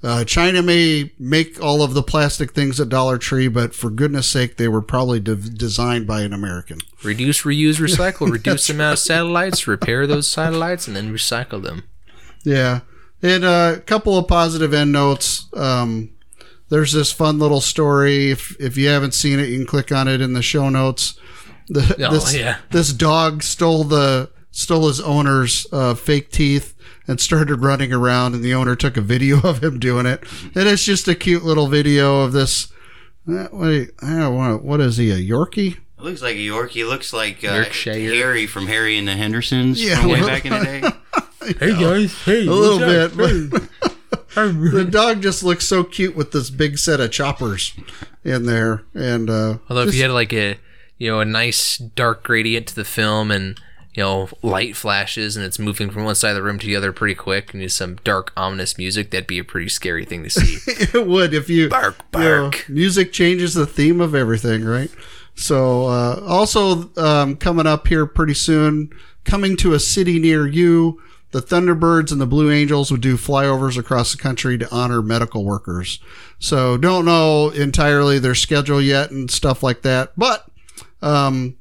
Uh, 0.07 0.23
China 0.23 0.61
may 0.63 1.11
make 1.19 1.61
all 1.61 1.81
of 1.83 1.93
the 1.93 2.01
plastic 2.01 2.53
things 2.53 2.79
at 2.79 2.87
Dollar 2.87 3.17
Tree, 3.17 3.49
but 3.49 3.75
for 3.75 3.89
goodness 3.89 4.25
sake, 4.27 4.55
they 4.55 4.69
were 4.69 4.81
probably 4.81 5.19
de- 5.19 5.35
designed 5.35 6.07
by 6.07 6.21
an 6.21 6.31
American. 6.31 6.77
Reduce, 7.03 7.41
reuse, 7.41 7.75
recycle. 7.75 8.31
Reduce 8.31 8.67
the 8.67 8.73
amount 8.73 8.93
of 8.93 8.99
satellites. 8.99 9.67
Repair 9.67 10.07
those 10.07 10.27
satellites, 10.27 10.87
and 10.87 10.95
then 10.95 11.11
recycle 11.13 11.61
them. 11.61 11.83
Yeah. 12.45 12.81
And 13.21 13.43
uh, 13.43 13.73
a 13.77 13.79
couple 13.81 14.17
of 14.17 14.27
positive 14.29 14.73
end 14.73 14.93
notes. 14.93 15.47
Um, 15.53 16.11
there's 16.69 16.93
this 16.93 17.11
fun 17.11 17.37
little 17.39 17.59
story. 17.61 18.31
If, 18.31 18.55
if 18.61 18.77
you 18.77 18.87
haven't 18.87 19.13
seen 19.13 19.39
it, 19.39 19.49
you 19.49 19.57
can 19.57 19.65
click 19.67 19.91
on 19.91 20.07
it 20.07 20.21
in 20.21 20.31
the 20.33 20.41
show 20.41 20.69
notes. 20.69 21.19
The, 21.67 22.07
Oh, 22.07 22.13
this, 22.13 22.33
yeah. 22.33 22.59
this 22.71 22.93
dog 22.93 23.43
stole 23.43 23.83
the 23.83 24.29
stole 24.51 24.87
his 24.87 25.01
owner's 25.01 25.67
uh, 25.73 25.95
fake 25.95 26.31
teeth 26.31 26.73
and 27.07 27.21
started 27.21 27.61
running 27.61 27.93
around, 27.93 28.35
and 28.35 28.43
the 28.43 28.53
owner 28.53 28.75
took 28.75 28.97
a 28.97 29.01
video 29.01 29.39
of 29.43 29.63
him 29.63 29.79
doing 29.79 30.05
it. 30.05 30.23
And 30.55 30.67
it's 30.67 30.83
just 30.83 31.07
a 31.07 31.15
cute 31.15 31.43
little 31.43 31.67
video 31.67 32.21
of 32.21 32.33
this. 32.33 32.71
Uh, 33.29 33.47
wait, 33.51 33.91
I 34.01 34.17
don't 34.17 34.37
know 34.37 34.57
what 34.57 34.81
is 34.81 34.97
he? 34.97 35.11
A 35.11 35.15
Yorkie? 35.17 35.77
It 35.97 36.03
looks 36.03 36.21
like 36.21 36.35
a 36.35 36.39
Yorkie. 36.39 36.87
Looks 36.87 37.11
like 37.11 37.43
uh, 37.43 37.53
Yorkshire. 37.53 37.93
Harry 37.93 38.45
from 38.45 38.67
Harry 38.67 38.97
and 38.97 39.07
the 39.07 39.15
Hendersons 39.15 39.83
Yeah, 39.83 40.01
from 40.01 40.11
way 40.11 40.21
back 40.21 40.45
in 40.45 40.53
the 40.53 40.59
day. 40.63 40.83
Hey 41.59 41.79
guys, 41.79 42.13
hey, 42.25 42.45
A 42.45 42.51
little 42.51 42.79
bit, 42.79 43.15
but 43.15 43.69
the 44.35 44.85
dog 44.89 45.21
just 45.21 45.43
looks 45.43 45.65
so 45.65 45.85
cute 45.85 46.13
with 46.13 46.33
this 46.33 46.49
big 46.49 46.77
set 46.77 46.99
of 46.99 47.11
choppers 47.11 47.73
in 48.25 48.45
there, 48.45 48.83
and 48.93 49.29
uh, 49.29 49.59
Although 49.69 49.83
if 49.83 49.95
you 49.95 50.01
had 50.01 50.11
like 50.11 50.33
a 50.33 50.59
you 50.97 51.09
know 51.09 51.21
a 51.21 51.25
nice 51.25 51.77
dark 51.77 52.23
gradient 52.23 52.67
to 52.67 52.75
the 52.75 52.83
film 52.83 53.31
and 53.31 53.57
you 53.97 54.03
know 54.03 54.29
light 54.43 54.75
flashes 54.75 55.35
and 55.35 55.43
it's 55.43 55.57
moving 55.57 55.89
from 55.89 56.05
one 56.05 56.13
side 56.13 56.29
of 56.29 56.35
the 56.35 56.43
room 56.43 56.59
to 56.59 56.67
the 56.67 56.75
other 56.75 56.93
pretty 56.93 57.15
quick 57.15 57.51
and 57.51 57.63
just 57.63 57.75
some 57.75 57.95
dark 58.03 58.31
ominous 58.37 58.77
music, 58.77 59.09
that'd 59.09 59.25
be 59.25 59.39
a 59.39 59.43
pretty 59.43 59.67
scary 59.67 60.05
thing 60.05 60.23
to 60.23 60.29
see. 60.29 60.59
it 60.93 61.07
would 61.07 61.33
if 61.33 61.49
you 61.49 61.67
Bark, 62.11 62.67
you 62.67 62.75
know, 62.75 62.75
music 62.75 63.11
changes 63.11 63.55
the 63.55 63.65
theme 63.65 63.99
of 63.99 64.13
everything, 64.13 64.63
right? 64.63 64.91
So 65.33 65.87
uh, 65.87 66.21
also 66.25 66.91
um, 66.95 67.37
coming 67.37 67.65
up 67.65 67.87
here 67.87 68.05
pretty 68.05 68.35
soon, 68.35 68.91
coming 69.23 69.57
to 69.57 69.73
a 69.73 69.79
city 69.79 70.19
near 70.19 70.47
you. 70.47 71.01
The 71.31 71.41
Thunderbirds 71.41 72.11
and 72.11 72.21
the 72.21 72.25
Blue 72.25 72.51
Angels 72.51 72.89
would 72.89 73.01
do 73.01 73.17
flyovers 73.17 73.77
across 73.77 74.11
the 74.11 74.21
country 74.21 74.57
to 74.59 74.73
honor 74.73 75.01
medical 75.01 75.43
workers. 75.43 75.99
So 76.39 76.77
don't 76.77 77.03
know 77.03 77.49
entirely 77.49 78.17
their 78.17 78.35
schedule 78.35 78.81
yet 78.81 79.11
and 79.11 79.29
stuff 79.29 79.61
like 79.61 79.81
that, 79.81 80.13
but 80.15 80.47
um, 81.01 81.57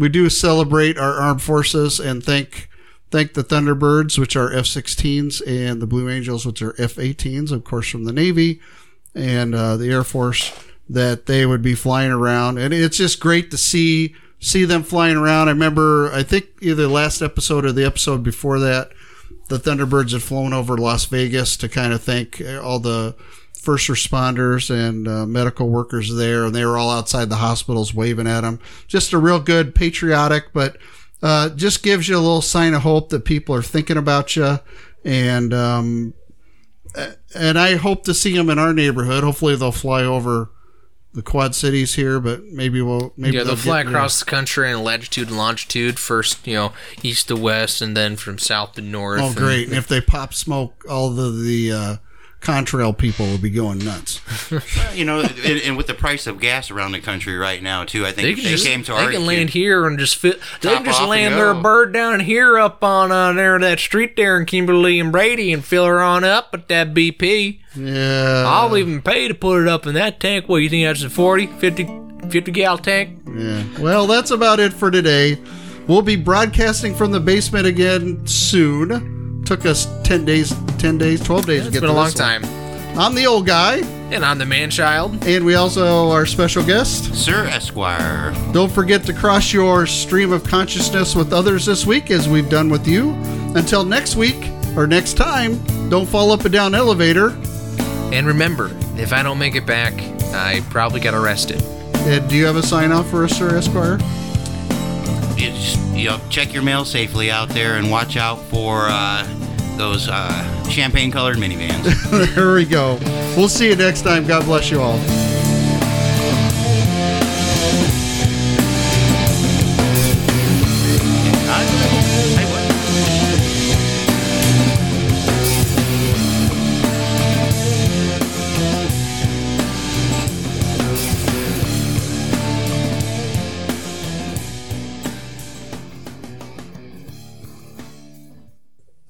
we 0.00 0.08
do 0.08 0.30
celebrate 0.30 0.96
our 0.96 1.12
armed 1.20 1.42
forces 1.42 2.00
and 2.00 2.24
thank 2.24 2.68
thank 3.10 3.34
the 3.34 3.44
Thunderbirds, 3.44 4.18
which 4.18 4.34
are 4.34 4.52
F-16s, 4.52 5.42
and 5.46 5.82
the 5.82 5.86
Blue 5.86 6.08
Angels, 6.08 6.46
which 6.46 6.62
are 6.62 6.74
F-18s, 6.78 7.50
of 7.50 7.64
course, 7.64 7.88
from 7.88 8.04
the 8.04 8.12
Navy 8.12 8.60
and 9.14 9.54
uh, 9.54 9.76
the 9.76 9.90
Air 9.90 10.04
Force, 10.04 10.52
that 10.88 11.26
they 11.26 11.44
would 11.44 11.60
be 11.60 11.74
flying 11.74 12.12
around, 12.12 12.56
and 12.58 12.72
it's 12.72 12.96
just 12.96 13.20
great 13.20 13.50
to 13.50 13.58
see 13.58 14.14
see 14.38 14.64
them 14.64 14.82
flying 14.82 15.18
around. 15.18 15.48
I 15.48 15.52
remember, 15.52 16.10
I 16.12 16.22
think 16.22 16.46
either 16.62 16.86
last 16.86 17.20
episode 17.20 17.66
or 17.66 17.72
the 17.72 17.84
episode 17.84 18.22
before 18.22 18.58
that, 18.60 18.90
the 19.48 19.58
Thunderbirds 19.58 20.12
had 20.12 20.22
flown 20.22 20.54
over 20.54 20.78
Las 20.78 21.04
Vegas 21.04 21.58
to 21.58 21.68
kind 21.68 21.92
of 21.92 22.02
thank 22.02 22.40
all 22.62 22.78
the 22.78 23.14
first 23.60 23.88
responders 23.88 24.70
and 24.70 25.06
uh, 25.06 25.26
medical 25.26 25.68
workers 25.68 26.14
there, 26.14 26.44
and 26.46 26.54
they 26.54 26.64
were 26.64 26.78
all 26.78 26.90
outside 26.90 27.28
the 27.28 27.36
hospitals 27.36 27.92
waving 27.94 28.26
at 28.26 28.40
them. 28.40 28.58
Just 28.86 29.12
a 29.12 29.18
real 29.18 29.38
good 29.40 29.74
patriotic, 29.74 30.52
but 30.52 30.78
uh, 31.22 31.50
just 31.50 31.82
gives 31.82 32.08
you 32.08 32.16
a 32.16 32.18
little 32.18 32.42
sign 32.42 32.74
of 32.74 32.82
hope 32.82 33.10
that 33.10 33.24
people 33.24 33.54
are 33.54 33.62
thinking 33.62 33.96
about 33.98 34.34
you, 34.36 34.58
and 35.04 35.52
um, 35.52 36.14
and 37.34 37.58
I 37.58 37.76
hope 37.76 38.04
to 38.04 38.14
see 38.14 38.34
them 38.36 38.50
in 38.50 38.58
our 38.58 38.72
neighborhood. 38.72 39.22
Hopefully, 39.22 39.56
they'll 39.56 39.72
fly 39.72 40.02
over 40.02 40.50
the 41.12 41.22
Quad 41.22 41.54
Cities 41.54 41.94
here, 41.94 42.20
but 42.20 42.44
maybe 42.44 42.80
we'll 42.80 43.12
maybe 43.16 43.36
yeah, 43.36 43.42
they'll 43.44 43.56
get- 43.56 43.64
fly 43.64 43.80
across 43.80 44.20
the 44.20 44.24
country 44.24 44.70
in 44.70 44.82
latitude 44.82 45.28
and 45.28 45.36
longitude. 45.36 45.98
First, 45.98 46.46
you 46.46 46.54
know, 46.54 46.72
east 47.02 47.28
to 47.28 47.36
west, 47.36 47.82
and 47.82 47.96
then 47.96 48.16
from 48.16 48.38
south 48.38 48.72
to 48.74 48.80
north. 48.82 49.20
Oh, 49.20 49.26
and- 49.28 49.36
great! 49.36 49.68
And 49.68 49.76
if 49.76 49.86
they 49.86 50.00
pop 50.00 50.32
smoke, 50.32 50.84
all 50.88 51.10
the 51.10 51.30
the 51.30 51.72
uh, 51.72 51.96
contrail 52.40 52.96
people 52.96 53.26
will 53.26 53.38
be 53.38 53.50
going 53.50 53.78
nuts. 53.78 54.20
you 54.94 55.04
know, 55.04 55.20
and, 55.20 55.60
and 55.60 55.76
with 55.76 55.86
the 55.86 55.94
price 55.94 56.26
of 56.26 56.40
gas 56.40 56.70
around 56.70 56.92
the 56.92 57.00
country 57.00 57.36
right 57.36 57.62
now 57.62 57.84
too, 57.84 58.04
I 58.06 58.12
think 58.12 58.22
They 58.22 58.30
if 58.30 58.36
can 58.36 58.44
they 58.44 58.50
just 58.50 58.66
came 58.66 58.82
to 58.84 58.92
they 58.92 58.98
our 58.98 59.10
can 59.12 59.26
land 59.26 59.50
here 59.50 59.86
and 59.86 59.98
just 59.98 60.16
fit. 60.16 60.40
They 60.62 60.74
can 60.74 60.84
just 60.84 61.02
land 61.02 61.34
their 61.34 61.54
bird 61.54 61.92
down 61.92 62.20
here 62.20 62.58
up 62.58 62.82
on 62.82 63.12
uh, 63.12 63.32
there 63.34 63.58
that 63.58 63.78
street 63.78 64.16
there 64.16 64.38
in 64.38 64.46
Kimberly 64.46 64.98
and 64.98 65.12
Brady 65.12 65.52
and 65.52 65.64
fill 65.64 65.84
her 65.84 66.00
on 66.00 66.24
up 66.24 66.50
at 66.54 66.68
that 66.68 66.94
BP. 66.94 67.60
Yeah, 67.76 68.44
I'll 68.46 68.76
even 68.76 69.02
pay 69.02 69.28
to 69.28 69.34
put 69.34 69.62
it 69.62 69.68
up 69.68 69.86
in 69.86 69.94
that 69.94 70.18
tank. 70.18 70.48
What 70.48 70.56
you 70.58 70.68
think 70.68 70.86
that's 70.86 71.02
a 71.02 71.10
40, 71.10 71.46
50, 71.46 71.84
50 72.30 72.52
gal 72.52 72.78
tank? 72.78 73.20
Yeah. 73.36 73.62
Well, 73.78 74.06
that's 74.06 74.30
about 74.30 74.60
it 74.60 74.72
for 74.72 74.90
today. 74.90 75.38
We'll 75.86 76.02
be 76.02 76.16
broadcasting 76.16 76.94
from 76.94 77.10
the 77.12 77.20
basement 77.20 77.66
again 77.66 78.26
soon. 78.26 79.19
Took 79.50 79.66
us 79.66 79.88
ten 80.04 80.24
days, 80.24 80.54
ten 80.78 80.96
days, 80.96 81.20
twelve 81.20 81.44
days 81.44 81.62
to 81.62 81.66
It's 81.66 81.74
get 81.74 81.80
been 81.80 81.88
to 81.88 81.94
a 81.94 81.96
long 81.96 82.04
this 82.06 82.14
one. 82.14 82.42
time. 82.42 82.96
I'm 82.96 83.16
the 83.16 83.26
old 83.26 83.46
guy, 83.46 83.78
And 84.12 84.24
I'm 84.24 84.38
the 84.38 84.46
man 84.46 84.70
child. 84.70 85.24
and 85.26 85.44
we 85.44 85.56
also 85.56 86.10
our 86.12 86.24
special 86.24 86.62
guest. 86.64 87.12
Sir 87.16 87.46
Esquire. 87.46 88.32
Don't 88.52 88.70
forget 88.70 89.02
to 89.06 89.12
cross 89.12 89.52
your 89.52 89.86
stream 89.86 90.30
of 90.32 90.44
consciousness 90.44 91.16
with 91.16 91.32
others 91.32 91.66
this 91.66 91.84
week, 91.84 92.12
as 92.12 92.28
we've 92.28 92.48
done 92.48 92.68
with 92.70 92.86
you. 92.86 93.10
Until 93.56 93.84
next 93.84 94.14
week 94.14 94.36
or 94.76 94.86
next 94.86 95.14
time, 95.16 95.58
don't 95.88 96.06
fall 96.08 96.30
up 96.30 96.44
and 96.44 96.52
down 96.52 96.76
elevator. 96.76 97.30
And 98.12 98.28
remember, 98.28 98.70
if 98.96 99.12
I 99.12 99.24
don't 99.24 99.38
make 99.40 99.56
it 99.56 99.66
back, 99.66 99.94
I 100.32 100.62
probably 100.70 101.00
got 101.00 101.14
arrested. 101.14 101.60
Ed, 102.06 102.28
do 102.28 102.36
you 102.36 102.46
have 102.46 102.54
a 102.54 102.62
sign 102.62 102.92
off 102.92 103.10
for 103.10 103.24
us, 103.24 103.36
Sir 103.36 103.56
Esquire? 103.56 103.98
You, 105.36 105.50
just, 105.50 105.78
you 105.94 106.08
know, 106.08 106.20
check 106.28 106.52
your 106.52 106.62
mail 106.62 106.84
safely 106.84 107.30
out 107.30 107.48
there 107.48 107.76
and 107.76 107.90
watch 107.90 108.16
out 108.16 108.38
for 108.44 108.86
uh, 108.88 109.26
those 109.76 110.08
uh, 110.08 110.68
champagne-colored 110.68 111.36
minivans. 111.36 112.34
there 112.34 112.54
we 112.54 112.64
go. 112.64 112.98
We'll 113.36 113.48
see 113.48 113.68
you 113.68 113.76
next 113.76 114.02
time. 114.02 114.26
God 114.26 114.44
bless 114.44 114.70
you 114.70 114.80
all. 114.80 114.98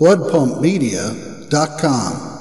BloodPumpMedia.com. 0.01 2.40